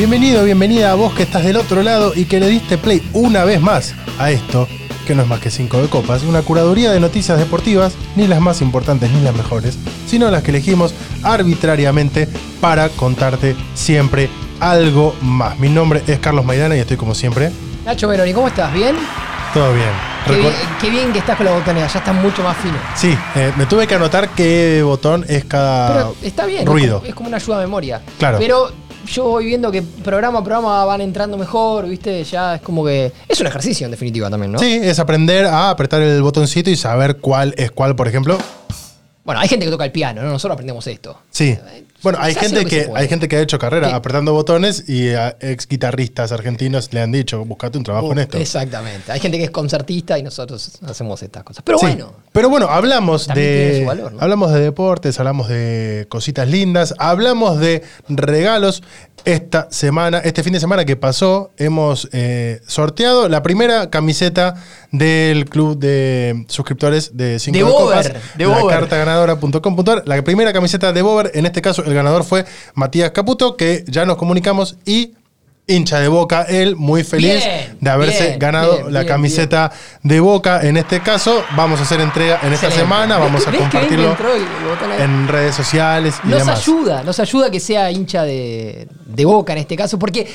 Bienvenido, 0.00 0.44
bienvenida 0.44 0.92
a 0.92 0.94
vos 0.94 1.12
que 1.12 1.24
estás 1.24 1.44
del 1.44 1.56
otro 1.56 1.82
lado 1.82 2.14
y 2.16 2.24
que 2.24 2.40
le 2.40 2.48
diste 2.48 2.78
play 2.78 3.06
una 3.12 3.44
vez 3.44 3.60
más 3.60 3.94
a 4.18 4.30
esto, 4.30 4.66
que 5.06 5.14
no 5.14 5.20
es 5.20 5.28
más 5.28 5.40
que 5.40 5.50
5 5.50 5.76
de 5.82 5.88
copas, 5.88 6.22
una 6.22 6.40
curaduría 6.40 6.90
de 6.90 7.00
noticias 7.00 7.38
deportivas, 7.38 7.92
ni 8.16 8.26
las 8.26 8.40
más 8.40 8.62
importantes 8.62 9.10
ni 9.10 9.20
las 9.20 9.36
mejores, 9.36 9.76
sino 10.06 10.30
las 10.30 10.42
que 10.42 10.52
elegimos 10.52 10.94
arbitrariamente 11.22 12.28
para 12.62 12.88
contarte 12.88 13.54
siempre 13.74 14.30
algo 14.58 15.14
más. 15.20 15.58
Mi 15.58 15.68
nombre 15.68 16.02
es 16.06 16.18
Carlos 16.18 16.46
Maidana 16.46 16.76
y 16.76 16.78
estoy 16.78 16.96
como 16.96 17.14
siempre. 17.14 17.52
Nacho 17.84 18.08
Meroni, 18.08 18.32
¿cómo 18.32 18.48
estás? 18.48 18.72
¿Bien? 18.72 18.96
Todo 19.52 19.74
bien. 19.74 19.90
Qué, 20.26 20.36
bien 20.36 20.52
qué 20.80 20.90
bien 20.90 21.12
que 21.12 21.18
estás 21.18 21.36
con 21.36 21.44
la 21.44 21.52
botonera, 21.52 21.86
ya 21.88 21.98
está 21.98 22.14
mucho 22.14 22.42
más 22.42 22.56
fino. 22.56 22.78
Sí, 22.96 23.14
eh, 23.34 23.52
me 23.58 23.66
tuve 23.66 23.86
que 23.86 23.96
anotar 23.96 24.30
qué 24.30 24.80
botón 24.82 25.26
es 25.28 25.44
cada 25.44 25.92
Pero 25.92 26.16
está 26.22 26.46
bien, 26.46 26.64
ruido. 26.64 26.86
Es, 26.86 27.00
como, 27.00 27.08
es 27.08 27.14
como 27.14 27.28
una 27.28 27.36
ayuda 27.36 27.58
a 27.58 27.60
memoria. 27.60 28.00
Claro. 28.18 28.38
Pero 28.38 28.70
yo 29.12 29.24
voy 29.24 29.46
viendo 29.46 29.70
que 29.70 29.82
programa 29.82 30.38
a 30.38 30.44
programa 30.44 30.84
van 30.84 31.00
entrando 31.00 31.36
mejor, 31.36 31.88
¿viste? 31.88 32.22
Ya 32.24 32.56
es 32.56 32.60
como 32.62 32.84
que. 32.84 33.12
Es 33.28 33.40
un 33.40 33.46
ejercicio 33.46 33.84
en 33.86 33.90
definitiva 33.90 34.30
también, 34.30 34.52
¿no? 34.52 34.58
Sí, 34.58 34.78
es 34.82 34.98
aprender 34.98 35.46
a 35.46 35.70
apretar 35.70 36.00
el 36.02 36.22
botoncito 36.22 36.70
y 36.70 36.76
saber 36.76 37.16
cuál 37.16 37.54
es 37.56 37.70
cuál, 37.70 37.96
por 37.96 38.08
ejemplo. 38.08 38.38
Bueno, 39.30 39.42
hay 39.42 39.48
gente 39.48 39.64
que 39.64 39.70
toca 39.70 39.84
el 39.84 39.92
piano, 39.92 40.22
¿no? 40.22 40.30
Nosotros 40.30 40.54
aprendemos 40.54 40.84
esto. 40.88 41.16
Sí. 41.30 41.56
Bueno, 42.02 42.18
hay 42.20 42.34
gente 42.34 42.64
que 42.64 42.88
hay 42.94 43.06
gente 43.08 43.28
que 43.28 43.36
ha 43.36 43.40
hecho 43.40 43.58
carrera 43.60 43.94
apretando 43.94 44.32
botones 44.32 44.88
y 44.88 45.10
a 45.10 45.36
ex 45.38 45.68
guitarristas 45.68 46.32
argentinos 46.32 46.92
le 46.92 47.00
han 47.02 47.12
dicho, 47.12 47.44
buscate 47.44 47.76
un 47.78 47.84
trabajo 47.84 48.08
Uh, 48.08 48.12
en 48.12 48.18
esto. 48.20 48.38
Exactamente. 48.38 49.12
Hay 49.12 49.20
gente 49.20 49.38
que 49.38 49.44
es 49.44 49.50
concertista 49.50 50.18
y 50.18 50.22
nosotros 50.24 50.78
hacemos 50.84 51.22
estas 51.22 51.44
cosas. 51.44 51.62
Pero 51.64 51.78
Sí. 51.78 51.86
bueno. 51.86 52.12
Pero 52.32 52.48
bueno, 52.48 52.68
hablamos 52.70 53.28
de 53.28 53.86
hablamos 54.18 54.52
de 54.52 54.60
deportes, 54.60 55.18
hablamos 55.20 55.48
de 55.48 56.06
cositas 56.08 56.48
lindas, 56.48 56.94
hablamos 56.98 57.60
de 57.60 57.82
regalos. 58.08 58.82
Esta 59.24 59.68
semana, 59.70 60.18
este 60.18 60.42
fin 60.42 60.52
de 60.52 60.60
semana 60.60 60.84
que 60.84 60.96
pasó, 60.96 61.50
hemos 61.58 62.08
eh, 62.12 62.60
sorteado 62.66 63.28
la 63.28 63.42
primera 63.42 63.90
camiseta 63.90 64.54
del 64.92 65.44
club 65.48 65.78
de 65.78 66.44
suscriptores 66.48 67.16
de 67.16 67.38
5 67.38 67.52
De 67.52 67.64
de 67.64 67.70
Bover, 67.70 68.12
Copas, 68.12 68.38
de 68.38 68.46
la 68.46 68.66
cartaganadora.com.ar. 68.66 70.02
La 70.06 70.22
primera 70.22 70.52
camiseta 70.52 70.92
de 70.92 71.02
Bover, 71.02 71.30
en 71.34 71.46
este 71.46 71.60
caso 71.60 71.84
el 71.84 71.92
ganador 71.92 72.24
fue 72.24 72.46
Matías 72.74 73.10
Caputo, 73.10 73.56
que 73.56 73.84
ya 73.88 74.06
nos 74.06 74.16
comunicamos 74.16 74.76
y 74.86 75.14
hincha 75.70 75.98
de 76.00 76.08
Boca, 76.08 76.42
él 76.48 76.76
muy 76.76 77.04
feliz 77.04 77.44
Bien, 77.44 77.76
de 77.80 77.90
haberse 77.90 78.26
bien, 78.28 78.38
ganado 78.38 78.76
bien, 78.78 78.92
la 78.92 79.06
camiseta 79.06 79.70
de 80.02 80.20
Boca. 80.20 80.60
En 80.62 80.76
este 80.76 81.00
caso, 81.00 81.42
vamos 81.56 81.80
a 81.80 81.84
hacer 81.84 82.00
entrega 82.00 82.40
en 82.42 82.52
esta 82.52 82.66
Excelente. 82.66 82.80
semana, 82.80 83.18
vamos 83.18 83.46
a 83.46 83.50
¿Ves 83.50 83.58
que 83.58 83.58
bien 83.58 83.70
que 83.70 83.78
compartirlo 83.96 84.16
el- 84.96 85.00
en 85.02 85.28
redes 85.28 85.54
sociales 85.54 86.14
y 86.24 86.28
Nos 86.28 86.38
demás. 86.40 86.60
ayuda, 86.60 87.02
nos 87.02 87.18
ayuda 87.20 87.50
que 87.50 87.60
sea 87.60 87.90
hincha 87.90 88.22
de, 88.24 88.88
de 89.06 89.24
Boca 89.24 89.52
en 89.52 89.58
este 89.60 89.76
caso, 89.76 89.98
porque 89.98 90.26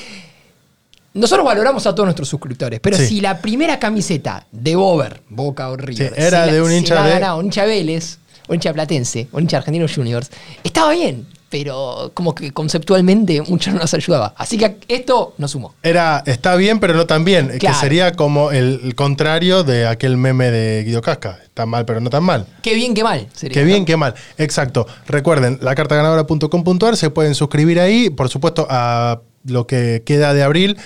nosotros 1.14 1.46
valoramos 1.46 1.86
a 1.86 1.94
todos 1.94 2.06
nuestros 2.06 2.28
suscriptores, 2.28 2.78
pero 2.80 2.96
Sí. 2.96 3.06
si 3.06 3.20
la 3.20 3.38
primera 3.40 3.78
camiseta 3.78 4.46
de 4.52 4.76
Bober, 4.76 5.22
Boca 5.30 5.70
o 5.70 5.76
River, 5.76 6.08
Sí, 6.14 6.14
era 6.20 6.44
se 6.44 6.52
de 6.52 6.58
la- 6.58 6.64
un 6.64 6.72
hincha 6.72 7.02
de- 7.02 7.10
ganado 7.10 7.38
un 7.38 7.46
hincha 7.46 7.64
Vélez, 7.64 8.18
un 8.48 8.56
hincha 8.56 8.72
Platense, 8.74 9.28
un 9.32 9.42
hincha 9.42 9.56
de 9.56 9.58
Argentinos 9.58 9.92
Juniors, 9.94 10.30
estaba 10.62 10.92
bien, 10.92 11.26
pero 11.48 12.10
como 12.14 12.34
que 12.34 12.50
conceptualmente 12.52 13.40
mucho 13.42 13.70
no 13.70 13.78
nos 13.78 13.94
ayudaba. 13.94 14.34
Así 14.36 14.58
que 14.58 14.78
esto 14.88 15.34
nos 15.38 15.52
sumó. 15.52 15.74
Era, 15.82 16.22
está 16.26 16.56
bien, 16.56 16.80
pero 16.80 16.94
no 16.94 17.06
tan 17.06 17.24
bien, 17.24 17.48
que 17.48 17.58
Claro. 17.58 17.78
sería 17.80 18.12
como 18.12 18.50
el, 18.50 18.80
el 18.84 18.94
contrario 18.94 19.62
de 19.64 19.86
aquel 19.86 20.16
meme 20.16 20.50
de 20.50 20.82
Guido 20.84 21.02
Casca. 21.02 21.38
Está 21.44 21.64
mal, 21.66 21.84
pero 21.86 22.00
no 22.00 22.10
tan 22.10 22.24
mal. 22.24 22.46
Qué 22.62 22.74
bien, 22.74 22.94
qué 22.94 23.02
mal. 23.04 23.26
sería, 23.34 23.54
Qué 23.54 23.60
¿no? 23.60 23.66
bien, 23.66 23.84
qué 23.84 23.96
mal. 23.96 24.14
Exacto. 24.38 24.86
Recuerden, 25.06 25.58
la 25.62 25.74
cartaganadora.com.ar 25.74 26.96
se 26.96 27.10
pueden 27.10 27.34
suscribir 27.34 27.80
ahí. 27.80 28.10
Por 28.10 28.28
supuesto, 28.28 28.66
a 28.68 29.20
lo 29.44 29.66
que 29.66 30.02
queda 30.04 30.34
de 30.34 30.42
abril, 30.42 30.76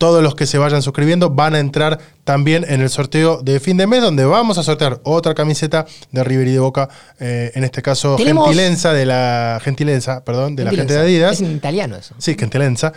todos 0.00 0.22
los 0.22 0.34
que 0.34 0.46
se 0.46 0.56
vayan 0.56 0.80
suscribiendo 0.80 1.28
van 1.28 1.54
a 1.54 1.58
entrar 1.58 1.98
también 2.24 2.64
en 2.66 2.80
el 2.80 2.88
sorteo 2.88 3.42
de 3.42 3.60
fin 3.60 3.76
de 3.76 3.86
mes, 3.86 4.00
donde 4.00 4.24
vamos 4.24 4.56
a 4.56 4.62
sortear 4.62 4.98
otra 5.04 5.34
camiseta 5.34 5.84
de 6.10 6.24
River 6.24 6.48
y 6.48 6.52
de 6.52 6.58
Boca. 6.58 6.88
eh, 7.18 7.52
en 7.54 7.64
este 7.64 7.82
caso, 7.82 8.16
Gentilenza 8.16 8.94
de 8.94 9.04
la 9.04 9.60
Gentilenza, 9.62 10.24
perdón, 10.24 10.56
de 10.56 10.64
la 10.64 10.70
gente 10.70 10.94
de. 10.94 11.00
Adidas. 11.00 11.32
Es 11.34 11.40
en 11.42 11.54
italiano 11.54 11.96
eso. 11.96 12.14
Sí, 12.16 12.34
Gentilenza. 12.38 12.94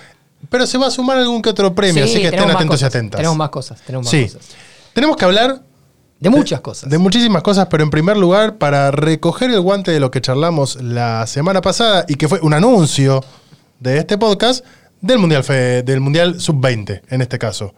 Pero 0.49 0.65
se 0.65 0.77
va 0.77 0.87
a 0.87 0.91
sumar 0.91 1.17
algún 1.17 1.41
que 1.41 1.49
otro 1.49 1.75
premio, 1.75 2.05
Sí, 2.05 2.11
así 2.13 2.21
que 2.21 2.27
estén 2.27 2.49
atentos 2.49 2.81
y 2.81 2.85
atentas. 2.85 3.17
Tenemos 3.17 3.37
más 3.37 3.49
cosas, 3.49 3.81
tenemos 3.85 4.05
más 4.05 4.11
sí. 4.11 4.23
cosas. 4.23 4.41
Tenemos 4.93 5.17
que 5.17 5.25
hablar 5.25 5.61
De 6.21 6.29
muchas 6.29 6.61
cosas. 6.61 6.89
de 6.89 6.97
muchísimas 6.97 7.43
cosas, 7.43 7.67
pero 7.69 7.83
en 7.83 7.89
primer 7.89 8.15
lugar, 8.15 8.57
para 8.57 8.91
recoger 8.91 9.49
el 9.51 9.59
guante 9.59 9.91
de 9.91 9.99
lo 9.99 10.09
que 10.09 10.21
charlamos 10.21 10.81
la 10.81 11.27
semana 11.27 11.59
pasada 11.59 12.05
y 12.07 12.15
que 12.15 12.29
fue 12.29 12.39
un 12.41 12.53
anuncio 12.53 13.23
de 13.79 13.97
este 13.97 14.17
podcast 14.17 14.63
del 15.03 15.19
Mundial, 15.19 15.43
del 15.85 15.99
mundial 15.99 16.39
Sub-20, 16.39 17.01
en 17.09 17.21
este 17.21 17.37
caso, 17.37 17.75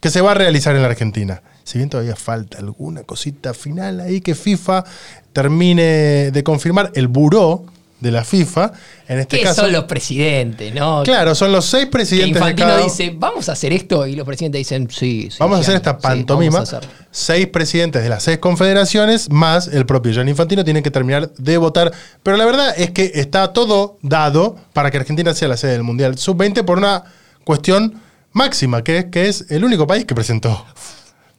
que 0.00 0.10
se 0.10 0.20
va 0.20 0.32
a 0.32 0.34
realizar 0.34 0.76
en 0.76 0.82
la 0.82 0.88
Argentina. 0.88 1.42
Si 1.64 1.78
bien 1.78 1.88
todavía 1.88 2.14
falta 2.14 2.58
alguna 2.58 3.02
cosita 3.02 3.54
final 3.54 3.98
ahí 4.00 4.20
que 4.20 4.34
FIFA 4.34 4.84
termine 5.32 6.30
de 6.30 6.44
confirmar, 6.44 6.92
el 6.94 7.08
buró 7.08 7.64
de 8.00 8.10
la 8.10 8.24
FIFA, 8.24 8.72
en 9.08 9.20
este 9.20 9.38
¿Qué 9.38 9.42
caso. 9.42 9.62
son 9.62 9.72
los 9.72 9.84
presidentes, 9.84 10.74
no? 10.74 11.02
Claro, 11.02 11.34
son 11.34 11.50
los 11.50 11.64
seis 11.64 11.86
que 11.86 11.92
presidentes 11.92 12.34
de 12.34 12.38
Infantino 12.38 12.68
cada 12.68 12.82
dice, 12.82 13.14
vamos 13.16 13.48
a 13.48 13.52
hacer 13.52 13.72
esto, 13.72 14.06
y 14.06 14.14
los 14.14 14.26
presidentes 14.26 14.58
dicen, 14.60 14.88
sí, 14.90 15.28
sí. 15.30 15.36
Vamos 15.40 15.58
a 15.58 15.60
hacer 15.62 15.76
esta 15.76 15.98
pantomima. 15.98 16.52
vamos 16.52 16.72
a 16.72 16.78
hacerlo". 16.78 16.94
seis 17.10 17.46
presidentes 17.46 18.02
de 18.02 18.08
las 18.08 18.22
seis 18.22 18.38
confederaciones 18.38 19.30
más 19.30 19.68
el 19.68 19.86
propio 19.86 20.12
Gianni 20.12 20.32
Infantino 20.32 20.64
tienen 20.64 20.82
que 20.82 20.90
terminar 20.90 21.32
de 21.32 21.56
votar. 21.56 21.92
Pero 22.22 22.36
la 22.36 22.44
verdad 22.44 22.74
es 22.76 22.90
que 22.90 23.12
está 23.14 23.52
todo 23.52 23.98
dado 24.02 24.56
para 24.72 24.90
que 24.90 24.98
Argentina 24.98 25.34
sea 25.34 25.48
la 25.48 25.56
sede 25.56 25.72
del 25.72 25.82
Mundial 25.82 26.18
Sub-20 26.18 26.64
por 26.64 26.78
una 26.78 27.04
cuestión 27.44 28.00
máxima, 28.32 28.84
que 28.84 28.98
es 28.98 29.04
que 29.06 29.28
es 29.28 29.46
el 29.50 29.64
único 29.64 29.86
país 29.86 30.04
que 30.04 30.14
presentó 30.14 30.66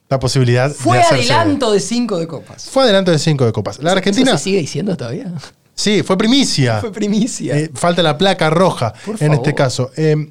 la 0.10 0.20
posibilidad 0.20 0.72
Fue 0.72 0.98
de 0.98 1.04
adelanto 1.04 1.72
de 1.72 1.80
cinco 1.80 2.18
de 2.18 2.28
copas. 2.28 2.70
Fue 2.70 2.84
adelanto 2.84 3.12
de 3.12 3.20
cinco 3.20 3.46
de 3.46 3.52
copas. 3.52 3.80
La 3.80 3.92
Argentina, 3.92 4.32
¿Eso 4.32 4.38
se 4.38 4.44
sigue 4.46 4.60
diciendo 4.60 4.96
todavía? 4.96 5.32
Sí, 5.78 6.04
fue 6.04 6.18
primicia. 6.18 6.82
Fue 6.82 6.92
primicia. 6.92 7.58
Eh, 7.58 7.72
falta 7.74 8.04
la 8.04 8.18
placa 8.18 8.50
roja 8.50 8.94
Por 9.06 9.16
en 9.24 9.34
este 9.34 9.54
caso. 9.56 9.92
Eh, 9.96 10.30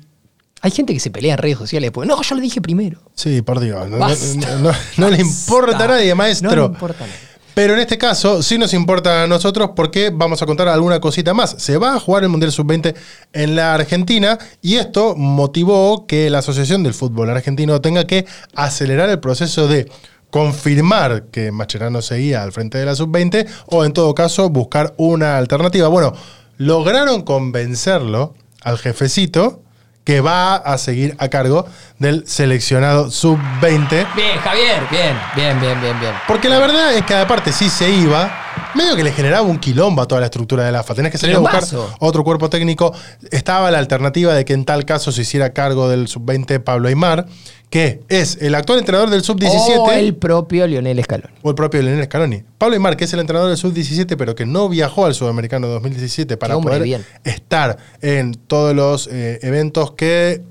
Hay 0.61 0.71
gente 0.71 0.93
que 0.93 1.01
se 1.01 1.11
pelea 1.11 1.33
en 1.35 1.39
redes 1.39 1.57
sociales 1.59 1.87
después. 1.89 2.07
No, 2.09 2.21
yo 2.21 2.35
lo 2.35 2.41
dije 2.43 2.61
primero. 2.61 3.01
Sí, 3.15 3.41
por 3.41 3.61
Dios. 3.61 3.89
No, 3.89 3.97
Basta. 3.99 4.59
no- 4.59 4.71
no- 4.71 4.77
no 4.99 5.11
le 5.11 5.21
importa 5.23 5.85
a 5.85 5.89
nadie, 5.89 6.15
maestro. 6.15 6.51
No 6.51 6.57
le 6.69 6.75
importa 6.75 7.05
a 7.05 7.07
nadie. 7.07 7.21
Pero 7.55 7.73
en 7.73 7.81
este 7.81 7.97
caso 7.97 8.43
sí 8.43 8.59
nos 8.59 8.75
importa 8.75 9.23
a 9.23 9.27
nosotros 9.27 9.71
porque 9.75 10.11
vamos 10.13 10.43
a 10.43 10.47
contar 10.47 10.69
alguna 10.69 11.01
cosita 11.01 11.33
más. 11.33 11.55
Se 11.57 11.79
va 11.79 11.95
a 11.95 12.01
jugar 12.01 12.23
el 12.25 12.29
Mundial 12.29 12.53
Sub-20 12.53 12.95
en 13.33 13.57
la 13.57 13.73
Argentina 13.73 14.39
y 14.61 14.75
esto 14.75 15.15
motivó 15.17 16.07
que 16.07 16.29
la 16.29 16.41
Asociación 16.41 16.83
del 16.83 16.93
Fútbol 16.93 17.31
Argentino 17.31 17.81
tenga 17.81 18.07
que 18.07 18.27
acelerar 18.55 19.09
el 19.09 19.21
proceso 19.21 19.69
de 19.69 19.91
confirmar 20.31 21.25
que 21.33 21.53
Mascherano 21.53 22.03
seguía 22.03 22.43
al 22.43 22.53
frente 22.53 22.79
de 22.79 22.87
la 22.87 22.95
Sub-20 22.95 23.47
o 23.67 23.85
en 23.85 23.93
todo 23.93 24.15
caso 24.15 24.51
buscar 24.51 24.95
una 24.97 25.37
alternativa. 25.37 25.89
Bueno, 25.89 26.13
lograron 26.59 27.23
convencerlo 27.23 28.35
al 28.63 28.79
jefecito 28.79 29.63
que 30.05 30.21
va 30.21 30.55
a 30.55 30.79
seguir 30.79 31.17
a 31.19 31.29
cargo 31.29 31.67
del 31.99 32.27
seleccionado 32.29 33.11
Sub-20. 33.11 34.15
Bien, 34.15 34.39
Javier, 34.39 34.83
bien, 34.89 35.17
bien, 35.35 35.61
bien, 35.61 35.81
bien, 35.81 35.99
bien. 35.99 36.13
Porque 36.29 36.49
la 36.49 36.61
verdad 36.61 36.95
es 36.95 37.05
que 37.05 37.15
aparte 37.15 37.53
si 37.53 37.69
se 37.69 37.91
iba, 37.91 38.46
medio 38.77 38.95
que 38.97 39.03
le 39.05 39.13
generaba 39.13 39.43
un 39.47 39.59
quilombo 39.59 40.03
a 40.03 40.07
toda 40.09 40.21
la 40.21 40.27
estructura 40.27 40.65
de 40.65 40.73
la 40.73 40.81
AFA. 40.81 40.95
Tenés 40.95 41.13
que 41.13 41.19
salir 41.19 41.37
a 41.37 41.39
buscar 41.41 41.65
otro 41.99 42.23
cuerpo 42.25 42.49
técnico. 42.51 42.93
Estaba 43.31 43.71
la 43.71 43.79
alternativa 43.79 44.35
de 44.35 44.45
que 44.45 44.53
en 44.53 44.65
tal 44.65 44.85
caso 44.85 45.11
se 45.13 45.23
hiciera 45.23 45.51
cargo 45.53 45.89
del 45.89 46.09
sub-20 46.09 46.63
Pablo 46.63 46.89
Aymar, 46.89 47.27
que 47.71 48.01
es 48.09 48.39
el 48.41 48.55
actual 48.55 48.79
entrenador 48.79 49.11
del 49.11 49.23
sub-17 49.23 49.79
O 49.79 49.91
el 49.91 50.15
propio 50.15 50.67
Lionel 50.67 51.03
Scaloni. 51.03 51.35
o 51.43 51.49
el 51.51 51.55
propio 51.57 51.83
Leonel 51.83 52.05
Scaloni. 52.05 52.43
Pablo 52.59 52.75
Aymar, 52.75 52.97
que 52.97 53.05
es 53.05 53.13
el 53.13 53.21
entrenador 53.21 53.49
del 53.49 53.59
sub-17, 53.59 54.17
pero 54.17 54.35
que 54.35 54.47
no 54.47 54.69
viajó 54.69 55.07
al 55.07 55.15
Sudamericano 55.15 55.67
2017 55.69 56.37
para 56.37 56.59
poder 56.59 56.83
bien. 56.83 57.05
estar 57.25 57.79
en 58.03 58.35
todos 58.35 58.75
los 58.75 59.09
eh, 59.11 59.41
eventos 59.43 59.93
que 59.93 60.43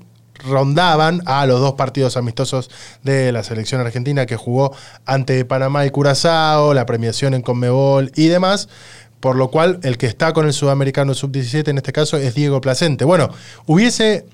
rondaban 0.46 1.22
a 1.26 1.46
los 1.46 1.60
dos 1.60 1.74
partidos 1.74 2.16
amistosos 2.16 2.70
de 3.02 3.32
la 3.32 3.42
selección 3.42 3.80
argentina 3.80 4.26
que 4.26 4.36
jugó 4.36 4.74
ante 5.04 5.44
Panamá 5.44 5.86
y 5.86 5.90
Curazao, 5.90 6.74
la 6.74 6.86
premiación 6.86 7.34
en 7.34 7.42
Conmebol 7.42 8.12
y 8.14 8.28
demás. 8.28 8.68
Por 9.20 9.36
lo 9.36 9.50
cual, 9.50 9.80
el 9.82 9.98
que 9.98 10.06
está 10.06 10.32
con 10.32 10.46
el 10.46 10.52
sudamericano 10.52 11.14
sub-17 11.14 11.68
en 11.68 11.78
este 11.78 11.92
caso 11.92 12.16
es 12.16 12.34
Diego 12.34 12.60
Placente. 12.60 13.04
Bueno, 13.04 13.30
hubiese 13.64 14.26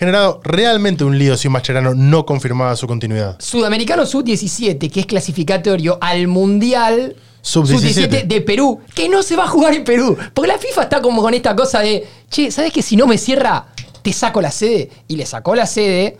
generado 0.00 0.40
realmente 0.42 1.04
un 1.04 1.18
lío 1.18 1.36
si 1.36 1.50
Mascherano 1.50 1.94
no 1.94 2.24
confirmaba 2.24 2.74
su 2.74 2.86
continuidad. 2.86 3.36
Sudamericano 3.38 4.06
Sub-17, 4.06 4.90
que 4.90 5.00
es 5.00 5.06
clasificatorio 5.06 5.98
al 6.00 6.26
Mundial 6.26 7.16
Sub-17. 7.42 8.26
de 8.26 8.40
Perú, 8.40 8.80
que 8.94 9.10
no 9.10 9.22
se 9.22 9.36
va 9.36 9.44
a 9.44 9.48
jugar 9.48 9.74
en 9.74 9.84
Perú. 9.84 10.16
Porque 10.32 10.48
la 10.48 10.56
FIFA 10.56 10.84
está 10.84 11.02
como 11.02 11.20
con 11.20 11.34
esta 11.34 11.54
cosa 11.54 11.80
de, 11.80 12.06
che, 12.30 12.50
¿sabes 12.50 12.72
que 12.72 12.80
si 12.80 12.96
no 12.96 13.06
me 13.06 13.18
cierra, 13.18 13.66
te 14.02 14.12
saco 14.12 14.40
la 14.40 14.50
sede? 14.50 14.90
Y 15.08 15.16
le 15.16 15.26
sacó 15.26 15.54
la 15.54 15.66
sede 15.66 16.18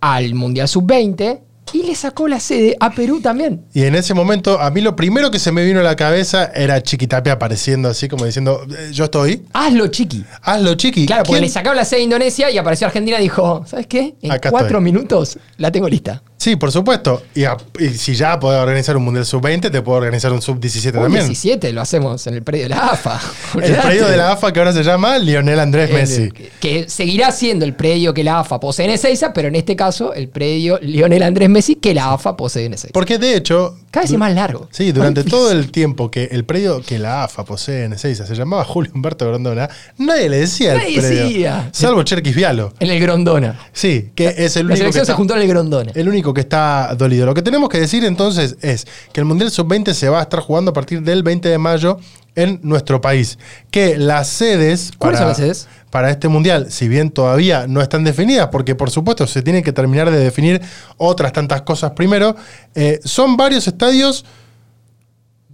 al 0.00 0.34
Mundial 0.34 0.68
Sub-20 0.68 1.40
y 1.72 1.84
le 1.84 1.94
sacó 1.94 2.28
la 2.28 2.38
sede 2.40 2.76
a 2.80 2.90
Perú 2.90 3.20
también. 3.20 3.62
Y 3.72 3.84
en 3.84 3.94
ese 3.94 4.14
momento, 4.14 4.60
a 4.60 4.70
mí 4.70 4.80
lo 4.80 4.94
primero 4.96 5.30
que 5.30 5.38
se 5.38 5.52
me 5.52 5.64
vino 5.64 5.80
a 5.80 5.82
la 5.82 5.96
cabeza 5.96 6.50
era 6.54 6.82
Chiquitapia 6.82 7.34
apareciendo 7.34 7.88
así, 7.88 8.08
como 8.08 8.24
diciendo, 8.26 8.62
"Eh, 8.70 8.90
yo 8.92 9.04
estoy, 9.04 9.42
Hazlo, 9.52 9.86
chiqui. 9.88 10.24
hazlo, 10.42 10.74
Chiqui. 10.74 11.06
Claro, 11.06 11.24
porque 11.24 11.40
le 11.40 11.48
sacaron 11.48 11.76
la 11.76 11.84
sede 11.84 12.00
a 12.00 12.04
Indonesia 12.04 12.50
y 12.50 12.58
apareció 12.58 12.86
Argentina 12.86 13.18
y 13.18 13.22
dijo, 13.22 13.64
¿sabes 13.66 13.86
qué? 13.86 14.14
En 14.22 14.32
Acá 14.32 14.50
cuatro 14.50 14.68
estoy. 14.68 14.82
minutos 14.84 15.38
la 15.58 15.70
tengo 15.72 15.88
lista. 15.88 16.22
Sí, 16.36 16.56
por 16.56 16.72
supuesto. 16.72 17.22
Y, 17.36 17.44
a- 17.44 17.56
y 17.78 17.88
si 17.90 18.14
ya 18.16 18.38
podés 18.40 18.60
organizar 18.60 18.96
un 18.96 19.04
Mundial 19.04 19.24
Sub-20, 19.24 19.70
te 19.70 19.80
puedo 19.80 19.98
organizar 19.98 20.32
un 20.32 20.42
Sub-17 20.42 20.96
Un 20.98 21.04
también. 21.04 21.24
17 21.26 21.72
lo 21.72 21.80
hacemos 21.80 22.26
en 22.26 22.34
el 22.34 22.42
predio 22.42 22.64
de 22.64 22.68
la 22.70 22.78
AFA. 22.88 23.20
El 23.62 23.76
predio 23.76 24.08
de 24.08 24.16
la 24.16 24.32
AFA 24.32 24.52
que 24.52 24.58
ahora 24.58 24.72
se 24.72 24.82
llama 24.82 25.18
Lionel 25.18 25.60
Andrés 25.60 25.88
El- 25.90 25.96
Messi. 25.96 26.30
que, 26.32 26.50
que 26.60 26.88
seguirá 26.88 27.30
siendo 27.30 27.64
el 27.64 27.74
predio 27.74 28.12
que 28.12 28.24
la 28.24 28.40
AFA 28.40 28.58
posee 28.58 28.86
en 28.86 28.90
Ezeiza, 28.90 29.32
pero 29.32 29.46
en 29.48 29.54
este 29.54 29.76
caso 29.76 30.12
el 30.14 30.28
predio 30.28 30.80
Lionel 30.82 31.22
Andrés 31.22 31.48
Messi 31.52 31.76
que 31.76 31.94
la 31.94 32.12
AFA 32.12 32.36
posee 32.36 32.66
en 32.66 32.74
Ezeiza. 32.74 32.92
Porque 32.92 33.18
de 33.18 33.36
hecho. 33.36 33.76
Cada 33.90 34.04
vez 34.04 34.12
es 34.12 34.18
más 34.18 34.34
largo. 34.34 34.68
Sí, 34.72 34.90
durante 34.90 35.22
todo 35.22 35.52
el 35.52 35.70
tiempo 35.70 36.10
que 36.10 36.24
el 36.32 36.44
predio 36.46 36.80
que 36.80 36.98
la 36.98 37.24
AFA 37.24 37.44
posee 37.44 37.84
en 37.84 37.92
Ezeiza 37.92 38.24
se 38.26 38.34
llamaba 38.34 38.64
Julio 38.64 38.90
Humberto 38.94 39.26
Grondona, 39.28 39.68
nadie 39.98 40.30
le 40.30 40.38
decía 40.38 40.72
el 40.72 40.78
Nadie 40.78 40.98
predio. 41.00 41.22
decía. 41.24 41.68
Salvo 41.72 42.02
Cherkis 42.02 42.34
Vialo. 42.34 42.72
En 42.80 42.90
el 42.90 42.98
Grondona. 43.00 43.60
Sí, 43.72 44.10
que 44.14 44.28
es 44.38 44.56
el 44.56 44.66
La 44.66 44.72
único 44.72 44.74
que 44.74 44.76
selección 44.78 44.92
se 44.94 45.00
está- 45.12 45.14
juntó 45.14 45.36
en 45.36 45.42
el 45.42 45.48
Grondona. 45.48 45.92
El 45.94 46.08
único 46.08 46.32
que 46.32 46.40
está 46.40 46.94
dolido. 46.96 47.26
Lo 47.26 47.34
que 47.34 47.42
tenemos 47.42 47.68
que 47.68 47.80
decir 47.80 48.02
entonces 48.04 48.56
es 48.62 48.86
que 49.12 49.20
el 49.20 49.26
Mundial 49.26 49.50
Sub-20 49.50 49.92
se 49.92 50.08
va 50.08 50.20
a 50.20 50.22
estar 50.22 50.40
jugando 50.40 50.70
a 50.70 50.74
partir 50.74 51.02
del 51.02 51.22
20 51.22 51.50
de 51.50 51.58
mayo 51.58 51.98
en 52.34 52.60
nuestro 52.62 53.00
país. 53.00 53.38
Que 53.70 53.96
las 53.96 54.28
sedes 54.28 54.92
¿Cuáles 54.98 55.20
para, 55.20 55.34
son 55.34 55.44
las 55.46 55.54
sedes? 55.56 55.68
para 55.90 56.10
este 56.10 56.28
Mundial, 56.28 56.70
si 56.70 56.88
bien 56.88 57.10
todavía 57.10 57.66
no 57.66 57.82
están 57.82 58.04
definidas, 58.04 58.48
porque 58.48 58.74
por 58.74 58.90
supuesto 58.90 59.26
se 59.26 59.42
tienen 59.42 59.62
que 59.62 59.72
terminar 59.72 60.10
de 60.10 60.18
definir 60.18 60.60
otras 60.96 61.32
tantas 61.32 61.62
cosas 61.62 61.92
primero, 61.92 62.34
eh, 62.74 63.00
son 63.04 63.36
varios 63.36 63.66
estadios 63.68 64.24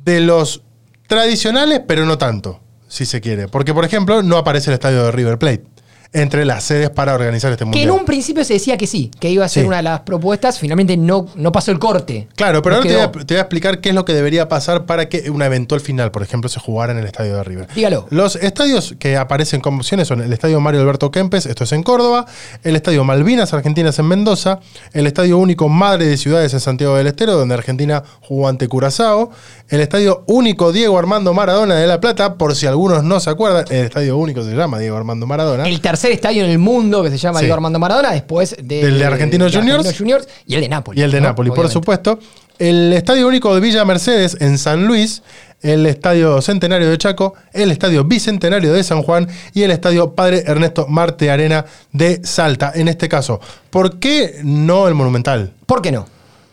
de 0.04 0.20
los 0.20 0.62
tradicionales, 1.06 1.80
pero 1.86 2.06
no 2.06 2.19
tanto, 2.19 2.60
si 2.86 3.04
se 3.06 3.20
quiere. 3.20 3.48
Porque, 3.48 3.75
por 3.75 3.84
ejemplo, 3.84 4.22
no 4.22 4.36
aparece 4.36 4.70
el 4.70 4.75
estadio 4.75 5.04
de 5.04 5.10
River 5.10 5.38
Plate 5.38 5.64
entre 6.12 6.44
las 6.46 6.64
sedes 6.64 6.88
para 6.88 7.12
organizar 7.14 7.50
este 7.52 7.60
Que 7.64 7.66
Mundial. 7.66 7.84
en 7.84 7.90
un 7.90 8.05
principio 8.06 8.43
se 8.43 8.55
decía 8.55 8.78
que 8.78 8.87
sí, 8.87 9.10
que 9.20 9.28
iba 9.31 9.44
a 9.44 9.49
ser 9.49 9.64
Sí. 9.64 9.66
una 9.66 9.76
de 9.78 9.82
las 9.82 10.00
propuestas, 10.00 10.58
finalmente 10.58 10.96
no, 10.96 11.26
no 11.37 11.52
pasó 11.52 11.70
el 11.70 11.78
corte. 11.78 12.28
Claro, 12.34 12.62
pero 12.62 12.76
No 12.76 12.82
ahora 12.82 12.88
te 12.90 12.96
voy, 12.96 13.05
a, 13.05 13.12
quedó. 13.12 13.25
te 13.26 13.34
voy 13.34 13.38
a 13.38 13.43
explicar 13.43 13.81
qué 13.82 13.90
es 13.90 13.94
lo 13.94 14.05
que 14.06 14.14
debería 14.14 14.49
pasar 14.49 14.87
para 14.87 15.08
que 15.10 15.31
una 15.31 15.44
eventual 15.46 15.81
final, 15.82 16.10
por 16.10 16.22
ejemplo, 16.22 16.49
se 16.49 16.60
jugara 16.60 16.93
en 16.93 16.99
el 16.99 17.05
estadio 17.05 17.37
de 17.37 17.44
River. 17.44 17.69
Dígalo. 17.75 18.06
Los 18.10 18.37
estadios 18.37 18.94
que 18.99 19.16
aparecen 19.19 19.60
como 19.60 19.78
opciones 19.78 20.08
son 20.08 20.22
el 20.22 20.32
estadio 20.32 20.60
Mario 20.60 20.81
Alberto 20.81 21.10
Kempes, 21.10 21.44
esto 21.44 21.64
es 21.64 21.72
en 21.72 21.82
Córdoba, 21.82 22.25
el 22.64 22.75
estadio 22.75 23.04
Malvinas 23.04 23.52
Argentinas 23.52 23.99
en 23.99 24.06
Mendoza, 24.06 24.61
el 24.94 25.06
estadio 25.06 25.37
único 25.38 25.69
Madre 25.69 26.06
de 26.06 26.16
Ciudades 26.16 26.54
en 26.54 26.61
Santiago 26.61 26.96
del 26.96 27.06
Estero, 27.08 27.34
donde 27.34 27.54
Argentina 27.54 28.02
jugó 28.22 28.49
ante 28.49 28.66
Curazao, 28.66 29.31
el 29.69 29.81
estadio 29.81 30.25
único 30.26 30.73
Diego 30.73 30.99
Armando 30.99 31.35
Maradona 31.35 31.75
de 31.75 31.87
La 31.87 32.00
Plata, 32.00 32.35
por 32.35 32.55
si 32.55 32.67
algunos 32.67 33.05
no 33.05 33.20
se 33.20 33.31
acuerdan, 33.31 33.65
el 33.69 33.85
estadio 33.85 34.17
único 34.17 34.43
se 34.43 34.55
llama 34.55 34.79
Diego 34.79 34.97
Armando 34.97 35.26
Maradona. 35.26 35.69
El 35.69 35.81
tercer 35.81 36.11
estadio 36.11 36.44
en 36.44 36.50
el 36.50 36.59
mundo 36.59 37.03
que 37.03 37.11
se 37.11 37.19
llama 37.19 37.38
Sí. 37.41 37.44
Diego 37.44 37.55
Armando 37.55 37.79
Maradona, 37.79 38.12
después 38.12 38.56
de, 38.62 38.85
Del 38.85 38.99
de 38.99 39.05
Argentinos 39.05 39.55
Juniors. 39.55 39.97
Juniors 39.97 40.29
y 40.47 40.55
el 40.55 40.62
de 40.62 40.69
Nápoles. 40.69 40.99
Y 41.00 41.03
el 41.03 41.11
de 41.11 41.20
¿no? 41.20 41.29
Nápoles, 41.29 41.53
por 41.53 41.69
supuesto. 41.69 42.19
El 42.59 42.93
Estadio 42.93 43.29
Único 43.29 43.55
de 43.55 43.61
Villa 43.61 43.85
Mercedes 43.85 44.37
en 44.41 44.59
San 44.59 44.87
Luis, 44.87 45.23
el 45.62 45.87
Estadio 45.87 46.43
Centenario 46.43 46.91
de 46.91 46.99
Chaco, 46.99 47.35
el 47.53 47.71
Estadio 47.71 48.05
Bicentenario 48.05 48.73
de 48.73 48.82
San 48.82 49.03
Juan 49.03 49.29
y 49.55 49.62
el 49.62 49.71
Estadio 49.71 50.14
Padre 50.14 50.43
Ernesto 50.44 50.87
Marte 50.88 51.31
Arena 51.31 51.64
de 51.93 52.21
Salta. 52.25 52.73
En 52.75 52.88
este 52.88 53.09
caso, 53.09 53.41
¿por 53.71 53.99
qué 54.00 54.41
no 54.43 54.88
el 54.88 54.94
Monumental? 54.94 55.53
¿Por 55.67 55.82
qué 55.82 55.93
no? 55.93 56.06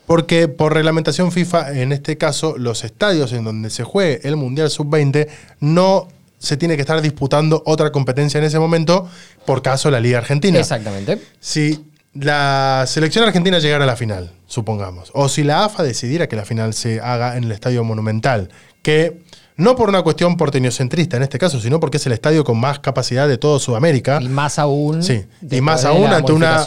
Porque 0.05 0.47
por 0.47 0.73
reglamentación 0.73 1.31
FIFA, 1.31 1.79
en 1.79 1.91
este 1.91 2.17
caso, 2.17 2.57
los 2.57 2.83
estadios 2.83 3.33
en 3.33 3.43
donde 3.43 3.69
se 3.69 3.83
juegue 3.83 4.27
el 4.27 4.35
Mundial 4.35 4.69
Sub-20 4.69 5.27
no 5.59 6.07
se 6.37 6.57
tiene 6.57 6.75
que 6.75 6.81
estar 6.81 7.01
disputando 7.01 7.63
otra 7.65 7.91
competencia 7.91 8.37
en 8.37 8.43
ese 8.43 8.59
momento, 8.59 9.09
por 9.45 9.61
caso 9.61 9.89
la 9.89 9.99
Liga 9.99 10.19
Argentina. 10.19 10.59
Exactamente. 10.59 11.19
Si 11.39 11.85
la 12.13 12.85
selección 12.87 13.25
argentina 13.25 13.59
llegara 13.59 13.83
a 13.83 13.87
la 13.87 13.95
final, 13.95 14.31
supongamos, 14.45 15.11
o 15.13 15.27
si 15.27 15.43
la 15.43 15.65
AFA 15.65 15.83
decidiera 15.83 16.27
que 16.27 16.35
la 16.35 16.45
final 16.45 16.73
se 16.73 17.01
haga 17.01 17.35
en 17.35 17.45
el 17.45 17.51
Estadio 17.51 17.83
Monumental, 17.83 18.49
que 18.83 19.21
no 19.57 19.75
por 19.75 19.89
una 19.89 20.01
cuestión 20.01 20.37
porteñocentrista 20.37 21.17
en 21.17 21.23
este 21.23 21.39
caso, 21.39 21.59
sino 21.59 21.79
porque 21.79 21.97
es 21.97 22.05
el 22.05 22.11
estadio 22.11 22.43
con 22.43 22.59
más 22.59 22.79
capacidad 22.79 23.27
de 23.27 23.37
todo 23.37 23.59
Sudamérica, 23.59 24.19
Y 24.21 24.29
más 24.29 24.59
aún. 24.59 25.01
sí, 25.01 25.25
y 25.49 25.61
más 25.61 25.85
aún 25.85 26.07
ante 26.07 26.31
una. 26.31 26.63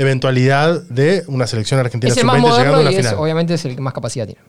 Eventualidad 0.00 0.82
de 0.88 1.24
una 1.26 1.46
selección 1.46 1.78
argentina 1.78 2.12
Es 2.12 2.18
el 2.18 2.24
más 2.24 2.36
sub-20 2.36 2.56
llegando 2.58 2.78
a 2.78 2.80
una 2.80 2.90
y 2.90 2.94
es, 2.94 3.06
final. 3.06 3.14
obviamente 3.18 3.54
es 3.54 3.64
el 3.66 3.74
que 3.74 3.82
más 3.82 3.92
capacidad 3.92 4.26
tiene. 4.26 4.40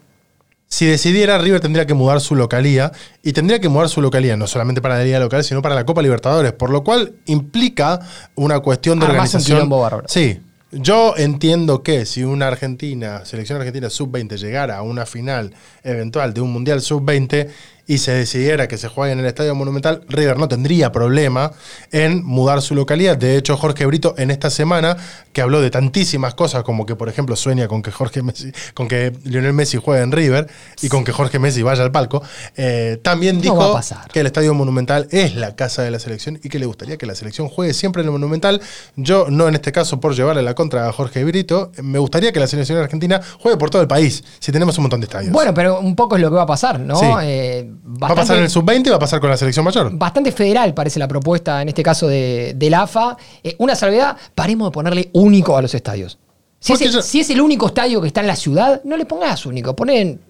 Si 0.68 0.86
decidiera, 0.86 1.38
River 1.38 1.60
tendría 1.60 1.86
que 1.86 1.94
mudar 1.94 2.22
su 2.22 2.34
localía 2.34 2.94
y 3.22 3.34
tendría 3.34 3.60
que 3.60 3.68
mudar 3.68 3.90
su 3.90 4.02
localía 4.02 4.38
no 4.38 4.48
solamente 4.48 4.82
para 4.82 4.98
la 4.98 5.04
Liga 5.04 5.20
Local, 5.20 5.44
sino 5.44 5.62
para 5.62 5.76
la 5.76 5.86
Copa 5.86 6.02
Libertadores, 6.02 6.54
por 6.54 6.70
lo 6.70 6.86
cual 6.86 7.16
implica 7.26 8.00
una 8.36 8.62
cuestión 8.62 8.98
de 9.00 9.08
organización. 9.08 9.70
Sí. 10.08 10.40
Yo 10.72 11.16
entiendo 11.18 11.84
que 11.84 12.06
si 12.06 12.24
una 12.24 12.48
Argentina, 12.48 13.26
selección 13.26 13.58
argentina 13.58 13.90
sub-20 13.90 14.38
llegara 14.38 14.78
a 14.78 14.84
una 14.84 15.06
final 15.06 15.54
eventual 15.84 16.34
de 16.34 16.40
un 16.40 16.54
Mundial 16.54 16.80
sub-20 16.82 17.50
y 17.92 17.98
se 17.98 18.14
decidiera 18.14 18.70
que 18.70 18.78
se 18.78 18.88
juegue 18.88 19.12
en 19.12 19.20
el 19.20 19.26
Estadio 19.26 19.54
Monumental, 19.54 20.02
River 20.08 20.38
no 20.38 20.48
tendría 20.48 20.94
problema 20.94 21.52
en 21.92 22.24
mudar 22.24 22.62
su 22.62 22.74
localidad. 22.74 23.18
De 23.18 23.36
hecho, 23.36 23.58
Jorge 23.58 23.86
Brito 23.86 24.16
en 24.18 24.32
esta 24.32 24.50
semana, 24.50 24.96
que 25.34 25.42
habló 25.42 25.60
de 25.60 25.70
tantísimas 25.72 26.34
cosas, 26.34 26.64
como 26.64 26.86
que, 26.86 26.96
por 26.96 27.10
ejemplo, 27.10 27.36
sueña 27.36 27.68
con 27.68 27.82
que 27.82 27.92
Jorge 27.92 28.22
Messi, 28.22 28.54
con 28.76 28.88
que 28.88 29.12
Lionel 29.26 29.52
Messi 29.52 29.78
juegue 29.78 30.04
en 30.04 30.14
River 30.14 30.48
y 30.82 30.88
con 30.88 31.04
que 31.04 31.12
Jorge 31.12 31.38
Messi 31.38 31.64
vaya 31.64 31.84
al 31.84 31.92
palco, 31.92 32.24
eh, 32.56 32.98
también 33.04 33.36
No 33.36 33.42
dijo 33.42 33.80
que 34.14 34.22
el 34.22 34.28
Estadio 34.28 34.54
Monumental 34.54 35.10
es 35.12 35.36
la 35.36 35.58
casa 35.58 35.82
de 35.84 35.92
la 35.92 36.00
selección 36.00 36.40
y 36.42 36.48
que 36.48 36.60
le 36.60 36.68
gustaría 36.68 36.96
que 36.96 37.06
la 37.06 37.16
selección 37.16 37.50
juegue 37.50 37.74
siempre 37.74 38.04
en 38.04 38.08
el 38.08 38.14
Monumental. 38.14 38.62
Yo, 38.96 39.26
no 39.30 39.50
en 39.50 39.56
este 39.56 39.74
caso 39.74 40.00
por 40.00 40.16
llevarle 40.16 40.44
la 40.44 40.56
contra 40.56 40.88
a 40.88 40.94
Jorge 40.94 41.26
Brito, 41.26 41.74
me 41.84 42.00
gustaría 42.00 42.32
que 42.32 42.40
la 42.40 42.48
selección 42.48 42.78
argentina 42.78 43.20
juegue 43.42 43.58
por 43.58 43.70
todo 43.70 43.82
el 43.82 43.90
país, 43.90 44.24
si 44.40 44.54
tenemos 44.54 44.78
un 44.78 44.84
montón 44.84 45.02
de 45.02 45.08
estadios. 45.08 45.34
Bueno, 45.34 45.54
pero 45.54 45.82
un 45.82 45.94
poco 45.94 46.16
es 46.16 46.22
lo 46.22 46.30
que 46.30 46.38
va 46.38 46.44
a 46.44 46.48
pasar, 46.48 46.80
¿no? 46.80 46.96
Sí. 46.96 47.06
Eh, 47.24 47.70
va 47.84 48.08
a 48.08 48.16
pasar 48.16 48.38
en 48.38 48.44
el 48.44 48.50
sub-20 48.50 48.88
y 48.88 48.90
va 48.90 48.96
a 48.98 49.00
pasar 49.00 49.20
con 49.20 49.30
la 49.30 49.38
selección 49.38 49.66
mayor. 49.66 49.92
Bastante 49.98 50.32
federal 50.32 50.74
parece 50.74 51.00
la 51.00 51.08
propuesta, 51.08 51.62
en 51.62 51.70
este 51.70 51.84
caso 51.84 52.08
de, 52.08 52.54
del 52.56 52.74
AFA. 52.74 53.18
Eh, 53.44 53.56
una 53.60 53.76
salvedad, 53.76 54.16
paremos 54.36 54.68
de 54.68 54.72
ponerle 54.72 55.10
único 55.14 55.58
a 55.58 55.62
los 55.62 55.74
estadios. 55.74 56.18
Si 56.60 56.74
es, 56.74 56.82
el, 56.82 56.92
yo- 56.92 57.02
si 57.02 57.20
es 57.22 57.30
el 57.32 57.42
único 57.42 57.66
estadio 57.68 58.00
que 58.02 58.08
está 58.08 58.22
en 58.22 58.28
la 58.28 58.36
ciudad, 58.36 58.82
no 58.84 58.96
le 58.98 59.06
pongas 59.06 59.46
único, 59.48 59.76
ponen, 59.76 60.22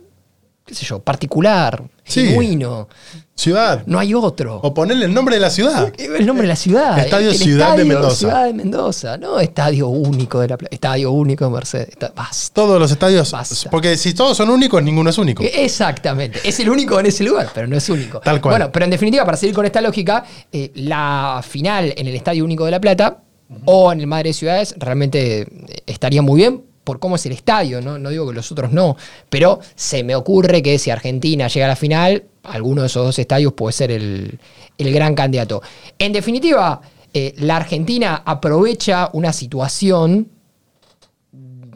qué 0.71 0.75
sé 0.75 0.85
yo, 0.85 0.99
particular, 0.99 1.83
Sí. 2.05 2.27
genuino, 2.27 2.87
Ciudad. 3.35 3.83
no 3.87 3.99
hay 3.99 4.13
otro. 4.13 4.59
O 4.63 4.73
ponerle 4.73 5.05
el 5.05 5.13
nombre 5.13 5.35
de 5.35 5.41
la 5.41 5.49
ciudad. 5.49 5.91
El 5.97 6.25
nombre 6.25 6.43
de 6.43 6.47
la 6.47 6.55
ciudad. 6.55 6.97
Estadio 6.97 7.27
El- 7.29 7.35
el 7.35 7.41
Ciudad 7.41 7.75
de 7.75 7.83
Mendoza. 7.83 8.15
Ciudad 8.15 8.45
de 8.45 8.53
Mendoza, 8.53 9.17
no 9.17 9.39
estadio 9.39 9.89
único 9.89 10.39
de 10.39 10.47
la 10.47 10.57
Estadio 10.69 11.11
único 11.11 11.43
de 11.45 11.51
Mercedes. 11.51 11.89
Basta. 12.15 12.53
Todos 12.53 12.79
los 12.79 12.89
estadios. 12.91 13.31
Basta. 13.31 13.69
Porque 13.69 13.97
si 13.97 14.13
todos 14.13 14.37
son 14.37 14.49
únicos, 14.49 14.81
ninguno 14.81 15.09
es 15.09 15.17
único. 15.17 15.43
Exactamente. 15.43 16.39
Es 16.43 16.59
el 16.61 16.69
único 16.69 16.99
en 16.99 17.07
ese 17.07 17.23
lugar, 17.25 17.49
pero 17.53 17.67
no 17.67 17.75
es 17.75 17.89
único. 17.89 18.19
Tal 18.21 18.39
cual. 18.39 18.53
Bueno, 18.53 18.71
pero 18.71 18.85
en 18.85 18.91
definitiva, 18.91 19.25
para 19.25 19.35
seguir 19.37 19.53
con 19.55 19.65
esta 19.65 19.81
lógica, 19.81 20.23
eh, 20.51 20.71
la 20.75 21.43
final 21.47 21.93
en 21.97 22.07
el 22.07 22.15
Estadio 22.15 22.45
Único 22.45 22.63
de 22.65 22.71
La 22.71 22.79
Plata 22.79 23.17
o 23.65 23.91
en 23.91 23.99
el 23.99 24.07
Madre 24.07 24.29
de 24.29 24.33
Ciudades 24.33 24.73
realmente 24.77 25.41
eh, 25.41 25.47
estaría 25.85 26.21
muy 26.21 26.37
bien 26.39 26.63
por 26.83 26.99
cómo 26.99 27.15
es 27.15 27.25
el 27.25 27.33
estadio, 27.33 27.81
¿no? 27.81 27.97
No 27.97 28.09
digo 28.09 28.27
que 28.27 28.33
los 28.33 28.51
otros 28.51 28.71
no, 28.71 28.95
pero 29.29 29.59
se 29.75 30.03
me 30.03 30.15
ocurre 30.15 30.61
que 30.61 30.77
si 30.79 30.89
Argentina 30.89 31.47
llega 31.47 31.65
a 31.65 31.69
la 31.69 31.75
final, 31.75 32.23
alguno 32.43 32.81
de 32.81 32.87
esos 32.87 33.05
dos 33.05 33.19
estadios 33.19 33.53
puede 33.53 33.73
ser 33.73 33.91
el, 33.91 34.39
el 34.77 34.93
gran 34.93 35.13
candidato. 35.15 35.61
En 35.99 36.11
definitiva, 36.11 36.81
eh, 37.13 37.33
la 37.37 37.57
Argentina 37.57 38.23
aprovecha 38.25 39.09
una 39.13 39.31
situación 39.33 40.29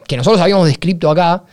que 0.06 0.16
nosotros 0.16 0.40
habíamos 0.40 0.66
descrito 0.66 1.10
acá, 1.10 1.44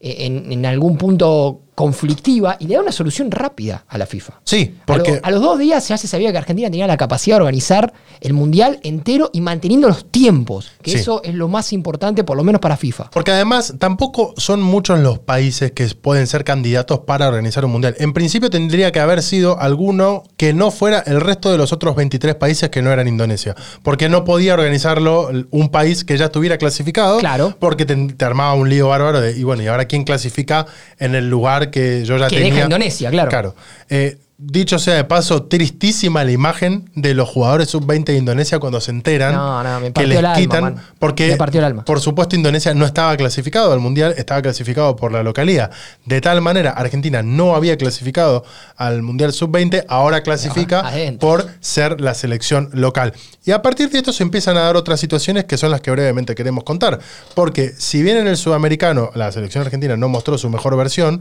eh, 0.00 0.16
en, 0.20 0.52
en 0.52 0.66
algún 0.66 0.96
punto 0.96 1.60
conflictiva, 1.74 2.56
y 2.60 2.66
le 2.68 2.74
da 2.76 2.80
una 2.82 2.92
solución 2.92 3.30
rápida 3.30 3.84
a 3.88 3.98
la 3.98 4.06
FIFA. 4.06 4.34
Sí, 4.44 4.74
A, 4.86 4.92
lo- 4.92 4.98
porque. 4.98 5.20
a 5.22 5.30
los 5.30 5.40
dos 5.40 5.58
días 5.58 5.86
ya 5.88 5.96
se 5.96 6.06
sabía 6.06 6.30
que 6.32 6.38
Argentina 6.38 6.70
tenía 6.70 6.86
la 6.86 6.96
capacidad 6.96 7.36
de 7.36 7.42
organizar 7.42 7.92
el 8.20 8.32
mundial 8.34 8.78
entero 8.82 9.30
y 9.32 9.40
manteniendo 9.40 9.88
los 9.88 10.10
tiempos, 10.10 10.70
que 10.82 10.92
Sí. 10.92 10.96
eso 10.98 11.22
es 11.24 11.34
lo 11.34 11.48
más 11.48 11.72
importante, 11.72 12.24
por 12.24 12.36
lo 12.36 12.44
menos 12.44 12.60
para 12.60 12.76
FIFA. 12.76 13.10
Porque 13.10 13.30
además 13.32 13.74
tampoco 13.78 14.34
son 14.36 14.62
muchos 14.62 15.00
los 15.00 15.18
países 15.18 15.72
que 15.72 15.86
pueden 16.00 16.26
ser 16.26 16.44
candidatos 16.44 17.00
para 17.00 17.28
organizar 17.28 17.64
un 17.64 17.72
mundial. 17.72 17.94
En 17.98 18.12
principio 18.12 18.50
tendría 18.50 18.92
que 18.92 19.00
haber 19.00 19.22
sido 19.22 19.58
alguno 19.60 20.22
que 20.36 20.52
no 20.52 20.70
fuera 20.70 21.00
el 21.06 21.20
resto 21.20 21.50
de 21.50 21.58
los 21.58 21.72
otros 21.72 21.96
23 21.96 22.34
países 22.36 22.70
que 22.70 22.82
no 22.82 22.90
eran 22.92 23.08
Indonesia. 23.08 23.54
Porque 23.82 24.08
no 24.08 24.24
podía 24.24 24.54
organizarlo 24.54 25.30
un 25.50 25.68
país 25.70 26.04
que 26.04 26.16
ya 26.16 26.26
estuviera 26.26 26.58
clasificado. 26.58 27.18
Claro. 27.18 27.56
Porque 27.58 27.84
te, 27.84 27.96
te 27.96 28.24
armaba 28.24 28.54
un 28.54 28.68
lío 28.68 28.88
bárbaro 28.88 29.20
de, 29.20 29.36
y 29.38 29.42
bueno, 29.42 29.62
¿y 29.62 29.66
ahora 29.68 29.86
quién 29.86 30.04
clasifica 30.04 30.66
en 30.98 31.14
el 31.14 31.28
lugar 31.30 31.61
que 31.70 32.04
yo 32.04 32.16
ya 32.16 32.28
Que 32.28 32.36
tenía? 32.36 32.52
deja 32.54 32.64
Indonesia, 32.64 33.10
claro. 33.10 33.30
Claro. 33.30 33.54
Eh, 33.88 34.18
Dicho 34.44 34.80
sea 34.80 34.94
de 34.96 35.04
paso, 35.04 35.44
tristísima 35.44 36.24
la 36.24 36.32
imagen 36.32 36.90
de 36.96 37.14
los 37.14 37.28
jugadores 37.28 37.68
sub-20 37.68 38.06
de 38.06 38.16
Indonesia 38.16 38.58
cuando 38.58 38.80
se 38.80 38.90
enteran 38.90 39.34
No, 39.36 39.62
no, 39.62 39.78
me 39.78 39.92
que 39.92 40.04
les 40.04 40.18
el 40.18 40.26
quitan. 40.34 40.82
porque, 40.98 41.28
Me 41.28 41.36
partió 41.36 41.60
el 41.60 41.66
alma. 41.66 41.84
por 41.84 42.00
supuesto, 42.00 42.34
Indonesia 42.34 42.74
no 42.74 42.84
estaba 42.84 43.16
clasificado 43.16 43.72
al 43.72 43.78
mundial, 43.78 44.14
estaba 44.18 44.42
clasificado 44.42 44.96
por 44.96 45.12
la 45.12 45.22
localía. 45.22 45.70
De 46.06 46.20
tal 46.20 46.40
manera, 46.40 46.70
Argentina 46.70 47.22
no 47.22 47.54
había 47.54 47.76
clasificado 47.76 48.44
al 48.76 49.02
mundial 49.02 49.32
sub-20, 49.32 49.84
ahora 49.86 50.24
clasifica 50.24 50.90
por 51.20 51.46
ser 51.60 52.00
la 52.00 52.12
selección 52.14 52.68
local. 52.72 53.12
Y 53.44 53.52
a 53.52 53.62
partir 53.62 53.90
de 53.90 53.98
esto 53.98 54.12
se 54.12 54.24
empiezan 54.24 54.56
a 54.56 54.62
dar 54.62 54.74
otras 54.74 54.98
situaciones 54.98 55.44
que 55.44 55.56
son 55.56 55.70
las 55.70 55.80
que 55.82 55.92
brevemente 55.92 56.34
queremos 56.34 56.64
contar. 56.64 56.98
Porque 57.36 57.72
si 57.78 58.02
bien 58.02 58.16
en 58.16 58.26
el 58.26 58.36
sudamericano 58.36 59.12
la 59.14 59.30
selección 59.30 59.62
argentina 59.62 59.96
no 59.96 60.08
mostró 60.08 60.36
su 60.36 60.50
mejor 60.50 60.76
versión, 60.76 61.20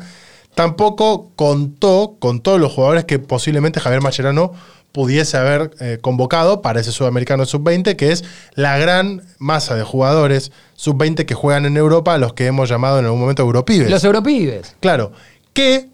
tampoco 0.55 1.31
contó 1.35 2.15
con 2.19 2.41
todos 2.41 2.59
los 2.59 2.71
jugadores 2.73 3.05
que 3.05 3.19
posiblemente 3.19 3.79
Javier 3.79 4.01
Mascherano 4.01 4.51
pudiese 4.91 5.37
haber 5.37 5.71
eh, 5.79 5.99
convocado 6.01 6.61
para 6.61 6.81
ese 6.81 6.91
sudamericano 6.91 7.45
sub-20, 7.45 7.95
que 7.95 8.11
es 8.11 8.25
la 8.55 8.77
gran 8.77 9.21
masa 9.39 9.75
de 9.75 9.83
jugadores 9.83 10.51
sub-20 10.75 11.25
que 11.25 11.33
juegan 11.33 11.65
en 11.65 11.77
Europa, 11.77 12.13
a 12.13 12.17
los 12.17 12.33
que 12.33 12.45
hemos 12.47 12.67
llamado 12.67 12.99
en 12.99 13.05
algún 13.05 13.21
momento 13.21 13.41
europibes. 13.41 13.89
Los 13.89 14.03
europibes. 14.03 14.75
Claro, 14.81 15.13
que 15.53 15.87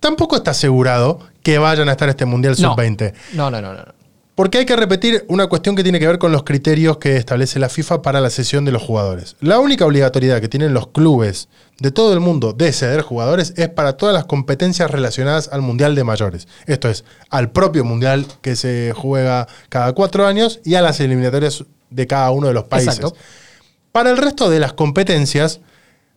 tampoco 0.00 0.36
está 0.36 0.52
asegurado 0.52 1.20
que 1.42 1.58
vayan 1.58 1.88
a 1.88 1.92
estar 1.92 2.08
este 2.08 2.24
Mundial 2.24 2.54
No. 2.58 2.70
sub-20. 2.70 3.12
No, 3.34 3.50
no, 3.50 3.60
no, 3.60 3.74
no. 3.74 3.84
Porque 4.38 4.58
hay 4.58 4.66
que 4.66 4.76
repetir 4.76 5.24
una 5.26 5.48
cuestión 5.48 5.74
que 5.74 5.82
tiene 5.82 5.98
que 5.98 6.06
ver 6.06 6.20
con 6.20 6.30
los 6.30 6.44
criterios 6.44 6.98
que 6.98 7.16
establece 7.16 7.58
la 7.58 7.68
FIFA 7.68 8.02
para 8.02 8.20
la 8.20 8.30
cesión 8.30 8.64
de 8.64 8.70
los 8.70 8.80
jugadores. 8.80 9.34
La 9.40 9.58
única 9.58 9.84
obligatoriedad 9.84 10.40
que 10.40 10.46
tienen 10.46 10.72
los 10.72 10.86
clubes 10.86 11.48
de 11.80 11.90
todo 11.90 12.12
el 12.12 12.20
mundo 12.20 12.52
de 12.52 12.72
ceder 12.72 13.02
jugadores 13.02 13.52
es 13.56 13.68
para 13.68 13.96
todas 13.96 14.14
las 14.14 14.26
competencias 14.26 14.92
relacionadas 14.92 15.48
al 15.50 15.60
Mundial 15.60 15.96
de 15.96 16.04
Mayores. 16.04 16.46
Esto 16.66 16.88
es, 16.88 17.04
al 17.30 17.50
propio 17.50 17.84
Mundial 17.84 18.26
que 18.40 18.54
se 18.54 18.92
juega 18.94 19.48
cada 19.70 19.92
cuatro 19.92 20.24
años 20.24 20.60
y 20.64 20.76
a 20.76 20.82
las 20.82 21.00
eliminatorias 21.00 21.64
de 21.90 22.06
cada 22.06 22.30
uno 22.30 22.46
de 22.46 22.54
los 22.54 22.62
países. 22.62 22.94
Exacto. 22.94 23.16
Para 23.90 24.10
el 24.10 24.18
resto 24.18 24.48
de 24.50 24.60
las 24.60 24.72
competencias, 24.72 25.58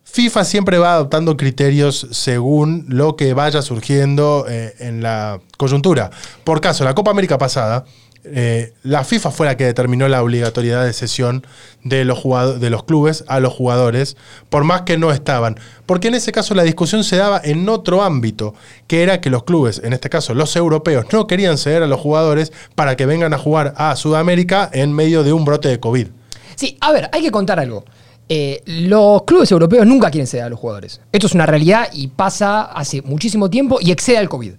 FIFA 0.04 0.44
siempre 0.44 0.78
va 0.78 0.94
adoptando 0.94 1.38
criterios 1.38 2.08
según 2.12 2.86
lo 2.88 3.16
que 3.16 3.34
vaya 3.34 3.64
surgiendo 3.64 4.46
eh, 4.48 4.76
en 4.78 5.02
la 5.02 5.40
coyuntura. 5.58 6.12
Por 6.44 6.62
caso, 6.62 6.84
la 6.84 6.94
Copa 6.94 7.10
América 7.12 7.38
pasada, 7.38 7.86
eh, 8.24 8.74
la 8.84 9.04
FIFA 9.04 9.32
fue 9.32 9.46
la 9.48 9.58
que 9.58 9.66
determinó 9.66 10.08
la 10.08 10.22
obligatoriedad 10.22 10.86
de 10.86 10.94
cesión 10.94 11.46
de 11.84 12.06
los, 12.06 12.24
de 12.60 12.70
los 12.70 12.84
clubes 12.84 13.24
a 13.28 13.40
los 13.40 13.54
jugadores, 13.54 14.16
por 14.50 14.64
más 14.64 14.82
que 14.82 14.98
no 14.98 15.12
estaban. 15.12 15.60
Porque 15.86 16.10
en 16.10 16.16
ese 16.16 16.32
caso 16.32 16.54
la 16.54 16.64
discusión 16.64 17.04
se 17.04 17.18
daba 17.18 17.42
en 17.44 17.68
otro 17.68 18.04
ámbito, 18.04 18.54
que 18.88 19.04
era 19.04 19.22
que 19.22 19.30
los 19.30 19.44
clubes, 19.44 19.82
en 19.84 19.94
este 19.94 20.10
caso 20.10 20.34
los 20.34 20.56
europeos, 20.56 21.06
no 21.12 21.28
querían 21.28 21.58
ceder 21.58 21.84
a 21.84 21.88
los 21.88 22.00
jugadores 22.00 22.52
para 22.76 22.96
que 22.96 23.06
vengan 23.06 23.34
a 23.34 23.38
jugar 23.38 23.74
a 23.78 23.96
Sudamérica 23.96 24.70
en 24.72 24.94
medio 24.94 25.24
de 25.24 25.34
un 25.34 25.46
brote 25.46 25.70
de 25.70 25.80
COVID. 25.80 26.08
Sí, 26.56 26.78
a 26.80 26.92
ver, 26.92 27.10
hay 27.12 27.22
que 27.24 27.32
contar 27.32 27.60
algo. 27.60 27.86
Eh, 28.30 28.62
los 28.66 29.24
clubes 29.24 29.52
europeos 29.52 29.86
nunca 29.86 30.10
quieren 30.10 30.28
ceder 30.28 30.46
a 30.46 30.50
los 30.50 30.60
jugadores. 30.60 31.02
Esto 31.12 31.28
es 31.28 31.34
una 31.34 31.46
realidad 31.46 31.90
y 31.92 32.08
pasa 32.08 32.62
hace 32.62 33.02
muchísimo 33.02 33.50
tiempo 33.50 33.80
y 33.82 33.92
excede 33.92 34.18
al 34.18 34.30
COVID. 34.30 34.54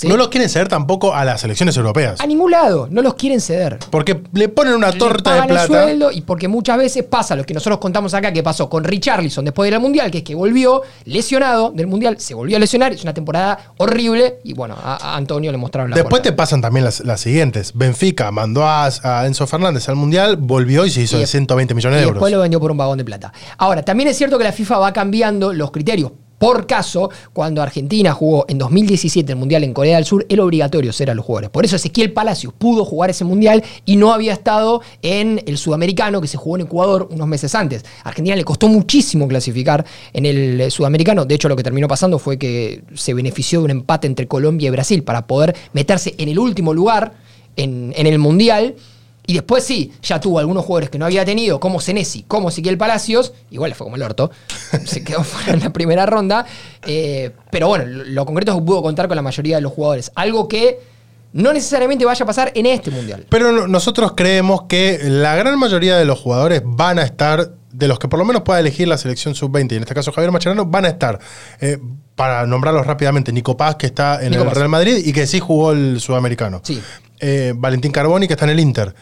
¿Sí? 0.00 0.08
No 0.08 0.16
los 0.16 0.28
quieren 0.28 0.48
ceder 0.48 0.68
tampoco 0.68 1.14
a 1.14 1.24
las 1.24 1.40
selecciones 1.40 1.76
europeas. 1.76 2.20
A 2.20 2.26
ningún 2.26 2.50
lado, 2.50 2.88
no 2.90 3.02
los 3.02 3.14
quieren 3.14 3.40
ceder. 3.40 3.78
Porque 3.90 4.22
le 4.32 4.48
ponen 4.48 4.74
una 4.74 4.90
Le 4.90 4.98
torta 4.98 5.34
de 5.34 5.40
pagan 5.40 5.50
el 5.56 5.66
plata. 5.66 5.82
sueldo 5.84 6.10
y 6.12 6.20
porque 6.22 6.46
muchas 6.48 6.78
veces 6.78 7.04
pasa 7.04 7.34
lo 7.36 7.44
que 7.44 7.54
nosotros 7.54 7.78
contamos 7.78 8.14
acá 8.14 8.32
que 8.32 8.42
pasó 8.42 8.68
con 8.68 8.84
Richarlison 8.84 9.44
después 9.44 9.66
de 9.66 9.68
ir 9.70 9.74
al 9.74 9.80
Mundial, 9.80 10.10
que 10.10 10.18
es 10.18 10.24
que 10.24 10.34
volvió 10.34 10.82
lesionado 11.04 11.70
del 11.70 11.86
Mundial, 11.86 12.20
se 12.20 12.34
volvió 12.34 12.56
a 12.56 12.60
lesionar, 12.60 12.92
es 12.92 13.02
una 13.02 13.14
temporada 13.14 13.72
horrible 13.78 14.38
y 14.44 14.52
bueno, 14.54 14.76
a, 14.82 14.96
a 14.96 15.16
Antonio 15.16 15.50
le 15.50 15.58
mostraron 15.58 15.90
la 15.90 15.96
Después 15.96 16.22
te 16.22 16.32
pasan 16.32 16.60
también 16.60 16.84
las, 16.84 17.00
las 17.00 17.20
siguientes. 17.20 17.72
Benfica 17.74 18.30
mandó 18.30 18.64
a, 18.66 18.86
a 19.02 19.26
Enzo 19.26 19.46
Fernández 19.46 19.88
al 19.88 19.96
Mundial, 19.96 20.36
volvió 20.36 20.86
y 20.86 20.90
se 20.90 21.00
hizo 21.02 21.16
Y 21.16 21.20
de 21.20 21.22
de- 21.22 21.26
120 21.26 21.74
millones 21.74 21.96
y 21.96 22.00
de 22.00 22.06
después 22.06 22.30
euros. 22.30 22.38
lo 22.38 22.42
vendió 22.42 22.60
por 22.60 22.70
un 22.70 22.76
vagón 22.76 22.98
de 22.98 23.04
plata. 23.04 23.32
Ahora, 23.56 23.82
también 23.82 24.08
es 24.08 24.16
cierto 24.16 24.38
que 24.38 24.44
la 24.44 24.52
FIFA 24.52 24.78
va 24.78 24.92
cambiando 24.92 25.52
los 25.52 25.70
criterios. 25.70 26.12
Por 26.38 26.66
caso, 26.66 27.10
cuando 27.32 27.60
Argentina 27.62 28.12
jugó 28.12 28.44
en 28.48 28.58
2017 28.58 29.32
el 29.32 29.38
Mundial 29.38 29.64
en 29.64 29.74
Corea 29.74 29.96
del 29.96 30.04
Sur, 30.04 30.24
era 30.28 30.44
obligatorio 30.44 30.92
ser 30.92 31.10
a 31.10 31.14
los 31.14 31.24
jugadores. 31.24 31.50
Por 31.50 31.64
eso 31.64 31.76
Ezequiel 31.76 32.12
Palacios 32.12 32.52
pudo 32.56 32.84
jugar 32.84 33.10
ese 33.10 33.24
Mundial 33.24 33.62
y 33.84 33.96
no 33.96 34.12
había 34.12 34.32
estado 34.32 34.80
en 35.02 35.42
el 35.46 35.58
Sudamericano 35.58 36.20
que 36.20 36.28
se 36.28 36.36
jugó 36.36 36.56
en 36.56 36.62
Ecuador 36.62 37.08
unos 37.10 37.26
meses 37.26 37.54
antes. 37.54 37.84
A 38.04 38.10
Argentina 38.10 38.36
le 38.36 38.44
costó 38.44 38.68
muchísimo 38.68 39.26
clasificar 39.26 39.84
en 40.12 40.26
el 40.26 40.60
eh, 40.60 40.70
Sudamericano. 40.70 41.24
De 41.24 41.34
hecho, 41.34 41.48
lo 41.48 41.56
que 41.56 41.62
terminó 41.62 41.88
pasando 41.88 42.18
fue 42.18 42.38
que 42.38 42.82
se 42.94 43.14
benefició 43.14 43.60
de 43.60 43.64
un 43.66 43.70
empate 43.72 44.06
entre 44.06 44.28
Colombia 44.28 44.68
y 44.68 44.70
Brasil 44.70 45.02
para 45.02 45.26
poder 45.26 45.56
meterse 45.72 46.14
en 46.18 46.28
el 46.28 46.38
último 46.38 46.72
lugar 46.72 47.14
en 47.56 47.92
el 47.96 48.18
Mundial. 48.20 48.76
Y 49.28 49.34
después 49.34 49.62
sí, 49.62 49.92
ya 50.02 50.18
tuvo 50.18 50.38
algunos 50.38 50.64
jugadores 50.64 50.88
que 50.88 50.98
no 50.98 51.04
había 51.04 51.22
tenido, 51.24 51.60
como 51.60 51.80
Senesi, 51.80 52.22
como 52.26 52.48
Ezequiel 52.48 52.78
Palacios, 52.78 53.34
igual 53.50 53.74
fue 53.74 53.84
como 53.84 53.96
el 53.96 54.02
orto, 54.02 54.30
se 54.86 55.04
quedó 55.04 55.22
fuera 55.22 55.52
en 55.52 55.60
la 55.60 55.70
primera 55.70 56.06
ronda, 56.06 56.46
eh, 56.86 57.32
pero 57.50 57.68
bueno, 57.68 57.84
lo, 57.84 58.04
lo 58.04 58.24
concreto 58.26 58.52
es 58.52 58.58
que 58.58 58.64
pudo 58.64 58.82
contar 58.82 59.06
con 59.06 59.16
la 59.16 59.22
mayoría 59.22 59.56
de 59.56 59.62
los 59.62 59.72
jugadores, 59.72 60.10
algo 60.14 60.48
que 60.48 60.80
no 61.34 61.52
necesariamente 61.52 62.06
vaya 62.06 62.22
a 62.22 62.26
pasar 62.26 62.52
en 62.54 62.64
este 62.64 62.90
Mundial. 62.90 63.26
Pero 63.28 63.52
no- 63.52 63.68
nosotros 63.68 64.14
creemos 64.16 64.62
que 64.62 64.98
la 65.02 65.36
gran 65.36 65.58
mayoría 65.58 65.98
de 65.98 66.06
los 66.06 66.18
jugadores 66.18 66.62
van 66.64 66.98
a 66.98 67.02
estar, 67.02 67.50
de 67.70 67.86
los 67.86 67.98
que 67.98 68.08
por 68.08 68.18
lo 68.18 68.24
menos 68.24 68.42
pueda 68.42 68.58
elegir 68.60 68.88
la 68.88 68.96
selección 68.96 69.34
sub-20, 69.34 69.72
y 69.72 69.76
en 69.76 69.82
este 69.82 69.94
caso 69.94 70.10
Javier 70.10 70.32
Macherano, 70.32 70.64
van 70.64 70.86
a 70.86 70.88
estar. 70.88 71.18
eh, 71.60 71.76
para 72.14 72.46
nombrarlos 72.48 72.84
rápidamente, 72.84 73.30
Nico 73.32 73.56
Paz, 73.56 73.76
que 73.76 73.86
está 73.86 74.20
en 74.24 74.30
Nico 74.30 74.42
el 74.42 74.48
Paz. 74.48 74.56
Real 74.58 74.68
Madrid 74.68 74.96
y 75.04 75.12
que 75.12 75.24
sí 75.28 75.38
jugó 75.38 75.70
el 75.70 76.00
sudamericano. 76.00 76.60
Sí. 76.64 76.82
Eh, 77.20 77.52
Valentín 77.54 77.92
Carboni, 77.92 78.26
que 78.26 78.32
está 78.32 78.44
en 78.44 78.50
el 78.50 78.58
Inter. 78.58 78.92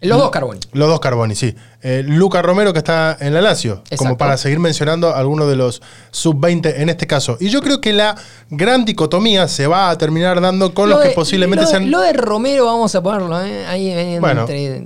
Los 0.00 0.18
dos 0.18 0.30
Carboni. 0.30 0.60
Los 0.72 0.88
dos 0.88 1.00
Carboni, 1.00 1.34
sí. 1.34 1.54
Eh, 1.82 2.02
Luca 2.06 2.42
Romero, 2.42 2.72
que 2.72 2.78
está 2.78 3.16
en 3.18 3.32
la 3.32 3.40
Lazio, 3.40 3.82
como 3.96 4.16
para 4.18 4.36
seguir 4.36 4.58
mencionando 4.58 5.14
algunos 5.14 5.48
de 5.48 5.56
los 5.56 5.80
sub-20 6.10 6.74
en 6.76 6.88
este 6.90 7.06
caso. 7.06 7.38
Y 7.40 7.48
yo 7.48 7.60
creo 7.62 7.80
que 7.80 7.92
la 7.92 8.14
gran 8.50 8.84
dicotomía 8.84 9.48
se 9.48 9.66
va 9.66 9.88
a 9.90 9.96
terminar 9.98 10.40
dando 10.40 10.74
con 10.74 10.90
Lo 10.90 10.96
los 10.96 11.04
que 11.06 11.10
posiblemente 11.12 11.64
lo 11.64 11.70
de, 11.70 11.76
sean. 11.76 11.90
Lo 11.90 12.00
de 12.00 12.12
Romero 12.12 12.66
vamos 12.66 12.94
a 12.94 13.02
ponerlo 13.02 13.42
¿eh? 13.42 13.64
ahí 13.66 13.90
en- 13.90 14.20
Bueno, 14.20 14.42
entre, 14.42 14.82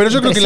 Pero 0.00 0.10
yo 0.10 0.20
creo 0.20 0.32
que 0.32 0.40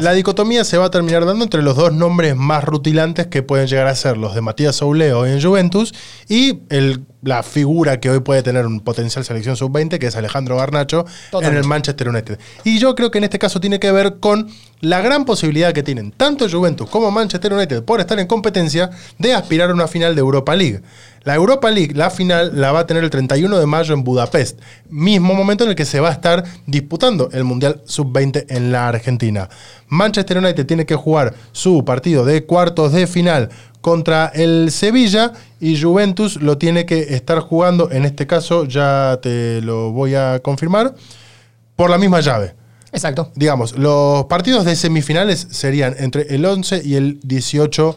la, 0.00 0.12
dicotomía 0.12 0.64
se 0.64 0.78
va 0.78 0.86
a 0.86 0.90
terminar 0.90 1.24
dando 1.26 1.44
entre 1.44 1.62
los 1.62 1.76
dos 1.76 1.92
nombres 1.92 2.36
más 2.36 2.64
rutilantes 2.64 3.26
que 3.26 3.42
pueden 3.42 3.66
llegar 3.66 3.86
a 3.86 3.94
ser 3.94 4.16
los 4.16 4.34
de 4.34 4.40
Matías 4.40 4.76
Souleo 4.76 5.26
en 5.26 5.42
Juventus 5.42 5.92
y 6.28 6.60
el- 6.70 7.04
la 7.22 7.42
figura 7.44 8.00
que 8.00 8.10
hoy 8.10 8.18
puede 8.18 8.42
tener 8.42 8.66
un 8.66 8.80
potencial 8.80 9.24
selección 9.24 9.56
sub-20, 9.56 9.98
que 10.00 10.06
es 10.08 10.16
Alejandro 10.16 10.56
Garnacho 10.56 11.04
en 11.50 11.56
el 11.56 11.64
Manchester 11.64 12.08
United. 12.08 12.38
Y 12.64 12.80
yo 12.80 12.96
creo 12.96 13.12
que 13.12 13.18
en 13.18 13.24
este 13.24 13.38
caso 13.38 13.60
tiene 13.60 13.78
que 13.78 13.92
ver 13.92 14.16
con 14.18 14.48
la 14.80 15.00
gran 15.00 15.24
posibilidad 15.24 15.72
que 15.72 15.84
tienen 15.84 16.10
tanto 16.10 16.48
Juventus 16.48 16.90
como 16.90 17.12
Manchester 17.12 17.52
United 17.52 17.84
por 17.84 18.00
estar 18.00 18.18
en 18.18 18.26
competencia 18.26 18.90
de 19.18 19.34
aspirar 19.34 19.70
a 19.70 19.74
una 19.74 19.86
final 19.86 20.16
de 20.16 20.20
Europa 20.20 20.56
League. 20.56 20.82
La 21.24 21.34
Europa 21.36 21.70
League, 21.70 21.94
la 21.94 22.10
final, 22.10 22.60
la 22.60 22.72
va 22.72 22.80
a 22.80 22.86
tener 22.86 23.04
el 23.04 23.10
31 23.10 23.58
de 23.58 23.66
mayo 23.66 23.94
en 23.94 24.02
Budapest, 24.02 24.60
mismo 24.90 25.34
momento 25.34 25.62
en 25.64 25.70
el 25.70 25.76
que 25.76 25.84
se 25.84 26.00
va 26.00 26.08
a 26.08 26.12
estar 26.12 26.42
disputando 26.66 27.28
el 27.32 27.44
Mundial 27.44 27.80
Sub-20 27.84 28.46
en 28.48 28.72
la 28.72 28.88
Argentina. 28.88 29.48
Manchester 29.86 30.38
United 30.38 30.66
tiene 30.66 30.84
que 30.84 30.96
jugar 30.96 31.34
su 31.52 31.84
partido 31.84 32.24
de 32.24 32.44
cuartos 32.44 32.92
de 32.92 33.06
final 33.06 33.50
contra 33.80 34.32
el 34.34 34.70
Sevilla 34.72 35.32
y 35.60 35.80
Juventus 35.80 36.42
lo 36.42 36.58
tiene 36.58 36.86
que 36.86 37.14
estar 37.14 37.38
jugando, 37.40 37.90
en 37.90 38.04
este 38.04 38.26
caso 38.26 38.64
ya 38.64 39.18
te 39.22 39.60
lo 39.60 39.92
voy 39.92 40.14
a 40.14 40.40
confirmar, 40.40 40.94
por 41.76 41.90
la 41.90 41.98
misma 41.98 42.20
llave. 42.20 42.54
Exacto. 42.92 43.30
Digamos, 43.34 43.76
los 43.78 44.26
partidos 44.26 44.64
de 44.64 44.76
semifinales 44.76 45.46
serían 45.50 45.94
entre 45.98 46.34
el 46.34 46.44
11 46.44 46.82
y 46.84 46.94
el 46.96 47.20
18 47.22 47.96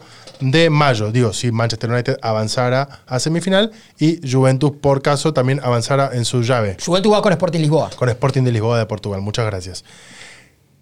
mayo. 0.70 1.12
Digo, 1.12 1.32
si 1.32 1.50
Manchester 1.52 1.90
United 1.90 2.18
avanzara 2.22 3.00
a 3.06 3.18
semifinal 3.18 3.72
y 3.98 4.20
Juventus, 4.28 4.72
por 4.80 5.02
caso, 5.02 5.32
también 5.32 5.60
avanzara 5.62 6.10
en 6.12 6.24
su 6.24 6.42
llave 6.42 6.76
Juventus 6.84 7.12
va 7.12 7.22
con 7.22 7.32
Sporting 7.32 7.60
Lisboa. 7.60 7.90
con 7.96 8.08
Sporting 8.08 8.42
de 8.42 8.52
Lisboa 8.52 8.78
de 8.78 8.86
Portugal. 8.86 9.20
Muchas 9.20 9.46
gracias. 9.46 9.84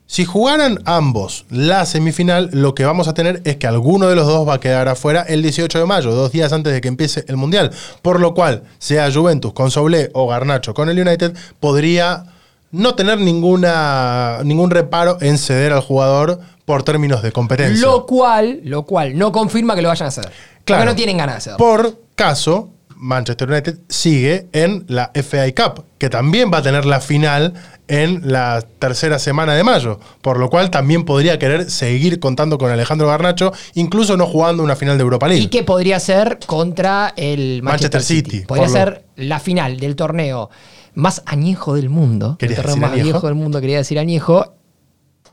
Si 0.06 0.26
jugaran 0.26 0.80
ambos 0.84 1.46
la 1.48 1.86
semifinal, 1.86 2.50
lo 2.52 2.74
que 2.74 2.84
vamos 2.84 3.08
a 3.08 3.14
tener 3.14 3.40
es 3.44 3.56
que 3.56 3.66
alguno 3.66 4.06
de 4.06 4.14
los 4.14 4.26
dos 4.26 4.46
va 4.46 4.54
a 4.54 4.60
quedar 4.60 4.86
afuera 4.86 5.22
el 5.22 5.42
18 5.42 5.78
de 5.78 5.86
mayo, 5.86 6.10
dos 6.12 6.30
días 6.30 6.52
antes 6.52 6.74
de 6.74 6.80
que 6.82 6.88
empiece 6.88 7.24
el 7.26 7.36
Mundial. 7.36 7.70
Por 8.02 8.20
lo 8.20 8.34
cual, 8.34 8.64
sea 8.78 9.10
Juventus 9.10 9.54
con 9.54 9.70
Soblé 9.70 10.10
o 10.12 10.28
Garnacho 10.28 10.74
con 10.74 10.90
el 10.90 11.00
United, 11.00 11.34
podría 11.58 12.26
no 12.70 12.94
tener 12.94 13.18
ninguna, 13.18 14.40
ningún 14.44 14.70
reparo 14.70 15.16
en 15.20 15.38
ceder 15.38 15.72
al 15.72 15.80
jugador 15.80 16.40
por 16.64 16.82
términos 16.82 17.22
de 17.22 17.32
competencia. 17.32 17.86
Lo 17.86 18.06
cual, 18.06 18.60
lo 18.64 18.84
cual 18.84 19.16
no 19.18 19.32
confirma 19.32 19.74
que 19.74 19.82
lo 19.82 19.88
vayan 19.88 20.06
a 20.06 20.08
hacer. 20.08 20.30
Claro. 20.64 20.80
Porque 20.80 20.84
no 20.86 20.96
tienen 20.96 21.18
ganas 21.18 21.34
de 21.34 21.38
hacerlo. 21.38 21.58
Por 21.58 21.98
caso, 22.14 22.70
Manchester 22.96 23.50
United 23.50 23.78
sigue 23.88 24.46
en 24.52 24.84
la 24.88 25.10
FA 25.14 25.44
Cup, 25.54 25.84
que 25.98 26.08
también 26.08 26.50
va 26.52 26.58
a 26.58 26.62
tener 26.62 26.86
la 26.86 27.00
final 27.00 27.52
en 27.86 28.32
la 28.32 28.64
tercera 28.78 29.18
semana 29.18 29.54
de 29.54 29.62
mayo, 29.62 30.00
por 30.22 30.38
lo 30.38 30.48
cual 30.48 30.70
también 30.70 31.04
podría 31.04 31.38
querer 31.38 31.70
seguir 31.70 32.18
contando 32.18 32.56
con 32.56 32.70
Alejandro 32.70 33.08
Garnacho, 33.08 33.52
incluso 33.74 34.16
no 34.16 34.24
jugando 34.26 34.62
una 34.62 34.74
final 34.74 34.96
de 34.96 35.02
Europa 35.02 35.28
League. 35.28 35.42
Y 35.44 35.48
que 35.48 35.64
podría 35.64 36.00
ser 36.00 36.38
contra 36.46 37.12
el 37.16 37.62
Manchester, 37.62 38.00
Manchester 38.00 38.02
City. 38.02 38.30
City, 38.30 38.46
Podría 38.46 38.66
lo- 38.68 38.72
ser 38.72 39.04
la 39.16 39.38
final 39.38 39.78
del 39.78 39.96
torneo 39.96 40.48
más 40.94 41.22
añejo 41.26 41.74
del 41.74 41.90
mundo. 41.90 42.30
El 42.32 42.36
¿Querías 42.38 42.56
torneo 42.62 42.76
más 42.78 42.92
añejo? 42.92 43.04
viejo 43.04 43.26
del 43.26 43.34
mundo, 43.34 43.60
quería 43.60 43.76
decir 43.78 43.98
añejo, 43.98 44.54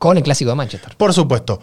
con 0.02 0.16
el 0.16 0.24
clásico 0.24 0.50
de 0.50 0.56
Manchester. 0.56 0.96
Por 0.96 1.14
supuesto. 1.14 1.60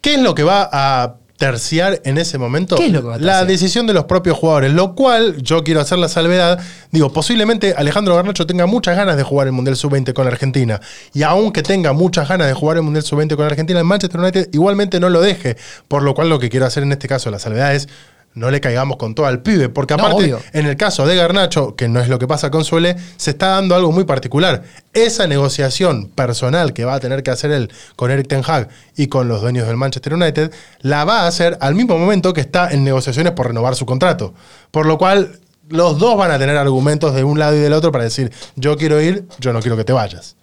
¿Qué 0.00 0.14
es 0.14 0.20
lo 0.20 0.32
que 0.32 0.44
va 0.44 0.70
a 0.72 1.16
terciar 1.36 2.00
en 2.04 2.18
ese 2.18 2.38
momento? 2.38 2.76
¿Qué 2.76 2.86
es 2.86 2.92
lo 2.92 3.02
que 3.02 3.08
va 3.08 3.14
a 3.16 3.18
La 3.18 3.44
decisión 3.44 3.88
de 3.88 3.94
los 3.94 4.04
propios 4.04 4.38
jugadores, 4.38 4.72
lo 4.72 4.94
cual 4.94 5.42
yo 5.42 5.64
quiero 5.64 5.80
hacer 5.80 5.98
la 5.98 6.08
salvedad. 6.08 6.60
Digo, 6.92 7.12
posiblemente 7.12 7.74
Alejandro 7.76 8.14
Garnacho 8.14 8.46
tenga 8.46 8.66
muchas 8.66 8.96
ganas 8.96 9.16
de 9.16 9.24
jugar 9.24 9.48
el 9.48 9.54
Mundial 9.54 9.74
Sub-20 9.74 10.12
con 10.12 10.24
la 10.24 10.30
Argentina. 10.30 10.80
Y 11.14 11.24
aunque 11.24 11.64
tenga 11.64 11.92
muchas 11.92 12.28
ganas 12.28 12.46
de 12.46 12.54
jugar 12.54 12.76
el 12.76 12.84
Mundial 12.84 13.02
Sub-20 13.02 13.34
con 13.34 13.40
la 13.40 13.46
Argentina, 13.46 13.80
el 13.80 13.86
Manchester 13.86 14.20
United 14.20 14.50
igualmente 14.52 15.00
no 15.00 15.08
lo 15.08 15.20
deje. 15.20 15.56
Por 15.88 16.04
lo 16.04 16.14
cual 16.14 16.28
lo 16.28 16.38
que 16.38 16.48
quiero 16.48 16.66
hacer 16.66 16.84
en 16.84 16.92
este 16.92 17.08
caso, 17.08 17.28
la 17.32 17.40
salvedad 17.40 17.74
es 17.74 17.88
no 18.34 18.50
le 18.50 18.60
caigamos 18.60 18.96
con 18.96 19.14
todo 19.14 19.26
al 19.26 19.42
pibe, 19.42 19.68
porque 19.68 19.94
aparte, 19.94 20.34
en 20.52 20.66
el 20.66 20.76
caso 20.76 21.06
de 21.06 21.16
Garnacho, 21.16 21.74
que 21.74 21.88
no 21.88 22.00
es 22.00 22.08
lo 22.08 22.18
que 22.18 22.28
pasa 22.28 22.50
con 22.50 22.64
Suele, 22.64 22.96
se 23.16 23.30
está 23.30 23.48
dando 23.48 23.74
algo 23.74 23.90
muy 23.90 24.04
particular. 24.04 24.62
Esa 24.92 25.26
negociación 25.26 26.08
personal 26.08 26.72
que 26.72 26.84
va 26.84 26.94
a 26.94 27.00
tener 27.00 27.22
que 27.22 27.30
hacer 27.30 27.50
él 27.50 27.72
con 27.96 28.10
Eric 28.10 28.28
Ten 28.28 28.42
Hag 28.46 28.68
y 28.96 29.08
con 29.08 29.28
los 29.28 29.40
dueños 29.40 29.66
del 29.66 29.76
Manchester 29.76 30.14
United, 30.14 30.52
la 30.80 31.04
va 31.04 31.22
a 31.22 31.26
hacer 31.26 31.58
al 31.60 31.74
mismo 31.74 31.98
momento 31.98 32.32
que 32.32 32.40
está 32.40 32.70
en 32.70 32.84
negociaciones 32.84 33.32
por 33.32 33.48
renovar 33.48 33.74
su 33.74 33.84
contrato. 33.84 34.32
Por 34.70 34.86
lo 34.86 34.96
cual, 34.96 35.40
los 35.68 35.98
dos 35.98 36.16
van 36.16 36.30
a 36.30 36.38
tener 36.38 36.56
argumentos 36.56 37.14
de 37.14 37.24
un 37.24 37.38
lado 37.38 37.56
y 37.56 37.60
del 37.60 37.72
otro 37.72 37.90
para 37.90 38.04
decir, 38.04 38.32
yo 38.54 38.76
quiero 38.76 39.00
ir, 39.00 39.26
yo 39.38 39.52
no 39.52 39.60
quiero 39.60 39.76
que 39.76 39.84
te 39.84 39.92
vayas. 39.92 40.36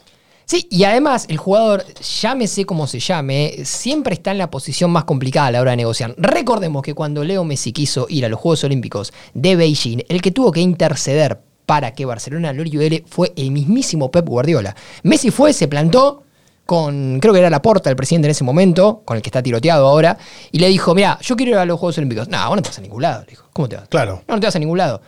Sí, 0.48 0.66
y 0.72 0.86
además 0.86 1.26
el 1.28 1.36
jugador, 1.36 1.84
llámese 2.22 2.64
como 2.64 2.88
se 2.88 3.02
llame, 3.02 3.66
siempre 3.66 4.14
está 4.14 4.32
en 4.32 4.38
la 4.38 4.50
posición 4.50 4.90
más 4.92 5.04
complicada 5.04 5.48
a 5.48 5.52
la 5.52 5.60
hora 5.60 5.72
de 5.72 5.78
negociar. 5.78 6.16
Recordemos 6.18 6.84
que 6.84 6.94
cuando 6.94 7.26
Leo 7.26 7.44
Messi 7.44 7.74
quiso 7.74 8.06
ir 8.08 8.26
a 8.26 8.30
los 8.30 8.40
Juegos 8.40 8.64
Olímpicos 8.64 9.12
de 9.34 9.58
Beijing, 9.58 10.04
el 10.08 10.22
que 10.22 10.32
tuvo 10.32 10.54
que 10.54 10.62
interceder 10.62 11.42
para 11.66 11.92
que 11.94 12.06
Barcelona 12.06 12.54
lo 12.54 12.64
libere 12.64 13.04
fue 13.06 13.34
el 13.36 13.52
mismísimo 13.52 14.10
Pep 14.10 14.26
Guardiola. 14.26 14.74
Messi 15.04 15.32
fue, 15.32 15.52
se 15.52 15.68
plantó 15.68 16.24
con, 16.66 17.20
creo 17.20 17.34
que 17.34 17.40
era 17.40 17.50
Laporta, 17.50 17.90
el 17.90 17.98
presidente 17.98 18.28
en 18.28 18.32
ese 18.32 18.46
momento, 18.46 19.02
con 19.04 19.18
el 19.18 19.22
que 19.22 19.28
está 19.28 19.44
tiroteado 19.44 19.86
ahora, 19.86 20.18
y 20.54 20.60
le 20.60 20.70
dijo, 20.70 20.96
mira, 20.96 21.20
yo 21.22 21.36
quiero 21.36 21.52
ir 21.52 21.58
a 21.58 21.66
los 21.66 21.78
Juegos 21.78 21.98
Olímpicos. 21.98 22.30
No, 22.30 22.38
vos 22.48 22.56
no 22.56 22.62
te 22.62 22.70
vas 22.70 22.78
a 22.78 22.82
ningún 22.82 23.02
lado. 23.02 23.20
Le 23.26 23.32
dijo, 23.32 23.50
¿cómo 23.52 23.68
te 23.68 23.76
vas? 23.76 23.90
Claro. 23.90 24.24
No, 24.30 24.36
no 24.36 24.40
te 24.40 24.48
vas 24.48 24.56
a 24.56 24.60
ningún 24.60 24.78
lado. 24.78 25.02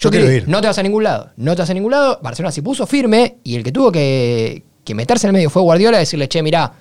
Yo 0.00 0.10
quiero 0.10 0.32
ir. 0.32 0.48
No 0.48 0.60
te 0.60 0.66
vas 0.66 0.78
a 0.78 0.82
ningún 0.82 1.04
lado. 1.04 1.30
No 1.36 1.54
te 1.54 1.62
vas 1.62 1.70
a 1.70 1.74
ningún 1.74 1.92
lado. 1.92 2.18
Barcelona 2.22 2.50
se 2.50 2.62
puso 2.62 2.86
firme 2.86 3.36
y 3.44 3.54
el 3.54 3.62
que 3.62 3.70
tuvo 3.70 3.92
que, 3.92 4.62
que 4.82 4.94
meterse 4.94 5.26
en 5.26 5.28
el 5.28 5.34
medio 5.34 5.50
fue 5.50 5.60
Guardiola 5.60 5.98
y 5.98 6.00
decirle, 6.00 6.26
che, 6.26 6.42
mirá, 6.42 6.72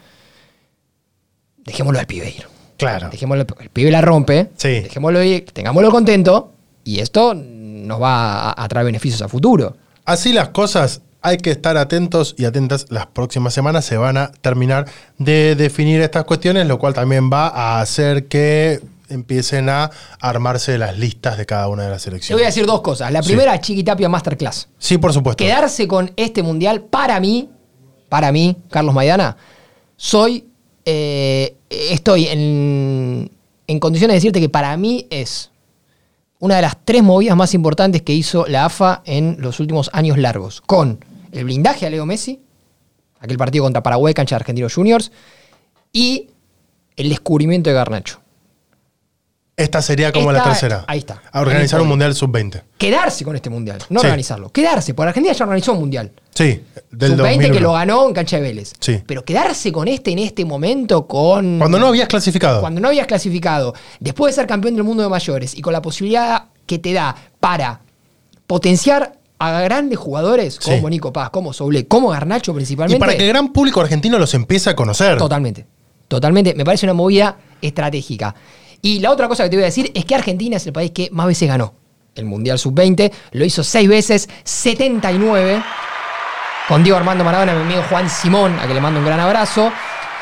dejémoslo 1.57 1.99
al 1.99 2.07
pibe 2.07 2.29
ir. 2.29 2.47
Claro. 2.77 3.09
Dejémoslo, 3.09 3.45
el 3.59 3.69
pibe 3.69 3.91
la 3.91 4.01
rompe. 4.01 4.49
Sí. 4.55 4.79
Dejémoslo 4.81 5.21
ir, 5.21 5.45
tengámoslo 5.51 5.91
contento 5.91 6.53
y 6.85 6.99
esto 6.99 7.33
nos 7.35 8.01
va 8.01 8.51
a, 8.51 8.63
a 8.63 8.67
traer 8.69 8.85
beneficios 8.85 9.21
a 9.21 9.27
futuro. 9.27 9.75
Así 10.05 10.31
las 10.31 10.49
cosas, 10.49 11.01
hay 11.21 11.37
que 11.37 11.51
estar 11.51 11.75
atentos 11.75 12.35
y 12.37 12.45
atentas. 12.45 12.85
Las 12.89 13.07
próximas 13.07 13.53
semanas 13.53 13.83
se 13.83 13.97
van 13.97 14.15
a 14.15 14.31
terminar 14.31 14.85
de 15.17 15.55
definir 15.55 15.99
estas 15.99 16.23
cuestiones, 16.23 16.67
lo 16.67 16.79
cual 16.79 16.93
también 16.93 17.29
va 17.29 17.47
a 17.49 17.81
hacer 17.81 18.27
que 18.27 18.79
empiecen 19.09 19.69
a 19.69 19.89
armarse 20.19 20.77
las 20.77 20.97
listas 20.97 21.37
de 21.37 21.45
cada 21.45 21.67
una 21.67 21.83
de 21.83 21.89
las 21.89 22.03
Te 22.03 22.09
voy 22.09 22.17
a 22.17 22.21
selecciones. 22.21 22.45
decir 22.47 22.65
dos 22.65 22.81
cosas. 22.81 23.11
La 23.11 23.21
Sí. 23.21 23.29
primera, 23.29 23.59
Chiquitapia 23.59 24.07
Masterclass. 24.09 24.69
Sí, 24.77 24.97
por 24.97 25.13
supuesto. 25.13 25.43
Quedarse 25.43 25.87
con 25.87 26.11
este 26.15 26.43
mundial, 26.43 26.81
para 26.81 27.19
mí, 27.19 27.49
para 28.07 28.31
mí, 28.31 28.55
Carlos 28.69 28.93
Maidana, 28.93 29.37
soy, 29.97 30.45
eh, 30.85 31.55
estoy 31.69 32.27
en, 32.27 33.31
en 33.67 33.79
condiciones 33.79 34.13
de 34.13 34.17
decirte 34.17 34.39
que 34.39 34.49
para 34.49 34.75
mí 34.77 35.05
es 35.09 35.51
una 36.39 36.55
de 36.55 36.61
las 36.61 36.77
tres 36.85 37.03
movidas 37.03 37.35
más 37.35 37.53
importantes 37.53 38.01
que 38.01 38.13
hizo 38.13 38.45
la 38.47 38.65
AFA 38.65 39.01
en 39.05 39.37
los 39.39 39.59
últimos 39.59 39.89
años 39.93 40.17
largos, 40.17 40.61
con 40.61 41.03
el 41.31 41.43
blindaje 41.43 41.85
a 41.85 41.89
Leo 41.89 42.05
Messi, 42.05 42.39
aquel 43.19 43.37
partido 43.37 43.65
contra 43.65 43.83
Paraguay, 43.83 44.13
cancha 44.13 44.35
de 44.35 44.41
Argentinos 44.41 44.73
Juniors, 44.73 45.11
y 45.91 46.29
el 46.95 47.09
descubrimiento 47.09 47.69
de 47.69 47.75
Garnacho. 47.75 48.19
Esta 49.59 49.81
sería 49.81 50.11
como 50.11 50.31
la 50.31 50.43
tercera. 50.43 50.85
ahí 50.87 50.99
está. 50.99 51.21
A 51.31 51.41
organizar 51.41 51.81
un. 51.81 51.87
Mundial 51.89 52.15
Sub-20. 52.15 52.61
Quedarse 52.77 53.25
con 53.25 53.35
este 53.35 53.49
mundial, 53.49 53.79
no 53.89 53.99
Sí. 53.99 54.05
organizarlo. 54.07 54.49
Quedarse, 54.51 54.93
porque 54.93 55.09
Argentina 55.09 55.33
ya 55.35 55.43
organizó 55.45 55.73
un 55.73 55.79
mundial. 55.79 56.11
Sí, 56.33 56.63
del 56.91 57.11
Sub-20 57.11 57.17
2001. 57.17 57.53
que 57.53 57.59
lo 57.59 57.73
ganó 57.73 58.07
en 58.07 58.13
cancha 58.13 58.37
de 58.37 58.43
Vélez. 58.43 58.73
Sí. 58.79 59.01
Pero 59.05 59.25
quedarse 59.25 59.71
con 59.71 59.87
este 59.87 60.11
en 60.11 60.19
este 60.19 60.45
momento, 60.45 61.05
con. 61.07 61.57
Cuando 61.59 61.77
no 61.79 61.87
habías 61.87 62.07
clasificado. 62.07 62.61
Cuando 62.61 62.79
no 62.79 62.87
habías 62.87 63.07
clasificado, 63.07 63.73
después 63.99 64.33
de 64.35 64.41
ser 64.41 64.47
campeón 64.47 64.75
del 64.75 64.83
mundo 64.83 65.03
de 65.03 65.09
mayores 65.09 65.55
y 65.57 65.61
con 65.61 65.73
la 65.73 65.81
posibilidad 65.81 66.45
que 66.65 66.79
te 66.79 66.93
da 66.93 67.15
para 67.39 67.81
potenciar 68.47 69.17
a 69.39 69.61
grandes 69.61 69.97
jugadores 69.97 70.57
Sí. 70.59 70.71
como 70.71 70.89
Nico 70.89 71.13
Paz, 71.13 71.29
como 71.29 71.53
Soule, 71.53 71.87
como 71.87 72.09
Garnacho 72.09 72.51
y 72.51 72.55
principalmente. 72.55 72.99
para 72.99 73.15
que 73.15 73.23
el 73.23 73.29
gran 73.29 73.51
público 73.53 73.79
argentino 73.81 74.19
los 74.19 74.33
empiece 74.33 74.69
a 74.69 74.75
conocer. 74.75 75.17
Totalmente. 75.17 75.65
Totalmente. 76.07 76.53
Me 76.55 76.65
parece 76.65 76.85
una 76.85 76.93
movida 76.93 77.37
estratégica. 77.61 78.35
Y 78.81 78.99
la 78.99 79.11
otra 79.11 79.27
cosa 79.27 79.43
que 79.43 79.49
te 79.49 79.55
voy 79.55 79.63
a 79.63 79.67
decir 79.67 79.91
es 79.93 80.05
que 80.05 80.15
Argentina 80.15 80.57
es 80.57 80.65
el 80.65 80.73
país 80.73 80.91
que 80.91 81.09
más 81.11 81.27
veces 81.27 81.47
ganó 81.47 81.73
el 82.15 82.25
Mundial 82.25 82.59
Sub-20. 82.59 83.11
Lo 83.31 83.45
hizo 83.45 83.63
seis 83.63 83.87
veces, 83.87 84.29
79. 84.43 85.63
Con 86.67 86.83
Diego 86.83 86.97
Armando 86.97 87.23
Maradona, 87.23 87.53
mi 87.55 87.61
amigo 87.61 87.81
Juan 87.89 88.09
Simón, 88.09 88.59
a 88.59 88.67
que 88.67 88.73
le 88.73 88.81
mando 88.81 88.99
un 88.99 89.05
gran 89.05 89.19
abrazo. 89.19 89.71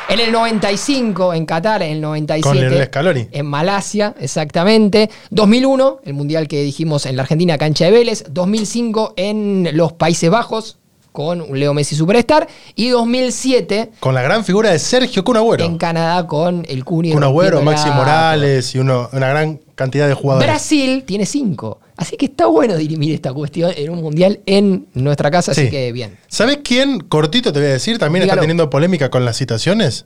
En 0.09 0.21
el 0.21 0.31
95 0.31 1.33
en 1.33 1.45
Qatar, 1.45 1.83
en 1.83 1.91
el 1.91 2.01
97 2.01 2.41
Con 2.41 2.57
Lionel 2.57 2.85
Scaloni. 2.85 3.27
en 3.29 3.45
Malasia, 3.45 4.15
exactamente. 4.21 5.09
2001, 5.31 5.99
el 6.05 6.13
mundial 6.13 6.47
que 6.47 6.63
dijimos 6.63 7.05
en 7.05 7.17
la 7.17 7.23
Argentina, 7.23 7.57
cancha 7.57 7.85
de 7.85 7.91
Vélez. 7.91 8.23
2005 8.29 9.15
en 9.17 9.69
los 9.73 9.91
Países 9.91 10.29
Bajos, 10.29 10.77
con 11.17 11.41
un 11.41 11.59
Leo 11.59 11.73
Messi 11.73 11.95
Superstar. 11.95 12.47
Y 12.75 12.89
2007 12.89 13.89
Con 13.99 14.13
la 14.13 14.21
gran 14.21 14.45
figura 14.45 14.69
de 14.69 14.77
Sergio 14.77 15.23
Kun 15.23 15.35
Agüero. 15.37 15.65
en 15.65 15.79
Canadá 15.79 16.27
con 16.27 16.63
el 16.69 16.85
Cuni. 16.85 17.11
Kun 17.11 17.23
Agüero, 17.23 17.57
rompiéndola. 17.57 17.75
Maxi 17.87 17.89
Morales 17.97 18.75
y 18.75 18.77
uno- 18.77 19.09
una 19.11 19.27
gran 19.29 19.59
cantidad 19.73 20.07
de 20.07 20.13
jugadores. 20.13 20.47
Brasil 20.47 21.03
tiene 21.07 21.25
cinco. 21.25 21.79
Así 21.97 22.17
que 22.17 22.27
está 22.27 22.45
bueno 22.45 22.75
dirimir 22.77 23.15
esta 23.15 23.33
cuestión 23.33 23.71
en 23.75 23.89
un 23.89 23.99
mundial 23.99 24.41
en 24.45 24.85
nuestra 24.93 25.31
casa, 25.31 25.53
así 25.53 25.63
Sí. 25.65 25.69
que 25.71 25.91
bien. 25.91 26.19
¿Sabes 26.27 26.59
quién, 26.63 26.99
cortito 26.99 27.51
te 27.51 27.59
voy 27.61 27.69
a 27.69 27.71
decir, 27.71 27.97
también 27.97 28.21
Dígalo. 28.25 28.37
está 28.37 28.41
teniendo 28.41 28.69
polémica 28.69 29.09
con 29.09 29.25
las 29.25 29.37
citaciones? 29.37 30.05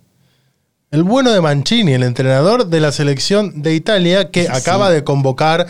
El 0.91 1.04
bueno 1.04 1.32
de 1.32 1.41
Mancini, 1.41 1.91
el 1.93 2.04
entrenador 2.04 2.67
de 2.67 2.80
la 2.80 2.91
selección 2.93 3.62
de 3.62 3.74
Italia, 3.76 4.30
que 4.32 4.43
Sí. 4.43 4.50
acaba 4.52 4.89
de 4.89 5.04
convocar 5.04 5.67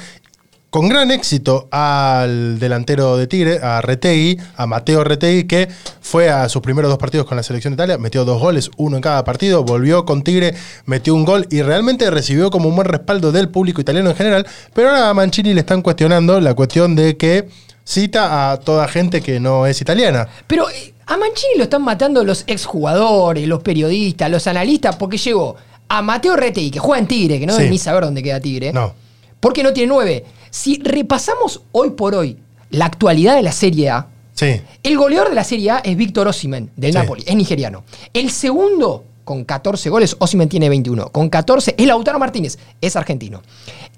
con 0.72 0.88
gran 0.90 1.12
éxito 1.12 1.68
al 1.70 2.58
delantero 2.58 3.18
de 3.18 3.28
Tigre, 3.28 3.60
a 3.62 3.82
Retegui, 3.82 4.40
a 4.56 4.66
Mateo 4.66 5.04
Retegui, 5.04 5.44
que 5.44 5.68
fue 6.00 6.30
a 6.30 6.48
sus 6.48 6.62
primeros 6.62 6.90
dos 6.90 6.98
partidos 6.98 7.28
con 7.28 7.36
la 7.36 7.44
selección 7.44 7.74
de 7.74 7.84
Italia, 7.84 7.98
metió 7.98 8.24
dos 8.24 8.42
goles, 8.42 8.72
uno 8.78 8.96
en 8.96 9.02
cada 9.04 9.24
partido, 9.26 9.64
volvió 9.66 10.06
con 10.06 10.24
Tigre, 10.24 10.56
metió 10.86 11.14
un 11.14 11.26
gol 11.26 11.46
y 11.52 11.62
realmente 11.62 12.10
recibió 12.10 12.50
como 12.50 12.70
un 12.70 12.76
buen 12.78 12.88
respaldo 12.88 13.34
del 13.34 13.50
público 13.50 13.82
italiano 13.82 14.10
en 14.12 14.16
general, 14.16 14.48
pero 14.74 14.90
ahora 14.90 15.10
a 15.10 15.14
Mancini 15.14 15.54
le 15.54 15.60
están 15.60 15.82
cuestionando 15.82 16.40
la 16.40 16.54
cuestión 16.54 16.96
de 16.96 17.18
que 17.18 17.50
cita 17.84 18.52
a 18.54 18.58
toda 18.58 18.88
gente 18.88 19.20
que 19.22 19.42
no 19.42 19.66
es 19.68 19.82
italiana. 19.82 20.30
Pero 20.48 20.70
eh, 20.70 20.94
a 21.06 21.18
Mancini 21.18 21.58
lo 21.58 21.64
están 21.64 21.82
matando 21.84 22.24
los 22.24 22.46
exjugadores, 22.48 23.46
los 23.46 23.62
periodistas, 23.62 24.32
los 24.32 24.48
analistas, 24.48 24.96
porque 24.96 25.18
llegó 25.18 25.58
a 25.90 26.02
Mateo 26.02 26.38
Retegui, 26.38 26.72
que 26.72 26.80
juega 26.80 27.00
en 27.02 27.08
Tigre, 27.08 27.40
que 27.42 27.46
no 27.46 27.52
Sí. 27.52 27.60
debe 27.60 27.72
ni 27.72 27.78
saber 27.78 28.06
dónde 28.06 28.24
queda 28.24 28.40
Tigre. 28.40 28.72
No. 28.72 28.94
Porque 29.42 29.64
no 29.64 29.74
tiene 29.74 29.90
nueve. 29.92 30.24
Si 30.50 30.82
repasamos 30.82 31.62
hoy 31.74 31.90
por 31.90 32.16
hoy 32.16 32.38
la 32.70 32.86
actualidad 32.86 33.36
de 33.36 33.42
la 33.44 33.52
Serie 33.52 33.90
A, 33.90 34.08
Sí. 34.34 34.60
El 34.82 34.98
goleador 34.98 35.30
de 35.30 35.36
la 35.36 35.44
Serie 35.44 35.70
A 35.72 35.78
es 35.80 35.96
Víctor 35.96 36.28
Osimen, 36.28 36.72
del 36.76 36.94
Sí. 36.94 36.98
Napoli, 36.98 37.24
es 37.28 37.36
nigeriano. 37.36 37.84
El 38.14 38.32
segundo, 38.32 39.04
con 39.24 39.44
14 39.44 39.90
goles, 39.90 40.16
Osimen 40.18 40.50
tiene 40.50 40.68
21. 40.70 41.10
Con 41.10 41.30
14 41.30 41.76
es 41.78 41.86
Lautaro 41.86 42.18
Martínez, 42.18 42.58
es 42.80 42.96
argentino. 42.96 43.42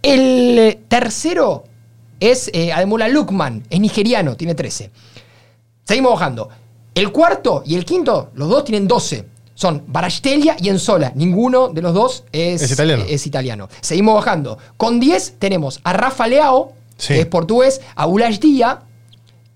El 0.02 0.58
eh, 0.60 0.80
tercero 0.90 1.64
es 2.20 2.50
eh, 2.54 2.74
Ademola 2.74 3.08
Lukman, 3.08 3.64
es 3.70 3.80
nigeriano, 3.80 4.36
tiene 4.36 4.54
13. 4.56 4.90
Seguimos 5.86 6.14
bajando. 6.14 6.50
El 6.94 7.12
cuarto 7.12 7.64
y 7.66 7.76
el 7.76 7.86
quinto, 7.86 8.32
los 8.34 8.50
dos 8.50 8.66
tienen 8.66 8.88
12. 8.88 9.26
Son 9.56 9.84
Barasteglia 9.88 10.56
y 10.60 10.70
Enzola. 10.70 11.12
Ninguno 11.16 11.70
de 11.70 11.82
los 11.82 11.94
dos 11.94 12.24
es, 12.32 12.62
Es 12.62 12.72
italiano. 12.72 13.04
es 13.08 13.28
italiano. 13.28 13.70
Seguimos 13.82 14.16
bajando. 14.16 14.58
Con 14.78 15.00
10 15.00 15.36
tenemos 15.40 15.80
a 15.84 15.94
Rafa 15.94 16.28
Leao, 16.28 16.74
Sí. 16.98 17.14
que 17.16 17.20
es 17.22 17.26
portugués, 17.28 17.82
a 17.96 18.08
Ulash 18.08 18.40
Díaz, 18.40 18.78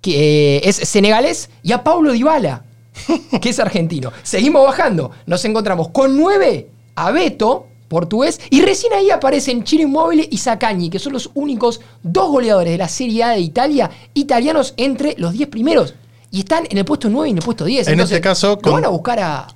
que 0.02 0.58
eh, 0.58 0.62
es 0.70 0.76
senegalés, 0.76 1.50
y 1.64 1.72
a 1.72 1.84
Paulo 1.84 2.12
Dybala, 2.12 2.64
que 3.42 3.50
es 3.50 3.60
argentino. 3.60 4.12
Seguimos 4.24 4.64
bajando. 4.66 5.12
Nos 5.26 5.44
encontramos 5.46 5.90
con 5.90 6.18
9 6.18 6.70
a 6.96 7.12
Beto, 7.12 7.68
portugués. 7.88 8.40
Y 8.50 8.62
recién 8.62 8.94
ahí 8.94 9.10
aparecen 9.12 9.64
Chino 9.64 9.84
Immobile 9.84 10.28
y 10.30 10.38
Zaccagni, 10.38 10.90
que 10.90 11.00
son 11.00 11.14
los 11.14 11.30
únicos 11.34 11.80
dos 12.04 12.30
goleadores 12.30 12.72
de 12.74 12.78
la 12.78 12.88
Serie 12.90 13.24
A 13.24 13.30
de 13.30 13.40
Italia, 13.40 13.90
italianos 14.14 14.74
entre 14.78 15.16
los 15.18 15.34
10 15.34 15.50
primeros. 15.50 15.96
Y 16.32 16.40
están 16.40 16.66
en 16.70 16.78
el 16.78 16.86
puesto 16.86 17.10
9 17.10 17.30
y 17.30 17.32
en 17.32 17.38
el 17.38 17.44
puesto 17.44 17.66
10. 17.66 17.88
En 17.88 17.94
Entonces, 17.94 18.16
este 18.18 18.24
caso, 18.28 18.60
con- 18.60 18.74
van 18.74 18.86
a 18.86 18.90
buscar 18.90 19.20
a, 19.20 19.48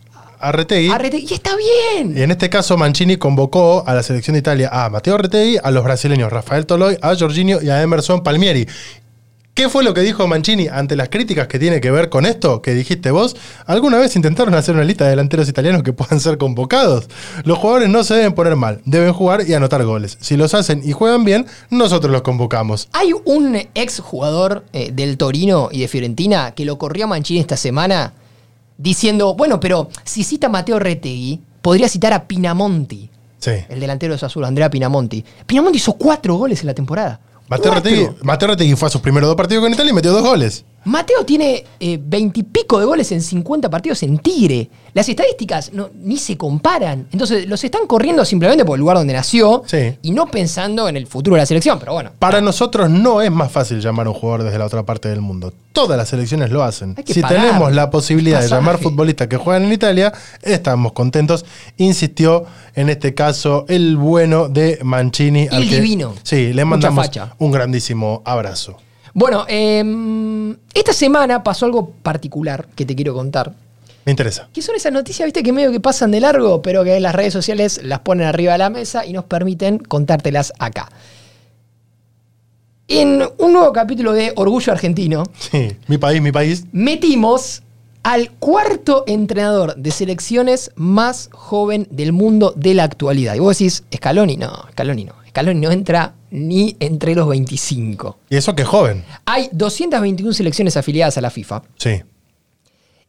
A 0.42 0.52
Retegui. 0.52 0.90
a 0.90 0.98
Rete- 0.98 1.20
Y 1.30 1.34
está 1.34 1.52
bien. 1.56 2.18
Y 2.18 2.22
en 2.22 2.32
este 2.32 2.50
caso, 2.50 2.78
Mancini 2.78 3.18
convocó 3.18 3.84
a 3.86 3.94
la 3.94 4.04
selección 4.04 4.34
de 4.34 4.40
Italia 4.40 4.70
a 4.72 4.90
Matteo 4.90 5.18
Retegui, 5.18 5.58
a 5.64 5.72
los 5.72 5.84
brasileños 5.84 6.32
Rafael 6.32 6.66
Toloy, 6.66 6.98
a 7.02 7.16
Jorginho 7.16 7.62
y 7.62 7.70
a 7.70 7.82
Emerson 7.82 8.24
Palmieri. 8.24 8.68
¿Qué 9.54 9.68
fue 9.68 9.84
lo 9.84 9.94
que 9.94 10.00
dijo 10.00 10.26
Mancini 10.28 10.70
ante 10.70 10.96
las 10.96 11.10
críticas 11.10 11.48
que 11.48 11.60
tiene 11.60 11.82
que 11.82 11.92
ver 11.92 12.08
con 12.08 12.26
esto 12.26 12.62
que 12.62 12.74
dijiste 12.74 13.12
vos? 13.12 13.36
¿Alguna 13.66 13.98
vez 13.98 14.16
intentaron 14.16 14.54
hacer 14.56 14.76
una 14.76 14.86
lista 14.86 15.04
de 15.04 15.10
delanteros 15.10 15.50
italianos 15.50 15.84
que 15.84 15.92
puedan 15.92 16.22
ser 16.22 16.38
convocados? 16.38 17.10
Los 17.44 17.58
jugadores 17.58 17.90
no 17.90 18.06
se 18.06 18.14
deben 18.14 18.32
poner 18.34 18.56
mal, 18.56 18.80
deben 18.86 19.12
jugar 19.12 19.44
y 19.48 19.54
anotar 19.54 19.84
goles. 19.84 20.18
Si 20.22 20.38
los 20.38 20.54
hacen 20.54 20.82
y 20.86 20.94
juegan 20.94 21.26
bien, 21.26 21.48
nosotros 21.70 22.14
los 22.14 22.22
convocamos. 22.22 22.88
Hay 22.94 23.12
un 23.26 23.58
ex 23.76 24.00
jugador 24.00 24.64
eh, 24.72 24.92
del 24.94 25.18
Torino 25.18 25.68
y 25.70 25.82
de 25.82 25.90
Fiorentina 25.90 26.52
que 26.52 26.64
lo 26.64 26.78
corrió 26.78 27.04
a 27.04 27.08
Mancini 27.08 27.42
esta 27.42 27.58
semana 27.58 28.14
diciendo, 28.82 29.36
bueno, 29.36 29.60
pero 29.60 29.90
si 30.04 30.24
cita 30.24 30.48
a 30.48 30.50
Mateo 30.50 30.80
Retegui, 30.80 31.40
podría 31.62 31.88
citar 31.88 32.14
a 32.14 32.28
Pinamonti, 32.28 33.10
Sí. 33.40 33.52
el 33.70 33.80
delantero 33.80 34.14
de 34.14 34.20
su 34.20 34.26
azul, 34.26 34.44
Andrea 34.46 34.70
Pinamonti. 34.70 35.24
Pinamonti 35.46 35.78
hizo 35.78 35.94
cuatro 35.94 36.36
goles 36.36 36.62
en 36.62 36.68
la 36.68 36.74
temporada. 36.74 37.20
Mateo. 37.48 37.74
Retegui, 37.74 38.08
Mateo 38.24 38.48
Retegui 38.50 38.76
fue 38.76 38.88
a 38.88 38.92
sus 38.92 39.02
primeros 39.02 39.28
dos 39.28 39.36
partidos 39.36 39.64
con 39.64 39.74
Italia 39.74 39.92
y 39.92 39.94
metió 39.94 40.12
dos 40.12 40.22
goles. 40.24 40.64
Mateo 40.84 41.24
tiene 41.26 41.64
veintipico 42.00 42.80
de 42.80 42.86
goles 42.86 43.12
en 43.12 43.22
50 43.22 43.70
partidos 43.70 44.02
en 44.04 44.18
Tigre. 44.18 44.70
Las 44.94 45.08
estadísticas 45.08 45.72
no, 45.74 45.90
ni 45.96 46.18
se 46.18 46.36
comparan. 46.38 47.08
Entonces 47.12 47.48
los 47.48 47.64
están 47.64 47.88
corriendo 47.88 48.26
simplemente 48.26 48.66
por 48.66 48.76
el 48.76 48.82
lugar 48.82 48.98
donde 48.98 49.14
nació 49.14 49.64
Sí. 49.66 49.96
y 50.02 50.12
no 50.12 50.26
pensando 50.28 50.90
en 50.90 50.98
el 50.98 51.08
futuro 51.08 51.36
de 51.36 51.42
la 51.42 51.46
selección. 51.46 51.80
Pero 51.80 51.94
bueno, 51.94 52.12
Para 52.20 52.42
nosotros 52.42 52.90
no 52.90 53.22
es 53.22 53.32
más 53.32 53.52
fácil 53.52 53.80
llamar 53.80 54.08
a 54.08 54.10
un 54.10 54.16
jugador 54.16 54.44
desde 54.44 54.58
la 54.58 54.66
otra 54.66 54.84
parte 54.84 55.08
del 55.10 55.22
mundo. 55.22 55.54
Todas 55.72 55.98
las 55.98 56.10
selecciones 56.10 56.50
lo 56.52 56.64
hacen. 56.64 56.96
Si 57.06 57.22
pagar 57.22 57.42
tenemos 57.42 57.72
la 57.74 57.90
posibilidad 57.90 58.42
de 58.42 58.50
llamar 58.50 58.78
futbolistas 58.80 59.28
que 59.28 59.38
juegan 59.38 59.64
en 59.64 59.72
Italia, 59.72 60.12
estamos 60.42 60.92
contentos. 60.92 61.46
Insistió 61.78 62.46
en 62.76 62.90
este 62.90 63.14
caso 63.14 63.66
el 63.70 63.96
bueno 63.98 64.50
de 64.50 64.80
Mancini. 64.84 65.48
El 65.52 65.70
divino. 65.70 66.16
Sí, 66.24 66.54
le 66.54 66.66
mandamos 66.66 67.10
un 67.38 67.52
grandísimo 67.52 68.22
abrazo. 68.26 68.78
Bueno, 69.14 69.46
em, 69.48 70.56
esta 70.74 70.94
semana 70.94 71.44
pasó 71.44 71.66
algo 71.66 71.90
particular 71.90 72.68
que 72.76 72.86
te 72.86 72.96
quiero 72.96 73.14
contar. 73.14 73.54
Me 74.06 74.12
interesa. 74.12 74.48
Que 74.54 74.62
son 74.62 74.76
esas 74.76 74.92
noticias, 74.92 75.26
viste, 75.26 75.44
que 75.44 75.52
medio 75.54 75.72
que 75.72 75.80
pasan 75.80 76.12
de 76.12 76.20
largo, 76.20 76.62
pero 76.62 76.84
que 76.84 76.96
en 76.96 77.04
las 77.04 77.14
redes 77.14 77.34
sociales 77.34 77.82
las 77.84 78.00
ponen 78.00 78.26
arriba 78.26 78.54
de 78.54 78.58
la 78.58 78.70
mesa 78.70 79.06
y 79.06 79.14
nos 79.14 79.26
permiten 79.26 79.78
contártelas 79.78 80.54
acá. 80.60 80.90
En 82.88 83.22
un 83.38 83.54
nuevo 83.54 83.72
capítulo 83.72 84.12
de 84.14 84.34
Orgullo 84.36 84.74
Argentino, 84.74 85.24
Sí, 85.38 85.78
mi 85.88 85.98
país, 85.98 86.22
mi 86.22 86.32
país. 86.32 86.66
metimos 86.72 87.62
al 88.04 88.32
cuarto 88.32 89.04
entrenador 89.08 89.76
de 89.76 89.92
selecciones 89.92 90.72
más 90.76 91.30
joven 91.32 91.88
del 91.92 92.12
mundo 92.12 92.54
de 92.58 92.74
la 92.74 92.84
actualidad. 92.84 93.36
Y 93.36 93.40
vos 93.40 93.58
decís, 93.58 93.84
Scaloni, 93.96 94.36
no, 94.38 94.66
Scaloni 94.72 95.06
no. 95.06 95.14
Scaloni 95.32 95.62
no 95.62 95.72
entra 95.72 96.14
ni 96.30 96.76
entre 96.82 97.16
los 97.16 97.26
25. 97.28 98.20
Y 98.30 98.36
eso 98.36 98.54
que 98.54 98.64
es 98.64 98.68
joven. 98.68 99.06
Hay 99.26 99.48
221 99.54 100.34
selecciones 100.34 100.76
afiliadas 100.76 101.18
a 101.18 101.22
la 101.22 101.30
FIFA. 101.30 101.64
Sí. 101.78 102.02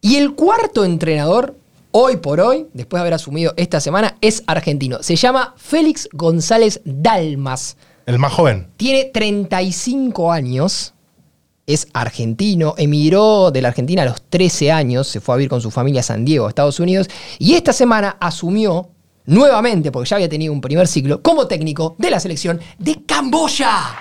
Y 0.01 0.17
el 0.17 0.35
cuarto 0.35 0.85
entrenador, 0.85 1.57
hoy 1.91 2.19
por 2.19 2.41
hoy, 2.41 2.69
después 2.75 2.99
de 2.99 3.01
haber 3.01 3.15
asumido 3.15 3.55
esta 3.57 3.81
semana, 3.81 4.17
es 4.21 4.45
argentino. 4.47 5.03
Se 5.03 5.17
llama 5.17 5.55
Félix 5.57 6.09
González 6.13 6.81
Dalmas. 6.85 7.77
El 8.07 8.21
más 8.21 8.33
joven. 8.33 8.69
Tiene 8.77 9.07
35 9.07 10.31
años. 10.31 10.95
Es 11.67 11.89
argentino. 11.93 12.75
Emigró 12.79 13.51
de 13.51 13.63
la 13.63 13.69
Argentina 13.69 14.03
a 14.03 14.07
los 14.07 14.23
13 14.23 14.71
años. 14.71 15.09
Se 15.09 15.21
fue 15.21 15.35
a 15.35 15.39
vivir 15.39 15.51
con 15.51 15.61
su 15.61 15.73
familia 15.73 16.03
a 16.03 16.05
San 16.05 16.25
Diego, 16.25 16.49
Estados 16.49 16.79
Unidos. 16.79 17.09
Y 17.41 17.55
esta 17.55 17.73
semana 17.73 18.17
asumió 18.21 18.91
nuevamente, 19.27 19.91
porque 19.93 20.09
ya 20.09 20.17
había 20.17 20.29
tenido 20.29 20.53
un 20.53 20.61
primer 20.61 20.87
ciclo, 20.87 21.23
como 21.23 21.47
técnico 21.47 21.95
de 21.99 22.11
la 22.11 22.21
selección 22.21 22.61
de 22.79 23.05
Camboya. 23.07 23.95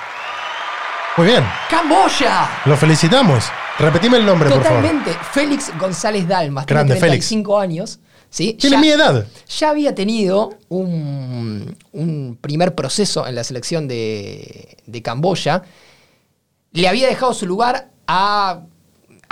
Muy 1.17 1.27
bien. 1.27 1.43
¡Camboya! 1.69 2.49
Lo 2.65 2.77
felicitamos. 2.77 3.45
Repetime 3.79 4.17
el 4.17 4.25
nombre, 4.25 4.49
por 4.49 4.63
favor. 4.63 4.81
Totalmente. 4.81 5.17
Félix 5.31 5.71
González 5.77 6.27
Dalmas. 6.27 6.65
tiene 6.65 6.79
Grande, 6.83 6.95
35 6.99 7.59
años. 7.59 7.99
¿sí? 8.29 8.53
Tiene 8.53 8.75
Ya- 8.77 8.81
mi 8.81 8.89
edad. 8.89 9.27
Ya 9.59 9.69
había 9.71 9.93
tenido 9.93 10.57
un, 10.69 11.75
un 11.91 12.37
primer 12.39 12.75
proceso 12.75 13.27
en 13.27 13.35
la 13.35 13.43
selección 13.43 13.87
de, 13.87 14.77
de 14.85 15.01
Camboya. 15.01 15.63
Le 16.71 16.87
había 16.87 17.07
dejado 17.07 17.33
su 17.33 17.45
lugar 17.45 17.89
a, 18.07 18.61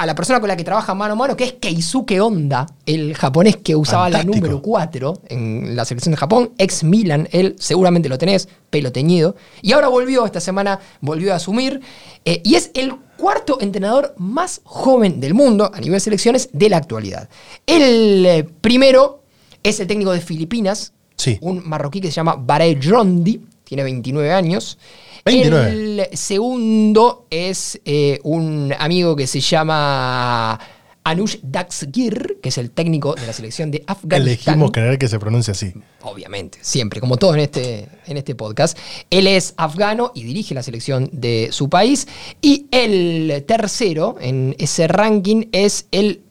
a 0.02 0.06
la 0.06 0.16
persona 0.16 0.40
con 0.40 0.48
la 0.48 0.56
que 0.56 0.64
trabaja 0.64 0.94
mano 0.94 1.14
a 1.14 1.16
mano, 1.16 1.36
que 1.36 1.44
es 1.44 1.54
Keisuke 1.54 2.22
Honda, 2.22 2.66
el 2.86 3.16
japonés 3.16 3.58
que 3.58 3.76
usaba 3.76 4.04
Fantástico. 4.06 4.34
la 4.34 4.40
número 4.40 4.62
4 4.62 5.14
en 5.28 5.76
la 5.76 5.84
selección 5.84 6.12
de 6.12 6.18
Japón, 6.18 6.52
ex 6.58 6.84
Milan, 6.84 7.28
él 7.32 7.56
seguramente 7.60 8.08
lo 8.08 8.18
tenés, 8.18 8.48
pelo 8.70 8.92
teñido. 8.92 9.36
Y 9.62 9.74
ahora 9.74 9.90
volvió, 9.90 10.26
esta 10.26 10.40
semana 10.40 10.80
volvió 11.02 11.34
a 11.34 11.36
asumir. 11.36 11.82
eh, 12.26 12.42
y 12.46 12.56
es 12.56 12.72
el 12.76 12.94
cuarto 13.18 13.58
entrenador 13.62 14.14
más 14.18 14.62
joven 14.64 15.20
del 15.20 15.34
mundo 15.34 15.70
a 15.74 15.80
nivel 15.82 16.00
selecciones 16.00 16.50
de 16.54 16.70
la 16.70 16.78
actualidad. 16.78 17.28
El 17.68 18.26
eh, 18.26 18.44
primero 18.62 19.24
es 19.64 19.80
el 19.80 19.88
técnico 19.88 20.12
de 20.12 20.22
Filipinas, 20.22 20.94
Sí. 21.18 21.38
un 21.42 21.62
marroquí 21.68 22.00
que 22.00 22.08
se 22.08 22.14
llama 22.14 22.36
Baré 22.40 22.80
Rondi, 22.82 23.42
tiene 23.66 23.84
29 23.84 24.32
años. 24.32 24.78
29. 25.26 25.72
El 25.72 26.18
segundo 26.18 27.28
es 27.30 27.80
eh, 27.86 28.20
un 28.24 28.74
amigo 28.78 29.16
que 29.16 29.28
se 29.28 29.40
llama 29.40 30.60
Anush 31.04 31.38
Daxgir, 31.42 32.38
que 32.42 32.50
es 32.50 32.58
el 32.58 32.72
técnico 32.72 33.16
de 33.16 33.26
la 33.26 33.34
selección 33.34 33.72
de 33.72 33.84
Afganistán. 33.88 34.22
Elegimos 34.22 34.72
creer 34.72 34.98
que 34.98 35.08
se 35.08 35.20
pronuncia 35.20 35.52
así. 35.52 35.74
Obviamente, 36.02 36.60
siempre, 36.62 37.00
como 37.00 37.18
todos 37.18 37.36
en 37.36 37.42
este, 37.42 37.88
en 38.06 38.18
este 38.18 38.36
podcast. 38.36 38.78
Él 39.10 39.28
es 39.28 39.54
afgano 39.58 40.12
y 40.14 40.24
dirige 40.24 40.54
la 40.54 40.64
selección 40.64 41.10
de 41.12 41.50
su 41.52 41.70
país. 41.70 42.08
Y 42.42 42.68
el 42.72 43.44
tercero 43.48 44.18
en 44.22 44.56
ese 44.60 44.88
ranking 44.88 45.46
es 45.52 45.88
el 45.92 46.22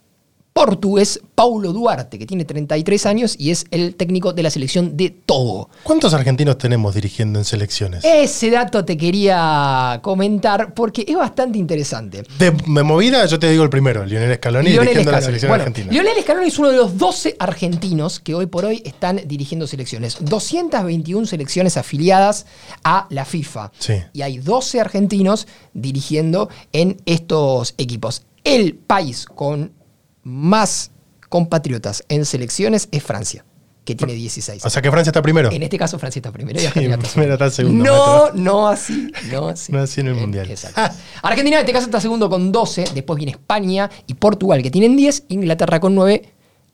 portugués 0.58 1.20
Paulo 1.36 1.72
Duarte, 1.72 2.18
que 2.18 2.26
tiene 2.26 2.44
33 2.44 3.06
años 3.06 3.36
y 3.38 3.52
es 3.52 3.64
el 3.70 3.94
técnico 3.94 4.32
de 4.32 4.42
la 4.42 4.50
selección 4.50 4.96
de 4.96 5.10
Togo. 5.10 5.70
¿Cuántos 5.84 6.14
argentinos 6.14 6.58
tenemos 6.58 6.96
dirigiendo 6.96 7.38
en 7.38 7.44
selecciones? 7.44 8.04
Ese 8.04 8.50
dato 8.50 8.84
te 8.84 8.96
quería 8.96 10.00
comentar 10.02 10.74
porque 10.74 11.04
es 11.06 11.14
bastante 11.14 11.58
interesante. 11.58 12.24
De, 12.40 12.50
de 12.50 12.82
movida, 12.82 13.24
yo 13.26 13.38
te 13.38 13.48
digo 13.48 13.62
el 13.62 13.70
primero, 13.70 14.04
Lionel 14.04 14.34
Scaloni 14.34 14.70
Lionel 14.70 14.86
dirigiendo 14.88 15.12
la 15.12 15.18
Scaloni. 15.18 15.26
selección 15.26 15.48
Bueno, 15.50 15.62
argentina. 15.62 15.92
Lionel 15.92 16.22
Scaloni 16.24 16.48
es 16.48 16.58
uno 16.58 16.70
de 16.70 16.76
los 16.76 16.98
12 16.98 17.36
argentinos 17.38 18.18
que 18.18 18.34
hoy 18.34 18.46
por 18.46 18.64
hoy 18.64 18.82
están 18.84 19.20
dirigiendo 19.28 19.68
selecciones. 19.68 20.16
221 20.20 21.24
selecciones 21.24 21.76
afiliadas 21.76 22.46
a 22.82 23.06
la 23.10 23.24
FIFA. 23.24 23.70
Sí. 23.78 23.94
Y 24.12 24.22
hay 24.22 24.38
12 24.38 24.80
argentinos 24.80 25.46
dirigiendo 25.72 26.48
en 26.72 27.00
estos 27.06 27.74
equipos. 27.78 28.24
El 28.42 28.74
país 28.74 29.24
con 29.24 29.77
más 30.22 30.90
compatriotas 31.28 32.04
en 32.08 32.24
selecciones 32.24 32.88
es 32.90 33.02
Francia, 33.02 33.44
que 33.84 33.94
tiene 33.94 34.14
16. 34.14 34.64
O 34.64 34.70
sea 34.70 34.82
que 34.82 34.90
Francia 34.90 35.10
está 35.10 35.22
primero. 35.22 35.50
En 35.50 35.62
este 35.62 35.78
caso, 35.78 35.98
Francia 35.98 36.20
está 36.20 36.32
primero 36.32 36.58
y 36.58 36.62
Sí, 36.62 36.66
Argentina 36.68 36.94
está 36.96 37.08
primero 37.12 37.32
está 37.34 37.50
segundo, 37.50 37.84
No, 37.84 38.32
no 38.32 38.68
así, 38.68 39.10
no 39.30 39.48
así. 39.48 39.72
No 39.72 39.80
así 39.80 40.00
en 40.00 40.08
el 40.08 40.16
Eh, 40.16 40.20
Mundial. 40.20 40.50
Exacto. 40.50 40.80
Argentina 41.22 41.56
en 41.56 41.60
este 41.60 41.72
caso 41.72 41.86
está 41.86 42.00
segundo 42.00 42.28
con 42.30 42.50
12, 42.52 42.84
después 42.94 43.16
viene 43.16 43.32
España 43.32 43.90
y 44.06 44.14
Portugal 44.14 44.62
que 44.62 44.70
tienen 44.70 44.96
10, 44.96 45.24
Inglaterra 45.28 45.80
con 45.80 45.94
9, 45.94 46.22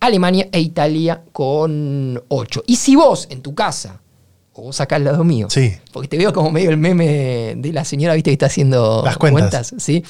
Alemania 0.00 0.48
e 0.52 0.60
Italia 0.60 1.22
con 1.32 2.22
8. 2.28 2.64
Y 2.66 2.76
si 2.76 2.94
vos 2.96 3.26
en 3.30 3.42
tu 3.42 3.54
casa, 3.54 4.00
o 4.52 4.62
vos 4.62 4.80
acá 4.80 4.96
al 4.96 5.04
lado 5.04 5.24
mío, 5.24 5.48
Sí. 5.50 5.72
porque 5.92 6.08
te 6.08 6.16
veo 6.18 6.32
como 6.32 6.50
medio 6.50 6.70
el 6.70 6.76
meme 6.76 7.54
de 7.56 7.72
la 7.72 7.84
señora, 7.84 8.14
viste, 8.14 8.30
que 8.30 8.34
está 8.34 8.46
haciendo 8.46 9.02
Las 9.04 9.16
cuentas. 9.16 9.74
¿sí? 9.78 10.04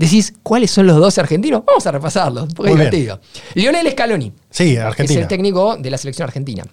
Decís, 0.00 0.32
¿cuáles 0.42 0.70
son 0.70 0.86
los 0.86 0.96
12 0.98 1.20
argentinos? 1.20 1.62
Vamos 1.66 1.86
a 1.86 1.92
repasarlos, 1.92 2.54
porque 2.54 2.70
es 2.72 2.76
Muy 2.76 2.86
bien. 2.86 2.90
divertido. 2.90 3.20
Lionel 3.54 3.90
Scaloni, 3.92 4.32
Sí, 4.48 4.72
es 4.74 4.78
Argentina. 4.80 5.20
el 5.20 5.28
técnico 5.28 5.76
de 5.76 5.90
la 5.90 5.98
selección 5.98 6.26
argentina. 6.26 6.64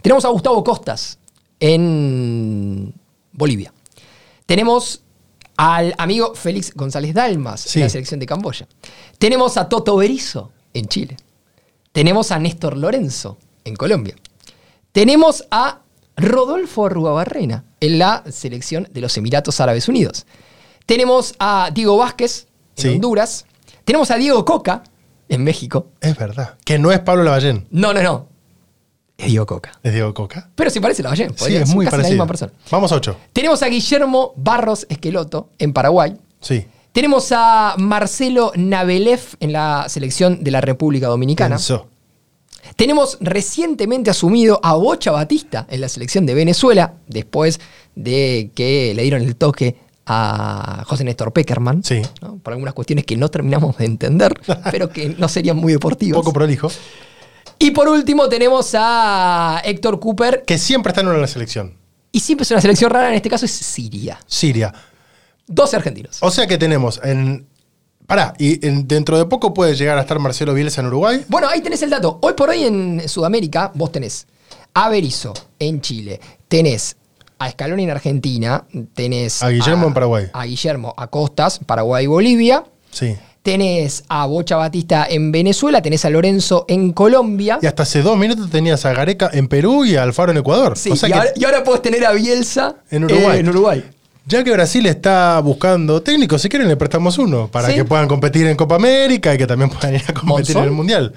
Tenemos 0.00 0.24
a 0.24 0.28
Gustavo 0.28 0.62
Costas 0.62 1.18
en 1.60 2.94
Bolivia. 3.32 3.72
Tenemos 4.46 5.02
al 5.56 5.92
amigo 5.98 6.34
Félix 6.36 6.72
González 6.74 7.14
Dalmas 7.14 7.60
Sí. 7.62 7.80
en 7.80 7.86
la 7.86 7.90
selección 7.90 8.20
de 8.20 8.26
Camboya. 8.26 8.68
Tenemos 9.18 9.56
a 9.56 9.68
Toto 9.68 9.96
Berizo 9.96 10.52
en 10.72 10.86
Chile. 10.86 11.16
Tenemos 11.92 12.30
a 12.30 12.38
Néstor 12.38 12.76
Lorenzo 12.76 13.38
en 13.64 13.74
Colombia. 13.76 14.14
Tenemos 14.92 15.44
a 15.50 15.80
Rodolfo 16.16 16.86
Arruabarrena 16.86 17.64
en 17.80 17.98
la 17.98 18.22
selección 18.30 18.88
de 18.92 19.00
los 19.00 19.16
Emiratos 19.16 19.60
Árabes 19.60 19.88
Unidos. 19.88 20.26
Tenemos 20.86 21.34
a 21.38 21.70
Diego 21.72 21.96
Vázquez 21.96 22.46
en 22.76 22.82
Sí. 22.82 22.88
Honduras. 22.90 23.46
Tenemos 23.84 24.10
a 24.10 24.16
Diego 24.16 24.44
Coca 24.44 24.82
en 25.28 25.44
México. 25.44 25.88
Es 26.00 26.16
verdad. 26.16 26.56
Que 26.64 26.78
no 26.78 26.92
es 26.92 27.00
Pablo 27.00 27.22
Lavallén. 27.24 27.66
No, 27.70 27.92
no, 27.92 28.02
no. 28.02 28.28
Es 29.18 29.26
Diego 29.26 29.46
Coca. 29.46 29.72
Es 29.82 29.92
Diego 29.92 30.12
Coca. 30.14 30.50
Pero 30.54 30.70
si 30.70 30.80
parece 30.80 31.02
la 31.02 31.10
Ballén. 31.10 31.32
Sí, 31.36 31.54
es 31.56 31.68
muy 31.68 31.84
casi 31.84 31.84
la 31.84 31.90
parecido. 31.90 32.10
misma 32.14 32.26
persona. 32.26 32.52
Vamos 32.70 32.90
a 32.92 32.96
ocho. 32.96 33.16
Tenemos 33.32 33.62
a 33.62 33.66
Guillermo 33.68 34.32
Barros 34.36 34.86
Esqueloto 34.88 35.50
en 35.58 35.72
Paraguay. 35.72 36.16
Sí. 36.40 36.66
Tenemos 36.92 37.30
a 37.32 37.74
Marcelo 37.78 38.52
Navelev 38.56 39.20
en 39.40 39.52
la 39.52 39.86
selección 39.88 40.42
de 40.44 40.50
la 40.50 40.60
República 40.60 41.06
Dominicana. 41.08 41.56
Pensó. 41.56 41.88
Tenemos 42.76 43.18
recientemente 43.20 44.10
asumido 44.10 44.60
a 44.62 44.74
Bocha 44.74 45.10
Batista 45.10 45.66
en 45.70 45.80
la 45.80 45.88
selección 45.88 46.26
de 46.26 46.34
Venezuela, 46.34 46.94
después 47.08 47.60
de 47.94 48.50
que 48.54 48.92
le 48.94 49.02
dieron 49.02 49.22
el 49.22 49.36
toque 49.36 49.76
a 50.06 50.84
José 50.86 51.04
Néstor 51.04 51.32
Peckerman. 51.32 51.82
Sí. 51.84 52.02
¿no? 52.20 52.36
Por 52.38 52.52
algunas 52.54 52.74
cuestiones 52.74 53.04
que 53.04 53.16
no 53.16 53.28
terminamos 53.30 53.76
de 53.76 53.84
entender, 53.84 54.34
pero 54.70 54.88
que 54.90 55.10
no 55.10 55.28
serían 55.28 55.56
muy 55.56 55.72
deportivas. 55.72 56.18
Poco 56.18 56.32
prolijo. 56.32 56.68
Y 57.58 57.70
por 57.70 57.88
último 57.88 58.28
tenemos 58.28 58.74
a 58.78 59.60
Héctor 59.64 60.00
Cooper, 60.00 60.42
Que 60.46 60.58
siempre 60.58 60.90
está 60.90 61.00
en 61.02 61.08
una 61.08 61.26
selección. 61.26 61.74
y 62.10 62.20
siempre 62.20 62.42
es 62.42 62.50
una 62.50 62.60
selección 62.60 62.90
rara, 62.90 63.08
en 63.08 63.14
este 63.14 63.28
caso 63.30 63.44
es 63.44 63.52
Siria. 63.52 64.18
Siria. 64.26 64.72
12 65.46 65.76
argentinos. 65.76 66.18
O 66.20 66.30
sea 66.30 66.46
que 66.46 66.58
tenemos 66.58 67.00
en. 67.04 67.46
Pará, 68.06 68.34
y 68.38 68.64
en- 68.66 68.86
dentro 68.88 69.16
de 69.16 69.24
poco 69.26 69.54
puede 69.54 69.74
llegar 69.76 69.96
a 69.96 70.00
estar 70.02 70.18
Marcelo 70.18 70.54
Bielsa 70.54 70.80
en 70.80 70.88
Uruguay. 70.88 71.24
Bueno, 71.28 71.48
ahí 71.48 71.60
tenés 71.60 71.82
el 71.82 71.90
dato. 71.90 72.18
Hoy 72.22 72.32
por 72.34 72.50
hoy 72.50 72.64
en 72.64 73.08
Sudamérica 73.08 73.70
vos 73.74 73.92
tenés 73.92 74.26
a 74.74 74.88
Berizzo 74.88 75.32
en 75.58 75.80
Chile, 75.80 76.20
tenés 76.48 76.96
a 77.44 77.50
Scaloni 77.50 77.84
en 77.84 77.90
Argentina, 77.90 78.64
tenés 78.94 79.42
A 79.42 79.48
Guillermo 79.50 79.86
en 79.86 79.94
Paraguay. 79.94 80.26
A 80.32 80.44
Guillermo 80.44 80.94
a 80.96 81.06
Costas, 81.08 81.58
Paraguay 81.64 82.04
y 82.04 82.06
Bolivia. 82.08 82.64
Sí. 82.90 83.16
Tenés 83.42 84.04
a 84.08 84.26
Bocha 84.26 84.56
Batista 84.56 85.04
en 85.10 85.32
Venezuela, 85.32 85.82
tenés 85.82 86.04
a 86.04 86.10
Lorenzo 86.10 86.64
en 86.68 86.92
Colombia. 86.92 87.58
Y 87.60 87.66
hasta 87.66 87.82
hace 87.82 88.00
dos 88.02 88.16
minutos 88.16 88.48
tenías 88.50 88.84
a 88.84 88.92
Gareca 88.92 89.30
en 89.32 89.48
Perú 89.48 89.84
y 89.84 89.96
a 89.96 90.04
Alfaro 90.04 90.30
en 90.30 90.38
Ecuador. 90.38 90.78
Sí, 90.78 90.90
o 90.90 90.96
sea 90.96 91.08
y, 91.08 91.12
que 91.12 91.18
ahora, 91.18 91.30
y 91.34 91.44
ahora 91.44 91.64
podés 91.64 91.82
tener 91.82 92.04
a 92.06 92.12
Bielsa 92.12 92.76
En 92.90 93.04
Uruguay. 93.04 93.36
eh, 93.36 93.40
en 93.40 93.48
Uruguay. 93.48 93.84
ya 94.26 94.44
que 94.44 94.52
Brasil 94.52 94.86
está 94.86 95.40
buscando 95.40 96.00
técnicos, 96.02 96.40
si 96.40 96.48
quieren 96.48 96.68
le 96.68 96.76
prestamos 96.76 97.18
uno 97.18 97.48
para 97.48 97.66
Sí. 97.68 97.74
que 97.74 97.84
puedan 97.84 98.06
competir 98.06 98.46
en 98.46 98.56
Copa 98.56 98.76
América 98.76 99.34
y 99.34 99.38
que 99.38 99.46
también 99.48 99.70
puedan 99.70 99.94
ir 99.96 100.02
a 100.06 100.12
competir 100.14 100.26
¿Monzón? 100.54 100.58
en 100.58 100.68
el 100.68 100.70
Mundial. 100.70 101.12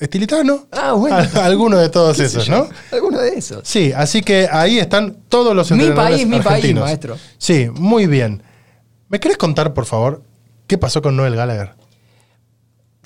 Estilitano. 0.00 0.66
Ah, 0.72 0.92
bueno. 0.94 1.16
Al- 1.16 1.30
alguno 1.42 1.76
de 1.78 1.88
todos 1.90 2.16
¿Qué 2.16 2.28
sé 2.28 2.38
esos? 2.38 2.48
¿no? 2.48 2.68
Alguno 2.90 3.20
de 3.20 3.30
esos. 3.36 3.60
Sí, 3.62 3.92
así 3.94 4.22
que 4.22 4.48
ahí 4.50 4.78
están 4.78 5.18
todos 5.28 5.54
los 5.54 5.70
Mi 5.70 5.78
entrenadores 5.84 6.16
país, 6.16 6.26
mi 6.26 6.40
país, 6.40 6.74
maestro. 6.74 7.16
Sí, 7.38 7.68
muy 7.74 8.06
bien. 8.06 8.42
¿Me 9.08 9.20
querés 9.20 9.36
contar, 9.36 9.74
por 9.74 9.84
favor, 9.86 10.22
qué 10.66 10.78
pasó 10.78 11.02
con 11.02 11.16
Noel 11.16 11.36
Gallagher? 11.36 11.74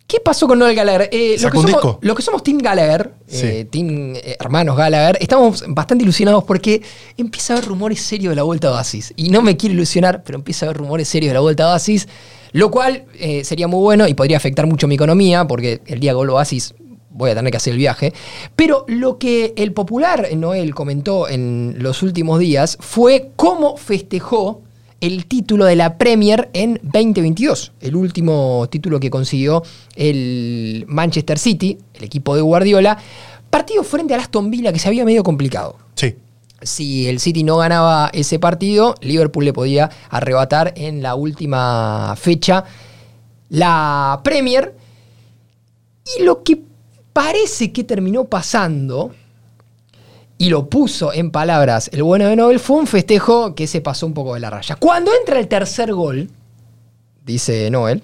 ¿Qué 0.07 0.21
pasó 0.21 0.47
con 0.47 0.59
Noel 0.59 0.77
Gallagher? 0.77 1.09
Eh, 1.11 1.37
lo, 1.41 1.51
que 1.51 1.59
somos, 1.59 1.97
lo 2.03 2.15
que 2.15 2.23
somos 2.23 2.43
Team 2.43 2.59
Gallagher, 2.59 3.11
Sí. 3.27 3.47
eh, 3.47 3.65
Team 3.65 4.15
eh, 4.15 4.37
Hermanos 4.39 4.77
Gallagher, 4.77 5.17
estamos 5.19 5.65
bastante 5.69 6.05
ilusionados 6.05 6.45
porque 6.45 6.83
empieza 7.17 7.55
a 7.55 7.57
haber 7.57 7.69
rumores 7.71 8.03
serios 8.03 8.31
de 8.33 8.37
la 8.37 8.43
vuelta 8.43 8.69
a 8.69 8.73
Oasis. 8.73 9.15
Y 9.17 9.31
no 9.31 9.41
me 9.41 9.57
quiero 9.57 9.75
ilusionar, 9.75 10.23
pero 10.23 10.37
empieza 10.37 10.67
a 10.67 10.69
haber 10.69 10.77
rumores 10.77 11.09
serios 11.09 11.31
de 11.31 11.35
la 11.35 11.41
vuelta 11.41 11.65
a 11.65 11.69
Oasis, 11.73 12.07
lo 12.53 12.71
cual 12.71 13.07
eh, 13.19 13.45
sería 13.45 13.67
muy 13.67 13.81
bueno 13.81 14.07
y 14.07 14.13
podría 14.15 14.37
afectar 14.37 14.67
mucho 14.67 14.87
mi 14.87 14.95
economía 14.95 15.47
porque 15.47 15.81
el 15.87 16.01
día 16.01 16.13
Gol 16.13 16.31
Oasis 16.31 16.75
voy 17.15 17.31
a 17.31 17.35
tener 17.35 17.51
que 17.51 17.57
hacer 17.57 17.73
el 17.73 17.79
viaje. 17.79 18.13
Pero 18.55 18.85
lo 18.89 19.19
que 19.19 19.55
el 19.57 19.73
popular 19.73 20.29
Noel 20.37 20.75
comentó 20.75 21.29
en 21.29 21.77
los 21.79 22.03
últimos 22.03 22.39
días 22.39 22.77
fue 22.81 23.31
cómo 23.37 23.77
festejó 23.79 24.61
el 25.01 25.27
título 25.27 25.65
de 25.65 25.77
la 25.77 25.99
Premier 25.99 26.49
en 26.55 26.81
2022, 26.83 27.73
el 27.81 27.97
último 27.97 28.67
título 28.71 29.01
que 29.01 29.11
consiguió 29.11 29.63
el 29.97 30.85
Manchester 30.89 31.39
City, 31.39 31.79
el 31.95 32.05
equipo 32.05 32.35
de 32.35 32.43
Guardiola, 32.43 32.99
partido 33.51 33.85
frente 33.85 34.15
al 34.15 34.21
Aston 34.21 34.51
Villa 34.51 34.73
que 34.73 34.79
se 34.79 34.89
había 34.89 35.05
medio 35.05 35.23
complicado. 35.23 35.77
Sí. 35.95 36.17
Si 36.63 37.07
el 37.07 37.21
City 37.21 37.45
no 37.45 37.59
ganaba 37.59 38.11
ese 38.15 38.39
partido, 38.39 38.95
Liverpool 39.03 39.45
le 39.45 39.53
podía 39.53 39.91
arrebatar 40.09 40.73
en 40.77 41.03
la 41.03 41.15
última 41.15 42.15
fecha 42.17 42.65
la 43.51 44.21
Premier. 44.25 44.75
Y 46.19 46.23
lo 46.23 46.43
que 46.43 46.61
parece 47.15 47.73
que 47.73 47.85
terminó 47.85 48.25
pasando, 48.25 49.15
y 50.37 50.51
lo 50.51 50.69
puso 50.69 51.13
en 51.13 51.31
palabras 51.31 51.89
el 51.93 52.03
bueno 52.03 52.27
de 52.27 52.37
Nobel, 52.37 52.61
fue 52.61 52.77
un 52.77 52.87
festejo 52.87 53.55
que 53.55 53.67
se 53.67 53.81
pasó 53.81 54.07
un 54.07 54.13
poco 54.15 54.35
de 54.35 54.41
la 54.41 54.51
raya. 54.51 54.77
Cuando 54.77 55.11
entra 55.19 55.39
el 55.39 55.49
tercer 55.49 55.95
gol, 55.95 56.29
dice 57.25 57.71
Noel, 57.71 58.03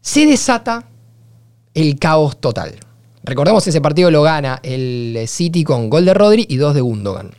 se 0.00 0.24
desata 0.24 0.88
el 1.74 1.98
caos 1.98 2.40
total. 2.40 2.76
Recordemos 3.24 3.66
ese 3.66 3.80
partido 3.80 4.10
lo 4.10 4.22
gana 4.22 4.60
el 4.62 5.24
City 5.26 5.64
con 5.64 5.90
gol 5.90 6.04
de 6.04 6.14
Rodri 6.14 6.46
y 6.48 6.56
dos 6.56 6.74
de 6.74 6.80
Gundogan. 6.80 7.32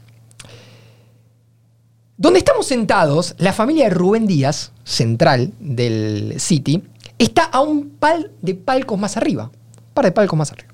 Donde 2.17 2.39
estamos 2.39 2.65
sentados, 2.65 3.35
la 3.37 3.53
familia 3.53 3.85
de 3.85 3.91
Rubén 3.91 4.27
Díaz, 4.27 4.73
central 4.83 5.53
del 5.59 6.35
City, 6.39 6.83
está 7.17 7.43
a 7.43 7.61
un 7.61 7.89
par 7.89 8.29
de 8.41 8.55
palcos 8.55 8.99
más 8.99 9.17
arriba. 9.17 9.45
Un 9.45 9.93
par 9.93 10.05
de 10.05 10.11
palcos 10.11 10.37
más 10.37 10.51
arriba. 10.51 10.73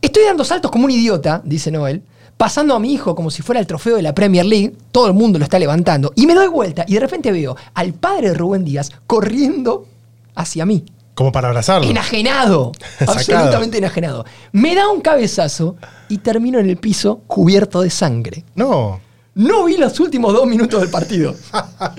Estoy 0.00 0.24
dando 0.24 0.44
saltos 0.44 0.70
como 0.70 0.84
un 0.84 0.90
idiota, 0.90 1.40
dice 1.44 1.70
Noel, 1.70 2.02
pasando 2.36 2.74
a 2.74 2.78
mi 2.78 2.92
hijo 2.92 3.14
como 3.14 3.30
si 3.30 3.42
fuera 3.42 3.60
el 3.60 3.66
trofeo 3.66 3.96
de 3.96 4.02
la 4.02 4.14
Premier 4.14 4.44
League, 4.44 4.76
todo 4.92 5.06
el 5.06 5.14
mundo 5.14 5.38
lo 5.38 5.44
está 5.44 5.58
levantando, 5.58 6.12
y 6.14 6.26
me 6.26 6.34
doy 6.34 6.48
vuelta 6.48 6.84
y 6.86 6.94
de 6.94 7.00
repente 7.00 7.32
veo 7.32 7.56
al 7.74 7.94
padre 7.94 8.28
de 8.28 8.34
Rubén 8.34 8.64
Díaz 8.64 8.90
corriendo 9.06 9.86
hacia 10.34 10.66
mí. 10.66 10.84
Como 11.14 11.30
para 11.30 11.48
abrazarlo. 11.48 11.88
Enajenado. 11.88 12.72
Absolutamente 13.00 13.78
enajenado. 13.78 14.24
Me 14.52 14.74
da 14.74 14.88
un 14.88 15.00
cabezazo 15.00 15.76
y 16.08 16.18
termino 16.18 16.58
en 16.58 16.68
el 16.68 16.76
piso 16.76 17.22
cubierto 17.26 17.82
de 17.82 17.90
sangre. 17.90 18.44
No. 18.56 19.00
No 19.34 19.64
vi 19.64 19.76
los 19.76 19.98
últimos 20.00 20.32
dos 20.32 20.46
minutos 20.46 20.80
del 20.80 20.90
partido. 20.90 21.34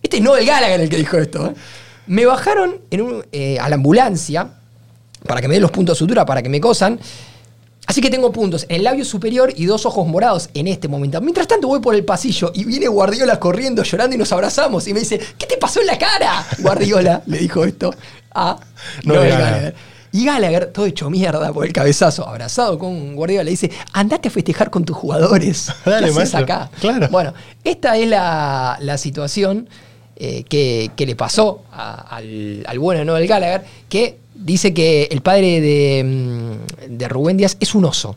Este 0.00 0.18
es 0.18 0.22
Noel 0.22 0.46
Gallagher 0.46 0.80
el 0.80 0.88
que 0.88 0.96
dijo 0.96 1.16
esto. 1.18 1.46
¿eh? 1.48 1.54
Me 2.08 2.26
bajaron 2.26 2.76
en 2.90 3.00
un- 3.02 3.24
eh, 3.32 3.58
a 3.60 3.68
la 3.68 3.76
ambulancia 3.76 4.48
para 5.26 5.40
que 5.40 5.48
me 5.48 5.54
den 5.54 5.62
los 5.62 5.70
puntos 5.70 5.96
de 5.96 5.98
sutura, 5.98 6.24
para 6.26 6.42
que 6.42 6.48
me 6.48 6.60
cosan. 6.60 6.98
Así 7.86 8.02
que 8.02 8.10
tengo 8.10 8.30
puntos 8.32 8.66
en 8.68 8.76
el 8.76 8.84
labio 8.84 9.04
superior 9.04 9.50
y 9.56 9.64
dos 9.64 9.86
ojos 9.86 10.06
morados 10.06 10.50
en 10.52 10.68
este 10.68 10.88
momento. 10.88 11.20
Mientras 11.22 11.46
tanto 11.48 11.68
voy 11.68 11.80
por 11.80 11.94
el 11.94 12.04
pasillo 12.04 12.52
y 12.54 12.64
viene 12.64 12.86
Guardiola 12.86 13.40
corriendo, 13.40 13.82
llorando 13.82 14.14
y 14.14 14.18
nos 14.18 14.30
abrazamos. 14.32 14.86
Y 14.88 14.92
me 14.92 15.00
dice, 15.00 15.18
¿qué 15.38 15.46
te 15.46 15.56
pasó 15.56 15.80
en 15.80 15.86
la 15.86 15.96
cara? 15.98 16.44
Guardiola 16.58 17.22
le 17.26 17.38
dijo 17.38 17.64
esto 17.64 17.94
a 18.34 18.58
No 19.04 19.14
gana. 19.14 19.24
Gallagher. 19.28 19.74
Y 20.12 20.24
Gallagher, 20.26 20.66
todo 20.72 20.84
hecho 20.86 21.08
mierda 21.10 21.50
por 21.52 21.64
el 21.66 21.72
cabezazo, 21.72 22.26
abrazado 22.28 22.78
con 22.78 23.14
Guardiola, 23.16 23.44
le 23.44 23.50
dice, 23.52 23.70
andate 23.94 24.28
a 24.28 24.30
festejar 24.30 24.70
con 24.70 24.84
tus 24.84 24.96
jugadores. 24.96 25.70
¿Qué 25.84 25.90
Dale, 25.90 26.06
haces 26.06 26.16
maestro. 26.16 26.40
acá? 26.40 26.70
Claro. 26.80 27.08
Bueno, 27.10 27.32
esta 27.64 27.96
es 27.96 28.08
la, 28.08 28.76
la 28.80 28.98
situación 28.98 29.66
eh, 30.18 30.44
que, 30.48 30.90
que 30.96 31.06
le 31.06 31.14
pasó 31.16 31.62
a- 31.72 32.16
al, 32.16 32.64
al 32.66 32.78
bueno 32.78 32.98
de 33.00 33.04
Noel 33.04 33.26
Gallagher, 33.26 33.64
que 33.88 34.18
dice 34.34 34.74
que 34.74 35.08
el 35.10 35.20
padre 35.22 35.60
de, 35.60 36.04
mm, 36.04 36.96
de 36.96 37.08
Rubén 37.08 37.36
Díaz 37.36 37.56
es 37.60 37.74
un 37.74 37.84
oso. 37.84 38.16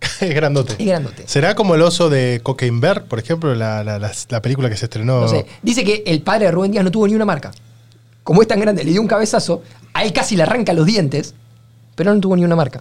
Es 0.20 0.34
grandote. 0.34 0.74
Es 0.78 0.86
grandote. 0.86 1.24
¿Será 1.26 1.54
como 1.54 1.74
el 1.74 1.82
oso 1.82 2.08
de 2.08 2.40
Cocaine 2.42 2.80
Bear, 2.80 3.04
por 3.04 3.18
ejemplo, 3.18 3.54
la, 3.54 3.82
la- 3.84 3.98
la- 3.98 4.12
la 4.30 4.42
película 4.42 4.68
que 4.70 4.76
se 4.76 4.86
estrenó? 4.86 5.20
No 5.22 5.28
sé. 5.28 5.44
Dice 5.62 5.84
que 5.84 6.04
el 6.06 6.22
padre 6.22 6.46
de 6.46 6.52
Rubén 6.52 6.70
Díaz 6.72 6.84
no 6.84 6.90
tuvo 6.90 7.06
ni 7.06 7.14
una 7.14 7.24
marca. 7.24 7.52
Como 8.22 8.42
es 8.42 8.48
tan 8.48 8.58
grande, 8.60 8.82
le 8.84 8.90
dio 8.92 9.00
un 9.00 9.06
cabezazo, 9.08 9.62
a 9.92 10.04
él 10.04 10.12
casi 10.12 10.36
le 10.36 10.42
arranca 10.42 10.72
los 10.72 10.84
dientes, 10.86 11.34
pero 11.94 12.12
no 12.14 12.20
tuvo 12.20 12.34
ni 12.36 12.44
una 12.44 12.56
marca. 12.56 12.80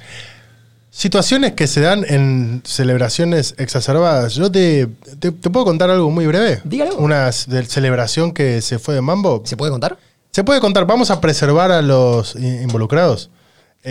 Situaciones 0.97 1.51
que 1.55 1.67
se 1.67 1.81
dan 1.81 2.05
en 2.08 2.62
celebraciones 2.63 3.53
exacerbadas. 3.58 4.36
Yo 4.36 4.49
te, 4.49 4.88
te, 5.19 5.31
te 5.34 5.49
puedo 5.49 5.65
contar 5.65 5.89
algo 5.89 6.10
muy 6.10 6.25
breve. 6.25 6.62
Dígalo. 6.63 6.95
Una 6.95 7.29
c- 7.34 7.51
de- 7.51 7.65
celebración 7.65 8.31
que 8.31 8.62
se 8.62 8.79
fue 8.79 8.95
de 8.95 9.01
mambo. 9.01 9.41
¿Se 9.43 9.58
puede 9.58 9.73
contar? 9.73 9.97
Se 10.31 10.45
puede 10.45 10.62
contar. 10.62 10.86
Vamos 10.86 11.12
a 11.12 11.19
preservar 11.19 11.69
a 11.73 11.81
los 11.81 12.36
i- 12.38 12.62
involucrados. 12.62 13.29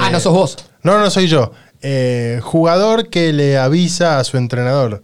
ah, 0.00 0.08
Eh, 0.08 0.12
no 0.12 0.18
sos 0.18 0.32
vos. 0.32 0.56
No, 0.82 0.98
no 0.98 1.10
soy 1.10 1.26
yo. 1.26 1.52
Eh, 1.82 2.40
jugador 2.42 3.10
que 3.10 3.34
le 3.34 3.58
avisa 3.58 4.18
a 4.18 4.24
su 4.24 4.38
entrenador. 4.38 5.02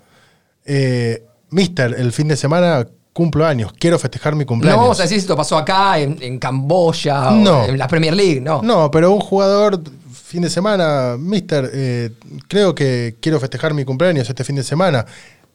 Eh, 0.64 1.22
Mister, 1.50 1.94
el 1.98 2.12
fin 2.12 2.28
de 2.28 2.36
semana 2.38 2.86
cumplo 3.12 3.44
años. 3.44 3.72
Quiero 3.78 3.98
festejar 3.98 4.34
mi 4.36 4.46
cumpleaños. 4.46 4.78
No 4.78 4.82
vamos 4.84 5.00
a 5.00 5.02
decir 5.02 5.18
si 5.18 5.24
esto 5.24 5.36
pasó 5.36 5.58
acá, 5.58 5.98
en, 5.98 6.16
en 6.22 6.38
Camboya, 6.38 7.28
o 7.28 7.34
No. 7.36 7.64
en 7.66 7.76
la 7.76 7.86
Premier 7.88 8.14
League, 8.14 8.40
no. 8.40 8.62
No, 8.62 8.90
pero 8.90 9.12
un 9.12 9.20
jugador, 9.20 9.82
fin 10.30 10.42
de 10.42 10.48
semana, 10.48 11.16
mister, 11.18 11.68
eh, 11.74 12.10
creo 12.46 12.72
que 12.72 13.16
quiero 13.20 13.40
festejar 13.40 13.74
mi 13.74 13.84
cumpleaños 13.84 14.28
este 14.28 14.44
fin 14.44 14.54
de 14.54 14.62
semana. 14.62 15.04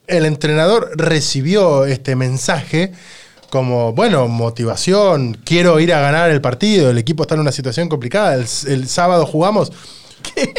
El 0.06 0.26
entrenador 0.26 0.92
recibió 0.96 1.86
este 1.86 2.18
mensaje 2.18 2.92
como, 3.50 3.94
bueno, 3.94 4.28
motivación, 4.28 5.38
quiero 5.46 5.80
ir 5.80 5.94
a 5.94 6.02
ganar 6.02 6.30
el 6.30 6.42
partido, 6.42 6.90
el 6.90 6.98
equipo 6.98 7.24
está 7.24 7.36
en 7.36 7.42
una 7.42 7.54
situación 7.54 7.88
complicada, 7.88 8.36
el, 8.36 8.46
el 8.68 8.90
sábado 8.90 9.26
jugamos. 9.26 9.72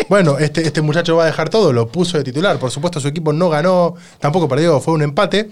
Bueno, 0.09 0.39
este, 0.39 0.63
este 0.67 0.81
muchacho 0.81 1.17
va 1.17 1.25
a 1.25 1.27
dejar 1.27 1.51
todo, 1.51 1.75
lo 1.75 1.89
puso 1.89 2.17
de 2.17 2.25
titular. 2.25 2.59
Por 2.59 2.71
supuesto, 2.71 3.01
su 3.01 3.09
equipo 3.09 3.35
no 3.35 3.51
ganó, 3.51 3.97
tampoco 4.19 4.49
perdió, 4.49 4.81
fue 4.81 4.95
un 4.95 5.03
empate. 5.03 5.51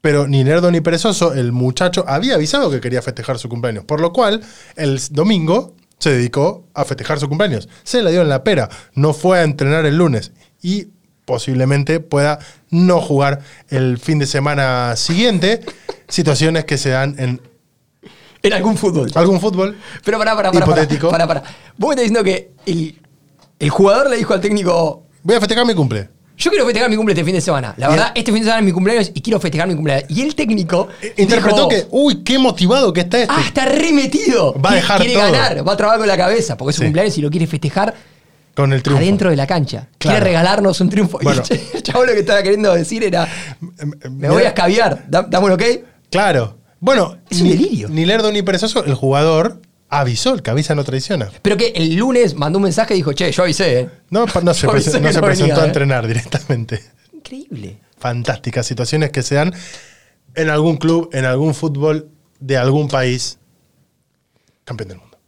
Pero 0.00 0.28
ni 0.28 0.44
nerdo 0.44 0.70
ni 0.70 0.80
perezoso, 0.80 1.32
el 1.32 1.50
muchacho 1.50 2.04
había 2.06 2.34
avisado 2.34 2.70
que 2.70 2.80
quería 2.80 3.02
festejar 3.02 3.38
su 3.38 3.48
cumpleaños. 3.48 3.84
Por 3.84 4.00
lo 4.00 4.12
cual, 4.12 4.40
el 4.76 5.00
domingo 5.10 5.74
se 6.02 6.10
dedicó 6.10 6.66
a 6.74 6.84
festejar 6.84 7.20
su 7.20 7.28
cumpleaños. 7.28 7.68
Se 7.84 8.02
la 8.02 8.10
dio 8.10 8.22
en 8.22 8.28
la 8.28 8.42
pera, 8.42 8.68
no 8.94 9.12
fue 9.12 9.38
a 9.38 9.44
entrenar 9.44 9.86
el 9.86 9.96
lunes 9.96 10.32
y 10.60 10.88
posiblemente 11.24 12.00
pueda 12.00 12.40
no 12.70 13.00
jugar 13.00 13.38
el 13.68 13.98
fin 13.98 14.18
de 14.18 14.26
semana 14.26 14.96
siguiente. 14.96 15.60
Situaciones 16.08 16.64
que 16.64 16.76
se 16.76 16.90
dan 16.90 17.14
en 17.20 17.40
En 18.42 18.52
algún 18.52 18.76
fútbol. 18.76 19.12
algún 19.14 19.40
fútbol. 19.40 19.76
Pero 20.04 20.18
pará, 20.18 20.34
pará, 20.34 20.50
pará. 20.50 20.66
Hipotético. 20.66 21.08
Pará, 21.08 21.28
pará. 21.28 21.44
Vos 21.78 21.94
me 21.94 22.02
estás 22.02 22.10
diciendo 22.10 22.24
que 22.24 22.50
el, 22.66 23.00
el 23.60 23.70
jugador 23.70 24.10
le 24.10 24.16
dijo 24.16 24.34
al 24.34 24.40
técnico, 24.40 25.06
Voy 25.22 25.36
a 25.36 25.38
festejar 25.38 25.64
mi 25.64 25.74
cumple. 25.74 26.08
Yo 26.36 26.50
quiero 26.50 26.64
festejar 26.64 26.90
mi 26.90 26.96
cumple 26.96 27.12
este 27.12 27.24
fin 27.24 27.34
de 27.34 27.40
semana. 27.40 27.74
La 27.76 27.88
verdad, 27.88 28.12
este 28.14 28.32
fin 28.32 28.40
de 28.40 28.46
semana 28.46 28.60
es 28.60 28.64
mi 28.66 28.72
cumpleaños 28.72 29.10
y 29.14 29.20
quiero 29.20 29.38
festejar 29.38 29.68
mi 29.68 29.74
cumpleaños. 29.74 30.10
Y 30.10 30.22
el 30.22 30.34
técnico 30.34 30.88
Interpretó 31.16 31.56
dijo, 31.56 31.68
que, 31.68 31.86
uy, 31.90 32.22
qué 32.24 32.38
motivado 32.38 32.92
que 32.92 33.00
está 33.02 33.20
este. 33.20 33.32
Ah, 33.34 33.42
está 33.46 33.64
remetido. 33.66 34.54
Va 34.60 34.72
a 34.72 34.74
dejar 34.74 34.98
quiere 35.00 35.14
todo. 35.14 35.22
ganar, 35.30 35.66
va 35.68 35.72
a 35.72 35.76
trabajar 35.76 35.98
con 36.00 36.08
la 36.08 36.16
cabeza, 36.16 36.56
porque 36.56 36.70
es 36.70 36.76
su 36.76 36.82
Sí. 36.82 36.86
cumpleaños 36.86 37.16
y 37.18 37.22
lo 37.22 37.30
quiere 37.30 37.46
festejar 37.46 37.94
con 38.54 38.72
el 38.72 38.82
triunfo. 38.82 39.02
adentro 39.02 39.30
de 39.30 39.36
la 39.36 39.46
cancha. 39.46 39.88
Claro. 39.98 40.16
Quiere 40.16 40.20
regalarnos 40.20 40.80
un 40.80 40.88
triunfo. 40.90 41.18
Y 41.20 41.24
Bueno. 41.24 41.42
el 41.74 41.82
chabón 41.82 42.06
lo 42.06 42.12
que 42.12 42.20
estaba 42.20 42.42
queriendo 42.42 42.74
decir 42.74 43.04
era, 43.04 43.28
me 44.10 44.28
voy 44.28 44.42
a 44.42 44.48
escabiar, 44.48 45.04
da- 45.08 45.22
dame 45.22 45.46
un 45.46 45.52
ok. 45.52 45.62
Claro. 46.10 46.58
Bueno, 46.80 47.16
Es 47.30 47.40
un 47.40 47.44
ni, 47.48 47.50
delirio. 47.56 47.88
ni 47.88 48.04
lerdo 48.04 48.32
ni 48.32 48.42
perezoso, 48.42 48.84
el 48.84 48.94
jugador 48.94 49.60
avisó, 49.92 50.32
el 50.34 50.42
que 50.42 50.50
avisa 50.50 50.74
no 50.74 50.84
traiciona. 50.84 51.30
Pero 51.42 51.56
que 51.56 51.68
el 51.76 51.94
lunes 51.96 52.34
mandó 52.34 52.58
un 52.58 52.62
mensaje 52.64 52.94
y 52.94 52.96
dijo, 52.98 53.12
che, 53.12 53.30
yo 53.30 53.42
avisé, 53.42 53.80
¿eh? 53.80 53.90
No, 54.10 54.24
no 54.42 54.54
se, 54.54 54.62
Yo 54.66 54.72
prese- 54.72 54.90
pensé 54.90 55.00
no 55.00 55.06
que 55.08 55.12
se 55.12 55.20
no 55.20 55.26
presentó 55.26 55.48
venía, 55.54 55.62
a 55.62 55.64
¿eh? 55.64 55.68
entrenar 55.68 56.06
directamente. 56.06 56.82
Increíble. 57.12 57.78
Fantásticas 57.98 58.66
situaciones 58.66 59.10
que 59.10 59.22
se 59.22 59.34
dan 59.36 59.54
en 60.34 60.48
algún 60.48 60.76
club, 60.78 61.10
en 61.12 61.24
algún 61.26 61.54
fútbol 61.54 62.08
de 62.40 62.56
algún 62.56 62.88
país 62.88 63.38
campeón 64.64 64.88
del 64.88 64.98
mundo. 64.98 65.18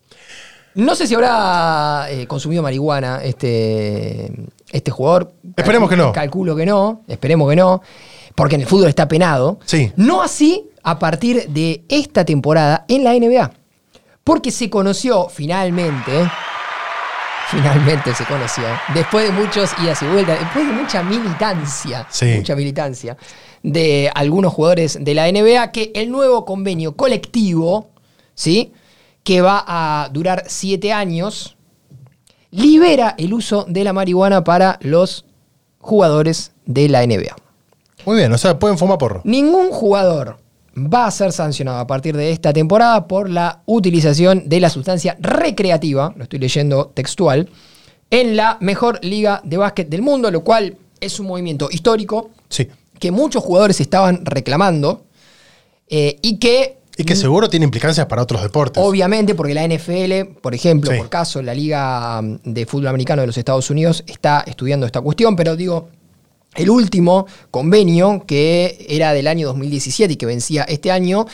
No 0.75 0.95
sé 0.97 1.07
si 1.07 1.15
habrá 1.15 2.07
eh, 2.11 2.27
consumido 2.27 2.63
marihuana 2.63 3.21
este, 3.23 4.33
este 4.73 4.91
jugador. 4.91 5.33
Esperemos 5.57 5.89
que 5.89 5.97
no. 5.97 6.11
Calculo 6.13 6.57
que 6.57 6.67
no, 6.67 7.03
esperemos 7.07 7.49
que 7.51 7.55
no, 7.57 7.81
porque 8.35 8.57
en 8.57 8.63
el 8.63 8.67
fútbol 8.67 8.89
está 8.89 9.07
penado. 9.07 9.61
Sí. 9.67 9.93
No 9.97 10.23
así 10.23 10.69
a 10.83 10.99
partir 10.99 11.49
de 11.51 11.85
esta 11.89 12.25
temporada 12.25 12.85
en 12.89 13.05
la 13.05 13.13
NBA. 13.13 13.53
Porque 14.25 14.51
se 14.51 14.71
conoció 14.71 15.29
finalmente, 15.29 16.29
finalmente 17.51 18.15
se 18.15 18.25
conoció, 18.25 18.65
después 18.95 19.27
de 19.27 19.33
muchos 19.33 19.71
idas 19.83 20.03
y 20.03 20.07
vueltas, 20.07 20.41
después 20.41 20.67
de 20.67 20.73
mucha 20.73 21.03
militancia, 21.03 22.07
Sí. 22.11 22.35
mucha 22.37 22.57
militancia 22.57 23.17
de 23.63 24.11
algunos 24.15 24.53
jugadores 24.53 24.99
de 25.01 25.15
la 25.15 25.29
NBA, 25.29 25.71
que 25.73 25.93
el 25.95 26.11
nuevo 26.11 26.45
convenio 26.45 26.97
colectivo, 26.97 27.91
¿sí? 28.35 28.73
que 29.23 29.41
va 29.41 29.63
a 29.67 30.09
durar 30.11 30.45
siete 30.47 30.93
años, 30.93 31.57
libera 32.51 33.15
el 33.19 33.33
uso 33.35 33.65
de 33.69 33.85
la 33.85 33.93
marihuana 33.93 34.45
para 34.45 34.79
los 34.83 35.25
jugadores 35.79 36.53
de 36.67 36.89
la 36.89 37.03
NBA. 37.03 37.35
Muy 38.07 38.17
bien, 38.17 38.33
o 38.33 38.39
sea, 38.39 38.59
pueden 38.59 38.77
fumar 38.79 38.99
porro. 38.99 39.21
Ningún 39.25 39.71
jugador 39.71 40.39
va 40.77 41.07
a 41.07 41.11
ser 41.11 41.33
sancionado 41.33 41.79
a 41.79 41.87
partir 41.87 42.17
de 42.17 42.31
esta 42.31 42.53
temporada 42.53 43.07
por 43.07 43.29
la 43.31 43.63
utilización 43.67 44.49
de 44.49 44.61
la 44.61 44.71
sustancia 44.71 45.17
recreativa, 45.21 46.13
lo 46.17 46.25
estoy 46.25 46.39
leyendo 46.39 46.87
textual, 46.95 47.49
en 48.11 48.37
la 48.37 48.59
mejor 48.61 48.99
liga 49.05 49.41
de 49.45 49.57
básquet 49.57 49.89
del 49.89 50.03
mundo, 50.03 50.31
lo 50.31 50.43
cual 50.43 50.77
es 51.01 51.19
un 51.21 51.27
movimiento 51.27 51.69
histórico 51.71 52.31
Sí. 52.49 52.69
que 52.99 53.11
muchos 53.11 53.43
jugadores 53.43 53.81
estaban 53.81 54.25
reclamando 54.25 55.05
eh, 55.89 56.17
y 56.23 56.39
que 56.39 56.79
Y 56.97 57.03
que 57.05 57.17
seguro 57.17 57.49
tiene 57.49 57.65
implicancias 57.65 58.07
para 58.07 58.23
otros 58.23 58.41
deportes. 58.43 58.81
Obviamente, 58.83 59.35
porque 59.35 59.53
la 59.53 59.65
NFL, 59.65 60.37
por 60.41 60.55
ejemplo, 60.55 60.93
Sí. 60.93 60.99
por 60.99 61.09
caso, 61.09 61.43
la 61.43 61.53
Liga 61.53 62.21
de 62.45 62.67
Fútbol 62.67 62.87
Americano 62.87 63.21
de 63.23 63.27
los 63.27 63.37
Estados 63.37 63.69
Unidos 63.69 64.05
está 64.07 64.45
estudiando 64.47 64.87
esta 64.87 65.01
cuestión, 65.01 65.35
pero 65.35 65.57
digo, 65.57 65.89
el 66.55 66.71
último 66.71 67.27
convenio, 67.51 68.25
que 68.27 68.87
era 68.89 69.13
del 69.13 69.27
año 69.27 69.47
2017 69.49 70.13
y 70.13 70.17
que 70.17 70.27
vencía 70.27 70.63
este 70.65 70.91
año, 70.91 71.27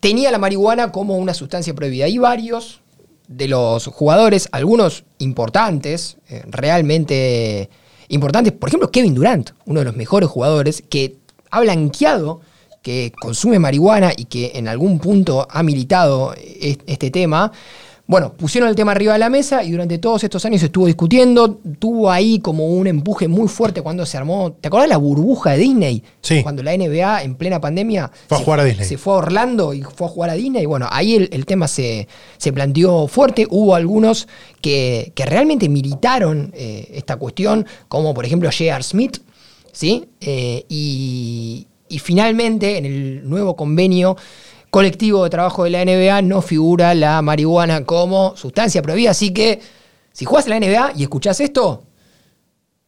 tenía 0.00 0.30
la 0.30 0.38
marihuana 0.38 0.92
como 0.92 1.16
una 1.18 1.34
sustancia 1.34 1.74
prohibida. 1.74 2.08
Y 2.08 2.18
varios 2.18 2.80
de 3.26 3.48
los 3.48 3.86
jugadores, 3.86 4.48
algunos 4.52 5.04
importantes, 5.18 6.16
eh, 6.30 6.42
realmente 6.48 7.68
importantes, 8.08 8.52
por 8.54 8.68
ejemplo, 8.70 8.90
Kevin 8.90 9.14
Durant, 9.14 9.50
uno 9.66 9.80
de 9.80 9.84
los 9.84 9.96
mejores 9.96 10.28
jugadores, 10.28 10.82
que 10.88 11.16
ha 11.50 11.60
blanqueado 11.60 12.40
que 12.80 13.12
consume 13.20 13.58
marihuana 13.58 14.12
y 14.16 14.26
que 14.26 14.52
en 14.54 14.68
algún 14.68 14.98
punto 14.98 15.46
ha 15.50 15.62
militado 15.62 16.32
es- 16.34 16.78
este 16.86 17.10
tema, 17.10 17.52
bueno, 18.10 18.32
pusieron 18.32 18.70
el 18.70 18.74
tema 18.74 18.92
arriba 18.92 19.12
de 19.12 19.18
la 19.18 19.28
mesa 19.28 19.62
y 19.62 19.70
durante 19.70 19.98
todos 19.98 20.24
estos 20.24 20.42
años 20.46 20.60
se 20.60 20.66
estuvo 20.66 20.86
discutiendo, 20.86 21.60
tuvo 21.78 22.10
ahí 22.10 22.38
como 22.38 22.66
un 22.66 22.86
empuje 22.86 23.28
muy 23.28 23.48
fuerte 23.48 23.82
cuando 23.82 24.06
se 24.06 24.16
armó, 24.16 24.52
¿te 24.52 24.68
acuerdas 24.68 24.88
la 24.88 24.96
burbuja 24.96 25.50
de 25.52 25.58
Disney? 25.58 26.02
Sí. 26.22 26.42
Cuando 26.42 26.62
la 26.62 26.74
NBA 26.74 27.22
en 27.24 27.34
plena 27.34 27.60
pandemia 27.60 28.10
Fue 28.26 28.36
a 28.36 28.38
se- 28.38 28.44
jugar 28.46 28.60
a 28.60 28.64
Disney. 28.64 28.88
se 28.88 28.96
fue 28.96 29.12
a 29.12 29.16
Orlando 29.18 29.74
y 29.74 29.82
fue 29.82 30.06
a 30.06 30.10
jugar 30.10 30.30
a 30.30 30.34
Disney. 30.34 30.64
Bueno, 30.64 30.88
ahí 30.90 31.16
el, 31.16 31.28
el 31.32 31.44
tema 31.44 31.68
se, 31.68 32.08
se 32.38 32.50
planteó 32.50 33.06
fuerte. 33.08 33.46
Hubo 33.50 33.74
algunos 33.74 34.26
que, 34.62 35.12
que 35.14 35.26
realmente 35.26 35.68
militaron 35.68 36.50
eh, 36.54 36.88
esta 36.94 37.16
cuestión, 37.16 37.66
como 37.88 38.14
por 38.14 38.24
ejemplo 38.24 38.48
J.R. 38.50 38.82
Smith, 38.84 39.18
¿sí? 39.70 40.06
Eh, 40.22 40.64
y, 40.70 41.66
y 41.90 41.98
finalmente 41.98 42.78
en 42.78 42.86
el 42.86 43.28
nuevo 43.28 43.54
convenio 43.54 44.16
colectivo 44.70 45.24
de 45.24 45.30
trabajo 45.30 45.64
de 45.64 45.70
la 45.70 45.84
NBA 45.84 46.22
no 46.22 46.42
figura 46.42 46.94
la 46.94 47.20
marihuana 47.22 47.84
como 47.84 48.36
sustancia 48.36 48.82
prohibida. 48.82 49.10
Así 49.10 49.32
que 49.32 49.60
si 50.12 50.24
jugás 50.24 50.46
en 50.46 50.50
la 50.50 50.60
NBA 50.60 50.92
y 50.96 51.02
escuchás 51.02 51.40
esto, 51.40 51.84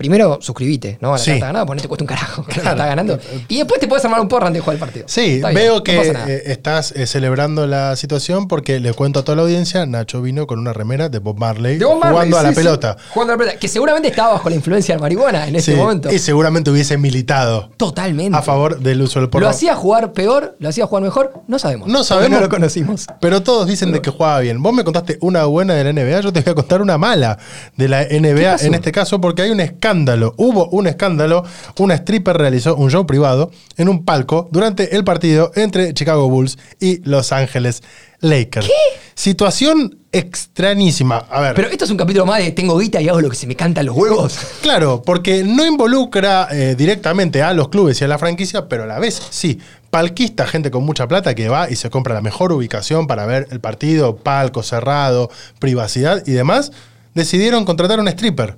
primero 0.00 0.38
suscribite, 0.40 0.96
¿no? 1.02 1.10
A 1.10 1.18
la 1.18 1.18
Sí. 1.18 1.32
carta 1.32 1.46
ganada, 1.48 1.66
porque 1.66 1.76
no 1.76 1.82
te 1.82 1.88
cuesta 1.88 2.04
un 2.04 2.08
carajo. 2.08 2.42
Claro. 2.48 2.70
estás 2.70 2.86
ganando. 2.88 3.18
Y 3.48 3.58
después 3.58 3.78
te 3.80 3.86
puedes 3.86 4.02
armar 4.02 4.18
un 4.22 4.28
porro 4.28 4.46
antes 4.46 4.60
de 4.60 4.64
jugar 4.64 4.76
el 4.76 4.80
partido. 4.80 5.04
Sí, 5.06 5.34
Está 5.36 5.50
veo 5.50 5.84
que 5.84 6.00
eh, 6.00 6.42
estás 6.46 6.92
eh, 6.92 7.06
celebrando 7.06 7.66
la 7.66 7.94
situación 7.96 8.48
porque 8.48 8.80
le 8.80 8.94
cuento 8.94 9.20
a 9.20 9.24
toda 9.24 9.36
la 9.36 9.42
audiencia, 9.42 9.84
Nacho 9.84 10.22
vino 10.22 10.46
con 10.46 10.58
una 10.58 10.72
remera 10.72 11.10
de 11.10 11.18
Bob 11.18 11.38
Marley, 11.38 11.76
De 11.76 11.84
Bob 11.84 11.98
Marley, 11.98 12.12
jugando 12.12 12.38
a 12.38 12.42
la 12.44 12.48
sí, 12.48 12.54
pelota. 12.54 12.96
Jugando 13.12 13.34
a 13.34 13.36
la 13.36 13.38
pelota. 13.40 13.58
Que 13.58 13.68
seguramente 13.68 14.08
estaba 14.08 14.32
bajo 14.32 14.48
la 14.48 14.54
influencia 14.56 14.94
de 14.94 14.98
la 14.98 15.02
marihuana 15.02 15.46
en 15.46 15.56
ese 15.56 15.76
momento. 15.76 16.10
Y 16.10 16.18
seguramente 16.18 16.70
hubiese 16.70 16.96
militado 16.96 17.68
Totalmente. 17.76 18.38
a 18.38 18.40
favor 18.40 18.80
del 18.80 19.02
uso 19.02 19.20
del 19.20 19.28
porro. 19.28 19.42
¿Lo 19.44 19.50
hacía 19.50 19.74
jugar 19.76 20.12
peor? 20.14 20.56
¿Lo 20.60 20.70
hacía 20.70 20.86
jugar 20.86 21.02
mejor? 21.04 21.34
No 21.46 21.58
sabemos. 21.58 21.88
No 21.88 22.04
sabemos. 22.04 22.30
No 22.30 22.40
lo 22.40 22.48
conocimos. 22.48 23.06
Pero 23.20 23.42
todos 23.42 23.66
dicen 23.66 23.92
de 23.92 24.00
que 24.00 24.10
jugaba 24.10 24.40
bien. 24.40 24.62
Vos 24.62 24.72
me 24.72 24.82
contaste 24.82 25.18
una 25.20 25.44
buena 25.44 25.74
de 25.74 25.84
la 25.84 25.92
NBA, 25.92 26.20
yo 26.20 26.32
te 26.32 26.40
voy 26.40 26.52
a 26.52 26.54
contar 26.54 26.80
una 26.80 26.96
mala 26.96 27.36
de 27.76 27.86
la 27.88 28.02
NBA 28.04 28.56
en 28.62 28.72
este 28.74 28.92
caso 28.92 29.20
porque 29.20 29.42
hay 29.42 29.50
un 29.50 29.60
escándalo. 29.60 29.89
Hubo 29.90 30.68
un 30.68 30.87
escándalo. 30.87 31.44
Una 31.79 31.94
stripper 31.94 32.37
realizó 32.37 32.76
un 32.76 32.90
show 32.90 33.07
privado 33.07 33.50
en 33.76 33.88
un 33.88 34.05
palco 34.05 34.48
durante 34.53 34.94
el 34.94 35.03
partido 35.03 35.50
entre 35.57 35.92
Chicago 35.94 36.29
Bulls 36.29 36.59
y 36.79 37.00
Los 37.09 37.33
Ángeles 37.33 37.83
Lakers. 38.20 38.70
Situación 39.14 39.98
extrañísima. 40.12 41.26
A 41.29 41.40
ver. 41.40 41.55
Pero 41.55 41.68
esto 41.68 41.85
es 41.85 41.90
un 41.90 41.96
capítulo 41.96 42.24
más 42.24 42.38
de 42.38 42.53
tengo 42.53 42.79
guita 42.79 43.00
y 43.00 43.09
hago 43.09 43.20
lo 43.20 43.31
que 43.31 43.37
se 43.37 43.48
me 43.48 43.57
cantan 43.57 43.87
los 43.87 43.96
huevos. 43.96 44.38
Claro, 44.62 45.03
porque 45.05 45.42
no 45.42 45.66
involucra 45.66 46.46
eh, 46.53 46.76
directamente 46.76 47.42
a 47.42 47.53
los 47.53 47.68
clubes 47.68 48.00
y 48.00 48.05
a 48.05 48.09
la 48.09 48.18
franquicia, 48.18 48.68
pero 48.68 48.85
a 48.85 48.87
la 48.87 49.00
vez 49.00 49.20
sí. 49.31 49.59
Palquista, 49.90 50.46
gente 50.46 50.70
con 50.70 50.85
mucha 50.85 51.09
plata 51.09 51.35
que 51.35 51.48
va 51.48 51.68
y 51.68 51.74
se 51.74 51.90
compra 51.90 52.14
la 52.14 52.20
mejor 52.20 52.53
ubicación 52.53 53.09
para 53.09 53.26
ver 53.26 53.48
el 53.50 53.59
partido, 53.59 54.16
palco 54.16 54.62
cerrado, 54.62 55.31
privacidad 55.59 56.22
y 56.26 56.31
demás, 56.31 56.70
decidieron 57.14 57.64
contratar 57.64 57.98
a 57.98 58.03
un 58.03 58.09
stripper. 58.09 58.57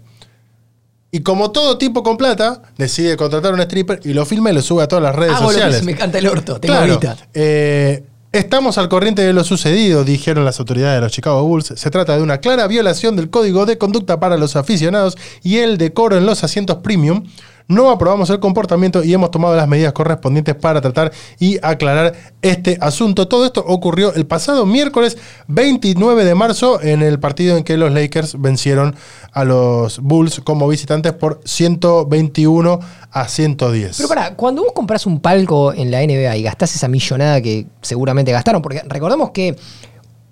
Y 1.15 1.21
como 1.21 1.51
todo 1.51 1.77
tipo 1.77 2.03
con 2.03 2.17
plata, 2.17 2.63
decide 2.79 3.19
contratar 3.19 3.51
a 3.53 3.55
un 3.55 3.61
stripper 3.61 4.01
y 4.03 4.15
lo 4.15 4.25
filma 4.25 4.51
y 4.51 4.55
lo 4.55 4.63
sube 4.63 4.83
a 4.83 4.89
todas 4.89 5.03
las 5.03 5.15
redes 5.15 5.35
hago 5.35 5.43
lo 5.43 5.49
que 5.51 5.55
sociales. 5.57 5.85
me 5.85 5.95
canta 5.95 6.17
el 6.17 6.27
orto. 6.27 6.59
Tengo 6.59 6.75
Claro, 6.75 6.99
eh, 7.35 8.03
estamos 8.33 8.79
al 8.79 8.89
corriente 8.89 9.21
de 9.21 9.35
lo 9.35 9.45
sucedido, 9.45 10.05
dijeron 10.05 10.47
las 10.47 10.59
autoridades 10.59 10.97
de 10.97 11.03
los 11.03 11.13
Chicago 11.13 11.45
Bulls. 11.45 11.75
Se 11.77 11.91
trata 11.91 12.17
de 12.17 12.23
una 12.23 12.39
clara 12.39 12.67
violación 12.67 13.15
del 13.15 13.29
código 13.29 13.67
de 13.67 13.77
conducta 13.77 14.21
para 14.21 14.39
los 14.39 14.57
aficionados 14.57 15.19
y 15.43 15.59
el 15.59 15.77
decoro 15.77 16.17
en 16.17 16.25
los 16.25 16.45
asientos 16.45 16.79
premium. 16.79 17.25
No 17.69 17.91
aprobamos 17.91 18.31
el 18.31 18.41
comportamiento 18.41 19.03
y 19.03 19.13
hemos 19.13 19.31
tomado 19.31 19.57
las 19.57 19.69
medidas 19.69 19.93
correspondientes 19.93 20.55
para 20.55 20.81
tratar 20.81 21.13
y 21.39 21.59
aclarar 21.63 22.15
este 22.43 22.79
asunto. 22.81 23.29
Todo 23.29 23.47
esto 23.47 23.65
ocurrió 23.67 24.15
el 24.15 24.27
pasado 24.27 24.67
miércoles 24.67 25.19
29 25.49 26.25
de 26.25 26.35
marzo 26.35 26.81
en 26.83 27.03
el 27.03 27.19
partido 27.21 27.57
en 27.57 27.65
que 27.65 27.77
los 27.77 27.93
Lakers 27.93 28.41
vencieron 28.41 28.95
a 29.33 29.45
los 29.45 29.99
Bulls 30.01 30.41
como 30.41 30.69
visitantes 30.69 31.13
por 31.13 31.41
121 31.45 32.81
a 33.11 33.29
110. 33.29 33.97
Pero 33.97 34.09
para, 34.09 34.35
cuando 34.35 34.63
vos 34.63 34.73
compras 34.73 35.07
un 35.07 35.21
palco 35.21 35.73
en 35.73 35.91
la 35.91 36.01
NBA 36.01 36.37
y 36.37 36.43
gastás 36.43 36.75
esa 36.75 36.89
millonada 36.89 37.41
que 37.41 37.67
seguramente 37.81 38.33
gastaron, 38.33 38.63
porque 38.63 38.83
recordemos 38.87 39.31
que 39.31 39.57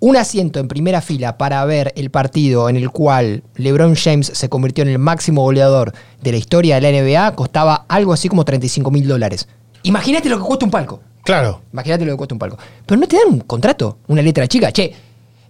un 0.01 0.17
asiento 0.17 0.59
en 0.59 0.67
primera 0.67 0.99
fila 0.99 1.37
para 1.37 1.63
ver 1.63 1.93
el 1.95 2.09
partido 2.11 2.67
en 2.67 2.75
el 2.75 2.89
cual 2.89 3.43
LeBron 3.55 3.95
James 3.95 4.29
se 4.33 4.49
convirtió 4.49 4.81
en 4.81 4.89
el 4.89 4.99
máximo 4.99 5.43
goleador 5.43 5.93
de 6.21 6.31
la 6.31 6.37
historia 6.37 6.79
de 6.79 6.81
la 6.81 7.01
NBA 7.01 7.35
costaba 7.35 7.85
algo 7.87 8.11
así 8.11 8.27
como 8.27 8.43
35 8.43 8.91
mil 8.91 9.07
dólares. 9.07 9.47
Imagínate 9.83 10.27
lo 10.27 10.37
que 10.37 10.43
cuesta 10.43 10.65
un 10.65 10.71
palco. 10.71 11.01
Claro. 11.23 11.61
Imagínate 11.71 12.03
lo 12.03 12.11
que 12.11 12.17
cuesta 12.17 12.35
un 12.35 12.39
palco. 12.39 12.57
Pero 12.85 12.99
no 12.99 13.07
te 13.07 13.15
dan 13.15 13.27
un 13.29 13.39
contrato, 13.41 13.99
una 14.07 14.21
letra 14.21 14.47
chica. 14.47 14.71
Che, 14.71 14.93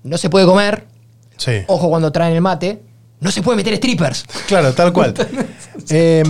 no 0.03 0.17
se 0.17 0.30
puede 0.30 0.45
comer, 0.45 0.86
Sí. 1.41 1.53
Ojo 1.67 1.89
cuando 1.89 2.11
traen 2.11 2.36
el 2.36 2.41
mate. 2.41 2.84
No 3.19 3.32
se 3.32 3.41
puede 3.41 3.57
meter 3.57 3.75
strippers. 3.75 4.25
Claro, 4.47 4.73
tal 4.73 4.93
cual. 4.93 5.13
Eh, 5.89 6.23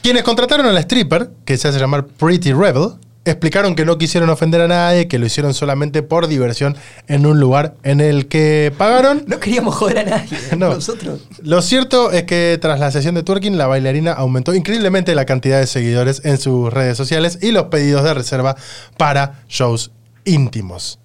quienes 0.00 0.22
contrataron 0.22 0.66
a 0.66 0.72
la 0.72 0.80
stripper, 0.80 1.30
que 1.44 1.58
se 1.58 1.68
hace 1.68 1.78
llamar 1.78 2.06
Pretty 2.06 2.52
Rebel, 2.52 2.92
explicaron 3.26 3.74
que 3.74 3.84
no 3.84 3.98
quisieron 3.98 4.30
ofender 4.30 4.60
a 4.62 4.68
nadie, 4.68 5.08
que 5.08 5.18
lo 5.18 5.26
hicieron 5.26 5.52
solamente 5.52 6.02
por 6.02 6.28
diversión 6.28 6.76
en 7.08 7.26
un 7.26 7.40
lugar 7.40 7.74
en 7.82 8.00
el 8.00 8.28
que 8.28 8.72
pagaron. 8.78 9.24
No 9.26 9.38
queríamos 9.40 9.74
joder 9.74 9.98
a 9.98 10.04
nadie. 10.04 10.38
No. 10.56 10.70
Nosotros. 10.70 11.20
Lo 11.42 11.60
cierto 11.60 12.12
es 12.12 12.22
que 12.22 12.56
tras 12.60 12.80
la 12.80 12.90
sesión 12.90 13.14
de 13.14 13.22
twerking, 13.22 13.58
la 13.58 13.66
bailarina 13.66 14.12
aumentó 14.12 14.54
increíblemente 14.54 15.14
la 15.14 15.26
cantidad 15.26 15.60
de 15.60 15.66
seguidores 15.66 16.22
en 16.24 16.38
sus 16.38 16.72
redes 16.72 16.96
sociales 16.96 17.38
y 17.42 17.50
los 17.50 17.64
pedidos 17.64 18.04
de 18.04 18.14
reserva 18.14 18.56
para 18.96 19.42
shows 19.48 19.90
íntimos. 20.24 20.98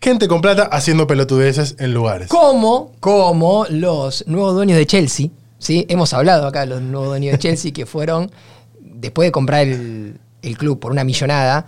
Gente 0.00 0.26
con 0.26 0.40
plata 0.40 0.64
haciendo 0.64 1.06
pelotudeces 1.06 1.76
en 1.78 1.94
lugares. 1.94 2.28
Como, 2.28 2.92
como 2.98 3.66
los 3.68 4.26
nuevos 4.26 4.54
dueños 4.54 4.76
de 4.76 4.86
Chelsea. 4.86 5.28
¿sí? 5.58 5.86
Hemos 5.88 6.12
hablado 6.12 6.48
acá 6.48 6.60
de 6.60 6.66
los 6.66 6.82
nuevos 6.82 7.10
dueños 7.10 7.32
de 7.32 7.38
Chelsea 7.38 7.72
que 7.72 7.86
fueron, 7.86 8.32
después 8.80 9.28
de 9.28 9.32
comprar 9.32 9.68
el, 9.68 10.18
el 10.42 10.58
club 10.58 10.78
por 10.80 10.92
una 10.92 11.04
millonada, 11.04 11.66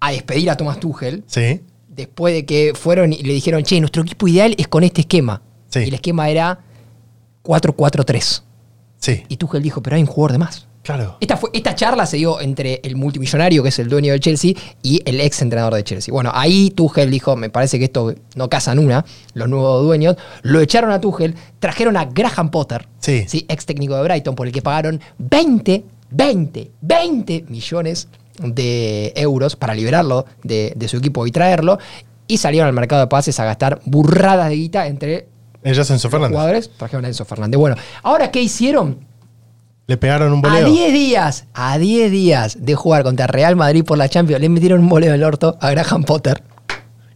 a 0.00 0.10
despedir 0.12 0.50
a 0.50 0.56
Thomas 0.56 0.80
Tuchel. 0.80 1.22
Sí, 1.26 1.60
Después 1.88 2.34
de 2.34 2.44
que 2.44 2.72
fueron 2.74 3.12
y 3.12 3.22
le 3.22 3.32
dijeron, 3.34 3.62
che, 3.62 3.78
nuestro 3.78 4.02
equipo 4.02 4.26
ideal 4.26 4.54
es 4.58 4.66
con 4.66 4.82
este 4.82 5.02
esquema. 5.02 5.42
Sí. 5.68 5.80
Y 5.80 5.88
el 5.88 5.94
esquema 5.94 6.28
era 6.28 6.58
4-4-3. 7.44 8.42
sí. 8.98 9.22
Y 9.28 9.36
Tuchel 9.36 9.62
dijo, 9.62 9.82
pero 9.82 9.96
hay 9.96 10.02
un 10.02 10.08
jugador 10.08 10.32
de 10.32 10.38
más. 10.38 10.66
Claro. 10.82 11.16
Esta, 11.20 11.38
fue, 11.38 11.48
esta 11.54 11.74
charla 11.74 12.04
se 12.04 12.18
dio 12.18 12.40
entre 12.42 12.80
el 12.84 12.96
multimillonario, 12.96 13.62
que 13.62 13.70
es 13.70 13.78
el 13.78 13.88
dueño 13.88 14.12
del 14.12 14.20
Chelsea, 14.20 14.52
y 14.82 15.00
el 15.06 15.18
ex 15.22 15.40
entrenador 15.40 15.72
de 15.74 15.82
Chelsea. 15.82 16.12
Bueno, 16.12 16.30
ahí 16.34 16.70
Tuchel 16.70 17.10
dijo, 17.10 17.36
me 17.36 17.48
parece 17.48 17.78
que 17.78 17.86
esto 17.86 18.14
no 18.34 18.50
casan 18.50 18.78
una, 18.78 19.02
los 19.32 19.48
nuevos 19.48 19.82
dueños, 19.82 20.16
lo 20.42 20.60
echaron 20.60 20.90
a 20.90 21.00
Tuchel, 21.00 21.34
trajeron 21.58 21.96
a 21.96 22.04
Graham 22.04 22.50
Potter, 22.50 22.86
Sí. 22.98 23.24
ex 23.48 23.64
técnico 23.64 23.96
de 23.96 24.02
Brighton, 24.02 24.34
por 24.34 24.46
el 24.46 24.52
que 24.52 24.60
pagaron 24.60 25.00
20, 25.18 25.84
20, 26.10 26.70
20 26.80 27.44
millones 27.48 28.08
de 28.38 29.12
euros 29.16 29.56
para 29.56 29.74
liberarlo 29.74 30.26
de, 30.42 30.72
de 30.76 30.88
su 30.88 30.96
equipo 30.96 31.26
y 31.26 31.30
traerlo, 31.30 31.78
y 32.26 32.38
salieron 32.38 32.68
al 32.68 32.74
mercado 32.74 33.02
de 33.02 33.06
pases 33.08 33.38
a 33.40 33.44
gastar 33.44 33.80
burradas 33.84 34.48
de 34.48 34.56
guita 34.56 34.86
entre 34.86 35.28
Ellas 35.62 35.90
Enzo 35.90 36.08
los 36.10 36.28
jugadores, 36.28 36.70
trajeron 36.76 37.04
a 37.04 37.08
Enzo 37.08 37.24
Fernández. 37.24 37.58
Bueno, 37.58 37.76
ahora, 38.02 38.30
¿qué 38.30 38.42
hicieron? 38.42 38.98
Le 39.86 39.96
pegaron 39.98 40.32
un 40.32 40.44
A 40.44 40.48
boleo. 40.48 40.70
10 40.70 40.92
días, 40.92 41.46
a 41.52 41.78
10 41.78 42.10
días 42.10 42.56
de 42.64 42.74
jugar 42.74 43.02
contra 43.02 43.26
Real 43.26 43.54
Madrid 43.56 43.84
por 43.84 43.98
la 43.98 44.08
Champions, 44.08 44.40
le 44.40 44.48
metieron 44.48 44.80
un 44.80 44.88
boleo 44.88 45.10
en 45.10 45.16
el 45.16 45.24
orto 45.24 45.56
a 45.60 45.70
Graham 45.70 46.04
Potter. 46.04 46.42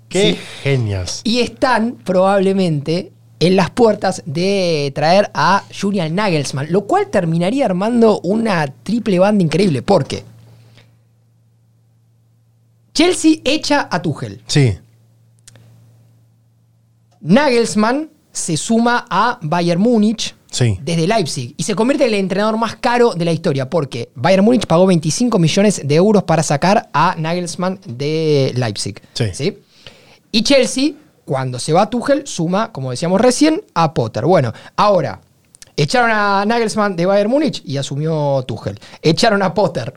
Qué 0.09 0.33
Sí. 0.33 0.39
genios. 0.63 1.21
Y 1.25 1.41
están 1.41 1.97
probablemente 2.05 3.13
en 3.41 3.57
las 3.57 3.71
puertas 3.71 4.23
de 4.27 4.93
traer 4.95 5.31
a 5.35 5.65
Julian 5.79 6.15
Nagelsmann, 6.15 6.67
lo 6.71 6.87
cual 6.87 7.09
terminaría 7.09 7.65
armando 7.65 8.21
una 8.21 8.67
triple 8.83 9.19
banda 9.19 9.45
increíble. 9.45 9.83
porque 9.83 10.25
Chelsea 12.95 13.37
echa 13.45 13.89
a 13.91 14.03
Tuchel. 14.03 14.43
Sí, 14.49 14.77
Nagelsmann 17.21 18.11
se 18.33 18.57
suma 18.57 19.07
a 19.11 19.39
Bayern 19.43 19.81
Múnich 19.81 20.35
sí. 20.51 20.79
desde 20.83 21.07
Leipzig 21.07 21.55
y 21.57 21.63
se 21.63 21.75
convierte 21.75 22.05
en 22.05 22.15
el 22.15 22.21
entrenador 22.21 22.57
más 22.57 22.77
caro 22.77 23.15
de 23.15 23.25
la 23.25 23.33
historia 23.33 23.69
porque 23.69 24.11
Bayern 24.15 24.45
Múnich 24.45 24.67
pagó 24.67 24.87
25 24.87 25.39
millones 25.39 25.83
de 25.85 25.95
euros 25.95 26.23
para 26.23 26.43
sacar 26.43 26.89
a 26.93 27.17
Nagelsmann 27.19 27.81
de 27.87 28.53
Leipzig. 28.55 29.01
Sí. 29.15 29.59
Y 30.31 30.43
Chelsea, 30.43 30.93
cuando 31.29 31.59
se 31.59 31.75
va 31.75 31.91
Tuchel, 31.91 32.27
suma, 32.27 32.73
como 32.73 32.91
decíamos 32.91 33.21
recién, 33.21 33.63
a 33.75 33.93
Potter. 33.93 34.25
Bueno, 34.25 34.55
ahora, 34.77 35.21
echaron 35.77 36.11
a 36.11 36.43
Nagelsmann 36.47 36.97
de 36.97 37.05
Bayern 37.05 37.31
Múnich 37.31 37.63
y 37.67 37.77
asumió 37.77 38.43
Tuchel. 38.49 38.81
Echaron 39.03 39.43
a 39.43 39.53
Potter 39.53 39.93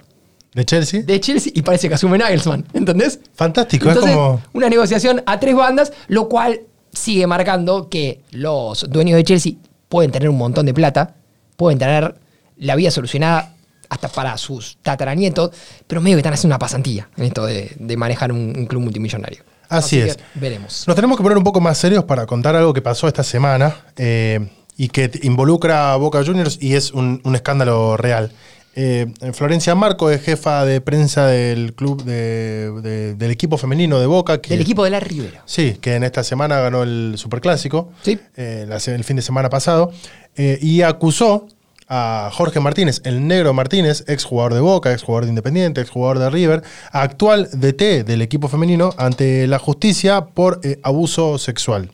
¿De 0.54 0.66
Chelsea? 0.66 1.04
de 1.04 1.22
Chelsea 1.22 1.54
y 1.56 1.62
parece 1.62 1.88
que 1.88 1.96
asume 1.96 2.18
Nagelsmann, 2.18 2.66
¿entendés? 2.74 3.22
Fantástico, 3.34 3.88
Entonces, 3.88 4.12
es 4.12 4.18
como... 4.18 4.42
una 4.52 4.68
negociación 4.68 5.24
a 5.26 5.40
tres 5.40 5.56
bandas, 5.56 5.94
lo 6.10 6.28
cual 6.28 6.60
sigue 6.92 7.26
marcando 7.28 7.88
que 7.88 8.20
los 8.32 8.90
dueños 8.90 9.16
de 9.16 9.24
Chelsea 9.24 9.54
pueden 9.88 10.12
tener 10.12 10.28
un 10.28 10.38
montón 10.38 10.66
de 10.66 10.74
plata, 10.74 11.16
pueden 11.56 11.80
tener 11.80 12.16
la 12.58 12.76
vida 12.76 12.92
solucionada 12.92 13.54
hasta 13.92 14.08
para 14.08 14.38
sus 14.38 14.78
tataranietos, 14.82 15.52
pero 15.86 16.00
medio 16.02 16.16
que 16.16 16.22
están 16.22 16.34
haciendo 16.34 16.54
una 16.56 16.60
pasantía 16.60 17.10
en 17.18 17.26
esto 17.26 17.46
de, 17.46 17.76
de 17.78 17.98
manejar 17.98 18.32
un, 18.32 18.54
un 18.58 18.66
club 18.66 18.82
multimillonario. 18.84 19.44
Así 19.68 20.00
es. 20.00 20.16
que 20.16 20.24
veremos. 20.36 20.86
Nos 20.88 20.96
tenemos 20.96 21.18
que 21.18 21.24
poner 21.24 21.38
un 21.38 21.44
poco 21.44 21.60
más 21.60 21.78
serios 21.78 22.06
para 22.06 22.26
contar 22.26 22.56
algo 22.56 22.74
que 22.74 22.82
pasó 22.82 23.08
esta 23.10 23.24
semana 23.24 23.76
eh, 23.98 24.48
y 24.78 24.88
que 24.88 25.12
involucra 25.24 25.92
a 25.92 25.98
Boca 25.98 26.24
Juniors 26.26 26.58
y 26.62 26.76
es 26.76 26.92
un, 26.92 27.20
un 27.26 27.36
escándalo 27.36 27.98
real. 27.98 28.32
Eh, 28.74 29.08
Florencia 29.34 29.76
Marco 29.76 30.10
es 30.10 30.22
jefa 30.22 30.64
de 30.64 30.80
prensa 30.80 31.26
del 31.28 31.74
club 31.74 32.06
de- 32.06 32.72
de- 32.82 33.16
del 33.16 33.32
equipo 33.32 33.58
femenino 33.58 34.00
de 34.00 34.06
Boca. 34.06 34.40
Que, 34.40 34.52
Del 34.52 34.62
equipo 34.62 34.86
de 34.86 34.90
la 34.92 35.02
Rivera. 35.02 35.44
Sí, 35.46 35.78
que 35.82 35.96
en 35.96 36.04
esta 36.06 36.24
semana 36.24 36.62
ganó 36.62 36.84
el 36.84 37.16
Superclásico, 37.18 37.92
Sí. 38.04 38.18
eh, 38.38 38.66
la 38.70 38.78
el 38.78 39.04
fin 39.04 39.18
de 39.18 39.22
semana 39.22 39.50
pasado, 39.50 39.92
eh, 40.38 40.58
y 40.62 40.82
acusó 40.84 41.48
a 41.94 42.30
Jorge 42.32 42.62
Martínez, 42.62 43.02
el 43.04 43.28
negro 43.28 43.54
Martínez, 43.54 44.06
ex 44.08 44.24
jugador 44.24 44.54
de 44.54 44.62
Boca, 44.62 44.94
ex 44.94 45.04
jugador 45.04 45.26
de 45.26 45.32
Independiente, 45.32 45.82
ex 45.82 45.90
jugador 45.90 46.20
de 46.20 46.30
River, 46.30 46.64
actual 46.94 47.50
DT 47.52 48.06
del 48.06 48.22
equipo 48.22 48.48
femenino, 48.48 48.94
ante 48.98 49.46
la 49.46 49.60
justicia 49.60 50.22
por 50.28 50.62
eh, 50.64 50.80
abuso 50.84 51.38
sexual. 51.38 51.92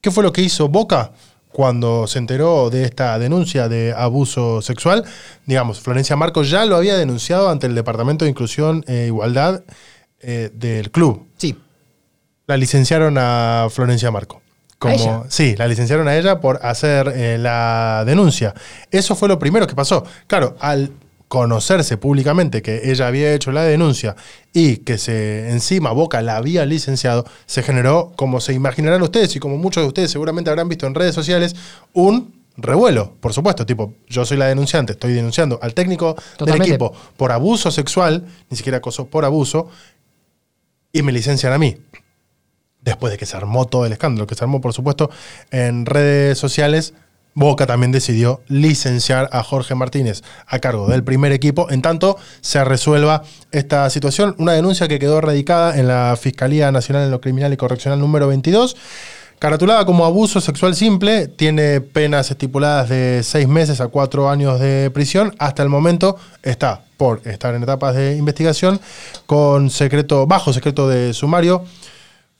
¿Qué 0.00 0.10
fue 0.10 0.24
lo 0.24 0.32
que 0.32 0.40
hizo 0.40 0.68
Boca 0.70 1.12
cuando 1.52 2.06
se 2.06 2.18
enteró 2.18 2.70
de 2.70 2.84
esta 2.84 3.18
denuncia 3.18 3.68
de 3.68 3.92
abuso 3.94 4.62
sexual? 4.62 5.04
Digamos, 5.44 5.80
Florencia 5.80 6.16
Marcos 6.16 6.48
ya 6.48 6.64
lo 6.64 6.76
había 6.76 6.96
denunciado 6.96 7.50
ante 7.50 7.66
el 7.66 7.74
Departamento 7.74 8.24
de 8.24 8.30
Inclusión 8.30 8.84
e 8.88 9.04
Igualdad 9.08 9.64
eh, 10.20 10.50
del 10.54 10.90
club 10.90 11.26
Sí. 11.36 11.58
la 12.46 12.56
licenciaron 12.56 13.16
a 13.18 13.66
Florencia 13.70 14.10
Marco. 14.10 14.40
Como, 14.78 14.94
ella? 14.94 15.22
Sí, 15.28 15.54
la 15.56 15.66
licenciaron 15.66 16.06
a 16.08 16.16
ella 16.16 16.40
por 16.40 16.60
hacer 16.62 17.08
eh, 17.14 17.38
la 17.38 18.04
denuncia. 18.06 18.54
Eso 18.90 19.16
fue 19.16 19.28
lo 19.28 19.38
primero 19.38 19.66
que 19.66 19.74
pasó. 19.74 20.04
Claro, 20.26 20.56
al 20.60 20.92
conocerse 21.28 21.96
públicamente 21.96 22.62
que 22.62 22.90
ella 22.90 23.08
había 23.08 23.32
hecho 23.32 23.50
la 23.50 23.64
denuncia 23.64 24.14
y 24.52 24.78
que 24.78 24.96
se 24.96 25.50
encima 25.50 25.90
Boca 25.90 26.22
la 26.22 26.36
había 26.36 26.64
licenciado, 26.66 27.24
se 27.46 27.62
generó, 27.62 28.12
como 28.16 28.40
se 28.40 28.52
imaginarán 28.52 29.02
ustedes 29.02 29.34
y 29.34 29.40
como 29.40 29.56
muchos 29.56 29.82
de 29.82 29.88
ustedes 29.88 30.10
seguramente 30.10 30.50
habrán 30.50 30.68
visto 30.68 30.86
en 30.86 30.94
redes 30.94 31.14
sociales, 31.14 31.56
un 31.92 32.36
revuelo, 32.56 33.14
por 33.20 33.32
supuesto, 33.32 33.66
tipo, 33.66 33.94
yo 34.08 34.24
soy 34.24 34.38
la 34.38 34.46
denunciante, 34.46 34.92
estoy 34.92 35.12
denunciando 35.12 35.58
al 35.62 35.74
técnico 35.74 36.14
Totalmente. 36.14 36.64
del 36.64 36.74
equipo 36.74 36.92
por 37.16 37.32
abuso 37.32 37.70
sexual, 37.70 38.24
ni 38.48 38.56
siquiera 38.56 38.78
acoso 38.78 39.06
por 39.06 39.24
abuso, 39.24 39.68
y 40.92 41.02
me 41.02 41.12
licencian 41.12 41.52
a 41.52 41.58
mí 41.58 41.76
después 42.86 43.10
de 43.10 43.18
que 43.18 43.26
se 43.26 43.36
armó 43.36 43.66
todo 43.66 43.84
el 43.84 43.92
escándalo, 43.92 44.26
que 44.26 44.34
se 44.34 44.44
armó, 44.44 44.62
por 44.62 44.72
supuesto, 44.72 45.10
en 45.50 45.84
redes 45.84 46.38
sociales, 46.38 46.94
Boca 47.34 47.66
también 47.66 47.92
decidió 47.92 48.40
licenciar 48.48 49.28
a 49.30 49.42
Jorge 49.42 49.74
Martínez 49.74 50.22
a 50.46 50.58
cargo 50.58 50.88
del 50.88 51.04
primer 51.04 51.32
equipo, 51.32 51.70
en 51.70 51.82
tanto 51.82 52.16
se 52.40 52.64
resuelva 52.64 53.24
esta 53.52 53.90
situación. 53.90 54.34
Una 54.38 54.52
denuncia 54.52 54.88
que 54.88 54.98
quedó 54.98 55.20
radicada 55.20 55.78
en 55.78 55.86
la 55.86 56.16
Fiscalía 56.18 56.72
Nacional 56.72 57.04
en 57.04 57.10
lo 57.10 57.20
Criminal 57.20 57.52
y 57.52 57.58
Correccional 57.58 58.00
número 58.00 58.28
22. 58.28 58.74
Caratulada 59.38 59.84
como 59.84 60.06
abuso 60.06 60.40
sexual 60.40 60.74
simple, 60.74 61.28
tiene 61.28 61.82
penas 61.82 62.30
estipuladas 62.30 62.88
de 62.88 63.20
seis 63.22 63.46
meses 63.46 63.82
a 63.82 63.88
cuatro 63.88 64.30
años 64.30 64.58
de 64.58 64.90
prisión. 64.90 65.34
Hasta 65.38 65.62
el 65.62 65.68
momento 65.68 66.16
está 66.42 66.80
por 66.96 67.20
estar 67.26 67.54
en 67.54 67.62
etapas 67.62 67.94
de 67.94 68.16
investigación 68.16 68.80
con 69.26 69.68
secreto, 69.68 70.26
bajo 70.26 70.54
secreto 70.54 70.88
de 70.88 71.12
sumario. 71.12 71.64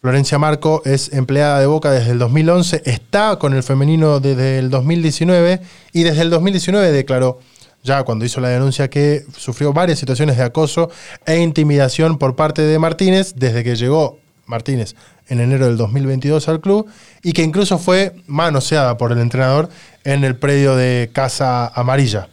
Florencia 0.07 0.39
Marco 0.39 0.83
es 0.85 1.13
empleada 1.13 1.59
de 1.59 1.67
Boca 1.67 1.91
desde 1.91 2.13
el 2.13 2.21
2011, 2.21 2.83
está 2.85 3.41
con 3.41 3.55
el 3.55 3.65
femenino 3.65 4.21
desde 4.21 4.61
el 4.61 4.71
2019 4.71 5.61
y 5.93 6.05
desde 6.05 6.23
el 6.23 6.31
2019 6.31 6.93
declaró, 6.93 7.41
ya 7.83 8.05
cuando 8.05 8.25
hizo 8.25 8.41
la 8.41 8.51
denuncia, 8.51 8.89
que 8.89 9.25
sufrió 9.37 9.73
varias 9.73 9.99
situaciones 9.99 10.37
de 10.37 10.45
acoso 10.45 10.91
e 11.27 11.39
intimidación 11.39 12.19
por 12.19 12.37
parte 12.37 12.63
de 12.63 12.79
Martínez 12.79 13.35
desde 13.35 13.65
que 13.65 13.75
llegó 13.75 14.21
Martínez 14.47 14.95
en 15.27 15.41
enero 15.41 15.67
del 15.67 15.77
2022 15.77 16.49
al 16.51 16.61
club 16.61 16.87
y 17.25 17.33
que 17.33 17.43
incluso 17.43 17.77
fue 17.77 18.15
manoseada 18.29 18.97
por 18.99 19.11
el 19.11 19.19
entrenador 19.19 19.71
en 20.05 20.23
el 20.23 20.37
predio 20.37 20.77
de 20.77 21.11
Casa 21.13 21.67
Amarilla. 21.67 22.29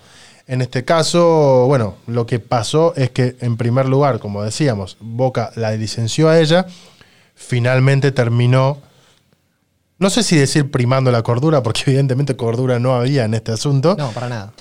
En 0.46 0.62
este 0.62 0.84
caso, 0.84 1.66
bueno, 1.68 1.96
lo 2.06 2.26
que 2.26 2.38
pasó 2.38 2.94
es 2.96 3.10
que 3.10 3.38
en 3.40 3.56
primer 3.56 3.88
lugar, 3.88 4.20
como 4.20 4.44
decíamos, 4.44 4.98
Boca 5.00 5.52
la 5.56 5.72
licenció 5.72 6.28
a 6.28 6.38
ella, 6.38 6.68
finalmente 7.36 8.12
terminó, 8.12 8.80
no 10.00 10.10
sé 10.10 10.24
si 10.24 10.36
decir 10.38 10.72
primando 10.72 11.12
la 11.12 11.22
cordura, 11.24 11.64
porque 11.64 11.82
evidentemente 11.88 12.36
cordura 12.36 12.80
no 12.80 12.94
había 12.96 13.26
en 13.26 13.34
este 13.34 13.52
asunto, 13.52 13.96
No, 13.98 14.12
para 14.12 14.30
nada. 14.30 14.54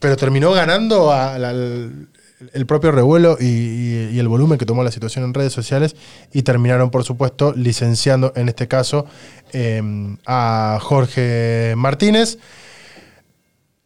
pero 0.00 0.16
terminó 0.16 0.52
ganando 0.52 1.12
a 1.12 1.38
la- 1.38 1.50
al- 1.50 2.08
el 2.52 2.66
propio 2.66 2.92
revuelo 2.92 3.36
y, 3.40 3.46
y- 3.46 4.10
y 4.12 4.18
el 4.20 4.28
volumen 4.28 4.58
que 4.58 4.64
tomó 4.66 4.84
la 4.84 4.92
situación 4.92 5.24
en 5.24 5.34
redes 5.34 5.52
sociales 5.52 5.96
y 6.32 6.42
terminaron, 6.42 6.88
por 6.90 7.02
supuesto, 7.02 7.52
licenciando 7.56 8.32
en 8.36 8.48
este 8.48 8.68
caso 8.68 9.06
eh, 9.52 9.82
a 10.24 10.78
Jorge 10.80 11.74
Martínez. 11.76 12.38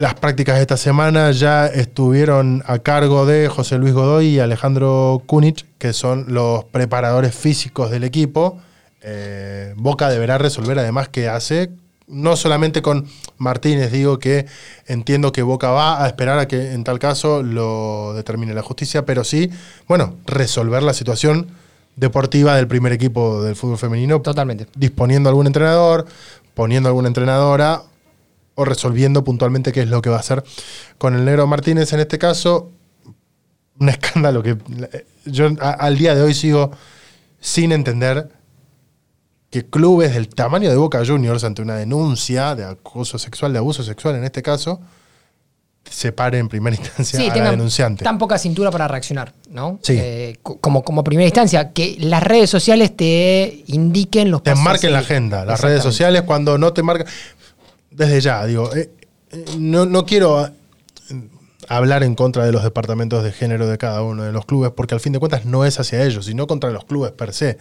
Las 0.03 0.14
prácticas 0.14 0.57
de 0.57 0.62
esta 0.62 0.76
semana 0.76 1.30
ya 1.30 1.68
estuvieron 1.68 2.64
a 2.66 2.80
cargo 2.80 3.24
de 3.24 3.46
José 3.46 3.78
Luis 3.78 3.94
Godoy 3.94 4.26
y 4.30 4.40
Alejandro 4.40 5.22
Kunich, 5.26 5.64
que 5.78 5.92
son 5.92 6.24
los 6.34 6.64
preparadores 6.64 7.32
físicos 7.36 7.92
del 7.92 8.03
equipo. 8.03 8.59
Eh, 9.00 9.74
Boca 9.76 10.09
deberá 10.09 10.38
resolver 10.38 10.76
además 10.80 11.09
qué 11.09 11.28
hace, 11.28 11.70
no 12.09 12.34
solamente 12.34 12.82
con 12.82 13.07
Martínez, 13.38 13.92
digo 13.92 14.18
que 14.18 14.46
entiendo 14.88 15.30
que 15.30 15.42
Boca 15.42 15.70
va 15.70 16.03
a 16.03 16.09
esperar 16.09 16.40
a 16.40 16.48
que 16.48 16.72
en 16.72 16.82
tal 16.82 16.98
caso 16.98 17.44
lo 17.44 18.12
determine 18.12 18.55
la 18.55 18.62
justicia, 18.62 19.07
pero 19.07 19.22
sí, 19.22 19.50
bueno, 19.86 20.16
resolver 20.26 20.82
la 20.82 20.94
situación 20.94 21.46
deportiva 21.94 22.57
del 22.57 22.66
primer 22.66 22.92
equipo 22.92 23.40
del 23.44 23.55
fútbol 23.55 23.78
femenino 23.78 24.20
Totalmente. 24.20 24.66
disponiendo 24.74 25.28
algún 25.28 25.46
entrenador, 25.46 26.07
poniendo 26.55 26.88
alguna 26.88 27.07
entrenadora 27.07 27.82
o 28.55 28.64
resolviendo 28.64 29.24
puntualmente 29.24 29.72
qué 29.72 29.82
es 29.82 29.88
lo 29.88 30.03
que 30.03 30.11
va 30.11 30.16
a 30.16 30.20
hacer 30.20 30.42
con 30.98 31.14
el 31.14 31.24
negro 31.24 31.46
Martínez 31.46 31.92
en 31.92 32.00
este 32.00 32.18
caso. 32.18 32.70
Un 33.78 33.88
escándalo 33.88 34.42
que 34.42 34.50
eh, 34.92 35.07
yo 35.24 35.48
a- 35.61 35.70
al 35.72 35.96
día 35.96 36.14
de 36.14 36.22
hoy 36.22 36.34
sigo 36.34 36.70
sin 37.40 37.72
entender 37.72 38.28
que 39.50 39.66
clubes 39.66 40.14
del 40.14 40.28
tamaño 40.28 40.70
de 40.70 40.76
Boca 40.76 41.03
Juniors 41.05 41.44
ante 41.44 41.61
una 41.62 41.74
denuncia 41.76 42.55
de 42.55 42.64
acoso 42.64 43.18
sexual, 43.18 43.53
de 43.53 43.59
abuso 43.59 43.82
sexual 43.82 44.14
en 44.16 44.24
este 44.24 44.40
caso, 44.42 44.80
separe 45.90 46.38
en 46.38 46.48
primera 46.48 46.74
instancia 46.78 47.18
Sí, 47.18 47.28
a 47.28 47.36
la 47.36 47.50
denunciante. 47.50 48.05
tan 48.05 48.16
poca 48.18 48.38
cintura 48.38 48.70
para 48.70 48.88
reaccionar, 48.88 49.34
¿no? 49.50 49.78
Sí. 49.82 49.96
Eh, 49.98 50.38
co- 50.42 50.59
como, 50.59 50.82
como 50.84 51.03
primera 51.05 51.26
instancia, 51.26 51.72
que 51.72 51.96
las 52.00 52.22
redes 52.22 52.48
sociales 52.48 52.96
te 52.96 53.62
indiquen 53.66 54.30
los 54.30 54.42
te 54.42 54.55
marquen 54.55 54.92
la 54.92 55.00
agenda. 55.00 55.44
Las 55.44 55.61
redes 55.61 55.82
sociales, 55.82 56.22
cuando 56.22 56.57
no 56.57 56.72
te 56.72 56.82
marcan. 56.82 57.07
Desde 57.93 58.20
ya, 58.20 58.45
digo, 58.47 58.74
eh, 58.74 58.90
eh, 59.30 59.45
no, 59.59 59.86
no 59.86 60.05
quiero 60.07 60.47
eh, 60.47 60.51
hablar 61.68 62.03
en 62.03 62.14
contra 62.14 62.45
de 62.45 62.53
los 62.53 62.62
departamentos 62.62 63.22
de 63.24 63.32
género 63.32 63.66
de 63.66 63.78
cada 63.78 64.03
uno 64.03 64.22
de 64.24 64.32
los 64.32 64.47
clubes, 64.47 64.72
porque 64.74 64.95
al 64.95 65.01
fin 65.01 65.12
de 65.12 65.18
cuentas 65.18 65.45
no 65.45 65.64
es 65.64 65.78
hacia 65.78 66.03
ellos, 66.05 66.26
sino 66.26 66.47
contra 66.47 66.70
los 66.70 66.84
clubes 66.84 67.12
per 67.12 67.32
se. 67.32 67.59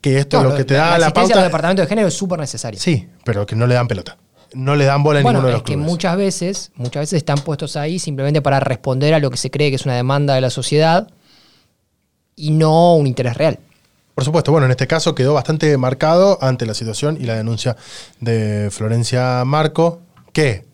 Que 0.00 0.18
esto 0.18 0.38
No, 0.38 0.44
es 0.44 0.50
lo 0.52 0.56
que 0.56 0.64
te 0.64 0.74
da 0.74 0.98
la, 0.98 1.06
asistencia 1.06 1.08
a 1.08 1.12
pauta. 1.12 1.34
los 1.36 1.44
departamentos 1.44 1.84
de 1.84 1.88
género 1.88 2.08
es 2.08 2.14
súper 2.14 2.38
necesaria. 2.38 2.80
Sí, 2.80 3.06
pero 3.24 3.44
que 3.44 3.54
no 3.54 3.66
le 3.66 3.74
dan 3.74 3.86
pelota. 3.86 4.16
No 4.54 4.74
le 4.74 4.84
dan 4.86 5.02
bola 5.02 5.20
Bueno, 5.20 5.38
ninguno 5.40 5.46
de 5.48 5.52
es 5.52 5.58
los 5.58 5.62
que 5.62 5.74
clubes. 5.74 5.90
muchas 5.90 6.16
veces, 6.16 6.72
muchas 6.74 7.02
veces 7.02 7.18
están 7.18 7.38
puestos 7.38 7.76
ahí 7.76 7.98
simplemente 7.98 8.40
para 8.42 8.60
responder 8.60 9.12
a 9.14 9.18
lo 9.18 9.30
que 9.30 9.36
se 9.36 9.50
cree 9.50 9.68
que 9.70 9.76
es 9.76 9.84
una 9.84 9.94
demanda 9.94 10.34
de 10.34 10.40
la 10.40 10.50
sociedad 10.50 11.08
y 12.34 12.50
no 12.50 12.96
un 12.96 13.06
interés 13.06 13.36
real. 13.36 13.58
Por 14.20 14.26
supuesto, 14.26 14.52
bueno, 14.52 14.66
en 14.66 14.70
este 14.72 14.86
caso 14.86 15.14
quedó 15.14 15.32
bastante 15.32 15.74
marcado 15.78 16.36
ante 16.42 16.66
la 16.66 16.74
situación 16.74 17.16
y 17.18 17.24
la 17.24 17.36
denuncia 17.36 17.74
de 18.20 18.68
Florencia 18.70 19.42
Marco, 19.46 20.00
que 20.34 20.66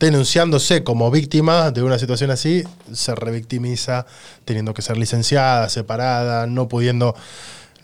denunciándose 0.00 0.82
como 0.82 1.08
víctima 1.12 1.70
de 1.70 1.84
una 1.84 2.00
situación 2.00 2.32
así, 2.32 2.64
se 2.92 3.14
revictimiza, 3.14 4.06
teniendo 4.44 4.74
que 4.74 4.82
ser 4.82 4.96
licenciada, 4.96 5.68
separada, 5.68 6.48
no 6.48 6.66
pudiendo 6.66 7.14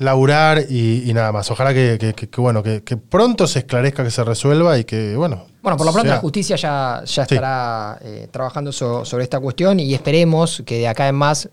laburar 0.01 0.65
y, 0.69 1.09
y 1.09 1.15
nada 1.15 1.31
más. 1.31 1.49
Ojalá 1.53 1.73
que, 1.73 1.97
que- 2.01 2.15
que- 2.15 2.29
que, 2.29 2.41
bueno, 2.41 2.61
que, 2.65 2.81
pronto 2.97 3.47
se 3.47 3.61
esclarezca, 3.61 4.03
que 4.03 4.11
se 4.11 4.25
resuelva 4.25 4.77
y 4.77 4.83
que, 4.83 5.15
bueno. 5.15 5.47
Bueno, 5.63 5.77
por 5.77 5.87
lo 5.87 5.93
pronto 5.93 6.09
sea- 6.09 6.17
la 6.17 6.21
justicia 6.21 6.57
ya, 6.57 7.03
ya 7.05 7.25
Sí. 7.27 7.35
estará 7.35 7.97
eh, 8.03 8.27
trabajando 8.33 8.73
so- 8.73 9.05
sobre 9.05 9.23
esta 9.23 9.39
cuestión 9.39 9.79
y 9.79 9.95
esperemos 9.95 10.65
que 10.67 10.79
de 10.79 10.89
acá 10.89 11.07
en 11.07 11.15
más, 11.15 11.49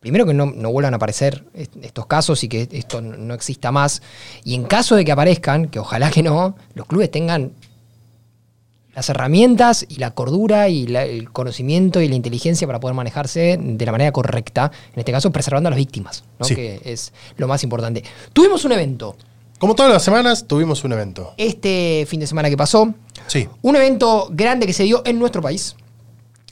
primero 0.00 0.26
que 0.26 0.34
no, 0.34 0.46
no 0.46 0.70
vuelvan 0.70 0.94
a 0.94 0.96
aparecer 0.96 1.44
est- 1.54 1.74
estos 1.82 2.06
casos 2.06 2.42
y 2.44 2.48
que 2.48 2.68
esto 2.72 3.00
no 3.00 3.16
no 3.16 3.34
exista 3.34 3.72
más. 3.72 4.00
Y 4.44 4.54
en 4.54 4.64
caso 4.64 4.94
de 4.96 5.04
que 5.04 5.12
aparezcan, 5.12 5.68
que 5.68 5.78
ojalá 5.78 6.10
que 6.10 6.22
no, 6.22 6.56
los 6.74 6.86
clubes 6.86 7.10
tengan 7.10 7.52
las 8.94 9.08
herramientas 9.10 9.86
y 9.88 9.96
la 9.96 10.10
cordura 10.12 10.68
y 10.68 10.86
la- 10.88 11.04
el 11.04 11.30
conocimiento 11.30 12.00
y 12.00 12.08
la 12.08 12.16
inteligencia 12.16 12.66
para 12.66 12.80
poder 12.80 12.96
manejarse 12.96 13.58
de 13.60 13.86
la 13.86 13.92
manera 13.92 14.10
correcta, 14.12 14.72
en 14.92 14.98
este 14.98 15.12
caso 15.12 15.30
preservando 15.30 15.68
a 15.68 15.70
las 15.70 15.76
víctimas, 15.78 16.24
¿no? 16.38 16.46
Sí. 16.46 16.54
que 16.56 16.80
es 16.84 17.12
lo 17.36 17.46
más 17.46 17.62
importante. 17.62 18.02
Tuvimos 18.32 18.64
un 18.64 18.72
evento 18.72 19.14
Como 19.60 19.74
todas 19.74 19.92
las 19.92 20.02
semanas, 20.02 20.46
tuvimos 20.46 20.82
un 20.84 20.92
evento. 20.92 21.32
este 21.36 22.06
fin 22.08 22.20
de 22.20 22.26
semana 22.26 22.48
que 22.48 22.56
pasó, 22.56 22.94
Sí. 23.26 23.48
un 23.62 23.76
evento 23.76 24.28
grande 24.32 24.66
que 24.66 24.72
se 24.72 24.84
dio 24.84 25.02
en 25.04 25.18
nuestro 25.18 25.42
país. 25.42 25.76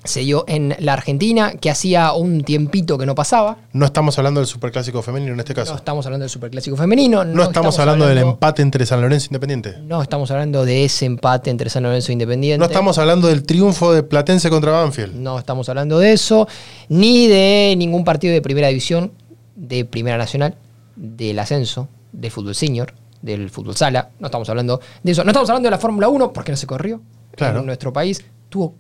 Se 0.07 0.21
dio 0.21 0.45
en 0.49 0.75
la 0.79 0.93
Argentina, 0.93 1.53
que 1.61 1.71
hacía 1.71 2.13
un 2.13 2.43
tiempito 2.43 2.97
que 2.99 3.07
no 3.07 3.15
pasaba. 3.15 3.59
No 3.73 3.87
estamos 3.87 4.17
hablando 4.19 4.41
del 4.41 4.47
superclásico 4.47 5.03
femenino 5.03 5.33
en 5.33 5.41
este 5.41 5.53
No 5.53 5.57
caso. 5.57 5.75
estamos 5.75 6.07
hablando 6.07 6.25
del 6.25 6.31
Superclásico 6.31 6.77
Femenino. 6.77 7.25
No, 7.25 7.43
estamos, 7.45 7.79
hablando, 7.79 8.07
del 8.07 8.19
empate 8.19 8.63
entre 8.63 8.87
San 8.87 9.01
Lorenzo 9.01 9.27
e 9.27 9.29
Independiente. 9.31 9.77
No 9.83 10.01
estamos 10.03 10.31
hablando 10.31 10.65
de 10.65 10.85
ese 10.85 11.07
empate 11.07 11.51
entre 11.51 11.71
San 11.71 11.83
Lorenzo 11.83 12.11
e 12.11 12.15
Independiente. 12.15 12.59
No 12.59 12.67
estamos 12.67 12.99
hablando 12.99 13.29
del 13.29 13.43
triunfo 13.43 13.93
de 13.93 14.03
Platense 14.03 14.51
contra 14.51 14.73
Banfield. 14.73 15.15
No 15.15 15.39
estamos 15.39 15.69
hablando 15.69 15.99
de 15.99 16.13
eso, 16.13 16.47
ni 16.89 17.27
de 17.27 17.75
ningún 17.77 18.05
partido 18.05 18.33
de 18.33 18.43
primera 18.43 18.69
división, 18.69 19.13
de 19.55 19.85
Primera 19.85 20.19
Nacional, 20.19 20.55
del 20.95 21.39
ascenso, 21.39 21.89
de 22.13 22.31
fútbol 22.31 22.55
senior, 22.55 22.95
del 23.23 23.51
fútbol 23.51 23.77
sala. 23.77 24.11
No 24.19 24.27
estamos 24.27 24.49
hablando 24.49 24.81
de 25.03 25.13
eso. 25.13 25.25
No 25.25 25.31
estamos 25.31 25.49
hablando 25.51 25.67
de 25.67 25.71
la 25.73 25.79
Fórmula 25.79 26.09
1 26.09 26.33
porque 26.33 26.53
no 26.53 26.57
se 26.57 26.67
corrió. 26.67 27.01
Claro. 27.35 27.61
En 27.61 27.67
nuestro 27.67 27.93
país 27.93 28.25
tuvo 28.49 28.75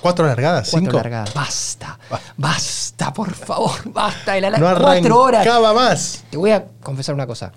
¿Cuatro 0.00 0.26
largadas? 0.26 0.68
cuatro 0.70 0.86
¿Cinco? 0.90 0.96
largadas. 0.98 1.34
Basta, 1.34 1.98
basta, 2.36 3.12
por 3.12 3.34
favor, 3.34 3.72
basta. 3.92 4.32
De 4.34 4.40
la 4.40 4.50
No 4.50 4.78
cuatro 4.80 5.20
horas. 5.20 5.46
más. 5.74 6.24
Te 6.30 6.36
voy 6.36 6.50
a 6.52 6.64
confesar 6.82 7.14
una 7.14 7.26
cosa. 7.26 7.52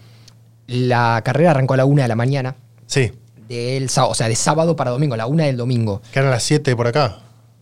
La 0.67 1.21
carrera 1.23 1.51
arrancó 1.51 1.73
a 1.73 1.77
la 1.77 1.85
una 1.85 2.03
de 2.03 2.07
la 2.07 2.15
mañana, 2.15 2.55
Sí, 2.85 3.11
del 3.47 3.89
sábado, 3.89 4.11
o 4.11 4.15
sea, 4.15 4.27
de 4.27 4.35
sábado 4.35 4.75
para 4.75 4.91
domingo, 4.91 5.15
la 5.15 5.25
una 5.27 5.45
del 5.45 5.57
domingo. 5.57 6.01
que 6.11 6.19
eran 6.19 6.31
las 6.31 6.43
siete 6.43 6.75
por 6.75 6.87
acá. 6.87 7.19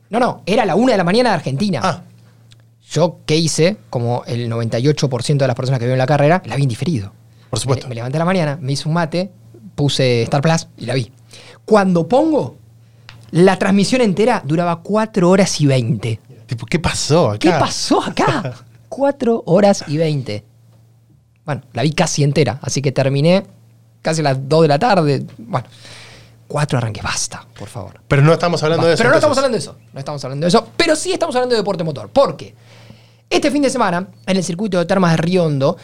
No, 0.10 0.20
no, 0.20 0.44
era 0.46 0.66
la 0.66 0.76
una 0.76 0.94
de 0.94 0.98
la 0.98 1.04
mañana 1.04 1.30
de 1.30 1.36
Argentina. 1.36 1.82
Ah, 1.84 2.02
Yo, 2.92 3.20
¿qué 3.26 3.36
hice? 3.36 3.78
Como 3.90 4.24
el 4.28 4.50
98% 4.52 5.38
de 5.38 5.48
las 5.48 5.56
personas 5.56 5.80
que 5.80 5.86
vieron 5.86 5.98
la 6.00 6.08
carrera, 6.08 6.42
la 6.46 6.56
vi 6.56 6.64
en 6.64 6.70
diferido. 6.70 7.12
por 7.50 7.60
supuesto. 7.60 7.86
Me, 7.86 7.90
me 7.90 7.96
levanté 7.96 8.18
a 8.18 8.20
la 8.20 8.26
mañana, 8.26 8.58
me 8.62 8.72
hice 8.74 8.88
un 8.88 8.94
mate, 8.94 9.32
puse 9.76 10.24
Star 10.24 10.42
Plus 10.42 10.68
y 10.78 10.86
la 10.86 10.94
vi. 10.94 11.12
Cuando 11.66 12.08
pongo, 12.08 12.58
la 13.32 13.58
transmisión 13.58 14.02
entera 14.02 14.42
duraba 14.46 14.82
4 14.82 15.30
horas 15.30 15.60
y 15.62 15.66
20. 15.66 16.20
Tipo, 16.48 16.66
¿qué 16.66 16.80
pasó 16.80 17.30
acá? 17.32 17.40
¿Qué 17.40 17.52
pasó 17.52 18.02
acá? 18.02 18.54
4 18.90 19.44
horas 19.46 19.84
y 19.88 19.98
20. 19.98 20.44
Bueno, 21.46 21.62
la 21.74 21.84
vi 21.84 21.92
casi 21.94 22.24
entera, 22.24 22.60
así 22.62 22.82
que 22.82 22.92
terminé 22.92 23.46
casi 24.02 24.22
a 24.22 24.24
las 24.24 24.50
2 24.50 24.64
de 24.64 24.68
la 24.68 24.80
tarde. 24.80 25.26
Bueno, 25.38 25.68
4 26.48 26.78
arranques, 26.78 27.04
basta, 27.04 27.46
por 27.58 27.70
favor. 27.70 28.02
Pero 28.08 28.22
no 28.24 28.34
estamos 28.34 28.62
hablando 28.64 28.88
de 28.88 28.94
eso. 28.94 29.00
Pero 29.00 29.12
no 29.12 29.16
estamos 29.16 29.38
hablando 29.38 29.56
de 29.56 29.60
eso. 29.60 29.78
No 29.94 30.00
estamos 30.00 30.24
hablando 30.24 30.46
de 30.46 30.48
eso. 30.50 30.68
Pero 30.76 30.96
sí 30.96 31.12
estamos 31.14 31.36
hablando 31.36 31.54
de 31.54 31.62
deporte 31.62 31.84
motor. 31.84 32.10
Porque 32.12 32.56
este 33.30 33.52
fin 33.52 33.62
de 33.62 33.70
semana, 33.70 34.08
en 34.26 34.38
el 34.38 34.44
circuito 34.44 34.80
de 34.80 34.86
Termas 34.86 35.12
de 35.12 35.18
Río 35.18 35.46
Hondo, 35.46 35.78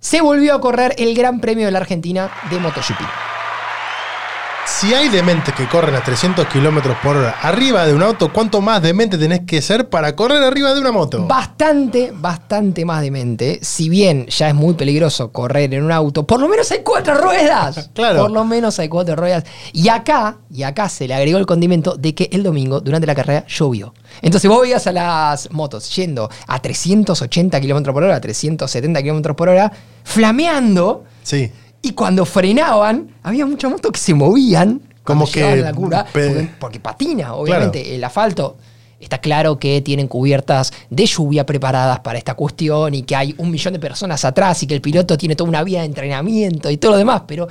se 0.00 0.20
volvió 0.20 0.54
a 0.54 0.60
correr 0.60 0.94
el 0.98 1.14
Gran 1.14 1.40
Premio 1.40 1.66
de 1.66 1.72
la 1.72 1.78
Argentina 1.78 2.30
de 2.50 2.58
MotoGP. 2.58 3.29
Si 4.66 4.94
hay 4.94 5.08
dementes 5.08 5.54
que 5.54 5.68
corren 5.68 5.94
a 5.94 6.02
300 6.02 6.46
kilómetros 6.46 6.96
por 7.02 7.16
hora 7.16 7.36
arriba 7.42 7.86
de 7.86 7.92
un 7.92 8.02
auto, 8.02 8.32
¿cuánto 8.32 8.60
más 8.60 8.80
demente 8.80 9.18
tenés 9.18 9.40
que 9.40 9.60
ser 9.60 9.88
para 9.88 10.14
correr 10.16 10.42
arriba 10.42 10.72
de 10.72 10.80
una 10.80 10.92
moto? 10.92 11.26
Bastante, 11.26 12.12
bastante 12.14 12.84
más 12.84 13.02
demente. 13.02 13.58
Si 13.62 13.88
bien 13.88 14.26
ya 14.26 14.48
es 14.48 14.54
muy 14.54 14.74
peligroso 14.74 15.32
correr 15.32 15.74
en 15.74 15.84
un 15.84 15.92
auto, 15.92 16.26
por 16.26 16.40
lo 16.40 16.48
menos 16.48 16.70
hay 16.70 16.80
cuatro 16.82 17.14
ruedas. 17.14 17.90
Claro. 18.00 18.22
Por 18.22 18.30
lo 18.30 18.44
menos 18.44 18.78
hay 18.78 18.88
cuatro 18.88 19.16
ruedas. 19.16 19.44
Y 19.72 19.88
acá, 19.88 20.38
y 20.50 20.62
acá 20.62 20.88
se 20.88 21.06
le 21.08 21.14
agregó 21.14 21.38
el 21.38 21.46
condimento 21.46 21.96
de 21.96 22.14
que 22.14 22.30
el 22.32 22.42
domingo, 22.42 22.80
durante 22.80 23.06
la 23.06 23.14
carrera, 23.14 23.44
llovió. 23.46 23.92
Entonces 24.22 24.48
vos 24.48 24.62
veías 24.62 24.86
a 24.86 24.92
las 24.92 25.50
motos 25.50 25.94
yendo 25.94 26.30
a 26.46 26.58
380 26.60 27.60
kilómetros 27.60 27.92
por 27.92 28.04
hora, 28.04 28.20
370 28.20 29.02
kilómetros 29.02 29.36
por 29.36 29.48
hora, 29.48 29.72
flameando. 30.04 31.04
Sí. 31.22 31.50
Y 31.82 31.92
cuando 31.92 32.24
frenaban, 32.26 33.08
había 33.22 33.46
muchas 33.46 33.70
motos 33.70 33.92
que 33.92 33.98
se 34.00 34.14
movían. 34.14 34.80
Como 35.02 35.24
que 35.30 35.56
la 35.56 35.72
curva, 35.72 36.04
pe- 36.04 36.28
porque, 36.28 36.50
porque 36.60 36.80
patina, 36.80 37.34
obviamente. 37.34 37.94
El 37.94 38.04
asfalto. 38.04 38.56
Está 39.00 39.16
claro 39.18 39.58
que 39.58 39.80
tienen 39.80 40.08
cubiertas 40.08 40.72
de 40.90 41.06
lluvia 41.06 41.46
preparadas 41.46 42.00
para 42.00 42.18
esta 42.18 42.34
cuestión 42.34 42.94
y 42.94 43.02
que 43.02 43.16
hay 43.16 43.34
un 43.38 43.50
millón 43.50 43.72
de 43.72 43.78
personas 43.80 44.22
atrás 44.26 44.62
y 44.62 44.66
que 44.66 44.74
el 44.74 44.82
piloto 44.82 45.16
tiene 45.16 45.34
toda 45.34 45.48
una 45.48 45.64
vía 45.64 45.80
de 45.80 45.86
entrenamiento 45.86 46.68
y 46.70 46.76
todo 46.76 46.92
lo 46.92 46.98
demás, 46.98 47.22
pero 47.26 47.48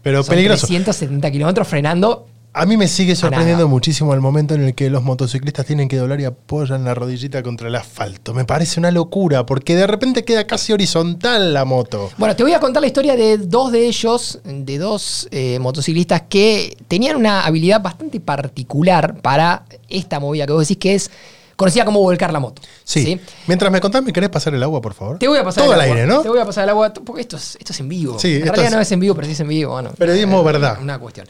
Pero 0.00 0.22
son 0.22 0.30
peligroso. 0.32 0.68
370 0.68 1.28
kilómetros 1.32 1.66
frenando. 1.66 2.28
A 2.52 2.66
mí 2.66 2.76
me 2.76 2.88
sigue 2.88 3.14
sorprendiendo 3.14 3.68
muchísimo 3.68 4.12
el 4.12 4.20
momento 4.20 4.54
en 4.54 4.64
el 4.64 4.74
que 4.74 4.90
los 4.90 5.04
motociclistas 5.04 5.64
tienen 5.66 5.88
que 5.88 5.96
doblar 5.96 6.20
y 6.20 6.24
apoyan 6.24 6.84
la 6.84 6.94
rodillita 6.94 7.44
contra 7.44 7.68
el 7.68 7.76
asfalto. 7.76 8.34
Me 8.34 8.44
parece 8.44 8.80
una 8.80 8.90
locura, 8.90 9.46
porque 9.46 9.76
de 9.76 9.86
repente 9.86 10.24
queda 10.24 10.44
casi 10.48 10.72
horizontal 10.72 11.54
la 11.54 11.64
moto. 11.64 12.10
Bueno, 12.18 12.34
te 12.34 12.42
voy 12.42 12.52
a 12.52 12.58
contar 12.58 12.80
la 12.80 12.88
historia 12.88 13.14
de 13.14 13.38
dos 13.38 13.70
de 13.70 13.86
ellos, 13.86 14.40
de 14.44 14.78
dos 14.78 15.28
eh, 15.30 15.60
motociclistas 15.60 16.22
que 16.28 16.76
tenían 16.88 17.14
una 17.16 17.42
habilidad 17.46 17.80
bastante 17.80 18.18
particular 18.18 19.20
para 19.22 19.64
esta 19.88 20.18
movida 20.18 20.44
que 20.44 20.52
vos 20.52 20.62
decís 20.66 20.78
que 20.78 20.94
es 20.96 21.10
conocida 21.54 21.84
como 21.84 22.00
volcar 22.00 22.32
la 22.32 22.40
moto. 22.40 22.62
Sí. 22.82 23.20
Mientras 23.46 23.70
me 23.70 23.80
contás, 23.80 24.02
¿me 24.02 24.12
querés 24.12 24.28
pasar 24.30 24.54
el 24.54 24.62
agua, 24.64 24.80
por 24.80 24.94
favor? 24.94 25.18
Te 25.18 25.28
voy 25.28 25.38
a 25.38 25.44
pasar 25.44 25.62
Todo 25.62 25.74
el 25.74 25.80
al 25.80 25.86
agua. 25.86 25.96
aire, 26.00 26.06
¿no? 26.08 26.20
Te 26.22 26.28
voy 26.28 26.40
a 26.40 26.44
pasar 26.46 26.64
el 26.64 26.70
agua, 26.70 26.92
porque 26.92 27.20
esto 27.20 27.36
es, 27.36 27.54
esto 27.60 27.72
es 27.72 27.78
en 27.78 27.88
vivo. 27.88 28.18
Sí, 28.18 28.36
en 28.36 28.42
realidad 28.46 28.64
es- 28.66 28.72
no 28.72 28.80
es 28.80 28.90
en 28.90 28.98
vivo, 28.98 29.14
pero 29.14 29.26
sí 29.28 29.34
es 29.34 29.40
en 29.40 29.46
vivo. 29.48 29.70
Bueno, 29.72 29.90
Periodismo 29.96 30.40
eh, 30.40 30.44
verdad. 30.44 30.78
Una 30.82 30.98
cuestión. 30.98 31.28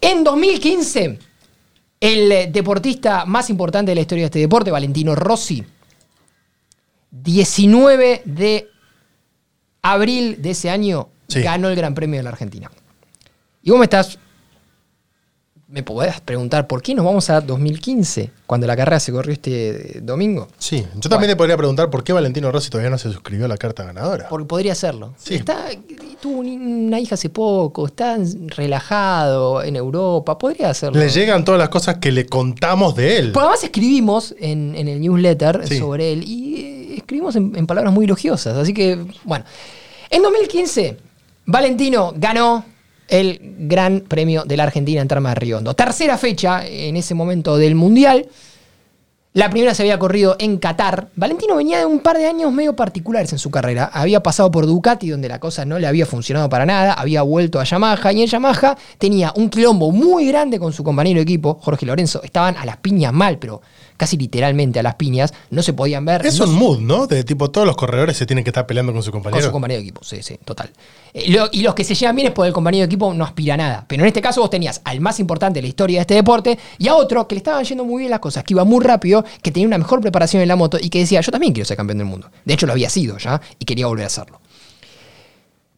En 0.00 0.24
2015, 0.24 1.18
el 2.00 2.32
eh, 2.32 2.48
deportista 2.50 3.24
más 3.26 3.50
importante 3.50 3.90
de 3.90 3.94
la 3.96 4.00
historia 4.00 4.22
de 4.22 4.26
este 4.26 4.38
deporte, 4.38 4.70
Valentino 4.70 5.14
Rossi, 5.14 5.64
19 7.10 8.22
de 8.24 8.68
abril 9.82 10.40
de 10.40 10.50
ese 10.50 10.70
año, 10.70 11.08
Sí. 11.28 11.42
ganó 11.42 11.68
el 11.68 11.76
Gran 11.76 11.94
Premio 11.94 12.18
de 12.18 12.24
la 12.24 12.30
Argentina. 12.30 12.70
Y 13.62 13.70
vos 13.70 13.78
me 13.78 13.84
estás. 13.84 14.18
Me 15.72 15.84
podés 15.84 16.20
preguntar, 16.20 16.66
¿por 16.66 16.82
qué 16.82 16.96
nos 16.96 17.04
vamos 17.04 17.30
a 17.30 17.40
2015, 17.40 18.32
cuando 18.44 18.66
la 18.66 18.74
carrera 18.76 18.98
se 18.98 19.12
corrió 19.12 19.32
este 19.32 19.98
eh, 19.98 20.00
domingo? 20.02 20.48
Sí, 20.58 20.84
yo 20.96 21.08
también 21.08 21.30
te 21.30 21.36
podría 21.36 21.56
preguntar 21.56 21.88
por 21.90 22.02
qué 22.02 22.12
Valentino 22.12 22.50
Rossi 22.50 22.70
todavía 22.70 22.90
no 22.90 22.98
se 22.98 23.12
suscribió 23.12 23.44
a 23.44 23.48
la 23.48 23.56
carta 23.56 23.84
ganadora. 23.84 24.28
Porque 24.28 24.46
podría 24.48 24.72
hacerlo. 24.72 25.14
Sí. 25.16 25.36
Está, 25.36 25.66
tuvo 26.20 26.38
un- 26.40 26.86
una 26.88 26.98
hija 26.98 27.14
hace 27.14 27.28
poco, 27.30 27.86
está 27.86 28.18
relajado 28.48 29.62
en 29.62 29.76
Europa, 29.76 30.36
podría 30.36 30.70
hacerlo. 30.70 30.98
Le 30.98 31.08
llegan 31.08 31.44
todas 31.44 31.60
las 31.60 31.68
cosas 31.68 31.98
que 31.98 32.10
le 32.10 32.26
contamos 32.26 32.96
de 32.96 33.18
él. 33.18 33.30
Porque 33.32 33.46
además 33.46 33.62
escribimos 33.62 34.34
en, 34.40 34.74
en 34.74 34.88
el 34.88 35.00
newsletter 35.00 35.68
Sí. 35.68 35.78
sobre 35.78 36.12
él 36.12 36.24
y 36.26 36.56
eh, 36.56 36.94
escribimos 36.96 37.36
en, 37.36 37.52
en 37.54 37.66
palabras 37.68 37.94
muy 37.94 38.06
elogiosas. 38.06 38.56
Así 38.56 38.74
que, 38.74 38.98
bueno. 39.22 39.44
En 40.10 40.20
2015, 40.22 40.96
Valentino 41.46 42.12
ganó 42.16 42.64
el 43.10 43.56
Gran 43.58 44.00
Premio 44.00 44.44
de 44.44 44.56
la 44.56 44.62
Argentina 44.64 45.02
en 45.02 45.08
Termas 45.08 45.34
de 45.34 45.40
Riondo. 45.40 45.74
Tercera 45.74 46.16
fecha 46.16 46.66
en 46.66 46.96
ese 46.96 47.14
momento 47.14 47.56
del 47.56 47.74
Mundial. 47.74 48.26
La 49.32 49.48
primera 49.48 49.74
se 49.74 49.84
había 49.84 49.96
corrido 49.96 50.34
en 50.40 50.58
Qatar. 50.58 51.06
Valentino 51.14 51.54
venía 51.54 51.78
de 51.78 51.86
un 51.86 52.00
par 52.00 52.18
de 52.18 52.26
años 52.26 52.52
medio 52.52 52.74
particulares 52.74 53.32
en 53.32 53.38
su 53.38 53.48
carrera. 53.48 53.88
Había 53.92 54.24
pasado 54.24 54.50
por 54.50 54.66
Ducati, 54.66 55.08
donde 55.08 55.28
la 55.28 55.38
cosa 55.38 55.64
no 55.64 55.78
le 55.78 55.86
había 55.86 56.04
funcionado 56.04 56.48
para 56.48 56.66
nada. 56.66 56.94
Había 56.94 57.22
vuelto 57.22 57.60
a 57.60 57.64
Yamaha. 57.64 58.12
Y 58.12 58.22
en 58.22 58.26
Yamaha 58.26 58.76
tenía 58.98 59.32
un 59.36 59.48
quilombo 59.48 59.92
muy 59.92 60.26
grande 60.26 60.58
con 60.58 60.72
su 60.72 60.82
compañero 60.82 61.18
de 61.18 61.22
equipo, 61.22 61.60
Jorge 61.62 61.86
Lorenzo. 61.86 62.20
Estaban 62.24 62.56
a 62.56 62.64
las 62.64 62.78
piñas 62.78 63.12
mal, 63.12 63.38
pero 63.38 63.62
casi 64.00 64.16
literalmente 64.16 64.80
a 64.80 64.82
las 64.82 64.94
piñas. 64.96 65.32
No 65.50 65.62
se 65.62 65.72
podían 65.74 66.04
ver. 66.04 66.24
Es 66.26 66.38
no 66.38 66.46
un 66.46 66.54
mood, 66.54 66.80
¿no? 66.80 67.06
De 67.06 67.22
tipo, 67.22 67.50
todos 67.50 67.66
los 67.66 67.76
corredores 67.76 68.16
se 68.16 68.24
tienen 68.26 68.42
que 68.42 68.50
estar 68.50 68.66
peleando 68.66 68.92
con 68.92 69.02
su 69.02 69.12
con 69.12 69.20
compañero. 69.22 69.46
su 69.46 69.52
compañero 69.52 69.78
de 69.78 69.82
equipo, 69.84 70.02
sí, 70.02 70.22
sí, 70.22 70.38
total. 70.44 70.70
Eh, 71.12 71.30
lo- 71.30 71.48
y 71.52 71.60
los 71.60 71.74
que 71.74 71.84
se 71.84 71.94
llevan 71.94 72.16
bien 72.16 72.28
es 72.28 72.34
porque 72.34 72.48
el 72.48 72.54
compañero 72.54 72.80
de 72.82 72.86
equipo 72.86 73.12
no 73.12 73.24
aspira 73.24 73.54
a 73.54 73.56
nada. 73.58 73.84
Pero 73.86 74.02
en 74.02 74.08
este 74.08 74.22
caso 74.22 74.40
vos 74.40 74.48
tenías 74.50 74.80
al 74.84 75.00
más 75.00 75.20
importante 75.20 75.58
de 75.58 75.62
la 75.62 75.68
historia 75.68 75.98
de 75.98 76.00
este 76.02 76.14
deporte 76.14 76.58
y 76.78 76.88
a 76.88 76.94
otro 76.94 77.28
que 77.28 77.34
le 77.34 77.40
estaban 77.40 77.62
yendo 77.64 77.84
muy 77.84 77.98
bien 78.00 78.10
las 78.10 78.20
cosas, 78.20 78.42
que 78.42 78.54
iba 78.54 78.64
muy 78.64 78.82
rápido, 78.82 79.24
que 79.42 79.50
tenía 79.50 79.66
una 79.66 79.78
mejor 79.78 80.00
preparación 80.00 80.40
en 80.42 80.48
la 80.48 80.56
moto 80.56 80.78
y 80.80 80.88
que 80.88 81.00
decía, 81.00 81.20
yo 81.20 81.30
también 81.30 81.52
quiero 81.52 81.66
ser 81.66 81.76
campeón 81.76 81.98
del 81.98 82.06
mundo. 82.06 82.30
De 82.44 82.54
hecho, 82.54 82.66
lo 82.66 82.72
había 82.72 82.88
sido 82.88 83.18
ya 83.18 83.40
y 83.58 83.64
quería 83.66 83.86
volver 83.86 84.04
a 84.04 84.06
hacerlo. 84.06 84.40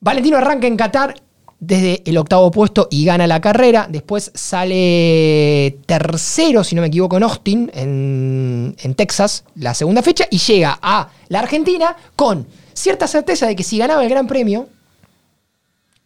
Valentino 0.00 0.36
arranca 0.36 0.66
en 0.66 0.76
Qatar 0.76 1.14
desde 1.62 2.02
el 2.06 2.18
octavo 2.18 2.50
puesto 2.50 2.88
y 2.90 3.04
gana 3.04 3.28
la 3.28 3.40
carrera. 3.40 3.86
Después 3.88 4.32
sale 4.34 5.78
tercero, 5.86 6.64
si 6.64 6.74
no 6.74 6.82
me 6.82 6.88
equivoco, 6.88 7.16
en 7.16 7.22
Austin, 7.22 7.70
en, 7.72 8.94
Texas, 8.96 9.44
la 9.54 9.72
segunda 9.72 10.02
fecha, 10.02 10.26
y 10.28 10.38
llega 10.38 10.76
a 10.82 11.08
la 11.28 11.38
Argentina 11.38 11.96
con 12.16 12.48
cierta 12.72 13.06
certeza 13.06 13.46
de 13.46 13.54
que 13.54 13.62
si 13.62 13.78
ganaba 13.78 14.02
el 14.02 14.10
Gran 14.10 14.26
Premio, 14.26 14.68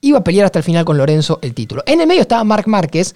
iba 0.02 0.18
a 0.18 0.24
pelear 0.24 0.44
hasta 0.44 0.58
el 0.58 0.62
final 0.62 0.84
con 0.84 0.98
Lorenzo 0.98 1.38
el 1.40 1.54
título. 1.54 1.82
En 1.86 2.02
el 2.02 2.06
medio 2.06 2.20
estaba 2.20 2.44
Marc 2.44 2.66
Márquez, 2.66 3.14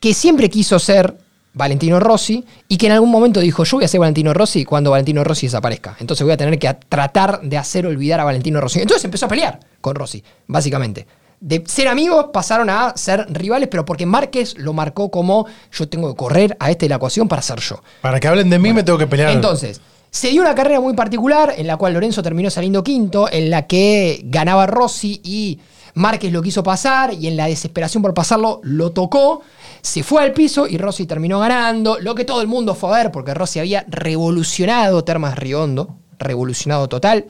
que 0.00 0.12
siempre 0.12 0.50
quiso 0.50 0.80
ser 0.80 1.16
Valentino 1.52 2.00
Rossi 2.00 2.44
y 2.66 2.76
que 2.76 2.86
en 2.86 2.92
algún 2.92 3.12
momento 3.12 3.38
dijo, 3.38 3.62
yo 3.62 3.76
voy 3.76 3.84
a 3.84 3.88
ser 3.88 4.00
Valentino 4.00 4.34
Rossi 4.34 4.64
cuando 4.64 4.90
Valentino 4.90 5.22
Rossi 5.22 5.46
desaparezca. 5.46 5.96
Entonces 6.00 6.24
voy 6.24 6.32
a 6.32 6.36
tener 6.36 6.58
que 6.58 6.74
tratar 6.88 7.42
de 7.42 7.56
hacer 7.56 7.86
olvidar 7.86 8.18
a 8.18 8.24
Valentino 8.24 8.60
Rossi. 8.60 8.80
Entonces 8.80 9.04
empezó 9.04 9.26
a 9.26 9.28
pelear 9.28 9.60
con 9.80 9.94
Rossi, 9.94 10.22
básicamente. 10.48 11.06
De 11.44 11.62
ser 11.66 11.88
amigos 11.88 12.28
pasaron 12.32 12.70
a 12.70 12.96
ser 12.96 13.26
rivales, 13.28 13.68
pero 13.70 13.84
porque 13.84 14.06
Márquez 14.06 14.56
lo 14.56 14.72
marcó 14.72 15.10
como 15.10 15.44
yo 15.70 15.86
tengo 15.86 16.08
que 16.08 16.16
correr 16.16 16.56
a 16.58 16.70
este 16.70 16.86
de 16.86 16.88
la 16.88 16.96
ecuación 16.96 17.28
para 17.28 17.42
ser 17.42 17.60
yo. 17.60 17.82
Para 18.00 18.18
que 18.18 18.28
hablen 18.28 18.48
de 18.48 18.58
mí 18.58 18.72
me 18.72 18.82
tengo 18.82 18.96
que 18.96 19.06
pelear. 19.06 19.30
Entonces, 19.30 19.82
se 20.10 20.30
dio 20.30 20.40
una 20.40 20.54
carrera 20.54 20.80
muy 20.80 20.94
particular 20.94 21.52
en 21.54 21.66
la 21.66 21.76
cual 21.76 21.92
Lorenzo 21.92 22.22
terminó 22.22 22.48
saliendo 22.48 22.82
quinto, 22.82 23.28
en 23.30 23.50
la 23.50 23.66
que 23.66 24.22
ganaba 24.24 24.66
Rossi 24.66 25.20
y 25.22 25.60
Márquez 25.92 26.32
lo 26.32 26.40
quiso 26.40 26.62
pasar 26.62 27.12
y 27.12 27.26
en 27.26 27.36
la 27.36 27.46
desesperación 27.46 28.02
por 28.02 28.14
pasarlo 28.14 28.62
lo 28.62 28.92
tocó, 28.92 29.42
se 29.82 30.02
fue 30.02 30.22
al 30.22 30.32
piso 30.32 30.66
y 30.66 30.78
Rossi 30.78 31.04
terminó 31.04 31.40
ganando, 31.40 31.98
lo 32.00 32.14
que 32.14 32.24
todo 32.24 32.40
el 32.40 32.48
mundo 32.48 32.74
fue 32.74 32.88
a 32.88 33.02
ver 33.02 33.12
porque 33.12 33.34
Rossi 33.34 33.58
había 33.58 33.84
revolucionado 33.86 35.04
Termas 35.04 35.38
Riondo, 35.38 35.98
revolucionado 36.18 36.88
total. 36.88 37.26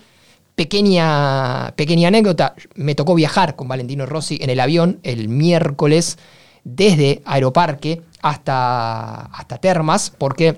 Pequeña, 0.55 1.73
pequeña 1.75 2.09
anécdota, 2.09 2.55
me 2.77 2.95
tocó 2.95 3.15
viajar 3.15 3.57
con 3.57 3.67
Valentino 3.67 4.07
Rossi 4.07 4.39
en 4.41 4.51
el 4.51 4.61
avión 4.61 5.01
el 5.03 5.29
miércoles 5.29 6.17
desde 6.63 7.23
Aeroparque 7.25 8.03
hasta, 8.23 9.23
hasta 9.27 9.59
Termas, 9.59 10.13
porque 10.17 10.49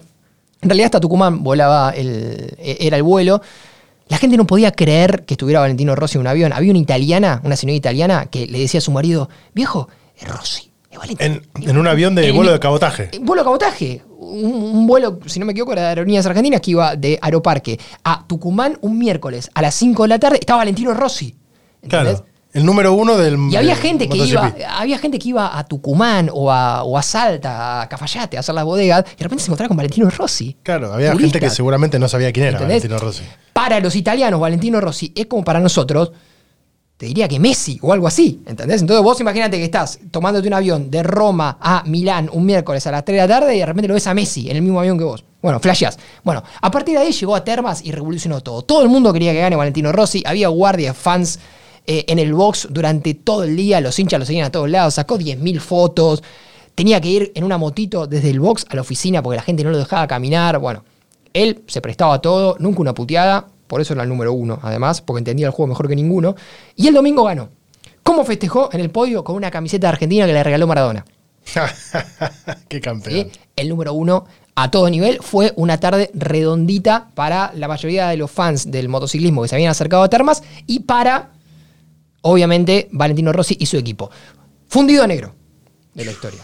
en 0.61 0.69
realidad 0.69 0.87
hasta 0.87 1.01
Tucumán 1.01 1.43
volaba 1.43 1.91
el, 1.91 2.55
e- 2.59 2.77
era 2.81 2.99
el 2.99 3.03
vuelo. 3.03 3.41
La 4.09 4.19
gente 4.19 4.37
no 4.37 4.47
podía 4.47 4.71
creer 4.71 5.25
que 5.25 5.35
estuviera 5.35 5.61
Valentino 5.61 5.97
Rossi 5.97 6.17
en 6.19 6.21
un 6.21 6.27
avión. 6.29 6.53
Había 6.53 6.71
una 6.71 6.79
italiana, 6.79 7.41
una 7.43 7.57
señora 7.57 7.77
italiana, 7.77 8.27
que 8.27 8.47
le 8.47 8.59
decía 8.59 8.79
a 8.79 8.83
su 8.83 8.93
marido, 8.93 9.29
viejo, 9.55 9.89
es 10.17 10.29
Rossi, 10.29 10.71
En, 11.19 11.43
en 11.63 11.77
un 11.79 11.87
avión 11.87 12.15
de 12.15 12.29
En 12.29 12.37
vuelo 12.37 12.53
de 12.53 12.61
cabotaje. 12.61 13.11
Eh, 13.13 13.19
Vuelo 13.21 13.43
de 13.43 13.45
cabotaje. 13.47 14.03
Un, 14.19 14.53
un 14.53 14.87
vuelo, 14.87 15.19
si 15.27 15.39
no 15.39 15.47
me 15.47 15.53
equivoco, 15.53 15.73
era 15.73 15.83
de 15.83 15.89
Aerolíneas 15.89 16.27
Argentinas 16.27 16.61
que 16.61 16.73
iba 16.73 16.97
de 16.97 17.19
Aeroparque 17.23 17.79
a 18.05 18.27
Tucumán 18.27 18.79
un 18.81 18.99
miércoles 18.99 19.51
a 19.55 19.63
las 19.63 19.75
5 19.75 20.03
de 20.05 20.09
la 20.09 20.19
tarde. 20.19 20.39
Estaba 20.41 20.59
Valentino 20.59 20.93
Rossi. 20.95 21.35
¿entendés? 21.83 22.15
Claro. 22.21 22.27
El 22.53 22.65
número 22.65 22.95
uno 22.95 23.17
del. 23.19 23.37
Y 23.51 23.57
había 23.57 23.77
gente 23.77 24.09
que 24.09 24.17
MotoGP. 24.17 24.31
iba, 24.59 24.79
había 24.79 24.99
gente 24.99 25.19
que 25.19 25.29
iba 25.29 25.59
a 25.59 25.65
Tucumán 25.65 26.31
o 26.33 26.51
a, 26.51 26.85
o 26.85 26.97
a 26.97 27.03
Salta, 27.03 27.83
a 27.83 27.89
Cafayate, 27.89 28.39
a 28.39 28.41
hacer 28.41 28.55
las 28.55 28.65
bodegas, 28.65 29.05
y 29.13 29.17
de 29.19 29.23
repente 29.25 29.45
se 29.45 29.49
encontraba 29.51 29.69
con 29.69 29.77
Valentino 29.77 30.09
Rossi. 30.09 30.57
Claro, 30.63 30.91
había 30.95 31.13
Turistas. 31.13 31.33
gente 31.33 31.47
que 31.47 31.51
seguramente 31.55 31.99
no 31.99 32.09
sabía 32.09 32.33
quién 32.33 32.47
era 32.47 32.57
¿Entendés? 32.57 32.83
Valentino 32.83 32.99
Rossi. 32.99 33.25
Para 33.53 33.79
los 33.81 33.95
italianos, 33.95 34.41
Valentino 34.41 34.81
Rossi 34.81 35.13
es 35.15 35.27
como 35.27 35.45
para 35.45 35.61
nosotros, 35.61 36.13
te 36.97 37.07
diría 37.07 37.29
que 37.29 37.39
Messi 37.39 37.79
o 37.83 37.93
algo 37.93 38.07
así, 38.07 38.43
¿entendés? 38.47 38.81
Entonces 38.81 39.05
vos 39.05 39.21
imagínate 39.21 39.59
que 39.59 39.65
estás 39.65 39.99
tomándote 40.11 40.49
un 40.49 40.55
avión 40.55 40.91
de 40.91 41.03
Roma 41.03 41.59
a 41.61 41.83
Milán 41.87 42.31
un 42.33 42.47
miércoles 42.47 42.87
a 42.87 42.91
las 42.91 43.05
3 43.05 43.17
de 43.17 43.29
la 43.29 43.29
tarde 43.29 43.55
y 43.55 43.59
de 43.59 43.67
repente 43.67 43.89
lo 43.89 43.95
ves 43.95 44.07
a 44.07 44.15
Messi 44.15 44.49
en 44.49 44.57
el 44.57 44.63
mismo 44.63 44.81
avión 44.81 44.97
que 44.97 45.05
vos. 45.05 45.25
Bueno, 45.43 45.61
flasheás. 45.61 45.99
Bueno, 46.25 46.43
a 46.61 46.71
partir 46.71 46.95
de 46.95 47.03
ahí 47.03 47.13
llegó 47.13 47.37
a 47.37 47.45
Termas 47.45 47.85
y 47.85 47.93
revolucionó 47.93 48.43
todo. 48.43 48.63
Todo 48.63 48.83
el 48.83 48.89
mundo 48.89 49.13
quería 49.13 49.33
que 49.33 49.41
gane 49.41 49.57
Valentino 49.57 49.93
Rossi, 49.93 50.23
había 50.25 50.49
guardias, 50.49 50.97
fans 50.97 51.39
eh, 51.87 52.05
en 52.09 52.19
el 52.19 52.33
box 52.33 52.69
durante 52.71 53.15
todo 53.15 53.45
el 53.45 53.55
día, 53.57 53.81
los 53.81 53.99
hinchas 53.99 54.19
lo 54.19 54.27
seguían 54.27 54.47
a 54.47 54.51
todos 54.51 54.69
lados, 54.69 54.95
sacó 54.95 55.19
10.000 55.19 55.61
fotos, 55.61 56.23
tenía 56.75 57.01
que 57.01 57.09
ir 57.09 57.33
en 57.35 57.45
una 57.45 57.59
motito 57.59 58.07
desde 58.07 58.31
el 58.31 58.41
box 58.41 58.65
a 58.71 58.75
la 58.75 58.81
oficina 58.81 59.23
porque 59.23 59.37
la 59.37 59.43
gente 59.43 59.63
no 59.63 59.71
lo 59.71 59.79
dejaba 59.79 60.07
caminar, 60.07 60.59
bueno. 60.59 60.83
Él 61.35 61.63
se 61.67 61.83
prestaba 61.83 62.15
a 62.15 62.19
todo, 62.21 62.57
nunca 62.59 62.81
una 62.81 62.95
puteada, 62.95 63.47
por 63.67 63.81
eso 63.81 63.95
era 63.95 64.03
el 64.03 64.09
número 64.09 64.33
uno, 64.33 64.59
además, 64.63 65.01
porque 65.01 65.19
entendía 65.19 65.47
el 65.47 65.53
juego 65.53 65.69
mejor 65.69 65.89
que 65.89 65.97
ninguno. 65.97 66.37
Y 66.75 66.89
el 66.89 66.95
domingo 66.95 67.25
ganó. 67.25 67.51
¿Cómo 68.03 68.25
festejó 68.25 68.71
en 68.73 68.81
el 68.81 68.91
podio? 68.91 69.25
Con 69.25 69.35
una 69.37 69.51
camiseta 69.51 69.89
argentina 69.89 70.27
que 70.27 70.33
le 70.33 70.43
regaló 70.43 70.67
Maradona. 70.67 71.05
Qué 72.69 72.77
¿sí? 72.77 72.81
campeón. 72.81 73.29
El 73.57 73.69
número 73.69 73.93
uno 73.95 74.25
a 74.55 74.71
todo 74.71 74.89
nivel. 74.91 75.19
Fue 75.21 75.53
una 75.57 75.79
tarde 75.79 76.11
redondita 76.15 77.11
para 77.15 77.53
la 77.55 77.69
mayoría 77.69 78.09
de 78.09 78.17
los 78.17 78.31
fans 78.31 78.71
del 78.71 78.89
motociclismo 78.89 79.43
que 79.43 79.49
se 79.49 79.55
habían 79.55 79.71
acercado 79.71 80.03
a 80.03 80.09
Termas 80.09 80.43
y 80.67 80.81
para, 80.81 81.33
obviamente, 82.23 82.89
Valentino 82.93 83.33
Rossi 83.33 83.57
y 83.59 83.67
su 83.67 83.77
equipo. 83.77 84.11
Fundido 84.69 85.07
negro 85.07 85.35
de 85.95 86.05
la 86.05 86.13
historia. 86.13 86.41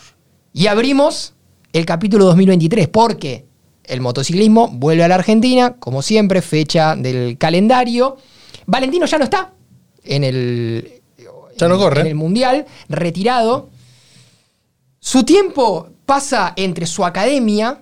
Y 0.52 0.66
abrimos 0.66 1.34
el 1.72 1.86
capítulo 1.86 2.24
2023 2.26 2.88
porque 2.88 3.46
el 3.92 4.00
motociclismo 4.00 4.68
vuelve 4.68 5.04
a 5.04 5.08
la 5.08 5.16
Argentina, 5.16 5.74
como 5.78 6.02
siempre, 6.02 6.42
fecha 6.42 6.96
del 6.96 7.36
calendario. 7.38 8.16
Valentino 8.66 9.06
ya 9.06 9.18
no 9.18 9.24
está 9.24 9.52
en 10.04 10.24
el, 10.24 11.02
Ya 11.58 11.68
no 11.68 11.74
en- 11.74 11.80
corre. 11.80 12.00
en 12.00 12.06
el 12.06 12.14
Mundial, 12.14 12.66
retirado. 12.88 13.68
Su 15.00 15.24
tiempo 15.24 15.88
pasa 16.06 16.52
entre 16.56 16.86
su 16.86 17.04
academia, 17.04 17.80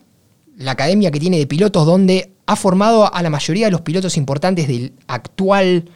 la 0.56 0.72
academia 0.72 1.10
que 1.10 1.20
tiene 1.20 1.38
de 1.38 1.46
pilotos, 1.46 1.86
donde 1.86 2.32
ha 2.46 2.56
formado 2.56 3.12
a 3.12 3.22
la 3.22 3.30
mayoría 3.30 3.66
de 3.66 3.72
los 3.72 3.82
pilotos 3.82 4.16
importantes 4.16 4.66
del 4.68 4.94
actual 5.06 5.90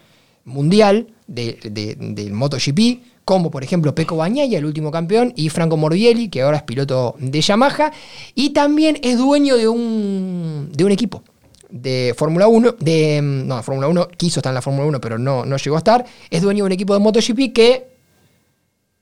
mundial 0.44 1.08
de- 1.26 1.58
de- 1.64 1.96
del 1.98 2.32
MotoGP, 2.32 3.02
como 3.25 3.51
por 3.51 3.64
ejemplo 3.64 3.95
Pecco 3.95 4.16
Bagnaia, 4.16 4.59
el 4.59 4.64
último 4.64 4.91
campeón, 4.91 5.33
y 5.37 5.49
Franco 5.49 5.77
Morbielli, 5.77 6.29
que 6.29 6.43
ahora 6.43 6.59
es 6.59 6.62
piloto 6.62 7.14
de 7.18 7.41
Yamaha, 7.41 7.93
y 8.35 8.51
también 8.51 8.99
es 9.03 9.18
dueño 9.18 9.57
de 9.57 9.68
un, 9.68 10.70
de 10.72 10.85
un 10.85 10.93
equipo 10.93 11.22
de 11.70 12.14
Fórmula 12.16 12.47
1, 12.47 12.77
de, 12.79 13.20
mm, 13.20 13.47
no, 13.49 13.62
Fórmula 13.62 13.89
1, 13.89 14.09
quiso 14.16 14.41
estar 14.41 14.51
en 14.51 14.55
la 14.55 14.62
Fórmula 14.62 14.87
1, 14.87 15.01
pero 15.01 15.18
no, 15.18 15.45
no 15.45 15.57
llegó 15.57 15.77
a 15.77 15.79
estar, 15.79 16.05
es 16.31 16.43
dueño 16.43 16.64
de 16.64 16.66
un 16.66 16.72
equipo 16.72 16.95
de 16.95 17.01
MotoGP 17.01 17.53
que 17.53 17.95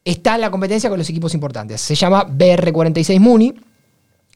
está 0.05 0.37
en 0.37 0.41
la 0.41 0.51
competencia 0.51 0.89
con 0.89 0.99
los 0.99 1.09
equipos 1.09 1.35
importantes. 1.35 1.81
Se 1.81 1.95
llama 1.95 2.27
BR46 2.27 3.21
Muni, 3.21 3.55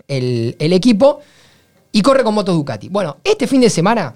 el, 0.06 0.54
el 0.58 0.72
equipo, 0.72 1.20
y 1.92 2.02
corre 2.02 2.22
con 2.24 2.34
motos 2.34 2.54
Ducati. 2.54 2.90
Bueno, 2.90 3.16
este 3.24 3.46
fin 3.46 3.62
de 3.62 3.70
semana, 3.70 4.14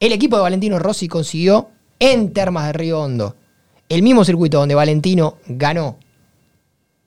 el 0.00 0.12
equipo 0.12 0.36
de 0.36 0.42
Valentino 0.42 0.78
Rossi 0.80 1.06
consiguió 1.06 1.68
en 2.00 2.32
Termas 2.32 2.66
de 2.66 2.72
Río 2.72 3.00
Hondo, 3.00 3.36
el 3.88 4.02
mismo 4.02 4.24
circuito 4.24 4.58
donde 4.58 4.74
Valentino 4.74 5.36
ganó 5.46 5.96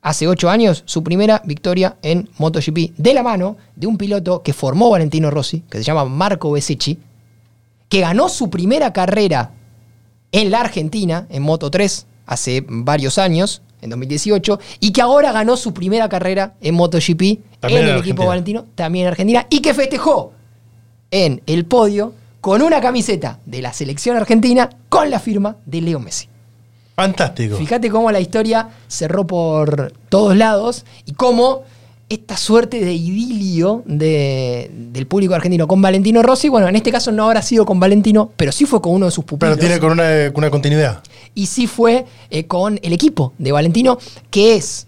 hace 0.02 0.28
ocho 0.28 0.50
años 0.50 0.84
su 0.86 1.04
primera 1.04 1.42
victoria 1.46 1.98
en 2.02 2.30
MotoGP, 2.38 2.96
de 2.98 3.14
la 3.14 3.24
mano 3.24 3.58
de 3.76 3.88
un 3.88 3.98
piloto 3.98 4.42
que 4.42 4.54
formó 4.54 4.90
Valentino 4.90 5.30
Rossi, 5.32 5.64
que 5.70 5.80
se 5.80 5.84
llama 5.84 6.06
Marco 6.06 6.52
Besecchi, 6.52 6.98
que 7.90 8.02
ganó 8.02 8.30
su 8.30 8.50
primera 8.50 8.94
carrera 8.94 9.52
en 10.32 10.52
la 10.52 10.62
Argentina, 10.62 11.26
en 11.30 11.44
Moto 11.44 11.72
3, 11.72 12.06
hace 12.26 12.66
varios 12.68 13.18
años, 13.18 13.62
en 13.82 13.90
2018, 13.90 14.60
y 14.80 14.92
que 14.92 15.02
ahora 15.02 15.32
ganó 15.32 15.58
su 15.58 15.74
primera 15.74 16.10
carrera 16.10 16.56
en 16.62 16.76
MotoGP 16.76 17.60
También 17.60 17.84
en 17.84 17.90
el 17.90 18.00
equipo. 18.00 18.26
Valentino, 18.26 18.66
también 18.76 19.06
en 19.06 19.12
Argentina, 19.12 19.48
y 19.50 19.62
que 19.62 19.74
festejó 19.74 20.34
en 21.12 21.42
el 21.46 21.66
podio 21.66 22.14
con 22.42 22.62
una 22.62 22.82
camiseta 22.82 23.40
de 23.46 23.62
la 23.62 23.74
selección 23.74 24.18
argentina 24.18 24.70
con 24.90 25.10
la 25.10 25.20
firma 25.20 25.58
de 25.66 25.82
Leo 25.82 26.00
Messi. 26.00 26.28
Fantástico. 26.98 27.58
Fíjate 27.58 27.92
cómo 27.92 28.12
la 28.12 28.20
historia 28.20 28.70
cerró 28.88 29.28
por 29.28 29.94
todos 30.10 30.36
lados 30.36 30.84
y 31.06 31.14
cómo 31.14 31.62
esta 32.10 32.36
suerte 32.38 32.84
de 32.84 32.92
idilio 32.94 33.84
de- 33.86 34.72
del 34.74 35.06
público 35.06 35.36
argentino 35.36 35.68
con 35.68 35.80
Valentino 35.80 36.24
Rossi, 36.24 36.50
bueno, 36.50 36.68
en 36.68 36.76
este 36.76 36.92
caso 36.92 37.12
no 37.12 37.26
habrá 37.26 37.44
sido 37.44 37.68
con 37.68 37.80
Valentino, 37.80 38.32
pero 38.36 38.52
sí 38.52 38.66
fue 38.66 38.82
con 38.82 38.94
uno 38.94 39.06
de 39.06 39.12
sus 39.12 39.26
pupilos. 39.26 39.56
Pero 39.58 39.60
tiene 39.68 39.80
con 39.80 39.92
una, 39.92 40.32
una 40.34 40.50
continuidad. 40.50 41.04
Y 41.36 41.46
sí 41.46 41.68
fue 41.68 42.06
eh, 42.32 42.48
con 42.48 42.80
el 42.82 42.94
equipo 42.94 43.34
de 43.38 43.52
Valentino, 43.52 44.00
que 44.32 44.56
es 44.56 44.88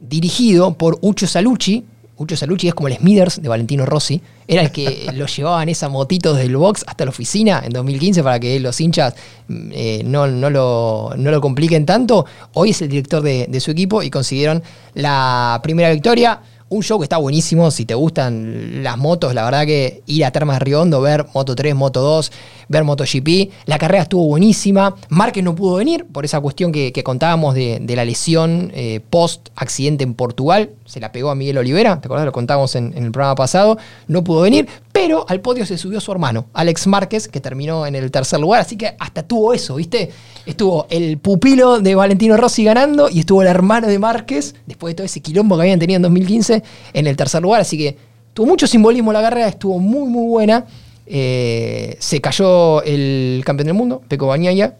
dirigido 0.00 0.74
por 0.74 0.98
Ucho 1.02 1.28
Salucci. 1.28 1.84
Ucho 2.16 2.36
Salucci 2.36 2.68
es 2.68 2.74
como 2.74 2.88
el 2.88 2.96
Smithers 2.96 3.42
de 3.42 3.48
Valentino 3.48 3.84
Rossi. 3.86 4.20
Era 4.46 4.62
el 4.62 4.70
que 4.70 5.10
lo 5.14 5.26
llevaba 5.26 5.62
en 5.62 5.68
esa 5.68 5.88
motito 5.88 6.34
desde 6.34 6.46
el 6.46 6.56
box 6.56 6.84
hasta 6.86 7.04
la 7.04 7.10
oficina 7.10 7.62
en 7.64 7.72
2015 7.72 8.22
para 8.22 8.38
que 8.38 8.60
los 8.60 8.80
hinchas 8.80 9.14
mm, 9.48 9.70
eh, 9.72 10.02
no, 10.04 10.26
no 10.26 10.50
lo, 10.50 11.12
no 11.16 11.30
lo 11.30 11.40
compliquen 11.40 11.86
tanto. 11.86 12.26
Hoy 12.52 12.70
es 12.70 12.82
el 12.82 12.88
director 12.88 13.22
de, 13.22 13.46
de 13.48 13.60
su 13.60 13.70
equipo 13.70 14.02
y 14.02 14.10
consiguieron 14.10 14.62
la 14.94 15.60
primera 15.62 15.90
victoria. 15.90 16.40
Un 16.70 16.82
show 16.82 16.98
que 16.98 17.04
está 17.04 17.18
buenísimo, 17.18 17.70
si 17.70 17.84
te 17.84 17.94
gustan 17.94 18.82
las 18.82 18.96
motos, 18.96 19.34
la 19.34 19.44
verdad 19.44 19.66
que 19.66 20.02
ir 20.06 20.24
a 20.24 20.30
Termas 20.30 20.60
Riondo, 20.60 21.00
ver 21.02 21.26
Moto 21.34 21.54
3, 21.54 21.74
Moto 21.74 22.00
2, 22.00 22.32
ver 22.68 22.84
MotoGP, 22.84 23.52
la 23.66 23.78
carrera 23.78 24.04
estuvo 24.04 24.26
buenísima. 24.26 24.94
Márquez 25.10 25.44
no 25.44 25.54
pudo 25.54 25.76
venir 25.76 26.06
por 26.06 26.24
esa 26.24 26.40
cuestión 26.40 26.72
que, 26.72 26.92
contábamos 27.04 27.54
de, 27.54 27.84
la 27.94 28.04
lesión 28.04 28.72
eh, 28.74 29.00
post-accidente 29.10 30.04
en 30.04 30.14
Portugal, 30.14 30.70
se 30.86 31.00
la 31.00 31.12
pegó 31.12 31.30
a 31.30 31.34
Miguel 31.34 31.58
Olivera, 31.58 32.00
¿te 32.00 32.08
acordás? 32.08 32.24
Lo 32.24 32.32
contábamos 32.32 32.74
en 32.76 32.94
el 32.96 33.12
programa 33.12 33.34
pasado, 33.34 33.76
no 34.08 34.24
pudo 34.24 34.40
venir, 34.40 34.66
pero 34.94 35.26
al 35.28 35.40
podio 35.40 35.66
se 35.66 35.76
subió 35.76 36.00
su 36.00 36.12
hermano, 36.12 36.46
Alex 36.52 36.86
Márquez, 36.86 37.26
que 37.26 37.40
terminó 37.40 37.84
en 37.84 37.96
el 37.96 38.12
tercer 38.12 38.38
lugar, 38.38 38.60
así 38.60 38.76
que 38.76 38.94
hasta 38.96 39.24
tuvo 39.24 39.52
eso, 39.52 39.74
¿viste? 39.74 40.10
Estuvo 40.46 40.86
el 40.88 41.18
pupilo 41.18 41.80
de 41.80 41.96
Valentino 41.96 42.36
Rossi 42.36 42.62
ganando 42.62 43.10
y 43.10 43.18
estuvo 43.18 43.42
el 43.42 43.48
hermano 43.48 43.88
de 43.88 43.98
Márquez, 43.98 44.54
después 44.66 44.92
de 44.92 44.94
todo 44.94 45.04
ese 45.04 45.18
quilombo 45.18 45.56
que 45.56 45.62
habían 45.62 45.80
tenido 45.80 45.96
en 45.96 46.02
2015, 46.02 46.62
en 46.92 47.06
el 47.08 47.16
tercer 47.16 47.42
lugar, 47.42 47.60
así 47.60 47.76
que 47.76 47.96
tuvo 48.34 48.46
mucho 48.46 48.68
simbolismo 48.68 49.12
la 49.12 49.20
carrera, 49.20 49.48
estuvo 49.48 49.80
muy, 49.80 50.08
muy 50.08 50.28
buena. 50.28 50.64
Eh, 51.06 51.96
se 51.98 52.20
cayó 52.20 52.80
el 52.84 53.42
campeón 53.44 53.66
del 53.66 53.74
mundo, 53.74 54.00
Peco 54.06 54.28
Bañaya. 54.28 54.76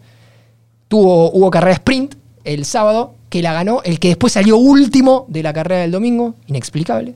Tuvo, 0.87 1.29
hubo 1.31 1.51
carrera 1.51 1.73
sprint 1.73 2.15
el 2.45 2.63
sábado, 2.63 3.15
que 3.29 3.41
la 3.41 3.51
ganó 3.51 3.81
el 3.83 3.99
que 3.99 4.07
después 4.07 4.31
salió 4.31 4.55
último 4.55 5.25
de 5.27 5.43
la 5.43 5.51
carrera 5.51 5.81
del 5.81 5.91
domingo, 5.91 6.35
inexplicable. 6.47 7.15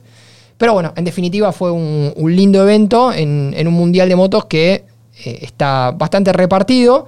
Pero 0.60 0.74
bueno, 0.74 0.92
en 0.94 1.04
definitiva 1.04 1.52
fue 1.52 1.72
un, 1.72 2.12
un 2.14 2.36
lindo 2.36 2.60
evento 2.62 3.12
en, 3.14 3.54
en 3.56 3.66
un 3.66 3.72
mundial 3.72 4.10
de 4.10 4.14
motos 4.16 4.44
que 4.44 4.84
eh, 5.24 5.38
está 5.40 5.90
bastante 5.92 6.34
repartido. 6.34 7.06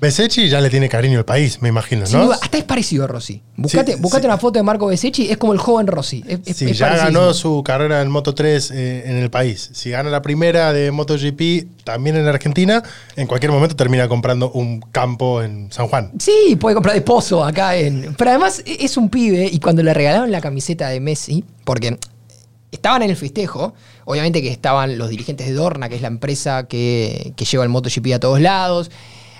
Besecchi 0.00 0.48
ya 0.48 0.62
le 0.62 0.70
tiene 0.70 0.88
cariño 0.88 1.18
al 1.18 1.26
país, 1.26 1.60
me 1.60 1.68
imagino, 1.68 2.06
Sin 2.06 2.18
¿no? 2.20 2.24
duda, 2.24 2.38
hasta 2.40 2.56
es 2.56 2.64
parecido 2.64 3.04
a 3.04 3.06
Rossi. 3.06 3.42
Buscate, 3.56 3.92
Sí, 3.92 3.98
buscate 4.00 4.22
sí. 4.22 4.26
una 4.28 4.38
foto 4.38 4.58
de 4.58 4.62
Marco 4.62 4.86
Besecchi, 4.86 5.30
es 5.30 5.36
como 5.36 5.52
el 5.52 5.58
joven 5.58 5.86
Rossi. 5.86 6.24
Es, 6.26 6.40
es 6.46 6.78
ya 6.78 6.86
parecidísimo. 6.86 7.20
ganó 7.20 7.34
su 7.34 7.62
carrera 7.62 8.00
en 8.00 8.10
Moto 8.10 8.34
3 8.34 8.70
eh, 8.70 9.02
en 9.04 9.16
el 9.18 9.28
país, 9.30 9.68
si 9.74 9.90
gana 9.90 10.08
la 10.08 10.22
primera 10.22 10.72
de 10.72 10.90
MotoGP 10.90 11.84
también 11.84 12.16
en 12.16 12.26
Argentina, 12.26 12.82
en 13.14 13.26
cualquier 13.26 13.52
momento 13.52 13.76
termina 13.76 14.08
comprando 14.08 14.50
un 14.52 14.80
campo 14.80 15.42
en 15.42 15.70
San 15.70 15.86
Juan. 15.86 16.12
Sí, 16.18 16.56
puede 16.58 16.74
comprar 16.74 16.94
de 16.94 17.02
pozo 17.02 17.44
acá 17.44 17.76
en. 17.76 18.14
Pero 18.16 18.30
además 18.30 18.62
e- 18.64 18.78
es 18.84 18.96
un 18.96 19.10
pibe 19.10 19.50
y 19.52 19.60
cuando 19.60 19.82
le 19.82 19.92
regalaron 19.92 20.30
la 20.32 20.40
camiseta 20.40 20.88
de 20.88 20.98
Messi, 21.00 21.44
porque 21.64 21.98
estaban 22.70 23.02
en 23.02 23.10
el 23.10 23.16
festejo, 23.16 23.74
obviamente 24.04 24.42
que 24.42 24.50
estaban 24.50 24.98
los 24.98 25.10
dirigentes 25.10 25.46
de 25.46 25.52
Dorna, 25.52 25.88
que 25.88 25.96
es 25.96 26.02
la 26.02 26.08
empresa 26.08 26.66
que, 26.66 27.34
lleva 27.50 27.64
el 27.64 27.70
MotoGP 27.70 28.14
a 28.14 28.20
todos 28.20 28.40
lados. 28.40 28.90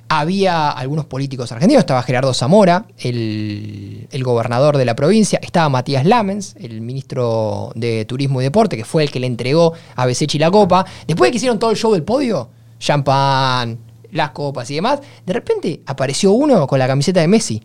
Había 0.08 0.70
algunos 0.70 1.04
políticos 1.04 1.52
argentinos, 1.52 1.82
estaba 1.82 2.02
Gerardo 2.02 2.34
Zamora, 2.34 2.86
el, 2.98 4.08
el 4.10 4.24
gobernador 4.24 4.76
de 4.76 4.84
la 4.84 4.96
provincia, 4.96 5.38
estaba 5.40 5.68
Matías 5.68 6.04
Lamens, 6.04 6.56
el 6.58 6.80
ministro 6.80 7.70
de 7.76 8.04
Turismo 8.06 8.40
y 8.40 8.44
Deporte, 8.44 8.76
que 8.76 8.84
fue 8.84 9.04
el 9.04 9.12
que 9.12 9.20
le 9.20 9.28
entregó 9.28 9.72
a 9.94 10.06
Besechi 10.06 10.38
la 10.38 10.50
copa. 10.50 10.84
Después 11.06 11.28
de 11.28 11.30
que 11.30 11.36
hicieron 11.36 11.60
todo 11.60 11.70
el 11.70 11.76
show 11.76 11.92
del 11.92 12.02
podio, 12.02 12.50
champán, 12.80 13.78
las 14.10 14.30
copas 14.30 14.68
y 14.70 14.74
demás, 14.74 15.00
de 15.24 15.32
repente 15.32 15.80
apareció 15.86 16.32
uno 16.32 16.66
con 16.66 16.80
la 16.80 16.88
camiseta 16.88 17.20
de 17.20 17.28
Messi. 17.28 17.62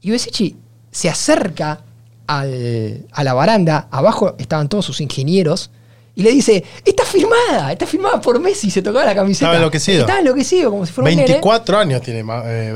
Y 0.00 0.10
Besechi 0.10 0.56
se 0.92 1.08
acerca 1.08 1.80
al- 2.26 3.06
a 3.12 3.24
la 3.24 3.34
baranda, 3.34 3.88
abajo 3.90 4.34
estaban 4.38 4.68
todos 4.68 4.84
sus 4.84 5.00
ingenieros, 5.00 5.70
y 6.14 6.22
le 6.22 6.30
dice, 6.30 6.62
está 6.84 7.04
firmada, 7.04 7.72
está 7.72 7.86
firmada 7.86 8.20
por 8.20 8.38
Messi, 8.38 8.70
se 8.70 8.82
tocaba 8.82 9.06
la 9.06 9.14
camiseta. 9.14 9.46
Estaba 9.46 9.56
enloquecido. 9.56 10.00
Estaba 10.00 10.18
enloquecido, 10.18 10.70
como 10.70 10.84
si 10.84 10.92
fuera 10.92 11.08
un 11.10 11.16
nene. 11.16 11.26
24 11.28 11.78
años 11.78 12.02
tiene 12.02 12.20
eh. 12.20 12.72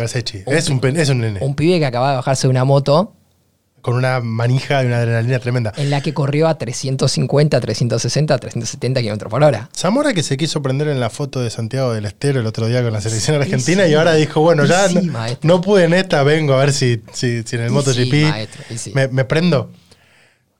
Es 0.46 0.68
un, 0.70 0.80
es 0.96 1.08
un 1.10 1.20
nene. 1.20 1.40
Un 1.42 1.54
pibe 1.54 1.78
que 1.78 1.84
acababa 1.84 2.12
de 2.12 2.16
bajarse 2.16 2.46
de 2.46 2.50
una 2.50 2.64
moto 2.64 3.12
Con 3.82 3.94
una 3.94 4.20
manija 4.20 4.82
y 4.82 4.86
una 4.86 4.98
adrenalina 4.98 5.38
tremenda. 5.38 5.72
en 5.76 5.90
la 5.90 6.00
que 6.00 6.12
corrió 6.12 6.48
a 6.48 6.58
350, 6.58 7.60
360, 7.60 8.38
370 8.38 9.00
kilómetros 9.00 9.30
por 9.30 9.44
hora. 9.44 9.68
Zamora 9.76 10.12
que 10.12 10.22
se 10.24 10.36
quiso 10.36 10.60
prender 10.60 10.88
en 10.88 10.98
la 10.98 11.08
foto 11.08 11.40
de 11.40 11.50
Santiago 11.50 11.92
del 11.92 12.04
Estero 12.04 12.40
el 12.40 12.46
otro 12.46 12.66
día 12.66 12.82
con 12.82 12.92
la 12.92 13.00
selección 13.00 13.40
argentina 13.40 13.84
sí. 13.84 13.90
y 13.92 13.94
ahora 13.94 14.14
dijo, 14.14 14.40
bueno, 14.40 14.64
ya 14.64 14.88
sí, 14.88 15.10
no, 15.42 15.60
pude 15.60 15.84
en 15.84 15.94
esta, 15.94 16.22
vengo 16.24 16.54
a 16.54 16.58
ver 16.58 16.72
si, 16.72 17.00
si, 17.12 17.42
si 17.44 17.56
en 17.56 17.62
el 17.62 17.70
Y 17.70 17.74
MotoGP 17.74 18.12
sí, 18.12 18.24
maestro, 18.24 18.64
me 19.12 19.24
prendo. 19.24 19.70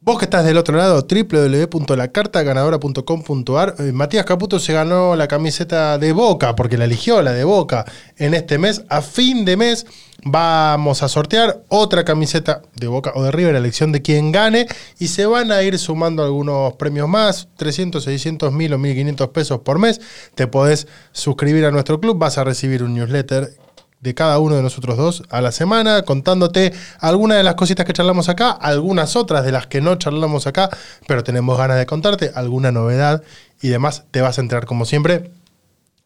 Vos 0.06 0.18
que 0.20 0.26
estás 0.26 0.44
del 0.44 0.56
otro 0.56 0.76
lado, 0.76 1.04
www.lacartaganadora.com.ar. 1.04 3.74
eh, 3.80 3.90
Matías 3.90 4.24
Caputo 4.24 4.60
se 4.60 4.72
ganó 4.72 5.16
la 5.16 5.26
camiseta 5.26 5.98
de 5.98 6.12
Boca, 6.12 6.54
porque 6.54 6.78
la 6.78 6.84
eligió 6.84 7.22
la 7.22 7.32
de 7.32 7.42
Boca 7.42 7.84
en 8.16 8.34
este 8.34 8.56
mes. 8.56 8.84
A 8.88 9.02
fin 9.02 9.44
de 9.44 9.56
mes 9.56 9.84
vamos 10.22 11.02
a 11.02 11.08
sortear 11.08 11.64
otra 11.66 12.04
camiseta 12.04 12.62
de 12.76 12.86
Boca 12.86 13.10
o 13.16 13.24
de 13.24 13.32
River, 13.32 13.54
la 13.54 13.58
elección 13.58 13.90
de 13.90 14.00
quien 14.00 14.30
gane, 14.30 14.68
y 15.00 15.08
se 15.08 15.26
van 15.26 15.50
a 15.50 15.60
ir 15.64 15.76
sumando 15.76 16.22
algunos 16.22 16.74
premios 16.74 17.08
más, 17.08 17.48
300, 17.56 18.04
600, 18.04 18.52
1000 18.52 18.74
o 18.74 18.78
1500 18.78 19.28
pesos 19.30 19.58
por 19.62 19.80
mes. 19.80 20.00
Te 20.36 20.46
podés 20.46 20.86
suscribir 21.10 21.64
a 21.64 21.72
nuestro 21.72 21.98
club, 21.98 22.16
vas 22.16 22.38
a 22.38 22.44
recibir 22.44 22.84
un 22.84 22.94
newsletter 22.94 23.56
de 24.00 24.14
cada 24.14 24.38
uno 24.38 24.56
de 24.56 24.62
nosotros 24.62 24.96
dos 24.96 25.22
a 25.30 25.40
la 25.40 25.52
semana, 25.52 26.02
contándote 26.02 26.72
algunas 27.00 27.38
de 27.38 27.44
las 27.44 27.54
cositas 27.54 27.86
que 27.86 27.92
charlamos 27.92 28.28
acá, 28.28 28.50
algunas 28.50 29.16
otras 29.16 29.44
de 29.44 29.52
las 29.52 29.66
que 29.66 29.80
no 29.80 29.96
charlamos 29.96 30.46
acá, 30.46 30.70
pero 31.06 31.24
tenemos 31.24 31.56
ganas 31.58 31.78
de 31.78 31.86
contarte 31.86 32.30
alguna 32.34 32.72
novedad 32.72 33.22
y 33.60 33.68
demás. 33.68 34.04
Te 34.10 34.20
vas 34.20 34.38
a 34.38 34.42
enterar, 34.42 34.66
como 34.66 34.84
siempre, 34.84 35.30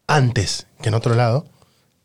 antes 0.07 0.67
que 0.81 0.89
en 0.89 0.95
otro 0.95 1.15
lado, 1.15 1.45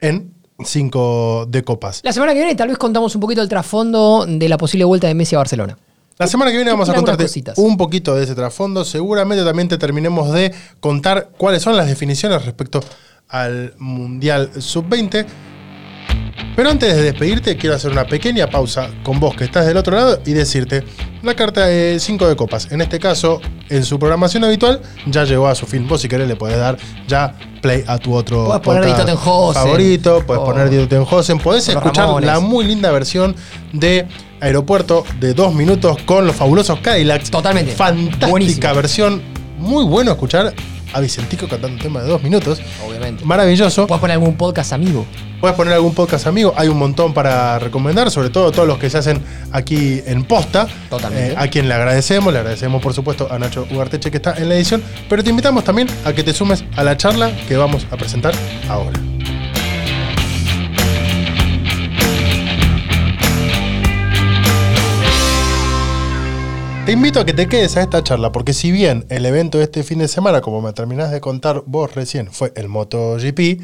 en 0.01 0.35
5 0.65 1.47
de 1.49 1.63
copas. 1.65 2.01
La 2.03 2.13
semana 2.13 2.33
que 2.33 2.39
viene 2.39 2.55
tal 2.55 2.69
vez 2.69 2.79
contamos 2.79 3.15
un 3.15 3.21
poquito 3.21 3.43
el 3.43 3.49
trasfondo 3.49 4.27
de 4.27 4.49
la 4.49 4.59
posible 4.59 4.85
vuelta 4.85 5.07
de 5.07 5.15
Messi 5.15 5.35
a 5.35 5.39
Barcelona. 5.39 5.77
La 6.19 6.27
semana 6.27 6.51
que 6.51 6.57
viene 6.57 6.71
vamos 6.71 6.89
a 6.89 6.95
contarte 6.95 7.27
un 7.57 7.77
poquito 7.77 8.15
de 8.15 8.25
ese 8.25 8.35
trasfondo. 8.35 8.87
Seguramente 8.87 9.45
también 9.45 9.69
te 9.69 9.77
terminemos 9.77 10.33
de 10.33 10.55
contar 10.81 11.29
cuáles 11.37 11.63
son 11.63 11.77
las 11.77 11.89
definiciones 11.89 12.43
respecto 12.45 12.81
al 13.29 13.75
Mundial 13.77 14.51
Sub-20. 14.59 15.27
Pero 16.55 16.71
antes 16.71 16.97
de 16.97 17.03
despedirte, 17.03 17.57
quiero 17.57 17.77
hacer 17.77 17.91
una 17.93 18.07
pequeña 18.07 18.47
pausa 18.49 18.89
con 19.03 19.21
vos 19.21 19.37
que 19.37 19.45
estás 19.45 19.67
del 19.67 19.77
otro 19.77 19.95
lado 19.95 20.21
y 20.25 20.33
decirte, 20.33 20.83
la 21.23 21.35
carta 21.35 21.67
de 21.67 21.99
5 22.01 22.27
de 22.29 22.35
copas, 22.37 22.69
en 22.73 22.81
este 22.81 22.99
caso, 22.99 23.43
en 23.69 23.85
su 23.85 23.99
programación 23.99 24.43
habitual, 24.45 24.81
ya 25.07 25.25
llegó 25.25 25.49
a 25.49 25.55
su 25.55 25.67
fin. 25.67 25.87
Vos 25.87 26.01
si 26.01 26.09
querés 26.09 26.29
le 26.29 26.37
podés 26.37 26.57
dar 26.57 26.79
ya 27.07 27.35
play 27.61 27.85
a 27.87 27.99
tu 27.99 28.15
otro 28.15 28.45
Podés 28.47 28.61
poner 28.63 28.85
favorito, 29.55 30.23
podés 30.27 30.41
O- 30.43 30.45
poner 30.47 30.71
Dieter 30.71 30.89
Tenhausen, 30.89 31.39
podés 31.39 31.67
los 31.69 31.77
escuchar 31.77 32.07
Ramones. 32.07 32.27
la 32.27 32.41
muy 32.41 32.65
linda 32.65 32.91
versión 32.91 33.35
de 33.75 34.07
Aeropuerto 34.41 35.05
de 35.21 35.35
dos 35.35 35.55
minutos 35.55 35.97
con 36.07 36.27
los 36.27 36.37
fabulosos 36.37 36.79
Cadillacs. 36.81 37.31
Totalmente. 37.31 37.73
Fantástica 37.73 38.29
Buenísimo. 38.29 38.75
versión. 38.75 39.23
Muy 39.59 39.85
bueno 39.85 40.13
escuchar 40.13 40.55
a 40.97 41.01
Vicentico 41.01 41.47
cantando 41.47 41.77
un 41.77 41.83
tema 41.83 42.03
de 42.03 42.09
dos 42.09 42.23
minutos. 42.23 42.61
Obviamente. 42.87 43.25
Maravilloso. 43.25 43.87
¿Puedes 43.87 44.01
poner 44.01 44.15
algún 44.15 44.37
podcast 44.37 44.73
amigo? 44.73 45.05
Puedes 45.41 45.55
poner 45.55 45.75
algún 45.75 45.95
podcast 45.95 46.27
amigo, 46.27 46.55
hay 46.57 46.69
un 46.69 46.79
montón 46.79 47.13
para 47.13 47.59
recomendar, 47.59 48.11
sobre 48.11 48.31
todo 48.31 48.51
todos 48.53 48.67
los 48.67 48.79
que 48.79 48.89
se 48.89 48.97
hacen 48.97 49.21
aquí 49.53 50.01
en 50.07 50.25
posta. 50.25 50.67
Totalmente. 50.89 51.33
Eh, 51.33 51.37
a 51.37 51.49
quien 51.49 51.69
le 51.69 51.75
agradecemos, 51.75 52.33
le 52.33 52.39
agradecemos 52.39 52.83
por 52.83 52.95
supuesto 52.95 53.29
a 53.31 53.39
Nacho 53.39 53.67
Ugarteche 53.71 54.11
que 54.11 54.17
está 54.17 54.35
en 54.39 54.49
la 54.49 54.55
edición, 54.55 54.83
pero 55.11 55.23
te 55.23 55.29
invitamos 55.29 55.63
también 55.63 55.89
a 56.07 56.15
que 56.15 56.23
te 56.23 56.33
sumes 56.33 56.65
a 56.77 56.83
la 56.83 56.97
charla 56.97 57.31
que 57.47 57.57
vamos 57.57 57.87
a 57.91 57.97
presentar 57.97 58.35
ahora. 58.69 58.99
Te 66.87 66.93
invito 66.93 67.19
a 67.19 67.27
que 67.27 67.33
te 67.33 67.49
quedes 67.49 67.77
a 67.77 67.83
esta 67.83 68.05
charla, 68.05 68.31
porque 68.31 68.53
si 68.53 68.71
bien 68.71 69.07
el 69.09 69.27
evento 69.27 69.59
de 69.59 69.65
este 69.65 69.83
fin 69.83 69.99
de 69.99 70.07
semana, 70.07 70.41
como 70.41 70.63
me 70.63 70.73
terminás 70.73 71.11
de 71.11 71.21
contar 71.21 71.65
vos 71.67 71.93
recién, 71.97 72.31
fue 72.31 72.53
el 72.55 72.69
MotoGP, 72.69 73.61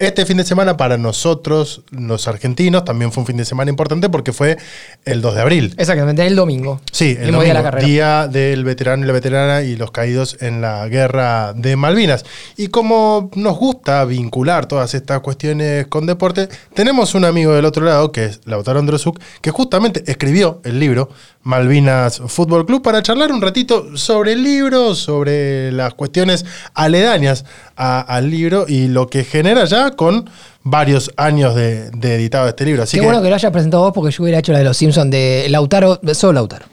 este 0.00 0.24
fin 0.26 0.38
de 0.38 0.44
semana 0.44 0.76
para 0.76 0.96
nosotros, 0.96 1.82
los 1.90 2.26
argentinos, 2.26 2.84
también 2.84 3.12
fue 3.12 3.20
un 3.20 3.26
fin 3.26 3.36
de 3.36 3.44
semana 3.44 3.70
importante 3.70 4.08
porque 4.08 4.32
fue 4.32 4.56
el 5.04 5.20
2 5.20 5.34
de 5.34 5.40
abril. 5.42 5.74
Exactamente, 5.76 6.26
el 6.26 6.34
domingo. 6.34 6.80
Sí, 6.90 7.16
el 7.20 7.26
Mismo 7.26 7.42
día 7.42 7.48
de 7.50 7.54
la 7.54 7.60
domingo, 7.60 7.70
carrera. 7.70 7.86
día 7.86 8.28
del 8.28 8.64
veterano 8.64 9.04
y 9.04 9.06
la 9.06 9.12
veterana 9.12 9.62
y 9.62 9.76
los 9.76 9.90
caídos 9.90 10.38
en 10.40 10.62
la 10.62 10.88
guerra 10.88 11.52
de 11.52 11.76
Malvinas. 11.76 12.24
Y 12.56 12.68
como 12.68 13.30
nos 13.36 13.58
gusta 13.58 14.04
vincular 14.06 14.64
todas 14.66 14.94
estas 14.94 15.20
cuestiones 15.20 15.86
con 15.88 16.06
deporte, 16.06 16.48
tenemos 16.74 17.14
un 17.14 17.26
amigo 17.26 17.52
del 17.52 17.66
otro 17.66 17.84
lado, 17.84 18.10
que 18.10 18.24
es 18.24 18.40
Lautaro 18.46 18.78
Androsuk, 18.80 19.20
que 19.42 19.50
justamente 19.50 20.02
escribió 20.10 20.62
el 20.64 20.80
libro 20.80 21.10
Malvinas 21.42 22.22
Fútbol 22.26 22.64
Club 22.66 22.82
para 22.82 23.02
charlar 23.02 23.32
un 23.32 23.40
ratito 23.42 23.96
sobre 23.96 24.32
el 24.32 24.42
libro, 24.42 24.94
sobre 24.94 25.72
las 25.72 25.92
cuestiones 25.94 26.44
aledañas 26.74 27.44
a- 27.76 28.00
al 28.00 28.30
libro 28.30 28.64
y 28.68 28.88
lo 28.88 29.08
que 29.08 29.24
genera 29.24 29.64
ya 29.64 29.89
con 29.96 30.28
varios 30.62 31.10
años 31.16 31.54
de, 31.54 31.90
de 31.90 32.14
editado 32.14 32.48
este 32.48 32.64
libro. 32.64 32.82
Así 32.82 32.96
Qué 32.96 33.00
que, 33.00 33.06
bueno 33.06 33.22
que 33.22 33.28
lo 33.28 33.34
hayas 33.34 33.52
presentado 33.52 33.82
vos 33.84 33.92
porque 33.94 34.10
yo 34.14 34.22
hubiera 34.22 34.38
hecho 34.38 34.52
la 34.52 34.58
de 34.58 34.64
los 34.64 34.76
Simpsons 34.76 35.10
de 35.10 35.46
Lautaro, 35.48 35.98
de 36.02 36.14
solo 36.14 36.34
Lautaro. 36.34 36.66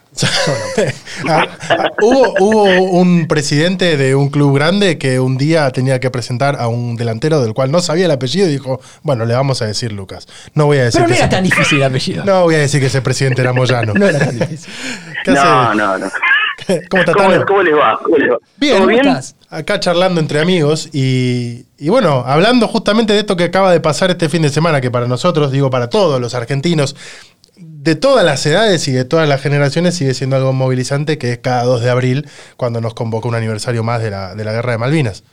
Ah, 1.30 1.46
ah, 1.70 1.90
hubo, 2.02 2.34
hubo 2.40 2.64
un 2.64 3.28
presidente 3.28 3.98
de 3.98 4.16
un 4.16 4.30
club 4.30 4.56
grande 4.56 4.98
que 4.98 5.20
un 5.20 5.38
día 5.38 5.70
tenía 5.70 6.00
que 6.00 6.10
presentar 6.10 6.56
a 6.60 6.68
un 6.68 6.96
delantero 6.96 7.40
del 7.40 7.54
cual 7.54 7.72
no 7.72 7.82
sabía 7.82 8.06
el 8.06 8.12
apellido 8.12 8.48
y 8.48 8.52
dijo, 8.52 8.82
bueno, 9.04 9.26
le 9.26 9.36
vamos 9.36 9.62
a 9.62 9.68
decir 9.68 9.92
Lucas. 9.92 10.28
No 10.56 10.66
voy 10.66 10.78
a 10.80 10.86
decir 10.86 11.02
Pero 11.02 11.10
no 11.10 11.14
que 11.14 11.20
era 11.20 11.30
tan 11.30 11.44
difícil 11.44 11.78
el 11.78 11.84
apellido. 11.84 12.26
no 12.26 12.44
voy 12.44 12.56
a 12.56 12.60
decir 12.60 12.80
que 12.80 12.88
ese 12.88 13.02
presidente 13.04 13.42
era 13.42 13.54
Moyano. 13.54 13.94
No 13.98 14.08
era 14.08 14.20
tan 14.20 14.40
difícil. 14.40 14.74
¿Qué 15.24 15.32
No, 15.32 15.74
no, 15.76 15.98
no. 16.00 16.10
¿Cómo 16.90 17.02
está 17.02 17.14
¿Cómo, 17.14 17.46
cómo 17.46 17.64
les 17.64 17.76
va? 17.76 18.00
¿Cómo 18.02 18.18
les 18.18 18.32
va? 18.32 18.38
Bien, 18.58 18.74
¿Todo 18.74 18.82
¿cómo 18.82 18.90
bien? 18.90 19.08
estás? 19.08 19.36
Acá 19.50 19.80
charlando 19.80 20.20
entre 20.20 20.40
amigos 20.40 20.90
y, 20.94 21.66
y 21.78 21.90
bueno, 21.90 22.24
hablando 22.26 22.68
justamente 22.68 23.14
de 23.14 23.20
esto 23.20 23.38
que 23.38 23.46
acaba 23.46 23.72
de 23.72 23.80
pasar 23.80 24.10
este 24.10 24.30
fin 24.30 24.42
de 24.42 24.50
semana, 24.50 24.82
que 24.82 24.92
para 24.92 25.08
nosotros, 25.08 25.52
digo 25.52 25.70
para 25.70 25.90
todos 25.90 26.20
los 26.20 26.36
argentinos, 26.36 26.96
de 27.58 27.96
todas 27.96 28.26
las 28.26 28.46
edades 28.46 28.88
y 28.88 28.92
de 28.92 29.06
todas 29.06 29.28
las 29.30 29.42
generaciones 29.42 29.96
sigue 29.96 30.14
siendo 30.14 30.36
algo 30.36 30.54
movilizante, 30.54 31.18
que 31.18 31.32
es 31.32 31.38
cada 31.40 31.64
2 31.64 31.82
de 31.82 31.90
abril, 31.90 32.26
cuando 32.58 32.82
nos 32.82 32.94
convoca 32.94 33.28
un 33.28 33.36
aniversario 33.36 33.84
más 33.84 34.04
de 34.04 34.12
la, 34.12 34.36
de 34.36 34.44
la 34.44 34.52
Guerra 34.52 34.74
de 34.74 34.78
Malvinas. 34.78 35.24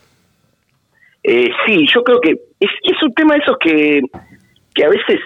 Eh, 1.24 1.50
sí, 1.66 1.86
yo 1.92 2.04
creo 2.04 2.20
que 2.20 2.30
es, 2.30 2.70
es 2.82 3.02
un 3.02 3.12
tema 3.14 3.34
de 3.34 3.40
esos 3.40 3.56
que, 3.58 4.00
que 4.74 4.84
a 4.84 4.88
veces 4.88 5.20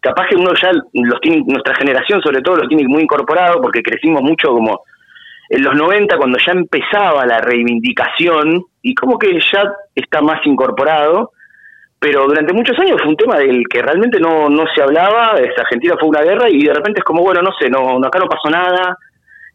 capaz 0.00 0.26
que 0.28 0.36
uno 0.36 0.50
ya 0.60 0.70
los 0.92 1.20
tiene, 1.20 1.42
nuestra 1.46 1.74
generación 1.76 2.20
sobre 2.22 2.42
todo 2.42 2.56
lo 2.56 2.68
tiene 2.68 2.86
muy 2.88 3.02
incorporado 3.02 3.60
porque 3.60 3.82
crecimos 3.82 4.22
mucho 4.22 4.48
como 4.48 4.80
en 5.52 5.62
los 5.62 5.74
90 5.74 6.16
cuando 6.16 6.38
ya 6.38 6.52
empezaba 6.52 7.26
la 7.26 7.38
reivindicación 7.38 8.64
y 8.80 8.94
como 8.94 9.18
que 9.18 9.38
ya 9.52 9.70
está 9.94 10.22
más 10.22 10.40
incorporado, 10.46 11.32
pero 11.98 12.24
durante 12.26 12.54
muchos 12.54 12.78
años 12.78 12.96
fue 13.02 13.10
un 13.10 13.16
tema 13.18 13.36
del 13.36 13.62
que 13.68 13.82
realmente 13.82 14.18
no, 14.18 14.48
no 14.48 14.64
se 14.74 14.82
hablaba, 14.82 15.32
Argentina 15.58 15.94
fue 16.00 16.08
una 16.08 16.22
guerra 16.22 16.48
y 16.48 16.64
de 16.64 16.72
repente 16.72 17.00
es 17.00 17.04
como, 17.04 17.22
bueno, 17.22 17.42
no 17.42 17.50
sé, 17.60 17.68
no, 17.68 17.98
acá 17.98 18.18
no 18.18 18.28
pasó 18.28 18.48
nada, 18.48 18.96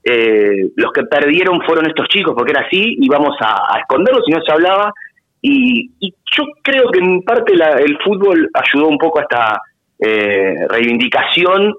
eh, 0.04 0.70
los 0.76 0.92
que 0.92 1.02
perdieron 1.04 1.62
fueron 1.64 1.88
estos 1.88 2.08
chicos 2.10 2.36
porque 2.38 2.52
era 2.52 2.68
así 2.68 2.96
y 3.00 3.10
vamos 3.10 3.36
a, 3.42 3.80
esconderlos 3.80 4.24
y 4.28 4.32
no 4.34 4.42
se 4.44 4.52
hablaba 4.52 4.94
y, 5.42 5.92
y 6.00 6.14
yo 6.32 6.44
creo 6.62 6.92
que 6.92 7.00
en 7.00 7.24
parte 7.24 7.56
la- 7.56 7.80
el 7.80 7.98
fútbol 8.04 8.50
ayudó 8.54 8.88
un 8.88 9.00
poco 9.00 9.18
a 9.18 9.24
esta 9.24 9.60
eh, 10.00 10.54
reivindicación 10.70 11.74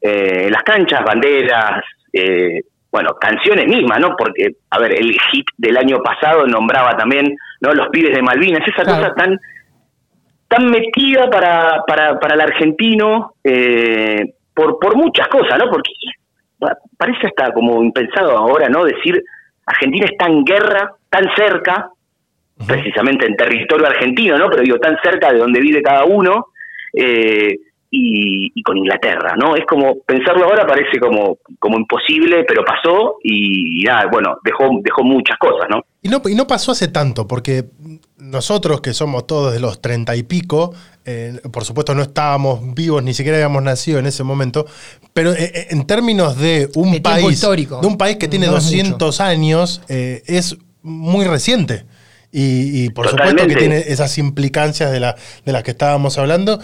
eh, 0.00 0.48
las 0.48 0.62
canchas, 0.62 1.02
banderas, 1.04 1.82
eh, 2.12 2.60
bueno, 2.94 3.10
canciones 3.20 3.66
mismas, 3.66 3.98
¿no? 3.98 4.14
Porque, 4.16 4.52
a 4.70 4.78
ver, 4.78 4.92
el 4.92 5.10
hit 5.32 5.46
del 5.56 5.76
año 5.76 5.96
pasado 5.98 6.46
nombraba 6.46 6.96
también, 6.96 7.36
¿no? 7.60 7.72
Los 7.74 7.88
pibes 7.88 8.14
de 8.14 8.22
Malvinas, 8.22 8.62
esa 8.68 8.84
Claro. 8.84 9.02
cosa 9.02 9.14
tan 9.16 9.40
tan 10.46 10.70
metida 10.70 11.28
para, 11.28 11.82
para, 11.88 12.20
para 12.20 12.34
el 12.36 12.40
argentino 12.40 13.32
eh, 13.42 14.34
por, 14.54 14.78
por 14.78 14.94
muchas 14.96 15.26
cosas, 15.26 15.58
¿no? 15.58 15.68
Porque 15.68 15.90
pa- 16.60 16.78
parece 16.96 17.26
hasta 17.26 17.52
como 17.52 17.82
impensado 17.82 18.30
ahora, 18.38 18.68
¿no? 18.68 18.84
Decir, 18.84 19.20
Argentina 19.66 20.06
está 20.06 20.26
en 20.26 20.44
guerra, 20.44 20.92
tan 21.10 21.24
cerca, 21.34 21.90
precisamente 22.68 23.26
en 23.26 23.34
territorio 23.34 23.88
argentino, 23.88 24.38
¿no? 24.38 24.48
Pero 24.50 24.62
digo, 24.62 24.78
tan 24.78 24.96
cerca 25.02 25.32
de 25.32 25.40
donde 25.40 25.58
vive 25.60 25.82
cada 25.82 26.04
uno, 26.04 26.46
eh, 26.92 27.56
y, 27.96 28.52
y 28.54 28.62
con 28.62 28.76
Inglaterra, 28.76 29.34
¿no? 29.40 29.54
Es 29.54 29.64
como, 29.66 30.00
pensarlo 30.06 30.44
ahora 30.44 30.66
parece 30.66 30.98
como, 30.98 31.38
como 31.58 31.78
imposible, 31.78 32.44
pero 32.46 32.64
pasó 32.64 33.16
y, 33.22 33.84
nada, 33.84 34.08
bueno, 34.10 34.36
dejó, 34.42 34.68
dejó 34.82 35.04
muchas 35.04 35.38
cosas, 35.38 35.68
¿no? 35.70 35.82
Y 36.02 36.08
no, 36.08 36.20
y 36.28 36.34
no 36.34 36.46
pasó 36.46 36.72
hace 36.72 36.88
tanto, 36.88 37.26
porque 37.26 37.64
nosotros 38.18 38.80
que 38.80 38.92
somos 38.92 39.26
todos 39.26 39.52
de 39.52 39.60
los 39.60 39.80
treinta 39.80 40.16
y 40.16 40.22
pico, 40.22 40.74
eh, 41.04 41.40
por 41.52 41.64
supuesto 41.64 41.94
no 41.94 42.02
estábamos 42.02 42.74
vivos, 42.74 43.02
ni 43.02 43.14
siquiera 43.14 43.38
habíamos 43.38 43.62
nacido 43.62 43.98
en 44.00 44.06
ese 44.06 44.24
momento, 44.24 44.66
pero 45.12 45.32
eh, 45.32 45.52
eh, 45.54 45.66
en 45.70 45.86
términos 45.86 46.36
de 46.38 46.68
un 46.74 47.00
país, 47.00 47.30
histórico. 47.30 47.80
de 47.80 47.86
un 47.86 47.96
país 47.96 48.16
que 48.16 48.28
tiene 48.28 48.46
No 48.46 48.56
es 48.58 48.64
200 48.64 49.20
años, 49.20 49.82
eh, 49.88 50.22
es 50.26 50.56
muy 50.82 51.24
reciente. 51.24 51.86
Y, 52.36 52.86
y 52.86 52.90
por 52.90 53.06
supuesto 53.06 53.46
que 53.46 53.54
tiene 53.54 53.78
esas 53.78 54.18
implicancias 54.18 54.90
de, 54.90 54.98
la, 54.98 55.14
de 55.44 55.52
las 55.52 55.62
que 55.62 55.70
estábamos 55.70 56.18
hablando. 56.18 56.58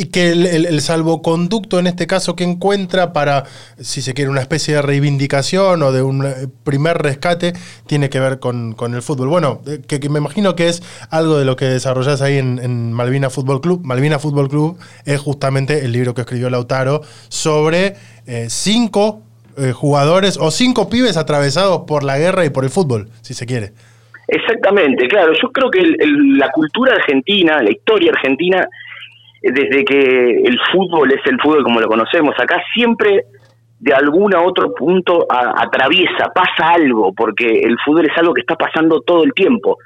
Y 0.00 0.06
que 0.06 0.30
el, 0.30 0.46
el- 0.46 0.80
salvoconducto 0.80 1.80
en 1.80 1.88
este 1.88 2.06
caso 2.06 2.36
que 2.36 2.44
encuentra 2.44 3.12
para, 3.12 3.42
si 3.80 4.00
se 4.00 4.14
quiere, 4.14 4.30
una 4.30 4.40
especie 4.40 4.74
de 4.76 4.82
reivindicación 4.82 5.82
o 5.82 5.90
de 5.90 6.02
un 6.02 6.24
eh, 6.24 6.46
primer 6.62 6.98
rescate, 6.98 7.52
tiene 7.88 8.08
que 8.08 8.20
ver 8.20 8.38
con, 8.38 8.74
con 8.74 8.94
el 8.94 9.02
fútbol. 9.02 9.26
Bueno, 9.28 9.60
eh, 9.66 9.80
que, 9.88 10.08
me 10.08 10.20
imagino 10.20 10.54
que 10.54 10.68
es 10.68 10.84
algo 11.10 11.36
de 11.36 11.44
lo 11.44 11.56
que 11.56 11.64
desarrollás 11.64 12.22
ahí 12.22 12.38
en, 12.38 12.60
en 12.62 12.92
Malvina 12.92 13.28
Fútbol 13.28 13.60
Club. 13.60 13.80
Malvina 13.84 14.20
Fútbol 14.20 14.48
Club 14.48 14.78
es 15.04 15.18
justamente 15.20 15.84
el 15.84 15.90
libro 15.90 16.14
que 16.14 16.20
escribió 16.20 16.48
Lautaro 16.48 17.00
sobre 17.28 17.96
eh, 18.28 18.46
cinco 18.50 19.22
eh, 19.56 19.72
jugadores 19.72 20.36
o 20.40 20.52
cinco 20.52 20.88
pibes 20.88 21.16
atravesados 21.16 21.82
por 21.88 22.04
la 22.04 22.18
guerra 22.18 22.44
y 22.44 22.50
por 22.50 22.62
el 22.62 22.70
fútbol, 22.70 23.08
si 23.22 23.34
se 23.34 23.46
quiere. 23.46 23.72
Exactamente, 24.28 25.08
claro. 25.08 25.32
Yo 25.42 25.50
creo 25.50 25.70
que 25.70 25.80
el- 25.80 26.38
la 26.38 26.52
cultura 26.52 26.94
argentina, 26.94 27.60
la 27.62 27.70
historia 27.72 28.12
argentina, 28.14 28.68
desde 29.42 29.84
que 29.84 30.42
el 30.44 30.58
fútbol 30.72 31.12
es 31.12 31.20
el 31.26 31.40
fútbol 31.40 31.62
como 31.62 31.80
lo 31.80 31.88
conocemos 31.88 32.34
acá, 32.38 32.60
siempre 32.74 33.24
de 33.80 33.94
algún 33.94 34.34
a 34.34 34.42
otro 34.42 34.74
punto 34.74 35.26
atraviesa, 35.30 36.32
pasa 36.34 36.72
algo, 36.72 37.12
porque 37.12 37.60
el 37.60 37.76
fútbol 37.84 38.06
es 38.06 38.18
algo 38.18 38.34
que 38.34 38.40
está 38.40 38.56
pasando 38.56 39.00
todo 39.02 39.22
el 39.22 39.32
tiempo. 39.32 39.78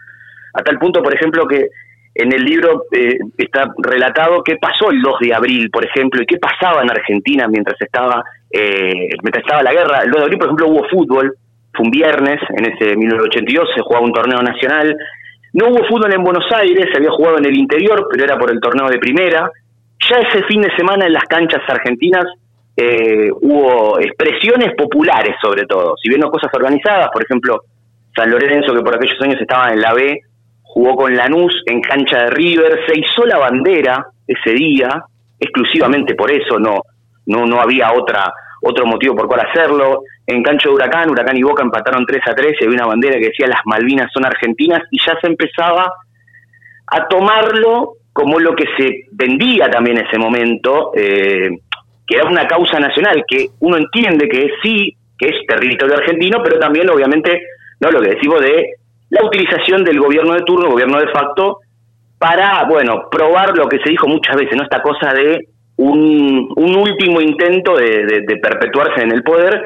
A 0.55 0.62
tal 0.62 0.78
punto, 0.78 1.03
por 1.03 1.14
ejemplo, 1.14 1.46
que 1.46 1.68
en 2.14 2.32
el 2.32 2.42
libro 2.42 2.84
eh, 2.92 3.18
está 3.38 3.72
relatado 3.78 4.42
qué 4.42 4.57
pasó 4.57 4.90
el 4.90 5.00
2 5.00 5.14
de 5.20 5.34
abril, 5.34 5.70
por 5.70 5.84
ejemplo, 5.84 6.22
y 6.22 6.26
qué 6.26 6.36
pasaba 6.38 6.82
en 6.82 6.90
Argentina 6.90 7.46
mientras 7.48 7.80
estaba, 7.80 8.22
eh, 8.50 9.09
mientras 9.22 9.44
estaba 9.44 9.62
la 9.62 9.72
guerra. 9.72 10.00
El 10.05 10.11
2 10.11 10.18
de 10.18 10.24
abril, 10.24 10.38
por 10.38 10.46
ejemplo, 10.48 10.68
hubo 10.68 10.88
fútbol, 10.88 11.34
fue 11.72 11.84
un 11.84 11.90
viernes, 11.90 12.38
en 12.50 12.72
ese 12.72 12.96
1982 12.96 13.68
se 13.74 13.82
jugaba 13.82 14.05
un 14.05 14.12
torneo 14.12 14.42
nacional. 14.42 14.94
No 15.55 15.68
hubo 15.68 15.84
fútbol 15.86 16.12
en 16.12 16.22
Buenos 16.22 16.46
Aires, 16.53 16.86
se 16.90 16.98
había 16.98 17.11
jugado 17.11 17.38
en 17.38 17.46
el 17.46 17.57
interior, 17.57 18.07
pero 18.11 18.24
era 18.24 18.38
por 18.38 18.50
el 18.50 18.61
torneo 18.61 18.88
de 18.88 18.98
primera. 18.98 19.50
Ya 20.09 20.16
ese 20.16 20.42
fin 20.44 20.62
de 20.62 20.74
semana 20.76 21.07
en 21.07 21.12
las 21.12 21.24
canchas 21.24 21.62
argentinas 21.68 22.24
eh, 22.76 23.30
hubo 23.30 24.00
expresiones 24.00 24.74
populares 24.76 25.36
sobre 25.42 25.66
todo, 25.66 25.94
si 26.03 26.09
bien 26.09 26.20
no 26.20 26.30
cosas 26.30 26.50
organizadas, 26.55 27.09
por 27.12 27.22
ejemplo, 27.22 27.61
San 28.16 28.30
Lorenzo, 28.30 28.74
que 28.74 28.80
por 28.80 28.94
aquellos 28.94 29.20
años 29.20 29.40
estaba 29.40 29.72
en 29.72 29.80
la 29.80 29.92
B, 29.92 30.20
jugó 30.62 30.96
con 30.96 31.14
Lanús 31.14 31.62
en 31.66 31.82
cancha 31.82 32.24
de 32.24 32.30
River, 32.30 32.80
se 32.86 32.98
hizo 32.98 33.26
la 33.26 33.38
bandera 33.38 34.07
ese 34.26 34.53
día, 34.53 34.88
exclusivamente 35.38 36.14
por 36.14 36.30
eso, 36.30 36.59
no, 36.59 36.80
no, 37.26 37.44
no 37.44 37.61
había 37.61 37.92
otra, 37.92 38.32
otro 38.62 38.86
motivo 38.86 39.14
por 39.14 39.28
cual 39.28 39.46
hacerlo. 39.48 40.03
En 40.26 40.42
cancha 40.42 40.68
de 40.68 40.74
Huracán, 40.74 41.10
Huracán 41.10 41.36
y 41.36 41.42
Boca 41.42 41.62
empataron 41.62 42.06
3 42.06 42.20
a 42.26 42.34
3 42.34 42.54
y 42.60 42.64
había 42.64 42.76
una 42.76 42.86
bandera 42.86 43.18
que 43.18 43.28
decía 43.28 43.46
las 43.46 43.60
Malvinas 43.64 44.10
son 44.12 44.24
argentinas 44.24 44.82
y 44.90 44.98
ya 45.04 45.18
se 45.20 45.26
empezaba 45.26 45.92
a 46.86 47.08
tomarlo 47.08 47.94
como 48.12 48.38
lo 48.38 48.54
que 48.54 48.64
se 48.76 49.06
vendía 49.12 49.70
también 49.70 49.98
en 49.98 50.06
ese 50.06 50.18
momento, 50.18 50.92
eh, 50.94 51.50
que 52.06 52.16
era 52.16 52.28
una 52.28 52.46
causa 52.46 52.78
nacional, 52.78 53.24
que 53.26 53.48
uno 53.60 53.78
entiende 53.78 54.28
que 54.28 54.50
sí, 54.62 54.96
que 55.18 55.28
es 55.28 55.46
territorio 55.46 55.96
argentino, 55.96 56.42
pero 56.42 56.58
también 56.58 56.88
obviamente 56.90 57.40
no 57.80 57.90
lo 57.90 58.00
que 58.00 58.10
decimos 58.10 58.40
de 58.40 58.74
la 59.10 59.24
utilización 59.24 59.82
del 59.84 59.98
gobierno 59.98 60.34
de 60.34 60.42
turno, 60.42 60.70
gobierno 60.70 60.98
de 60.98 61.08
facto, 61.08 61.58
para, 62.18 62.64
bueno, 62.68 63.08
probar 63.10 63.56
lo 63.56 63.68
que 63.68 63.78
se 63.78 63.90
dijo 63.90 64.06
muchas 64.06 64.36
veces, 64.36 64.56
¿no? 64.56 64.62
Esta 64.62 64.80
cosa 64.80 65.12
de 65.12 65.48
un, 65.76 66.48
último 66.56 67.20
intento 67.20 67.76
de, 67.76 68.24
perpetuarse 68.40 69.02
en 69.02 69.12
el 69.12 69.22
poder, 69.22 69.64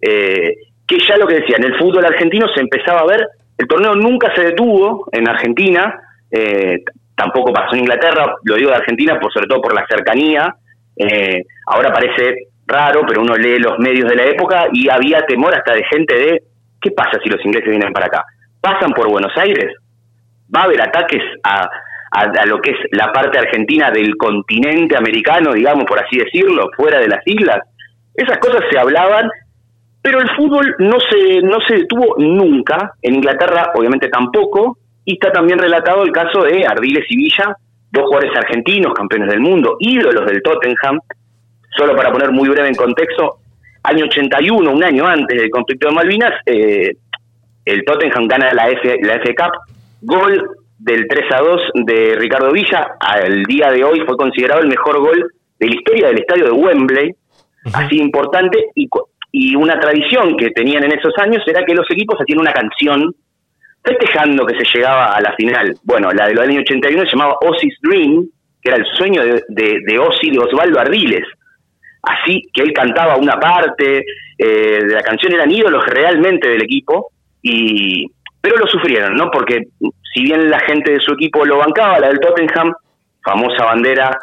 eh, 0.00 0.54
que 0.86 0.98
ya 1.06 1.16
lo 1.16 1.26
que 1.26 1.40
decía, 1.40 1.56
en 1.58 1.64
el 1.64 1.78
fútbol 1.78 2.04
argentino 2.04 2.46
se 2.48 2.60
empezaba 2.60 3.00
a 3.00 3.06
ver, 3.06 3.26
el 3.56 3.66
torneo 3.66 3.94
nunca 3.94 4.34
se 4.34 4.42
detuvo 4.42 5.08
en 5.12 5.28
Argentina, 5.28 6.00
eh, 6.30 6.78
tampoco 7.14 7.52
pasó 7.52 7.74
en 7.74 7.80
Inglaterra, 7.80 8.36
lo 8.44 8.54
digo 8.54 8.70
de 8.70 8.76
Argentina 8.76 9.18
por, 9.18 9.32
sobre 9.32 9.48
todo 9.48 9.60
por 9.60 9.74
la 9.74 9.86
cercanía, 9.88 10.54
eh, 10.96 11.42
ahora 11.66 11.92
parece 11.92 12.48
raro, 12.66 13.02
pero 13.06 13.22
uno 13.22 13.34
lee 13.36 13.58
los 13.58 13.78
medios 13.78 14.08
de 14.08 14.16
la 14.16 14.24
época 14.24 14.68
y 14.72 14.88
había 14.88 15.26
temor 15.26 15.54
hasta 15.54 15.74
de 15.74 15.84
gente 15.84 16.14
de, 16.14 16.42
¿qué 16.80 16.90
pasa 16.92 17.18
si 17.22 17.28
los 17.28 17.44
ingleses 17.44 17.70
vienen 17.70 17.92
para 17.92 18.06
acá? 18.06 18.24
¿Pasan 18.60 18.92
por 18.92 19.10
Buenos 19.10 19.32
Aires? 19.36 19.74
¿Va 20.54 20.62
a 20.62 20.64
haber 20.64 20.80
ataques 20.80 21.22
a, 21.42 21.68
a, 22.10 22.46
lo 22.46 22.60
que 22.60 22.70
es 22.70 22.76
la 22.92 23.12
parte 23.12 23.38
argentina 23.38 23.90
del 23.90 24.16
continente 24.16 24.96
americano, 24.96 25.52
digamos, 25.52 25.84
por 25.84 25.98
así 25.98 26.18
decirlo, 26.18 26.70
fuera 26.76 27.00
de 27.00 27.08
las 27.08 27.20
islas. 27.26 27.60
Esas 28.14 28.38
cosas 28.38 28.62
se 28.70 28.78
hablaban, 28.78 29.28
pero 30.02 30.20
el 30.20 30.30
fútbol 30.36 30.74
no 30.78 30.98
se, 31.00 31.42
no 31.42 31.60
se 31.66 31.76
detuvo 31.76 32.14
nunca, 32.18 32.92
en 33.02 33.16
Inglaterra 33.16 33.72
obviamente 33.74 34.08
tampoco, 34.08 34.78
y 35.04 35.14
está 35.14 35.32
también 35.32 35.58
relatado 35.58 36.02
el 36.02 36.12
caso 36.12 36.42
de 36.42 36.66
Ardiles 36.66 37.04
y 37.08 37.16
Villa, 37.16 37.56
dos 37.90 38.04
jugadores 38.04 38.36
argentinos, 38.36 38.92
campeones 38.94 39.30
del 39.30 39.40
mundo, 39.40 39.76
ídolos 39.80 40.26
del 40.26 40.42
Tottenham, 40.42 41.00
solo 41.76 41.96
para 41.96 42.12
poner 42.12 42.30
muy 42.30 42.48
breve 42.48 42.68
en 42.68 42.74
contexto, 42.74 43.38
año 43.82 44.04
81, 44.04 44.70
un 44.70 44.84
año 44.84 45.06
antes 45.06 45.40
del 45.40 45.50
conflicto 45.50 45.88
de 45.88 45.94
Malvinas, 45.94 46.34
eh, 46.46 46.92
el 47.64 47.84
Tottenham 47.84 48.26
gana 48.26 48.52
la 48.52 48.68
F, 48.68 48.98
la 49.02 49.14
F 49.14 49.34
Cup, 49.34 49.52
gol 50.02 50.50
del 50.78 51.06
3 51.08 51.24
a 51.32 51.38
2 51.38 51.60
de 51.86 52.14
Ricardo 52.18 52.52
Villa, 52.52 52.86
al 53.00 53.42
día 53.44 53.70
de 53.70 53.84
hoy 53.84 54.00
fue 54.06 54.16
considerado 54.16 54.60
el 54.60 54.68
mejor 54.68 55.00
gol 55.00 55.32
de 55.58 55.66
la 55.66 55.74
historia 55.74 56.08
del 56.08 56.20
estadio 56.20 56.44
de 56.44 56.52
Wembley, 56.52 57.14
así 57.72 57.98
importante, 57.98 58.66
y, 58.74 58.88
y 59.30 59.54
una 59.54 59.78
tradición 59.78 60.36
que 60.36 60.50
tenían 60.50 60.84
en 60.84 60.92
esos 60.92 61.12
años 61.18 61.42
era 61.46 61.64
que 61.64 61.74
los 61.74 61.88
equipos 61.90 62.18
hacían 62.20 62.40
una 62.40 62.52
canción 62.52 63.14
festejando 63.84 64.46
que 64.46 64.58
se 64.58 64.78
llegaba 64.78 65.14
a 65.14 65.20
la 65.20 65.34
final. 65.34 65.74
Bueno, 65.84 66.10
la 66.12 66.26
del 66.26 66.38
año 66.38 66.60
81 66.60 67.04
se 67.04 67.10
llamaba 67.10 67.38
Ozzy's 67.40 67.78
Dream, 67.82 68.26
que 68.62 68.70
era 68.70 68.78
el 68.78 68.86
sueño 68.96 69.22
de, 69.22 69.42
de, 69.48 69.80
de 69.86 69.92
de 69.94 70.38
Osvaldo 70.38 70.80
Ardiles. 70.80 71.26
Así 72.02 72.42
que 72.52 72.62
él 72.62 72.72
cantaba 72.72 73.16
una 73.16 73.38
parte 73.38 74.04
eh, 74.38 74.78
de 74.82 74.94
la 74.94 75.02
canción, 75.02 75.32
eran 75.32 75.50
ídolos 75.50 75.84
realmente 75.86 76.48
del 76.48 76.62
equipo, 76.62 77.10
y 77.42 78.06
pero 78.40 78.56
lo 78.56 78.66
sufrieron, 78.66 79.14
¿no? 79.14 79.30
Porque 79.30 79.68
si 80.14 80.22
bien 80.22 80.48
la 80.48 80.60
gente 80.60 80.92
de 80.92 81.00
su 81.00 81.12
equipo 81.12 81.44
lo 81.44 81.58
bancaba, 81.58 81.98
la 81.98 82.08
del 82.08 82.20
Tottenham, 82.20 82.72
famosa 83.22 83.64
bandera 83.64 84.16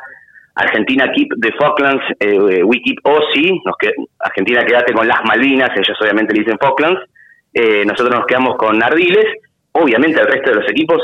Argentina 0.55 1.11
Keep 1.11 1.33
the 1.41 1.51
Falklands, 1.59 2.03
eh, 2.19 2.63
We 2.63 2.81
Keep 2.81 2.99
Aussie, 3.03 3.61
nos 3.65 3.75
que, 3.77 3.91
Argentina 4.19 4.63
quédate 4.65 4.93
con 4.93 5.07
las 5.07 5.23
Malvinas, 5.25 5.69
ellos 5.75 5.97
obviamente 6.01 6.33
le 6.33 6.41
dicen 6.41 6.57
Falklands, 6.59 7.01
eh, 7.53 7.83
nosotros 7.85 8.15
nos 8.15 8.25
quedamos 8.25 8.55
con 8.57 8.81
Ardiles, 8.81 9.25
obviamente 9.73 10.21
el 10.21 10.27
resto 10.27 10.51
de 10.51 10.61
los 10.61 10.69
equipos 10.69 11.01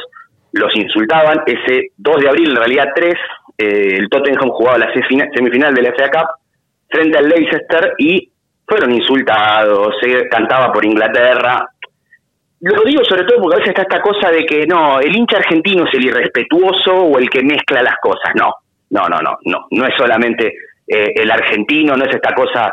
los 0.53 0.73
insultaban, 0.75 1.43
ese 1.45 1.91
2 1.97 2.21
de 2.21 2.29
abril, 2.29 2.49
en 2.51 2.55
realidad 2.55 2.89
3, 2.95 3.13
eh, 3.57 3.97
el 3.99 4.09
Tottenham 4.09 4.49
jugaba 4.49 4.77
la 4.77 4.93
semifinal 4.93 5.73
de 5.73 5.81
la 5.81 5.93
FA 5.93 6.09
Cup 6.09 6.27
frente 6.89 7.17
al 7.17 7.29
Leicester 7.29 7.93
y 7.97 8.29
fueron 8.65 8.93
insultados, 8.93 9.95
se 10.01 10.27
cantaba 10.29 10.71
por 10.71 10.85
Inglaterra, 10.85 11.67
lo 12.61 12.83
digo 12.83 13.03
sobre 13.03 13.23
todo 13.23 13.41
porque 13.41 13.55
a 13.55 13.59
veces 13.59 13.69
está 13.69 13.81
esta 13.81 14.01
cosa 14.01 14.29
de 14.31 14.45
que 14.45 14.67
no, 14.67 14.99
el 14.99 15.15
hincha 15.15 15.37
argentino 15.37 15.85
es 15.85 15.93
el 15.95 16.05
irrespetuoso 16.05 16.93
o 16.93 17.17
el 17.17 17.27
que 17.29 17.41
mezcla 17.41 17.81
las 17.81 17.95
cosas. 17.99 18.33
No, 18.35 18.53
no, 18.91 19.07
no, 19.09 19.19
no, 19.21 19.37
no. 19.45 19.65
No 19.71 19.85
es 19.85 19.95
solamente 19.97 20.53
eh, 20.87 21.13
el 21.15 21.31
argentino, 21.31 21.95
no 21.95 22.05
es 22.05 22.13
esta 22.13 22.33
cosa 22.33 22.71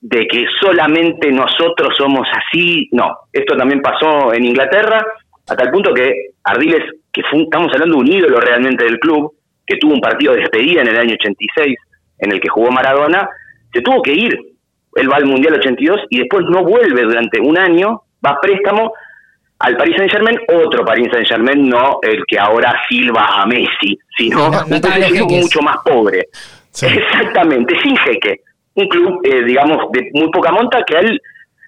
de 0.00 0.26
que 0.26 0.46
solamente 0.60 1.30
nosotros 1.30 1.94
somos 1.96 2.28
así. 2.32 2.88
No, 2.92 3.16
esto 3.32 3.56
también 3.56 3.80
pasó 3.80 4.32
en 4.34 4.44
Inglaterra, 4.44 5.04
a 5.48 5.56
tal 5.56 5.70
punto 5.70 5.94
que 5.94 6.12
Ardiles, 6.44 6.84
que 7.12 7.22
estamos 7.22 7.72
hablando 7.72 7.96
de 7.96 8.00
un 8.02 8.12
ídolo 8.12 8.40
realmente 8.40 8.84
del 8.84 8.98
club, 8.98 9.32
que 9.66 9.76
tuvo 9.76 9.94
un 9.94 10.00
partido 10.00 10.34
de 10.34 10.40
despedida 10.40 10.82
en 10.82 10.88
el 10.88 10.98
año 10.98 11.14
86 11.14 11.76
en 12.18 12.32
el 12.32 12.40
que 12.40 12.48
jugó 12.48 12.70
Maradona, 12.70 13.28
se 13.72 13.80
tuvo 13.80 14.02
que 14.02 14.12
ir. 14.12 14.36
Él 14.94 15.10
va 15.10 15.16
al 15.16 15.26
Mundial 15.26 15.54
82 15.54 16.06
y 16.10 16.18
después 16.18 16.44
no 16.48 16.64
vuelve 16.64 17.02
durante 17.02 17.40
un 17.40 17.56
año 17.56 18.02
va 18.24 18.30
a 18.30 18.40
préstamo 18.40 18.92
al 19.60 19.76
Paris 19.76 19.96
Saint 19.96 20.10
Germain, 20.10 20.38
otro 20.64 20.84
Paris 20.84 21.08
Saint 21.12 21.26
Germain, 21.26 21.68
no 21.68 21.98
el 22.02 22.24
que 22.26 22.38
ahora 22.38 22.80
silba 22.88 23.42
a 23.42 23.46
Messi, 23.46 23.98
sino 24.16 24.50
un 24.50 24.80
club 24.80 25.30
mucho 25.30 25.60
más 25.60 25.78
pobre. 25.84 26.28
Exactamente, 26.80 27.76
sin 27.82 27.96
jeque. 27.96 28.42
Un 28.74 28.88
club, 28.88 29.20
eh, 29.24 29.42
digamos, 29.42 29.90
de 29.90 30.10
muy 30.14 30.30
poca 30.30 30.52
monta 30.52 30.84
que 30.84 30.96
él 30.96 31.20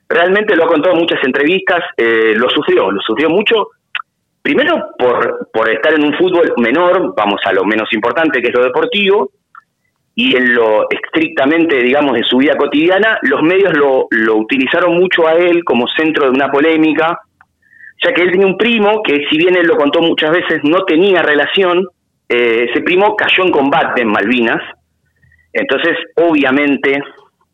realmente 0.08 0.54
lo 0.54 0.64
ha 0.64 0.68
contado 0.68 0.94
en 0.94 1.00
muchas 1.00 1.18
entrevistas, 1.24 1.82
eh, 1.96 2.32
lo 2.36 2.48
sufrió, 2.50 2.90
lo 2.90 3.00
sufrió 3.00 3.28
mucho. 3.28 3.68
Primero 4.40 4.90
por, 4.96 5.50
por 5.52 5.68
estar 5.68 5.92
en 5.92 6.04
un 6.04 6.14
fútbol 6.14 6.54
menor, 6.58 7.12
vamos 7.16 7.40
a 7.44 7.52
lo 7.52 7.64
menos 7.64 7.92
importante 7.92 8.40
que 8.40 8.48
es 8.48 8.54
lo 8.54 8.64
deportivo, 8.64 9.32
y 10.14 10.36
en 10.36 10.54
lo 10.54 10.88
estrictamente, 10.90 11.76
digamos, 11.76 12.14
de 12.14 12.22
su 12.22 12.38
vida 12.38 12.56
cotidiana, 12.56 13.18
los 13.22 13.42
medios 13.42 13.76
lo, 13.76 14.06
lo 14.10 14.36
utilizaron 14.36 14.94
mucho 14.94 15.26
a 15.26 15.34
él 15.34 15.64
como 15.64 15.88
centro 15.88 16.24
de 16.24 16.30
una 16.30 16.50
polémica, 16.50 17.18
ya 18.02 18.12
que 18.12 18.22
él 18.22 18.32
tenía 18.32 18.46
un 18.46 18.56
primo 18.56 19.02
que, 19.02 19.26
si 19.28 19.36
bien 19.36 19.56
él 19.56 19.66
lo 19.66 19.76
contó 19.76 20.00
muchas 20.00 20.30
veces, 20.30 20.60
no 20.64 20.84
tenía 20.84 21.22
relación, 21.22 21.86
eh, 22.28 22.66
ese 22.70 22.82
primo 22.82 23.14
cayó 23.16 23.44
en 23.44 23.52
combate 23.52 24.02
en 24.02 24.08
Malvinas, 24.08 24.62
entonces 25.52 25.96
obviamente 26.16 27.02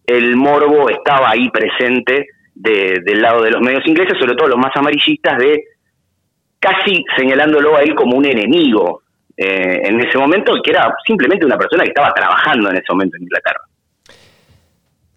el 0.07 0.37
morbo 0.37 0.89
estaba 0.89 1.31
ahí 1.31 1.49
presente 1.51 2.29
del 2.55 3.21
lado 3.21 3.43
de 3.43 3.51
los 3.51 3.61
medios 3.61 3.87
ingleses, 3.87 4.19
sobre 4.19 4.35
todo 4.35 4.49
los 4.49 4.59
más 4.59 4.75
amarillistas, 4.77 5.39
de 5.39 5.65
casi 6.59 7.05
señalándolo 7.17 7.77
a 7.77 7.83
él 7.83 7.95
como 7.95 8.17
un 8.17 8.25
enemigo, 8.25 9.03
eh, 9.37 9.83
en 9.85 10.01
ese 10.01 10.17
momento, 10.17 10.55
que 10.63 10.71
era 10.71 10.95
simplemente 11.07 11.45
una 11.45 11.59
persona 11.59 11.83
que 11.83 11.91
estaba 11.91 12.13
trabajando 12.15 12.71
en 12.71 12.77
ese 12.77 12.87
momento 12.91 13.17
en 13.17 13.25
Inglaterra. 13.25 13.61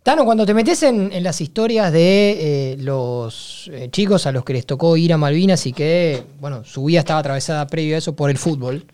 Tano, 0.03 0.23
cuando 0.23 0.45
te 0.45 0.53
metes 0.53 0.81
en, 0.83 1.11
las 1.21 1.41
historias 1.41 1.91
de 1.91 2.71
eh, 2.71 2.77
los 2.79 3.69
eh, 3.73 3.89
chicos 3.91 4.25
a 4.25 4.31
los 4.31 4.45
que 4.45 4.53
les 4.53 4.65
tocó 4.65 4.95
ir 4.95 5.11
a 5.11 5.17
Malvinas 5.17 5.65
y 5.65 5.73
que, 5.73 6.23
bueno, 6.39 6.63
su 6.63 6.85
vida 6.85 6.99
estaba 6.99 7.19
atravesada 7.19 7.67
previo 7.67 7.95
a 7.95 7.97
eso 7.97 8.15
por 8.15 8.29
el 8.29 8.37
fútbol, 8.37 8.85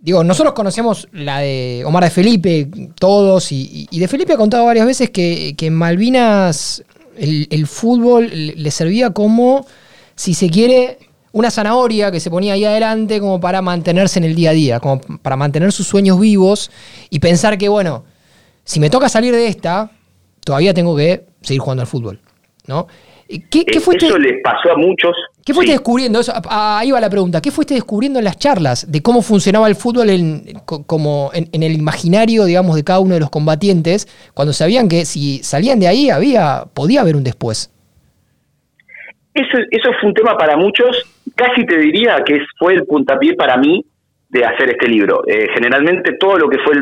digo, 0.00 0.24
nosotros 0.24 0.54
conocemos 0.54 1.08
la 1.12 1.40
de 1.40 1.82
Omar 1.86 2.04
de 2.04 2.10
Felipe, 2.10 2.68
todos, 2.98 3.52
y, 3.52 3.86
de 3.90 4.08
Felipe 4.08 4.32
ha 4.32 4.38
contado 4.38 4.64
varias 4.64 4.86
veces 4.86 5.10
que, 5.10 5.54
en 5.58 5.74
Malvinas 5.74 6.82
el, 7.18 7.46
el, 7.50 7.66
fútbol 7.66 8.30
le 8.32 8.70
servía 8.70 9.10
como, 9.10 9.66
si 10.16 10.32
se 10.32 10.48
quiere, 10.48 10.98
una 11.32 11.50
zanahoria 11.50 12.10
que 12.10 12.18
se 12.18 12.30
ponía 12.30 12.54
ahí 12.54 12.64
adelante 12.64 13.20
como 13.20 13.40
para 13.40 13.60
mantenerse 13.60 14.18
en 14.18 14.24
el 14.24 14.34
día 14.34 14.50
a 14.50 14.54
día, 14.54 14.80
como 14.80 15.00
para 15.00 15.36
mantener 15.36 15.70
sus 15.70 15.86
sueños 15.86 16.18
vivos 16.18 16.70
y 17.10 17.18
pensar 17.18 17.58
que, 17.58 17.68
bueno, 17.68 18.04
si 18.64 18.80
me 18.80 18.90
toca 18.90 19.08
salir 19.08 19.34
de 19.34 19.46
esta, 19.46 19.90
todavía 20.44 20.74
tengo 20.74 20.96
que 20.96 21.24
seguir 21.40 21.60
jugando 21.60 21.82
al 21.82 21.86
fútbol, 21.86 22.20
¿no? 22.66 22.86
¿Qué, 23.50 23.64
qué 23.64 23.80
fuiste, 23.80 24.06
Eso 24.06 24.18
les 24.18 24.42
pasó 24.42 24.72
a 24.72 24.76
muchos. 24.76 25.16
¿Qué 25.44 25.54
fuiste 25.54 25.72
descubriendo? 25.72 26.20
ahí 26.50 26.90
va 26.90 27.00
la 27.00 27.08
pregunta. 27.08 27.40
¿Qué 27.40 27.50
fuiste 27.50 27.72
descubriendo 27.72 28.18
en 28.18 28.26
las 28.26 28.38
charlas 28.38 28.92
de 28.92 29.00
cómo 29.00 29.22
funcionaba 29.22 29.68
el 29.68 29.74
fútbol 29.74 30.10
en, 30.10 30.42
como 30.66 31.30
en, 31.32 31.62
el 31.62 31.72
imaginario, 31.72 32.44
digamos, 32.44 32.76
de 32.76 32.84
cada 32.84 33.00
uno 33.00 33.14
de 33.14 33.20
los 33.20 33.30
combatientes, 33.30 34.06
cuando 34.34 34.52
sabían 34.52 34.86
que 34.86 35.06
si 35.06 35.38
salían 35.42 35.80
de 35.80 35.88
ahí 35.88 36.10
había, 36.10 36.64
podía 36.74 37.00
haber 37.00 37.16
un 37.16 37.24
después? 37.24 37.72
Eso, 39.32 39.58
eso 39.70 39.90
fue 39.98 40.10
un 40.10 40.14
tema 40.14 40.36
para 40.36 40.58
muchos 40.58 41.06
casi 41.34 41.64
te 41.66 41.78
diría 41.78 42.22
que 42.24 42.40
fue 42.58 42.74
el 42.74 42.84
puntapié 42.84 43.34
para 43.34 43.56
mí 43.56 43.84
de 44.28 44.44
hacer 44.44 44.70
este 44.70 44.88
libro. 44.88 45.22
Eh, 45.26 45.48
generalmente 45.54 46.12
todo 46.18 46.38
lo 46.38 46.48
que 46.48 46.58
fue 46.58 46.74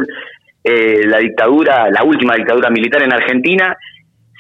eh, 0.63 1.07
la 1.07 1.19
dictadura, 1.19 1.91
la 1.91 2.05
última 2.05 2.35
dictadura 2.35 2.71
militar 2.71 3.03
en 3.03 3.13
Argentina, 3.13 3.77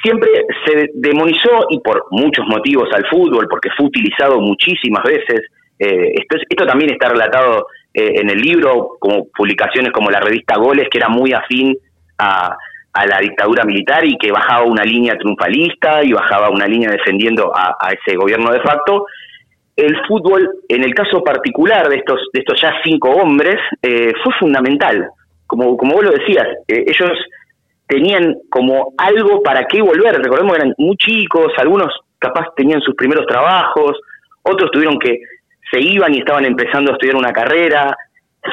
siempre 0.02 0.30
se 0.66 0.90
demonizó, 0.94 1.66
y 1.70 1.80
por 1.80 2.06
muchos 2.10 2.46
motivos, 2.46 2.88
al 2.94 3.06
fútbol, 3.06 3.46
porque 3.48 3.70
fue 3.76 3.86
utilizado 3.86 4.40
muchísimas 4.40 5.02
veces. 5.04 5.40
Eh, 5.78 6.12
esto, 6.14 6.36
esto 6.48 6.66
también 6.66 6.92
está 6.92 7.08
relatado 7.08 7.66
en 7.92 8.30
el 8.30 8.38
libro, 8.38 8.90
como 9.00 9.26
publicaciones 9.36 9.90
como 9.90 10.10
la 10.10 10.20
revista 10.20 10.56
Goles, 10.56 10.86
que 10.88 10.98
era 10.98 11.08
muy 11.08 11.32
afín 11.32 11.76
a, 12.18 12.56
a 12.92 13.06
la 13.06 13.18
dictadura 13.18 13.64
militar 13.64 14.06
y 14.06 14.16
que 14.16 14.30
bajaba 14.30 14.64
una 14.64 14.84
línea 14.84 15.18
triunfalista 15.18 16.04
y 16.04 16.12
bajaba 16.12 16.50
una 16.50 16.66
línea 16.66 16.88
defendiendo 16.88 17.50
a 17.52 17.90
ese 17.90 18.16
gobierno 18.16 18.52
de 18.52 18.60
facto 18.60 19.06
el 19.80 19.96
fútbol, 20.06 20.48
en 20.68 20.84
el 20.84 20.94
caso 20.94 21.22
particular 21.22 21.88
de 21.88 21.96
estos, 21.96 22.20
de 22.32 22.40
estos 22.40 22.60
ya 22.60 22.72
cinco 22.84 23.10
hombres, 23.10 23.56
eh, 23.82 24.12
fue 24.22 24.32
fundamental. 24.38 25.08
Como, 25.50 25.76
como 25.76 25.94
vos 25.94 26.04
lo 26.04 26.12
decías, 26.12 26.46
eh, 26.68 26.84
ellos 26.86 27.18
tenían 27.88 28.36
como 28.48 28.94
algo 28.96 29.42
para 29.42 29.64
qué 29.64 29.82
volver. 29.82 30.14
Recordemos 30.22 30.52
que 30.52 30.62
eran 30.62 30.74
muy 30.78 30.96
chicos, 30.96 31.52
algunos 31.58 31.92
capaz 32.20 32.54
tenían 32.54 32.80
sus 32.80 32.94
primeros 32.94 33.26
trabajos, 33.26 33.98
otros 34.42 34.70
tuvieron 34.70 34.96
que, 35.00 35.18
se 35.70 35.80
iban 35.80 36.14
y 36.14 36.18
estaban 36.18 36.44
empezando 36.44 36.90
a 36.90 36.94
estudiar 36.94 37.16
una 37.16 37.32
carrera. 37.32 37.96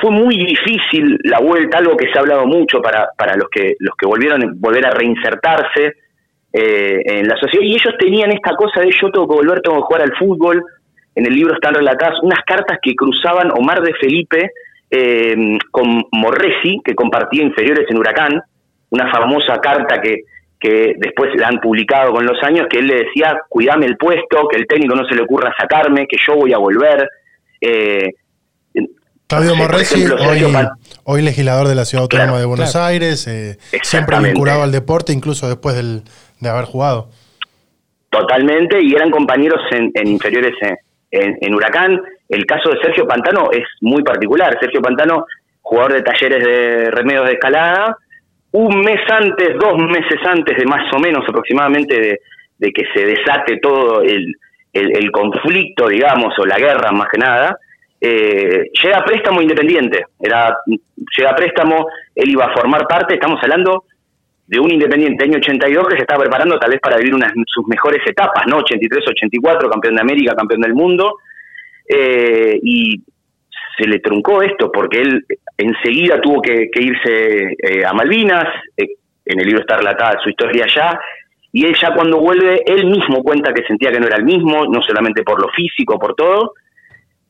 Fue 0.02 0.12
muy 0.12 0.36
difícil 0.38 1.18
la 1.24 1.40
vuelta, 1.40 1.78
algo 1.78 1.96
que 1.96 2.12
se 2.12 2.18
ha 2.18 2.22
hablado 2.22 2.46
mucho 2.46 2.82
para, 2.82 3.10
para 3.18 3.36
los 3.36 3.50
que 3.50 3.76
los 3.80 3.96
que 3.96 4.06
volvieron 4.06 4.60
volver 4.60 4.86
a 4.86 4.92
reinsertarse 4.92 5.94
eh, 6.54 7.02
en 7.06 7.28
la 7.28 7.38
sociedad. 7.38 7.64
Y 7.64 7.74
ellos 7.74 7.96
tenían 8.00 8.32
esta 8.32 8.56
cosa 8.56 8.82
de 8.82 8.92
yo 8.92 9.10
tengo 9.12 9.28
que 9.28 9.36
volver, 9.36 9.62
tengo 9.62 9.78
que 9.78 9.84
jugar 9.84 10.02
al 10.04 10.16
fútbol. 10.18 10.64
En 11.16 11.26
el 11.26 11.34
libro 11.34 11.54
están 11.54 11.74
relatadas 11.74 12.20
unas 12.22 12.40
cartas 12.46 12.78
que 12.82 12.94
cruzaban 12.96 13.52
Omar 13.58 13.82
de 13.82 13.94
Felipe 13.94 14.52
eh, 14.90 15.58
con 15.72 16.06
Morresi, 16.12 16.80
que 16.84 16.96
compartía 16.96 17.44
inferiores 17.44 17.86
en 17.90 17.98
Huracán, 17.98 18.42
una 18.90 19.12
famosa 19.12 19.60
carta 19.62 20.02
que, 20.02 20.24
que 20.60 20.94
después 20.98 21.32
la 21.36 21.48
han 21.48 21.60
publicado 21.60 22.14
con 22.14 22.26
los 22.26 22.42
años, 22.44 22.68
que 22.70 22.80
él 22.80 22.88
le 22.88 23.06
decía, 23.06 23.38
cuidame 23.50 23.86
el 23.86 23.98
puesto, 23.98 24.48
que 24.48 24.58
el 24.58 24.68
técnico 24.68 24.96
no 24.96 25.08
se 25.08 25.16
le 25.16 25.24
ocurra 25.24 25.54
sacarme, 25.58 26.08
que 26.08 26.18
yo 26.26 26.36
voy 26.36 26.54
a 26.54 26.58
volver. 26.58 27.10
Eh, 27.62 28.14
Claudio 29.28 29.56
Morresi, 29.58 30.06
hoy, 31.04 31.22
legislador 31.22 31.68
de 31.68 31.76
la 31.76 31.84
Ciudad 31.84 32.04
Autónoma 32.04 32.40
de 32.40 32.46
Buenos 32.46 32.78
Aires, 32.78 33.28
eh, 33.28 33.58
siempre 33.84 34.18
vinculado 34.20 34.64
al 34.64 34.72
deporte, 34.72 35.12
incluso 35.12 35.50
después 35.50 35.76
del, 35.76 36.04
de 36.40 36.50
haber 36.50 36.64
jugado. 36.64 37.10
Totalmente, 38.10 38.82
y 38.82 38.96
eran 38.96 39.12
compañeros 39.12 39.60
en, 39.72 40.08
inferiores 40.08 40.54
en, 40.62 40.76
en, 41.12 41.54
Huracán. 41.54 42.02
El 42.30 42.46
caso 42.46 42.70
de 42.70 42.82
Sergio 42.82 43.08
Pantano 43.08 43.50
es 43.52 43.66
muy 43.82 44.04
particular. 44.04 44.58
Sergio 44.60 44.82
Pantano, 44.82 45.26
jugador 45.62 45.94
de 45.94 46.02
talleres 46.02 46.44
de 46.44 46.92
remedios 46.92 47.28
de 47.28 47.34
escalada, 47.34 47.98
un 48.52 48.80
mes 48.82 49.02
antes, 49.10 49.58
dos 49.60 49.78
meses 49.78 50.20
antes 50.26 50.58
de 50.58 50.66
más 50.66 50.92
o 50.94 51.00
menos 51.00 51.24
aproximadamente 51.28 52.20
de, 52.60 52.72
que 52.72 52.84
se 52.94 53.06
desate 53.06 53.58
todo 53.62 54.02
el, 54.02 54.36
el, 54.74 55.12
conflicto, 55.12 55.88
digamos, 55.88 56.34
o 56.40 56.46
la 56.46 56.58
guerra 56.58 56.92
más 56.92 57.08
que 57.10 57.18
nada, 57.18 57.58
eh, 58.00 58.70
llega 58.84 59.06
préstamo 59.06 59.42
independiente. 59.42 60.06
Era, 60.20 60.58
llega 61.18 61.36
préstamo, 61.36 61.88
él 62.16 62.30
iba 62.30 62.46
a 62.46 62.54
formar 62.54 62.88
parte, 62.88 63.16
estamos 63.16 63.40
hablando 63.44 63.84
de 64.48 64.60
un 64.60 64.72
Independiente 64.72 65.26
año 65.26 65.38
82 65.38 65.88
que 65.90 65.96
se 65.98 66.02
estaba 66.04 66.22
preparando 66.22 66.58
tal 66.58 66.72
vez 66.72 66.80
para 66.80 66.98
vivir 66.98 67.14
unas 67.14 67.34
sus 67.46 67.68
mejores 67.68 68.02
etapas, 68.08 68.46
¿no? 68.48 68.60
83-84, 68.60 69.70
campeón 69.70 69.96
de 69.96 70.02
América, 70.02 70.36
campeón 70.36 70.62
del 70.62 70.74
mundo, 70.74 71.18
eh, 71.88 72.58
y 72.64 73.02
se 73.78 73.88
le 73.88 74.00
truncó 74.00 74.42
esto 74.42 74.72
porque 74.72 75.02
él 75.02 75.26
enseguida 75.58 76.20
tuvo 76.22 76.42
que, 76.42 76.70
irse 76.74 77.56
eh, 77.62 77.86
a 77.86 77.94
Malvinas, 77.94 78.46
eh, 78.78 78.88
en 79.26 79.40
el 79.40 79.46
libro 79.46 79.62
está 79.62 79.78
relatada 79.78 80.20
su 80.24 80.30
historia 80.30 80.64
allá, 80.64 81.00
y 81.52 81.66
él 81.66 81.76
ya 81.80 81.94
cuando 81.94 82.20
vuelve, 82.20 82.62
él 82.66 82.86
mismo 82.86 83.24
cuenta 83.24 83.54
que 83.54 83.66
sentía 83.66 83.92
que 83.92 84.00
no 84.00 84.08
era 84.08 84.18
el 84.18 84.24
mismo, 84.24 84.66
no 84.66 84.82
solamente 84.82 85.24
por 85.24 85.42
lo 85.42 85.50
físico, 85.50 86.00
por 86.00 86.16
todo, 86.16 86.54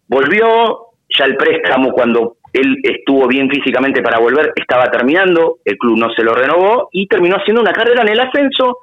volvió, 0.07 0.88
ya 1.09 1.26
el 1.26 1.36
préstamo 1.36 1.91
cuando 1.91 2.36
él 2.54 2.78
estuvo 2.84 3.28
bien 3.28 3.50
físicamente 3.50 4.02
para 4.02 4.20
volver, 4.20 4.54
estaba 4.56 4.89
terminando, 4.89 5.58
el 5.66 5.78
club 5.78 5.98
no 5.98 6.10
se 6.14 6.24
lo 6.24 6.34
renovó 6.34 6.89
y 6.91 7.08
terminó 7.08 7.36
haciendo 7.36 7.62
una 7.62 7.74
carrera 7.74 8.02
en 8.02 8.10
el 8.10 8.20
ascenso 8.20 8.80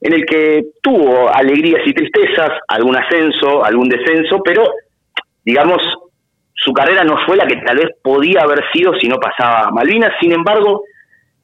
en 0.00 0.12
el 0.12 0.24
que 0.24 0.64
tuvo 0.82 1.28
alegrías 1.28 1.82
y 1.84 1.92
tristezas, 1.92 2.50
algún 2.68 2.96
ascenso, 2.96 3.64
algún 3.64 3.88
descenso, 3.88 4.40
pero 4.44 4.64
digamos 5.44 5.82
su 6.54 6.72
carrera 6.72 7.04
no 7.04 7.16
fue 7.24 7.36
la 7.36 7.46
que 7.46 7.56
tal 7.56 7.76
vez 7.76 7.88
podía 8.02 8.42
haber 8.42 8.62
sido 8.72 8.92
si 8.94 9.08
no 9.08 9.16
pasaba 9.16 9.70
Malvinas, 9.70 10.12
sin 10.20 10.32
embargo, 10.32 10.82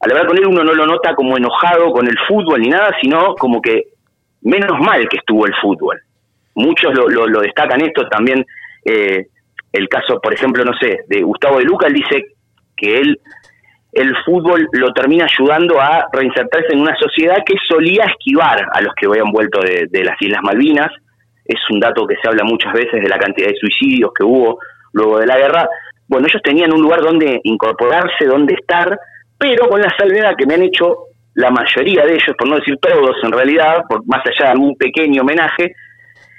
al 0.00 0.10
hablar 0.10 0.26
con 0.26 0.36
él 0.36 0.46
uno 0.46 0.64
no 0.64 0.74
lo 0.74 0.86
nota 0.86 1.14
como 1.14 1.36
enojado 1.36 1.92
con 1.92 2.06
el 2.06 2.18
fútbol 2.28 2.60
ni 2.60 2.68
nada, 2.68 2.96
sino 3.00 3.34
como 3.36 3.62
que 3.62 3.84
menos 4.42 4.78
mal 4.80 5.08
que 5.08 5.18
estuvo 5.18 5.46
el 5.46 5.54
fútbol. 5.62 6.00
Muchos 6.56 6.94
lo, 6.94 7.08
lo, 7.08 7.40
destacan 7.40 7.80
esto 7.80 8.06
también, 8.08 8.44
eh, 8.84 9.26
el 9.74 9.88
caso, 9.88 10.20
por 10.20 10.32
ejemplo, 10.32 10.64
no 10.64 10.72
sé, 10.80 11.00
de 11.08 11.22
Gustavo 11.22 11.58
de 11.58 11.64
Luca, 11.64 11.88
él 11.88 11.94
dice 11.94 12.22
que 12.76 12.98
él 12.98 13.20
el 13.92 14.12
fútbol 14.24 14.66
lo 14.72 14.92
termina 14.92 15.24
ayudando 15.24 15.80
a 15.80 16.06
reinsertarse 16.12 16.72
en 16.72 16.80
una 16.80 16.96
sociedad 16.96 17.38
que 17.46 17.54
solía 17.68 18.04
esquivar 18.06 18.66
a 18.72 18.80
los 18.80 18.92
que 18.94 19.06
habían 19.06 19.30
vuelto 19.30 19.60
de, 19.60 19.86
de, 19.88 20.04
las 20.04 20.20
Islas 20.20 20.42
Malvinas. 20.42 20.90
Es 21.44 21.60
un 21.70 21.78
dato 21.78 22.04
que 22.04 22.16
se 22.20 22.28
habla 22.28 22.42
muchas 22.44 22.72
veces 22.72 23.00
de 23.00 23.08
la 23.08 23.18
cantidad 23.18 23.48
de 23.48 23.56
suicidios 23.56 24.10
que 24.12 24.24
hubo 24.24 24.58
luego 24.92 25.18
de 25.18 25.26
la 25.26 25.38
guerra. 25.38 25.68
Bueno, 26.08 26.26
ellos 26.28 26.42
tenían 26.42 26.72
un 26.72 26.82
lugar 26.82 27.02
donde 27.02 27.40
incorporarse, 27.44 28.24
donde 28.26 28.54
estar, 28.54 28.98
pero 29.38 29.68
con 29.68 29.80
la 29.80 29.94
salvedad 29.96 30.34
que 30.36 30.46
me 30.46 30.54
han 30.54 30.62
hecho 30.62 31.06
la 31.34 31.50
mayoría 31.50 32.04
de 32.04 32.14
ellos, 32.14 32.34
por 32.36 32.48
no 32.48 32.56
decir 32.56 32.76
todos 32.80 33.16
en 33.22 33.32
realidad, 33.32 33.82
por 33.88 34.04
más 34.06 34.22
allá 34.26 34.46
de 34.46 34.52
algún 34.52 34.76
pequeño 34.76 35.22
homenaje, 35.22 35.72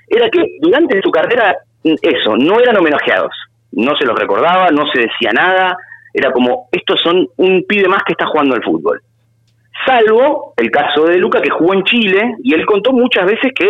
era 0.07 0.29
que 0.29 0.41
durante 0.61 1.01
su 1.01 1.09
carrera 1.09 1.55
eso, 2.01 2.35
no 2.37 2.59
eran 2.59 2.77
homenajeados, 2.77 3.31
no 3.71 3.95
se 3.95 4.05
los 4.05 4.17
recordaba, 4.17 4.69
no 4.71 4.87
se 4.87 5.01
decía 5.01 5.31
nada, 5.33 5.77
era 6.13 6.31
como, 6.31 6.67
estos 6.71 6.99
son 7.01 7.27
un 7.37 7.63
pibe 7.67 7.87
más 7.87 8.03
que 8.03 8.13
está 8.13 8.25
jugando 8.27 8.55
al 8.55 8.63
fútbol. 8.63 9.01
Salvo 9.85 10.53
el 10.57 10.71
caso 10.71 11.05
de 11.05 11.17
Luca 11.17 11.41
que 11.41 11.49
jugó 11.49 11.73
en 11.73 11.83
Chile 11.83 12.35
y 12.41 12.53
él 12.53 12.65
contó 12.65 12.91
muchas 12.91 13.25
veces 13.25 13.51
que 13.53 13.69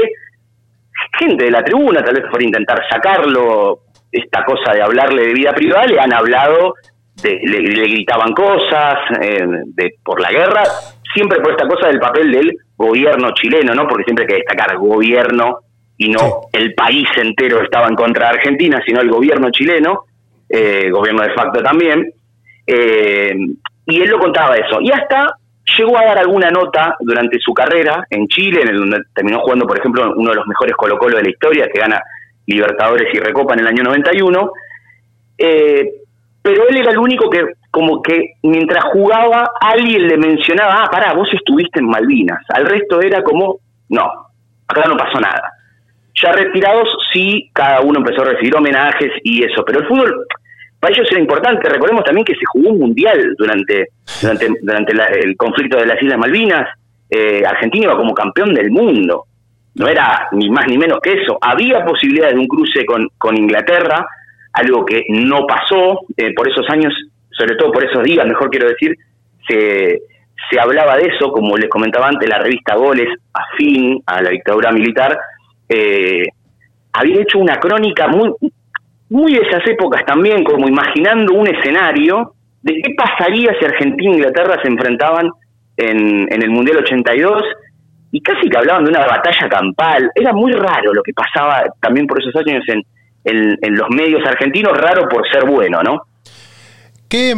gente 1.20 1.46
de 1.46 1.52
la 1.52 1.64
tribuna, 1.64 2.04
tal 2.04 2.16
vez 2.16 2.26
por 2.32 2.42
intentar 2.42 2.82
sacarlo, 2.90 3.80
esta 4.12 4.46
cosa 4.46 4.74
de 4.74 4.82
hablarle 4.82 5.28
de 5.28 5.34
vida 5.34 5.52
privada, 5.52 5.86
le 5.88 6.00
han 6.00 6.14
hablado, 6.14 6.76
de, 7.22 7.40
le, 7.44 7.88
gritaban 7.88 8.32
cosas 8.34 8.96
eh, 9.22 9.46
de, 9.66 9.96
por 10.04 10.22
la 10.22 10.32
guerra, 10.32 10.64
siempre 11.14 11.40
por 11.42 11.52
esta 11.52 11.68
cosa 11.68 11.88
del 11.88 12.00
papel 12.00 12.32
del 12.32 12.52
gobierno 12.78 13.32
chileno, 13.34 13.74
¿no? 13.74 13.88
Porque 13.88 14.04
siempre 14.06 14.24
hay 14.24 14.30
que 14.30 14.46
destacar 14.46 14.78
gobierno 14.78 15.60
y 15.98 16.10
no 16.10 16.42
el 16.52 16.74
país 16.74 17.08
entero 17.16 17.62
estaba 17.62 17.88
en 17.88 17.96
contra 17.96 18.30
de 18.30 18.38
Argentina, 18.38 18.82
sino 18.86 19.02
el 19.02 19.10
gobierno 19.10 19.50
chileno, 19.52 20.06
eh, 20.50 20.90
gobierno 20.90 21.24
de 21.24 21.34
facto 21.34 21.62
también, 21.62 22.12
eh, 22.68 23.36
y 23.88 24.02
él 24.02 24.10
lo 24.10 24.20
contaba 24.20 24.56
eso. 24.56 24.82
Y 24.82 24.92
hasta 24.92 25.38
llegó 25.78 25.98
a 25.98 26.06
dar 26.06 26.20
alguna 26.20 26.50
nota 26.50 26.96
durante 27.00 27.40
su 27.40 27.54
carrera 27.54 28.06
en 28.10 28.28
Chile, 28.28 28.62
en 28.62 28.70
el 28.70 28.78
donde 28.78 29.00
terminó 29.14 29.40
jugando, 29.40 29.66
por 29.66 29.78
ejemplo, 29.78 30.14
uno 30.16 30.30
de 30.30 30.36
los 30.36 30.48
mejores 30.48 30.76
Colo 30.76 30.98
Colo 30.98 31.18
de 31.18 31.24
la 31.24 31.30
historia, 31.30 31.68
que 31.72 31.80
gana 31.80 32.02
Libertadores 32.48 33.14
y 33.14 33.20
Recopa 33.20 33.54
en 33.54 33.62
el 33.62 33.68
año 33.68 33.84
91. 33.84 34.52
Eh, 35.38 35.92
pero 36.42 36.68
él 36.70 36.78
era 36.78 36.92
el 36.92 37.00
único 37.00 37.30
que, 37.30 37.42
como 37.72 38.02
que 38.04 38.34
mientras 38.44 38.84
jugaba, 38.86 39.50
alguien 39.60 40.08
le 40.08 40.18
mencionaba, 40.18 40.84
ah, 40.84 40.90
pará, 40.92 41.14
vos 41.14 41.28
estuviste 41.34 41.80
en 41.80 41.88
Malvinas. 41.88 42.40
Al 42.50 42.66
resto 42.66 43.02
era 43.02 43.24
como, 43.24 43.58
no, 43.90 44.04
acá 44.68 44.84
no 44.88 44.96
pasó 44.96 45.20
nada. 45.20 45.55
Ya 46.24 46.32
retirados, 46.32 46.88
sí, 47.14 47.50
cada 47.54 47.82
uno 47.82 48.00
empezó 48.00 48.22
a 48.22 48.32
recibir 48.32 48.56
homenajes 48.56 49.12
y 49.24 49.44
eso, 49.44 49.64
pero 49.66 49.80
el 49.80 49.88
fútbol 49.88 50.26
para 50.80 50.94
ellos 50.94 51.08
era 51.12 51.20
importante. 51.20 51.68
Recordemos 51.68 52.04
también 52.04 52.26
que 52.26 52.36
se 52.36 52.46
jugó 52.54 52.70
un 52.70 52.80
mundial 52.80 53.36
durante, 53.38 53.90
durante, 54.22 54.48
durante 54.62 54.94
el 55.24 55.36
conflicto 55.36 55.78
de 55.78 55.88
las 55.88 56.02
Islas 56.02 56.20
Malvinas. 56.20 56.70
Eh, 57.10 57.44
Argentina 57.46 57.86
iba 57.86 57.98
como 57.98 58.14
campeón 58.14 58.54
del 58.54 58.72
mundo. 58.72 59.26
No 59.76 59.88
era 59.88 60.28
ni 60.32 60.50
más 60.50 60.68
ni 60.68 60.78
menos 60.78 61.00
que 61.02 61.14
eso. 61.22 61.38
Había 61.42 61.84
posibilidades 61.84 62.36
de 62.36 62.40
un 62.40 62.48
cruce 62.48 62.86
con, 62.86 63.10
con 63.18 63.36
Inglaterra, 63.36 64.06
algo 64.54 64.86
que 64.86 65.04
no 65.10 65.46
pasó. 65.46 66.02
Eh, 66.16 66.34
por 66.36 66.48
esos 66.48 66.70
años, 66.70 66.94
sobre 67.32 67.56
todo 67.56 67.72
por 67.72 67.84
esos 67.84 68.04
días, 68.04 68.26
mejor 68.26 68.50
quiero 68.50 68.70
decir, 68.70 68.96
se, 69.48 70.02
se 70.50 70.60
hablaba 70.60 70.98
de 70.98 71.08
eso, 71.08 71.32
como 71.32 71.58
les 71.58 71.70
comentaba 71.70 72.08
antes, 72.08 72.30
la 72.30 72.40
revista 72.40 72.76
Goles, 72.76 73.10
afín 73.34 74.02
a 74.06 74.22
la 74.22 74.30
dictadura 74.30 74.72
militar, 74.72 75.18
eh, 75.70 76.26
había 76.94 77.22
hecho 77.22 77.40
una 77.40 77.58
crónica 77.58 78.08
muy, 78.08 78.32
muy 79.10 79.34
de 79.34 79.42
esas 79.42 79.68
épocas 79.68 80.06
también, 80.06 80.44
como 80.44 80.68
imaginando 80.68 81.34
un 81.34 81.48
escenario 81.48 82.34
de 82.62 82.82
qué 82.82 82.94
pasaría 82.96 83.54
si 83.60 83.66
Argentina 83.66 84.12
e 84.12 84.16
Inglaterra 84.16 84.60
se 84.62 84.70
enfrentaban 84.70 85.30
en, 85.78 86.32
en 86.32 86.42
el 86.42 86.50
Mundial 86.50 86.78
82 86.78 87.44
y 88.12 88.22
casi 88.22 88.50
que 88.50 88.58
hablaban 88.58 88.86
de 88.86 88.92
una 88.92 89.06
batalla 89.06 89.50
campal. 89.50 90.10
Era 90.16 90.34
muy 90.34 90.54
raro 90.54 90.94
lo 90.94 91.04
que 91.04 91.14
pasaba 91.14 91.66
también 91.82 92.08
por 92.08 92.22
esos 92.22 92.36
años 92.36 92.64
en, 92.68 92.82
en, 93.62 93.76
los 93.76 93.90
medios 93.90 94.26
argentinos, 94.26 94.78
raro 94.78 95.08
por 95.10 95.28
ser 95.30 95.46
bueno, 95.46 95.82
¿no? 95.84 96.02
¿Qué, 97.10 97.36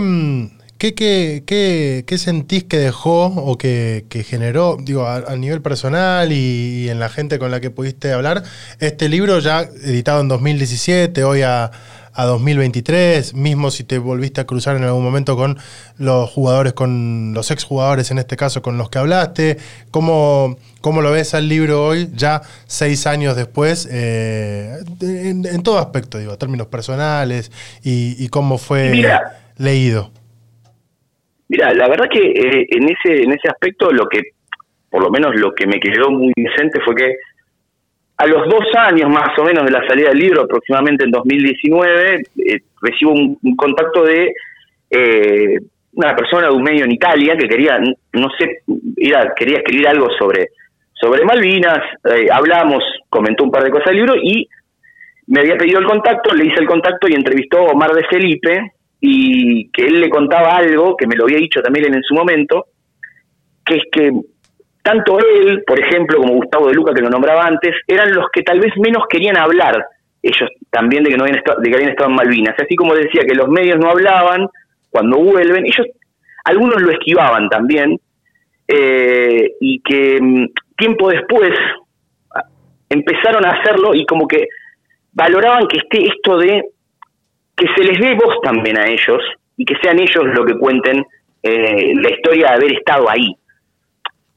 mm, 0.78 0.94
qué, 0.96 1.44
qué, 1.46 2.04
qué, 2.06 2.18
sentís 2.18 2.64
que 2.64 2.78
dejó 2.78 3.26
o 3.26 3.58
que, 3.58 4.06
generó, 4.28 4.78
digo, 4.80 5.08
a, 5.08 5.36
nivel 5.36 5.62
personal 5.62 6.32
y, 6.32 6.86
y, 6.86 6.90
en 6.90 7.00
la 7.00 7.10
gente 7.10 7.40
con 7.40 7.52
la 7.52 7.60
que 7.60 7.70
pudiste 7.70 8.14
hablar, 8.14 8.44
este 8.80 9.10
libro 9.10 9.40
ya 9.40 9.62
editado 9.62 10.22
en 10.22 10.28
2017, 10.28 11.24
hoy 11.24 11.42
a 11.42 11.72
a 12.18 12.26
2023, 12.26 13.36
mismo 13.36 13.70
si 13.70 13.84
te 13.84 14.00
volviste 14.00 14.42
a 14.42 14.46
cruzar 14.46 14.76
en 14.76 14.84
algún 14.84 15.04
momento 15.04 15.38
con 15.38 15.60
los 16.00 16.28
jugadores, 16.32 16.74
con 16.74 17.32
los 17.36 17.52
exjugadores 17.52 18.10
en 18.10 18.18
este 18.18 18.36
caso, 18.36 18.64
con 18.64 18.76
los 18.80 18.90
que 18.90 18.98
hablaste, 18.98 19.60
¿cómo, 19.92 20.58
cómo 20.82 21.04
lo 21.04 21.12
ves 21.12 21.36
al 21.36 21.48
libro 21.48 21.86
hoy, 21.86 22.10
ya 22.16 22.42
seis 22.66 23.06
años 23.06 23.36
después, 23.36 23.88
eh, 23.92 24.80
en, 25.00 25.62
todo 25.62 25.78
aspecto, 25.78 26.18
digo, 26.18 26.36
términos 26.40 26.66
personales 26.66 27.52
y, 27.84 28.28
cómo 28.30 28.58
fue 28.58 29.08
leído? 29.58 30.10
Mira, 31.50 31.74
la 31.74 31.88
verdad 31.88 32.10
que 32.10 32.20
eh, 32.20 32.68
en 32.70 32.90
ese 32.90 33.24
en 33.24 33.32
ese 33.32 33.48
aspecto 33.50 33.92
lo 33.92 34.08
que, 34.08 34.22
por 34.90 35.02
lo 35.02 35.10
menos 35.10 35.36
lo 35.36 35.54
que 35.54 35.66
me 35.66 35.80
quedó 35.80 36.12
muy 36.12 36.34
decente 36.36 36.82
fue 36.82 36.96
que 36.96 37.16
a 38.18 38.26
los 38.26 38.50
dos 38.50 38.66
años 38.76 39.10
más 39.10 39.38
o 39.38 39.44
menos 39.44 39.64
de 39.64 39.72
la 39.72 39.88
salida 39.88 40.10
del 40.10 40.18
libro, 40.18 40.44
aproximadamente 40.44 41.06
en 41.06 41.12
2019, 41.12 42.24
eh, 42.38 42.60
recibo 42.82 43.12
un, 43.12 43.56
contacto 43.56 44.04
de 44.04 44.34
eh, 44.90 45.60
una 45.94 46.16
persona 46.16 46.48
de 46.48 46.56
un 46.56 46.64
medio 46.64 46.86
en 46.86 46.92
Italia 46.92 47.38
que 47.38 47.48
quería, 47.48 47.80
no 47.80 48.30
sé, 48.38 48.64
quería 49.36 49.58
escribir 49.58 49.88
algo 49.88 50.10
sobre, 50.18 50.50
sobre 50.94 51.26
Malvinas, 51.26 51.80
eh, 52.06 52.28
hablamos, 52.32 52.84
comentó 53.10 53.44
un 53.44 53.52
par 53.52 53.64
de 53.64 53.72
cosas 53.72 53.88
del 53.88 53.98
libro 53.98 54.16
y 54.16 54.48
me 55.28 55.42
había 55.42 55.58
pedido 55.58 55.80
el 55.80 55.86
contacto, 55.86 56.34
le 56.34 56.46
hice 56.46 56.60
el 56.60 56.68
contacto 56.68 57.08
y 57.08 57.14
entrevistó 57.14 57.60
a 57.60 57.72
Omar 57.72 57.92
de 57.94 58.06
Felipe 58.06 58.74
y 59.00 59.70
que 59.72 59.84
él 59.84 60.02
le 60.02 60.10
contaba 60.10 60.58
algo, 60.58 60.96
que 60.96 61.08
me 61.08 61.16
lo 61.16 61.26
había 61.26 61.38
dicho 61.38 61.62
también 61.62 61.94
en 61.94 62.04
su 62.04 62.16
momento, 62.16 62.68
que 63.66 63.76
es 63.76 63.84
que 63.92 64.12
tanto 64.82 65.20
él, 65.20 65.64
por 65.68 65.80
ejemplo, 65.80 66.18
como 66.18 66.36
Gustavo 66.36 66.68
de 66.68 66.74
Luca, 66.74 66.94
que 66.94 67.02
lo 67.02 67.10
nombraba 67.10 67.46
antes, 67.46 67.76
eran 67.88 68.14
los 68.14 68.28
que 68.32 68.42
tal 68.42 68.60
vez 68.60 68.72
menos 68.78 69.04
querían 69.10 69.38
hablar, 69.38 69.86
ellos 70.24 70.50
también, 70.72 71.04
de 71.04 71.10
que, 71.10 71.18
no 71.18 71.24
habían 71.24 71.40
estado, 71.40 71.60
de 71.60 71.70
que 71.70 71.76
habían 71.76 71.92
estado 71.92 72.10
en 72.10 72.16
Malvinas. 72.16 72.56
Así 72.58 72.76
como 72.76 72.96
decía 72.96 73.24
que 73.28 73.36
los 73.36 73.50
medios 73.50 73.78
no 73.78 73.90
hablaban, 73.90 74.48
cuando 74.90 75.18
vuelven, 75.18 75.66
ellos, 75.66 75.88
algunos 76.46 76.82
lo 76.82 76.92
esquivaban 76.92 77.50
también, 77.50 78.00
eh, 78.68 79.52
y 79.60 79.82
que 79.82 80.20
mm, 80.22 80.46
tiempo 80.78 81.10
después 81.10 81.52
empezaron 82.90 83.46
a 83.46 83.52
hacerlo 83.52 83.94
y 83.94 84.06
como 84.06 84.28
que 84.28 84.48
valoraban 85.14 85.68
que 85.68 85.78
esté 85.80 86.08
esto 86.08 86.38
de 86.38 86.64
que 87.58 87.66
se 87.76 87.84
les 87.84 88.00
dé 88.00 88.14
voz 88.14 88.36
también 88.44 88.78
a 88.78 88.86
ellos 88.88 89.22
y 89.58 89.66
que 89.66 89.76
sean 89.82 90.00
ellos 90.00 90.24
lo 90.36 90.46
que 90.46 90.58
cuenten 90.58 91.04
eh, 91.42 91.94
la 91.96 92.12
historia 92.12 92.50
de 92.50 92.54
haber 92.54 92.74
estado 92.74 93.10
ahí. 93.10 93.36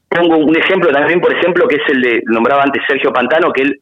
Pongo 0.09 0.37
un 0.37 0.57
ejemplo 0.57 0.91
también, 0.91 1.21
por 1.21 1.31
ejemplo, 1.31 1.67
que 1.67 1.75
es 1.75 1.89
el 1.89 2.01
de, 2.01 2.23
nombraba 2.25 2.63
antes 2.63 2.81
Sergio 2.87 3.13
Pantano, 3.13 3.53
que 3.53 3.61
él 3.61 3.79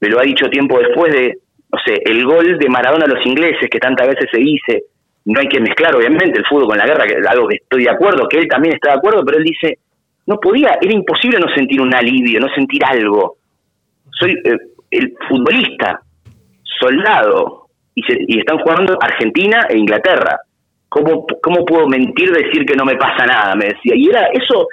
me 0.00 0.08
lo 0.08 0.18
ha 0.18 0.24
dicho 0.24 0.50
tiempo 0.50 0.78
después 0.80 1.12
de, 1.12 1.38
no 1.72 1.78
sé, 1.86 2.02
el 2.04 2.24
gol 2.24 2.58
de 2.58 2.68
Maradona 2.68 3.04
a 3.04 3.14
los 3.14 3.24
ingleses, 3.24 3.70
que 3.70 3.78
tantas 3.78 4.08
veces 4.08 4.28
se 4.30 4.40
dice, 4.40 4.82
no 5.26 5.40
hay 5.40 5.46
que 5.46 5.60
mezclar 5.60 5.94
obviamente 5.94 6.38
el 6.38 6.46
fútbol 6.46 6.68
con 6.68 6.78
la 6.78 6.86
guerra, 6.86 7.06
que 7.06 7.14
es 7.14 7.26
algo 7.26 7.46
que 7.46 7.56
estoy 7.56 7.84
de 7.84 7.90
acuerdo, 7.90 8.28
que 8.28 8.38
él 8.38 8.48
también 8.48 8.74
está 8.74 8.90
de 8.90 8.98
acuerdo, 8.98 9.24
pero 9.24 9.38
él 9.38 9.44
dice, 9.44 9.78
no 10.26 10.38
podía, 10.40 10.76
era 10.80 10.92
imposible 10.92 11.38
no 11.38 11.48
sentir 11.54 11.80
un 11.80 11.94
alivio, 11.94 12.40
no 12.40 12.48
sentir 12.48 12.84
algo. 12.84 13.36
Soy 14.10 14.32
eh, 14.44 14.58
el 14.90 15.14
futbolista, 15.28 16.00
soldado, 16.62 17.63
y, 17.94 18.02
y 18.34 18.38
están 18.38 18.58
jugando 18.58 18.96
Argentina 19.00 19.66
e 19.68 19.78
Inglaterra. 19.78 20.38
¿Cómo, 20.88 21.26
¿Cómo 21.42 21.64
puedo 21.64 21.88
mentir 21.88 22.30
decir 22.30 22.64
que 22.64 22.76
no 22.76 22.84
me 22.84 22.96
pasa 22.96 23.26
nada? 23.26 23.54
Me 23.56 23.66
decía. 23.66 23.94
Y 23.96 24.08
era 24.08 24.26
eso 24.32 24.68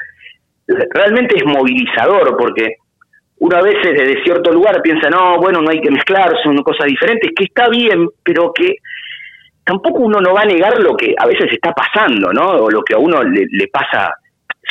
realmente 0.68 1.36
es 1.38 1.46
movilizador, 1.46 2.38
porque 2.38 2.76
uno 3.40 3.58
a 3.58 3.62
veces 3.62 3.94
desde 3.98 4.24
cierto 4.24 4.52
lugar 4.52 4.82
piensa, 4.82 5.10
no, 5.10 5.38
bueno, 5.40 5.62
no 5.62 5.72
hay 5.72 5.82
que 5.82 5.92
mezclar, 5.92 6.32
son 6.44 6.58
cosas 6.64 6.86
diferentes, 6.88 7.32
que 7.36 7.46
está 7.46 7.70
bien, 7.70 8.08
pero 8.24 8.54
que 8.54 8.76
tampoco 9.66 10.00
uno 10.00 10.20
no 10.20 10.34
va 10.34 10.42
a 10.42 10.46
negar 10.46 10.80
lo 10.80 10.96
que 10.96 11.14
a 11.18 11.26
veces 11.26 11.52
está 11.52 11.74
pasando, 11.74 12.32
¿no? 12.34 12.64
O 12.64 12.70
lo 12.70 12.82
que 12.84 12.94
a 12.94 13.00
uno 13.00 13.24
le, 13.24 13.68
pasa, 13.68 14.14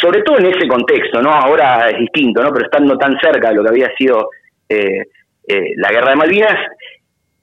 sobre 0.01 0.23
todo 0.23 0.39
en 0.39 0.47
ese 0.47 0.69
contexto, 0.69 1.21
¿no? 1.21 1.31
Ahora 1.31 1.91
es 1.91 1.99
distinto, 1.99 2.43
¿no? 2.43 2.53
Pero 2.53 2.67
estando 2.67 2.97
tan 2.97 3.19
cerca 3.21 3.49
de 3.49 3.55
lo 3.57 3.65
que 3.65 3.71
había 3.71 3.91
sido 3.97 4.31
eh, 4.69 5.03
eh, 5.49 5.73
la 5.77 5.91
guerra 5.91 6.11
de 6.11 6.17
Malvinas, 6.17 6.59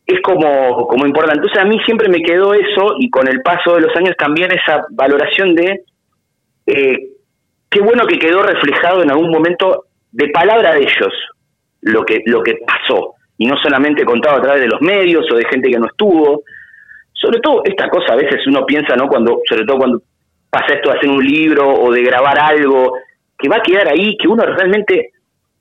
es 0.08 0.22
como, 0.22 0.88
como 0.88 1.06
importante. 1.06 1.40
Entonces 1.40 1.62
a 1.62 1.66
mí 1.66 1.78
siempre 1.86 2.08
me 2.08 2.22
quedó 2.22 2.54
eso 2.54 2.96
y 2.98 3.10
con 3.10 3.28
el 3.28 3.42
paso 3.42 3.76
de 3.76 3.82
los 3.82 3.96
años 3.96 4.16
también 4.18 4.50
esa 4.52 4.86
valoración 4.92 5.54
de 5.54 5.82
eh, 6.66 6.98
qué 7.70 7.82
bueno 7.82 8.06
que 8.06 8.18
quedó 8.18 8.42
reflejado 8.42 9.04
en 9.04 9.12
algún 9.12 9.30
momento 9.30 9.86
de 10.12 10.30
palabra 10.30 10.74
de 10.74 10.80
ellos 10.80 11.14
lo 11.82 12.04
que, 12.04 12.22
lo 12.26 12.42
que 12.42 12.56
pasó 12.66 13.16
y 13.38 13.46
no 13.48 13.58
solamente 13.58 14.06
contado 14.06 14.38
a 14.38 14.42
través 14.42 14.62
de 14.62 14.68
los 14.68 14.82
medios 14.82 15.26
o 15.32 15.36
de 15.36 15.46
gente 15.46 15.70
que 15.70 15.78
no 15.78 15.88
estuvo. 15.88 16.44
Sobre 17.12 17.40
todo 17.40 17.62
esta 17.66 17.90
cosa 17.90 18.14
a 18.14 18.16
veces 18.16 18.46
uno 18.48 18.66
piensa, 18.66 18.96
¿no? 18.96 19.08
Cuando, 19.08 19.42
sobre 19.48 19.66
todo 19.66 19.78
cuando 19.78 20.02
pasa 20.50 20.74
esto 20.74 20.90
de 20.90 20.98
hacer 20.98 21.10
un 21.10 21.24
libro 21.24 21.68
o 21.68 21.92
de 21.92 22.02
grabar 22.02 22.40
algo, 22.40 22.94
que 23.38 23.50
va 23.50 23.58
a 23.58 23.62
quedar 23.62 23.90
ahí, 23.90 24.18
que 24.18 24.28
uno 24.28 24.44
realmente, 24.44 25.12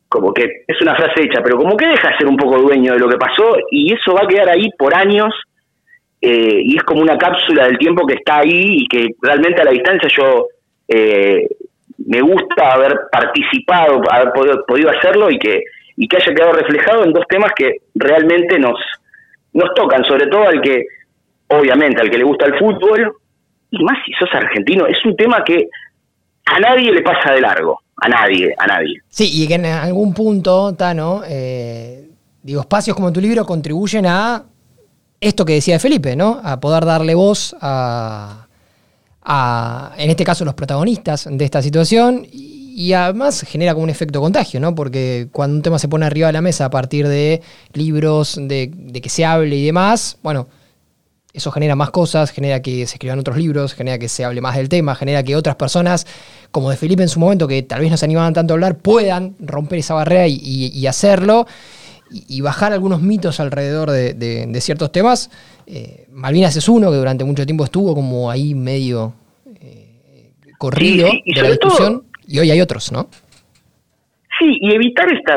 como 0.09 0.33
que 0.33 0.65
es 0.67 0.81
una 0.81 0.95
frase 0.95 1.23
hecha, 1.23 1.43
pero 1.43 1.59
como 1.59 1.77
que 1.77 1.87
deja 1.87 2.11
de 2.11 2.17
ser 2.19 2.27
un 2.27 2.37
poco 2.37 2.59
dueño 2.59 2.93
de 2.93 2.99
lo 2.99 3.09
que 3.09 3.17
pasó 3.17 3.57
y 3.71 3.93
eso 3.93 4.15
va 4.15 4.23
a 4.25 4.29
quedar 4.29 4.49
ahí 4.49 4.69
por 4.79 4.95
años 4.95 5.35
eh, 6.21 6.61
y 6.63 6.77
es 6.77 6.83
como 6.85 7.03
una 7.03 7.19
cápsula 7.19 7.67
del 7.67 7.79
tiempo 7.79 8.07
que 8.07 8.15
está 8.15 8.39
ahí 8.39 8.79
y 8.83 8.87
que 8.87 9.09
realmente 9.21 9.61
a 9.61 9.65
la 9.65 9.73
distancia 9.73 10.09
yo 10.17 10.47
eh, 10.89 11.47
me 12.07 12.21
gusta 12.21 12.73
haber 12.73 12.99
participado, 13.11 14.01
haber 14.11 14.33
podido, 14.67 14.91
hacerlo 14.91 15.31
y 15.31 15.39
que, 15.39 15.63
y 15.97 16.07
que 16.07 16.17
haya 16.17 16.35
quedado 16.35 16.53
reflejado 16.53 17.05
en 17.05 17.13
dos 17.13 17.25
temas 17.29 17.53
que 17.57 17.79
realmente 17.95 18.59
nos, 18.59 18.79
nos 19.53 19.75
tocan, 19.75 20.05
sobre 20.05 20.27
todo 20.29 20.47
al 20.47 20.61
que, 20.61 20.85
obviamente, 21.49 22.01
al 22.01 22.11
que 22.11 22.19
le 22.19 22.25
gusta 22.25 22.47
el 22.47 22.59
fútbol, 22.59 23.13
y 23.71 23.83
más 23.83 23.99
si 24.05 24.13
sos 24.13 24.33
argentino, 24.33 24.87
es 24.87 25.05
un 25.05 25.17
tema 25.17 25.43
que 25.45 25.69
a 26.47 26.59
nadie 26.59 26.93
le 26.93 27.03
pasa 27.03 27.33
de 27.33 27.41
largo, 27.41 27.81
a 27.97 28.09
nadie, 28.09 28.55
a 28.59 28.67
nadie. 28.67 29.01
Sí, 29.09 29.31
y 29.33 29.47
que 29.47 29.55
en 29.55 29.67
algún 29.67 30.15
punto, 30.15 30.75
Tano, 30.75 31.23
eh, 31.27 32.09
digo, 32.43 32.63
espacios 32.63 32.97
como 32.97 33.13
tu 33.13 33.21
libro 33.21 33.45
contribuyen 33.45 34.07
a 34.07 34.43
esto 35.21 35.45
que 35.45 35.55
decía 35.55 35.79
Felipe, 35.79 36.17
¿no? 36.17 36.41
A 36.43 36.59
poder 36.61 36.85
darle 36.85 37.15
voz 37.15 37.55
a 37.61 38.47
en 39.29 40.11
este 40.11 40.25
caso, 40.25 40.45
los 40.45 40.55
protagonistas 40.55 41.29
de 41.31 41.45
esta 41.45 41.63
situación. 41.63 42.27
Y, 42.31 42.93
además 42.93 43.41
genera 43.41 43.73
como 43.73 43.85
un 43.85 43.91
efecto 43.91 44.21
contagio, 44.21 44.61
¿no? 44.61 44.75
Porque 44.75 45.29
cuando 45.33 45.57
un 45.57 45.63
tema 45.63 45.79
se 45.79 45.89
pone 45.89 46.05
arriba 46.05 46.27
de 46.27 46.35
la 46.35 46.43
mesa 46.43 46.67
a 46.67 46.71
partir 46.71 47.09
de 47.09 47.41
libros, 47.73 48.39
de, 48.39 48.71
que 49.03 49.09
se 49.09 49.25
hable 49.25 49.57
y 49.57 49.65
demás, 49.65 50.19
bueno, 50.23 50.47
eso 51.37 51.51
genera 51.51 51.77
más 51.77 51.91
cosas, 51.91 52.31
genera 52.31 52.63
que 52.63 52.87
se 52.87 52.95
escriban 52.95 53.19
otros 53.19 53.37
libros, 53.37 53.75
genera 53.75 53.99
que 53.99 54.09
se 54.09 54.25
hable 54.25 54.41
más 54.41 54.57
del 54.57 54.69
tema, 54.69 54.95
genera 54.95 55.23
que 55.23 55.37
otras 55.37 55.57
personas, 55.57 56.07
como 56.51 56.71
de 56.71 56.77
Felipe 56.77 57.03
en 57.03 57.11
su 57.11 57.21
momento, 57.21 57.47
que 57.47 57.63
tal 57.63 57.81
vez 57.81 57.91
no 57.91 57.97
se 57.99 58.07
animaban 58.07 58.33
tanto 58.33 58.55
a 58.55 58.57
hablar, 58.57 58.79
puedan 58.79 59.35
romper 59.39 59.81
esa 59.81 59.95
barrera 59.95 60.27
y, 60.27 60.87
hacerlo 60.87 61.47
y, 62.11 62.41
bajar 62.41 62.73
algunos 62.73 63.03
mitos 63.03 63.39
alrededor 63.39 63.91
de, 63.91 64.59
ciertos 64.61 64.91
temas. 64.91 65.31
Eh, 65.67 66.07
Malvinas 66.11 66.57
es 66.57 66.69
uno 66.69 66.91
que 66.91 66.97
durante 66.97 67.25
mucho 67.25 67.45
tiempo 67.45 67.65
estuvo 67.65 67.95
como 67.95 68.31
ahí 68.31 68.55
medio 68.55 69.13
eh, 69.61 70.33
corrido 70.59 71.09
de 71.25 71.43
la 71.43 71.51
discusión 71.51 72.05
y 72.27 72.39
hoy 72.39 72.51
hay 72.51 72.61
otros, 72.63 72.91
¿no? 72.93 73.09
Sí, 74.39 74.57
y 74.61 74.75
evitar 74.75 75.07
esta... 75.13 75.35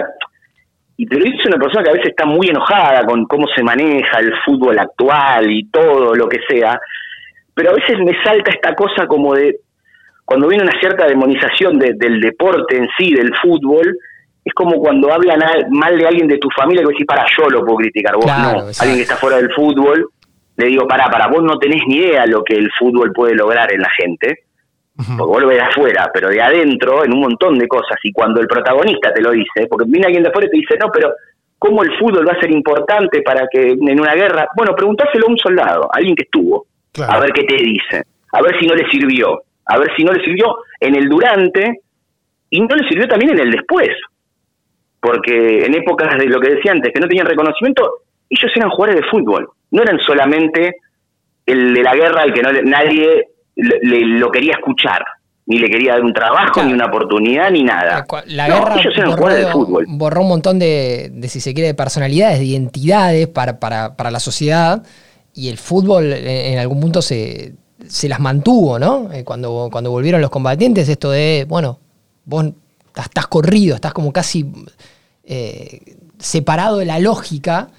Y 1.02 1.06
te 1.06 1.18
lo 1.18 1.24
dice 1.24 1.48
una 1.48 1.58
persona 1.58 1.82
que 1.82 1.92
a 1.92 1.94
veces 1.94 2.10
está 2.10 2.26
muy 2.26 2.50
enojada 2.50 3.06
con 3.06 3.24
cómo 3.24 3.48
se 3.56 3.64
maneja 3.64 4.20
el 4.20 4.34
fútbol 4.44 4.78
actual 4.78 5.50
y 5.50 5.64
todo 5.70 6.14
lo 6.14 6.28
que 6.28 6.40
sea, 6.46 6.78
pero 7.54 7.70
a 7.70 7.74
veces 7.74 7.98
me 8.00 8.22
salta 8.22 8.52
esta 8.52 8.76
cosa 8.76 9.08
como 9.08 9.34
de, 9.34 9.62
cuando 10.26 10.50
viene 10.50 10.66
una 10.66 10.78
cierta 10.78 11.08
demonización 11.08 11.80
del 11.80 12.20
deporte 12.20 12.76
en 12.76 12.90
sí, 12.98 13.14
del 13.14 13.34
fútbol, 13.42 13.98
es 14.44 14.54
como 14.54 14.74
cuando 14.82 15.14
hablan 15.14 15.40
mal 15.70 15.98
de 15.98 16.06
alguien 16.06 16.28
de 16.28 16.38
tu 16.38 16.50
familia 16.50 16.84
que 16.84 16.90
decís, 16.90 17.08
para, 17.08 17.26
yo 17.38 17.50
lo 17.50 17.64
puedo 17.64 17.78
criticar, 17.78 18.16
vos 18.16 18.26
no. 18.26 18.68
Alguien 18.82 18.98
que 18.98 19.04
está 19.04 19.16
fuera 19.16 19.38
del 19.38 19.54
fútbol, 19.54 20.06
le 20.58 20.66
digo, 20.66 20.86
para, 20.86 21.10
para, 21.10 21.28
vos 21.28 21.44
no 21.44 21.58
tenés 21.60 21.82
ni 21.88 21.96
idea 21.96 22.26
lo 22.26 22.44
que 22.44 22.56
el 22.56 22.70
fútbol 22.78 23.14
puede 23.14 23.36
lograr 23.36 23.74
en 23.74 23.80
la 23.80 23.90
gente, 23.98 24.49
porque 25.08 25.24
vos 25.24 25.42
lo 25.42 25.48
ves 25.48 25.58
de 25.58 25.64
afuera, 25.64 26.10
pero 26.14 26.30
de 26.30 26.42
adentro, 26.42 27.06
en 27.06 27.14
un 27.14 27.22
montón 27.22 27.58
de 27.58 27.68
cosas, 27.68 27.98
y 28.04 28.12
cuando 28.12 28.42
el 28.42 28.48
protagonista 28.48 29.14
te 29.14 29.22
lo 29.22 29.32
dice, 29.32 29.68
porque 29.70 29.86
viene 29.88 30.08
alguien 30.08 30.24
de 30.24 30.30
afuera 30.30 30.48
y 30.48 30.52
te 30.52 30.58
dice, 30.58 30.78
no, 30.80 30.92
pero 30.92 31.14
¿cómo 31.58 31.84
el 31.84 31.98
fútbol 31.98 32.28
va 32.28 32.34
a 32.34 32.40
ser 32.40 32.52
importante 32.52 33.22
para 33.22 33.48
que 33.50 33.72
en 33.72 34.00
una 34.00 34.14
guerra? 34.14 34.48
Bueno, 34.56 34.76
preguntáselo 34.76 35.28
a 35.28 35.30
un 35.30 35.38
soldado, 35.38 35.86
a 35.86 35.98
alguien 35.98 36.16
que 36.16 36.24
estuvo, 36.24 36.66
a 37.08 37.20
ver 37.20 37.32
qué 37.32 37.44
te 37.44 37.56
dice, 37.56 38.04
a 38.34 38.42
ver 38.42 38.60
si 38.60 38.68
no 38.68 38.76
le 38.76 38.90
sirvió, 38.90 39.42
a 39.66 39.78
ver 39.78 39.90
si 39.96 40.04
no 40.04 40.12
le 40.12 40.24
sirvió 40.24 40.58
en 40.80 40.96
el 40.96 41.08
durante 41.08 41.82
y 42.50 42.60
no 42.60 42.76
le 42.76 42.88
sirvió 42.90 43.08
también 43.08 43.32
en 43.32 43.40
el 43.40 43.52
después. 43.52 43.90
Porque 45.00 45.66
en 45.66 45.76
épocas 45.76 46.18
de 46.18 46.26
lo 46.26 46.42
que 46.42 46.56
decía 46.56 46.74
antes, 46.74 46.92
que 46.94 47.00
no 47.00 47.08
tenían 47.08 47.28
reconocimiento, 47.28 48.00
ellos 48.30 48.52
eran 48.54 48.70
jugadores 48.70 49.02
de 49.02 49.10
fútbol, 49.10 49.50
no 49.72 49.82
eran 49.82 49.98
solamente 50.00 50.76
el 51.46 51.74
de 51.74 51.84
la 51.84 51.96
guerra 51.96 52.24
al 52.24 52.34
que 52.34 52.42
no 52.42 52.52
nadie 52.64 53.28
le, 53.61 54.06
lo 54.06 54.31
quería 54.31 54.53
escuchar, 54.53 55.03
ni 55.45 55.57
le 55.60 55.69
quería 55.69 55.94
dar 55.94 56.03
un 56.03 56.14
trabajo, 56.14 56.64
ni 56.64 56.73
una 56.73 56.86
oportunidad, 56.86 57.52
ni 57.52 57.64
nada. 57.64 58.06
La 58.27 58.48
guerra 58.48 58.80
ellos 58.80 58.94
eran 58.95 59.11
jugadores 59.11 59.45
de 59.45 59.52
fútbol. 59.52 59.86
borró 59.88 60.22
un 60.22 60.30
montón 60.30 60.60
de, 60.60 61.11
si 61.27 61.40
se 61.41 61.53
quiere, 61.53 61.68
de 61.68 61.73
personalidades, 61.73 62.40
de 62.40 62.45
identidades 62.45 63.27
para, 63.27 63.60
para, 63.60 63.95
para 63.95 64.11
la 64.11 64.19
sociedad, 64.19 64.84
y 65.34 65.49
el 65.49 65.57
fútbol 65.57 66.11
en 66.11 66.60
algún 66.60 66.80
punto 66.80 67.02
se, 67.02 67.53
se 67.88 68.10
las 68.10 68.19
mantuvo, 68.19 68.80
¿no? 68.80 69.11
Eh, 69.11 69.23
cuando, 69.23 69.69
cuando 69.72 69.91
volvieron 69.91 70.22
los 70.22 70.30
combatientes, 70.30 70.90
esto 70.90 71.11
de, 71.11 71.45
bueno, 71.48 71.80
vos 72.26 72.45
estás 72.95 73.27
corrido, 73.27 73.76
estás 73.76 73.94
como 73.94 74.11
casi 74.11 74.52
eh, 75.23 75.95
separado 76.18 76.77
de 76.77 76.86
la 76.86 76.99
lógica. 76.99 77.69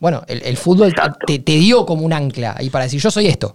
Bueno, 0.00 0.22
el, 0.28 0.56
fútbol 0.56 0.94
te, 1.26 1.38
dio 1.38 1.84
como 1.84 2.02
un 2.02 2.12
ancla 2.12 2.56
y 2.60 2.70
para 2.70 2.84
decir 2.84 3.00
yo 3.00 3.10
soy 3.10 3.26
esto. 3.26 3.54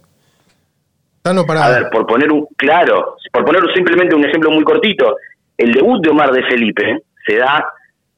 A 1.68 1.80
ver, 1.80 1.90
por 1.90 2.06
poner 2.06 2.32
un, 2.32 2.48
claro, 2.58 3.16
por 3.32 3.46
poner 3.46 3.62
simplemente 3.74 4.16
un 4.16 4.26
ejemplo 4.26 4.52
muy 4.52 4.64
cortito, 4.64 5.18
el 5.58 5.72
debut 5.72 6.04
de 6.04 6.10
Omar 6.10 6.32
de 6.32 6.44
Felipe 6.44 7.04
se 7.26 7.38
da 7.38 7.66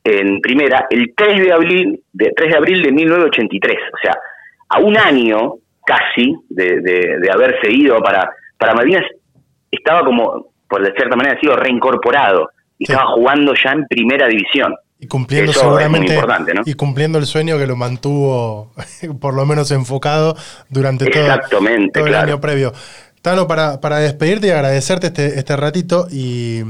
en 0.03 0.40
primera 0.41 0.88
el 0.90 1.14
3 1.15 1.44
de 1.44 1.53
abril 1.53 2.03
de, 2.14 2.32
3 2.36 2.52
de, 2.52 2.57
abril 2.57 2.82
de 2.82 2.91
1983. 2.91 3.77
O 3.94 3.98
sea, 4.02 4.14
a 4.69 4.80
un 4.80 4.98
año 4.98 5.56
casi 5.86 6.36
de, 6.49 6.82
de, 6.82 7.32
haberse 7.32 7.72
ido 7.72 8.02
para, 8.02 8.30
para 8.57 8.73
Malvinas, 8.73 9.06
estaba 9.69 10.03
como, 10.03 10.48
por 10.68 10.82
de 10.82 10.94
cierta 10.94 11.15
manera, 11.15 11.36
ha 11.38 11.40
sido 11.40 11.56
reincorporado 11.56 12.49
y 12.80 12.86
estaba 12.86 13.11
jugando 13.11 13.53
ya 13.53 13.72
en 13.72 13.86
primera 13.88 14.27
división. 14.27 14.76
Y 15.06 15.07
cumpliendo 15.07 15.53
seguramente 15.53 16.19
y 16.65 16.73
cumpliendo 16.73 17.19
el 17.19 17.27
sueño 17.27 17.57
que 17.60 17.68
lo 17.68 17.76
mantuvo 17.76 18.72
por 19.22 19.36
lo 19.36 19.45
menos 19.45 19.69
enfocado 19.72 20.36
durante 20.69 21.06
todo, 21.10 22.07
el 22.07 22.15
año 22.15 22.41
previo. 22.41 22.73
Tano, 23.22 23.48
para, 23.48 23.82
para 23.82 23.99
despedirte 23.99 24.48
y 24.48 24.49
agradecerte 24.49 25.07
este, 25.07 25.40
este 25.40 25.56
ratito 25.56 26.07
y 26.11 26.61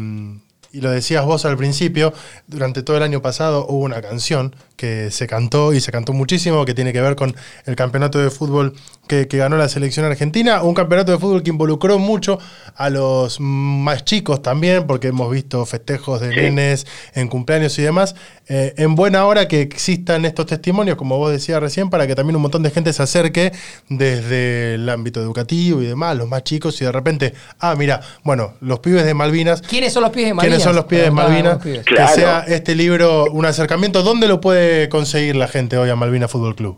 y 0.76 0.82
lo 0.82 0.92
decías 0.92 1.24
vos 1.24 1.46
al 1.46 1.56
principio, 1.56 2.12
durante 2.48 2.84
todo 2.84 2.98
el 2.98 3.04
año 3.04 3.22
pasado 3.22 3.66
hubo 3.66 3.86
una 3.86 4.02
canción 4.02 4.54
que 4.76 5.12
se 5.12 5.28
cantó 5.28 5.74
y 5.74 5.82
se 5.82 5.92
cantó 5.92 6.14
muchísimo, 6.14 6.66
que 6.66 6.74
tiene 6.74 6.94
que 6.94 7.02
ver 7.02 7.16
con 7.16 7.36
el 7.66 7.76
campeonato 7.76 8.20
de 8.20 8.30
fútbol 8.30 8.74
que, 9.08 9.26
ganó 9.26 9.58
la 9.58 9.70
selección 9.70 10.06
argentina, 10.06 10.64
un 10.64 10.74
campeonato 10.74 11.12
de 11.12 11.20
fútbol 11.20 11.44
que 11.44 11.50
involucró 11.50 12.00
mucho 12.00 12.40
a 12.76 12.90
los 12.90 13.40
más 13.40 14.04
chicos 14.04 14.42
también, 14.42 14.88
porque 14.88 15.10
hemos 15.10 15.32
visto 15.32 15.66
festejos 15.66 16.22
de 16.22 16.30
nenes 16.30 16.88
en 17.14 17.28
cumpleaños 17.28 17.78
y 17.80 17.84
demás. 17.84 18.16
Eh, 18.48 18.74
en 18.78 18.96
buena 18.96 19.26
hora 19.26 19.48
que 19.48 19.62
existan 19.62 20.26
estos 20.26 20.48
testimonios, 20.48 20.98
como 20.98 21.18
vos 21.18 21.32
decías 21.32 21.60
recién, 21.60 21.90
para 21.90 22.08
que 22.08 22.16
también 22.16 22.36
un 22.36 22.42
montón 22.42 22.64
de 22.64 22.72
gente 22.72 22.94
se 22.94 23.04
acerque 23.04 23.52
desde 23.90 24.76
el 24.76 24.90
ámbito 24.90 25.22
educativo 25.22 25.82
y 25.82 25.86
demás, 25.86 26.18
los 26.18 26.28
más 26.28 26.44
chicos, 26.44 26.82
y 26.82 26.86
de 26.86 26.92
repente, 26.92 27.34
ah, 27.60 27.76
mira, 27.76 28.02
bueno, 28.24 28.54
los 28.62 28.80
pibes 28.80 29.06
de 29.06 29.14
Malvinas. 29.14 29.62
¿Quiénes 29.62 29.94
son 29.94 30.04
los 30.04 30.12
pibes 30.12 30.30
de 30.30 30.34
Malvinas? 30.34 30.58
¿Quiénes 30.58 30.64
son 30.64 30.76
los 30.76 30.86
pibes 30.86 31.06
de 31.06 31.12
Malvinas? 31.12 31.58
Que 31.60 32.08
sea 32.14 32.46
este 32.48 32.76
libro 32.76 33.26
un 33.26 33.46
acercamiento. 33.46 34.04
¿Dónde 34.04 34.28
lo 34.28 34.42
puede 34.42 34.65
conseguir 34.90 35.36
la 35.36 35.48
gente 35.48 35.78
hoy 35.78 35.90
a 35.90 35.96
Malvinas 35.96 36.32
Fútbol 36.32 36.56
Club? 36.56 36.78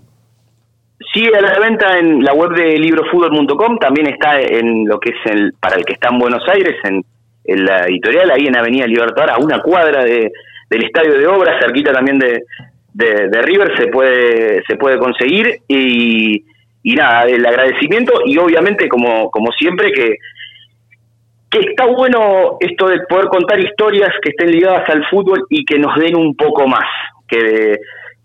Sigue 1.14 1.36
a 1.36 1.42
la 1.42 1.60
venta 1.60 1.98
en 2.00 2.24
la 2.24 2.34
web 2.34 2.52
de 2.52 2.78
librofutbol.com, 2.78 3.80
también 3.80 4.08
está 4.08 4.40
en 4.42 4.88
lo 4.88 5.00
que 5.00 5.12
es 5.12 5.32
el, 5.32 5.54
para 5.60 5.76
el 5.76 5.86
que 5.86 5.94
está 5.94 6.10
en 6.10 6.20
Buenos 6.20 6.44
Aires, 6.50 6.76
en, 6.84 7.04
la 7.66 7.86
editorial, 7.86 8.30
ahí 8.30 8.46
en 8.48 8.58
Avenida 8.58 8.86
Libertador, 8.86 9.32
a 9.32 9.38
una 9.38 9.62
cuadra 9.62 10.04
de, 10.04 10.32
del 10.70 10.84
Estadio 10.84 11.18
de 11.18 11.28
Obras, 11.28 11.62
cerquita 11.62 11.94
también 11.94 12.20
de, 12.20 12.44
de, 12.94 13.42
River, 13.42 13.78
se 13.78 13.88
puede, 13.88 14.64
se 14.68 14.76
puede 14.76 14.98
conseguir 14.98 15.62
y, 15.68 16.44
y 16.84 16.96
nada, 16.96 17.24
el 17.24 17.46
agradecimiento 17.46 18.14
y 18.26 18.38
obviamente 18.38 18.90
como, 18.90 19.32
como 19.32 19.52
siempre 19.54 19.92
que, 19.94 20.16
que 21.50 21.60
está 21.60 21.86
bueno 21.86 22.58
esto 22.60 22.88
de 22.88 23.00
poder 23.08 23.28
contar 23.28 23.60
historias 23.60 24.12
que 24.22 24.30
estén 24.30 24.52
ligadas 24.52 24.90
al 24.90 25.06
fútbol 25.08 25.46
y 25.50 25.64
que 25.64 25.80
nos 25.80 25.96
den 25.98 26.16
un 26.16 26.36
poco 26.36 26.68
más, 26.68 26.86
que 27.28 27.78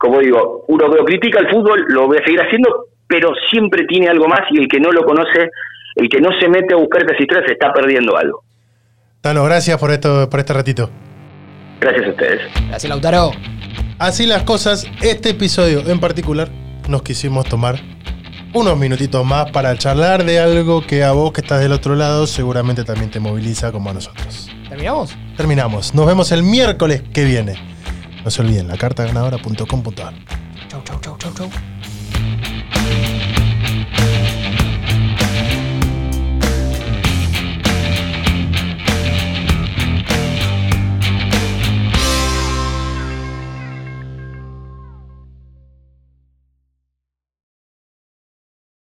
como 0.03 0.19
digo, 0.19 0.65
uno 0.67 0.89
lo 0.89 1.05
critica 1.05 1.39
el 1.39 1.49
fútbol 1.49 1.85
lo 1.87 2.09
voy 2.09 2.17
a 2.21 2.25
seguir 2.25 2.41
haciendo, 2.41 2.87
pero 3.07 3.31
siempre 3.49 3.85
tiene 3.87 4.09
algo 4.09 4.27
más 4.27 4.41
y 4.51 4.59
el 4.59 4.67
que 4.67 4.81
no 4.81 4.91
lo 4.91 5.05
conoce, 5.05 5.49
el 5.95 6.09
que 6.09 6.21
no 6.21 6.31
se 6.41 6.49
mete 6.49 6.75
a 6.75 6.77
buscar 6.77 7.03
estas 7.03 7.21
historias, 7.21 7.47
se 7.47 7.53
está 7.53 7.73
perdiendo 7.73 8.17
algo. 8.17 8.43
Tano, 9.21 9.45
gracias 9.45 9.79
por, 9.79 9.93
esto, 9.93 10.29
por 10.29 10.41
este 10.41 10.55
ratito. 10.55 10.91
Gracias 11.81 12.05
a 12.05 12.11
ustedes. 12.11 12.41
Gracias, 12.69 12.91
Lautaro. 12.91 13.31
Así 14.01 14.27
las 14.27 14.43
cosas, 14.43 14.91
este 15.03 15.31
episodio 15.31 15.83
en 15.87 16.01
particular 16.01 16.49
nos 16.89 17.03
quisimos 17.03 17.49
tomar 17.49 17.77
unos 18.55 18.77
minutitos 18.77 19.25
más 19.25 19.53
para 19.53 19.79
charlar 19.79 20.25
de 20.25 20.41
algo 20.41 20.85
que 20.85 21.05
a 21.05 21.13
vos 21.13 21.33
que 21.33 21.43
estás 21.43 21.61
del 21.61 21.71
otro 21.71 21.95
lado 21.95 22.27
seguramente 22.27 22.83
también 22.83 23.13
te 23.13 23.21
moviliza 23.21 23.71
como 23.71 23.91
a 23.91 23.95
nosotros. 23.95 24.51
¿Terminamos? 24.69 25.17
Terminamos. 25.37 25.95
Nos 25.95 26.07
vemos 26.07 26.33
el 26.33 26.43
miércoles 26.43 27.05
que 27.15 27.25
viene. 27.25 27.55
No 28.25 28.31
se 28.31 28.43
olviden, 28.43 28.69
lacartaganadora.com.ar. 28.69 30.15
Chau, 30.69 30.83
chau, 30.85 31.01
chau, 31.01 31.17
chau, 31.19 31.33
chau. 31.35 31.51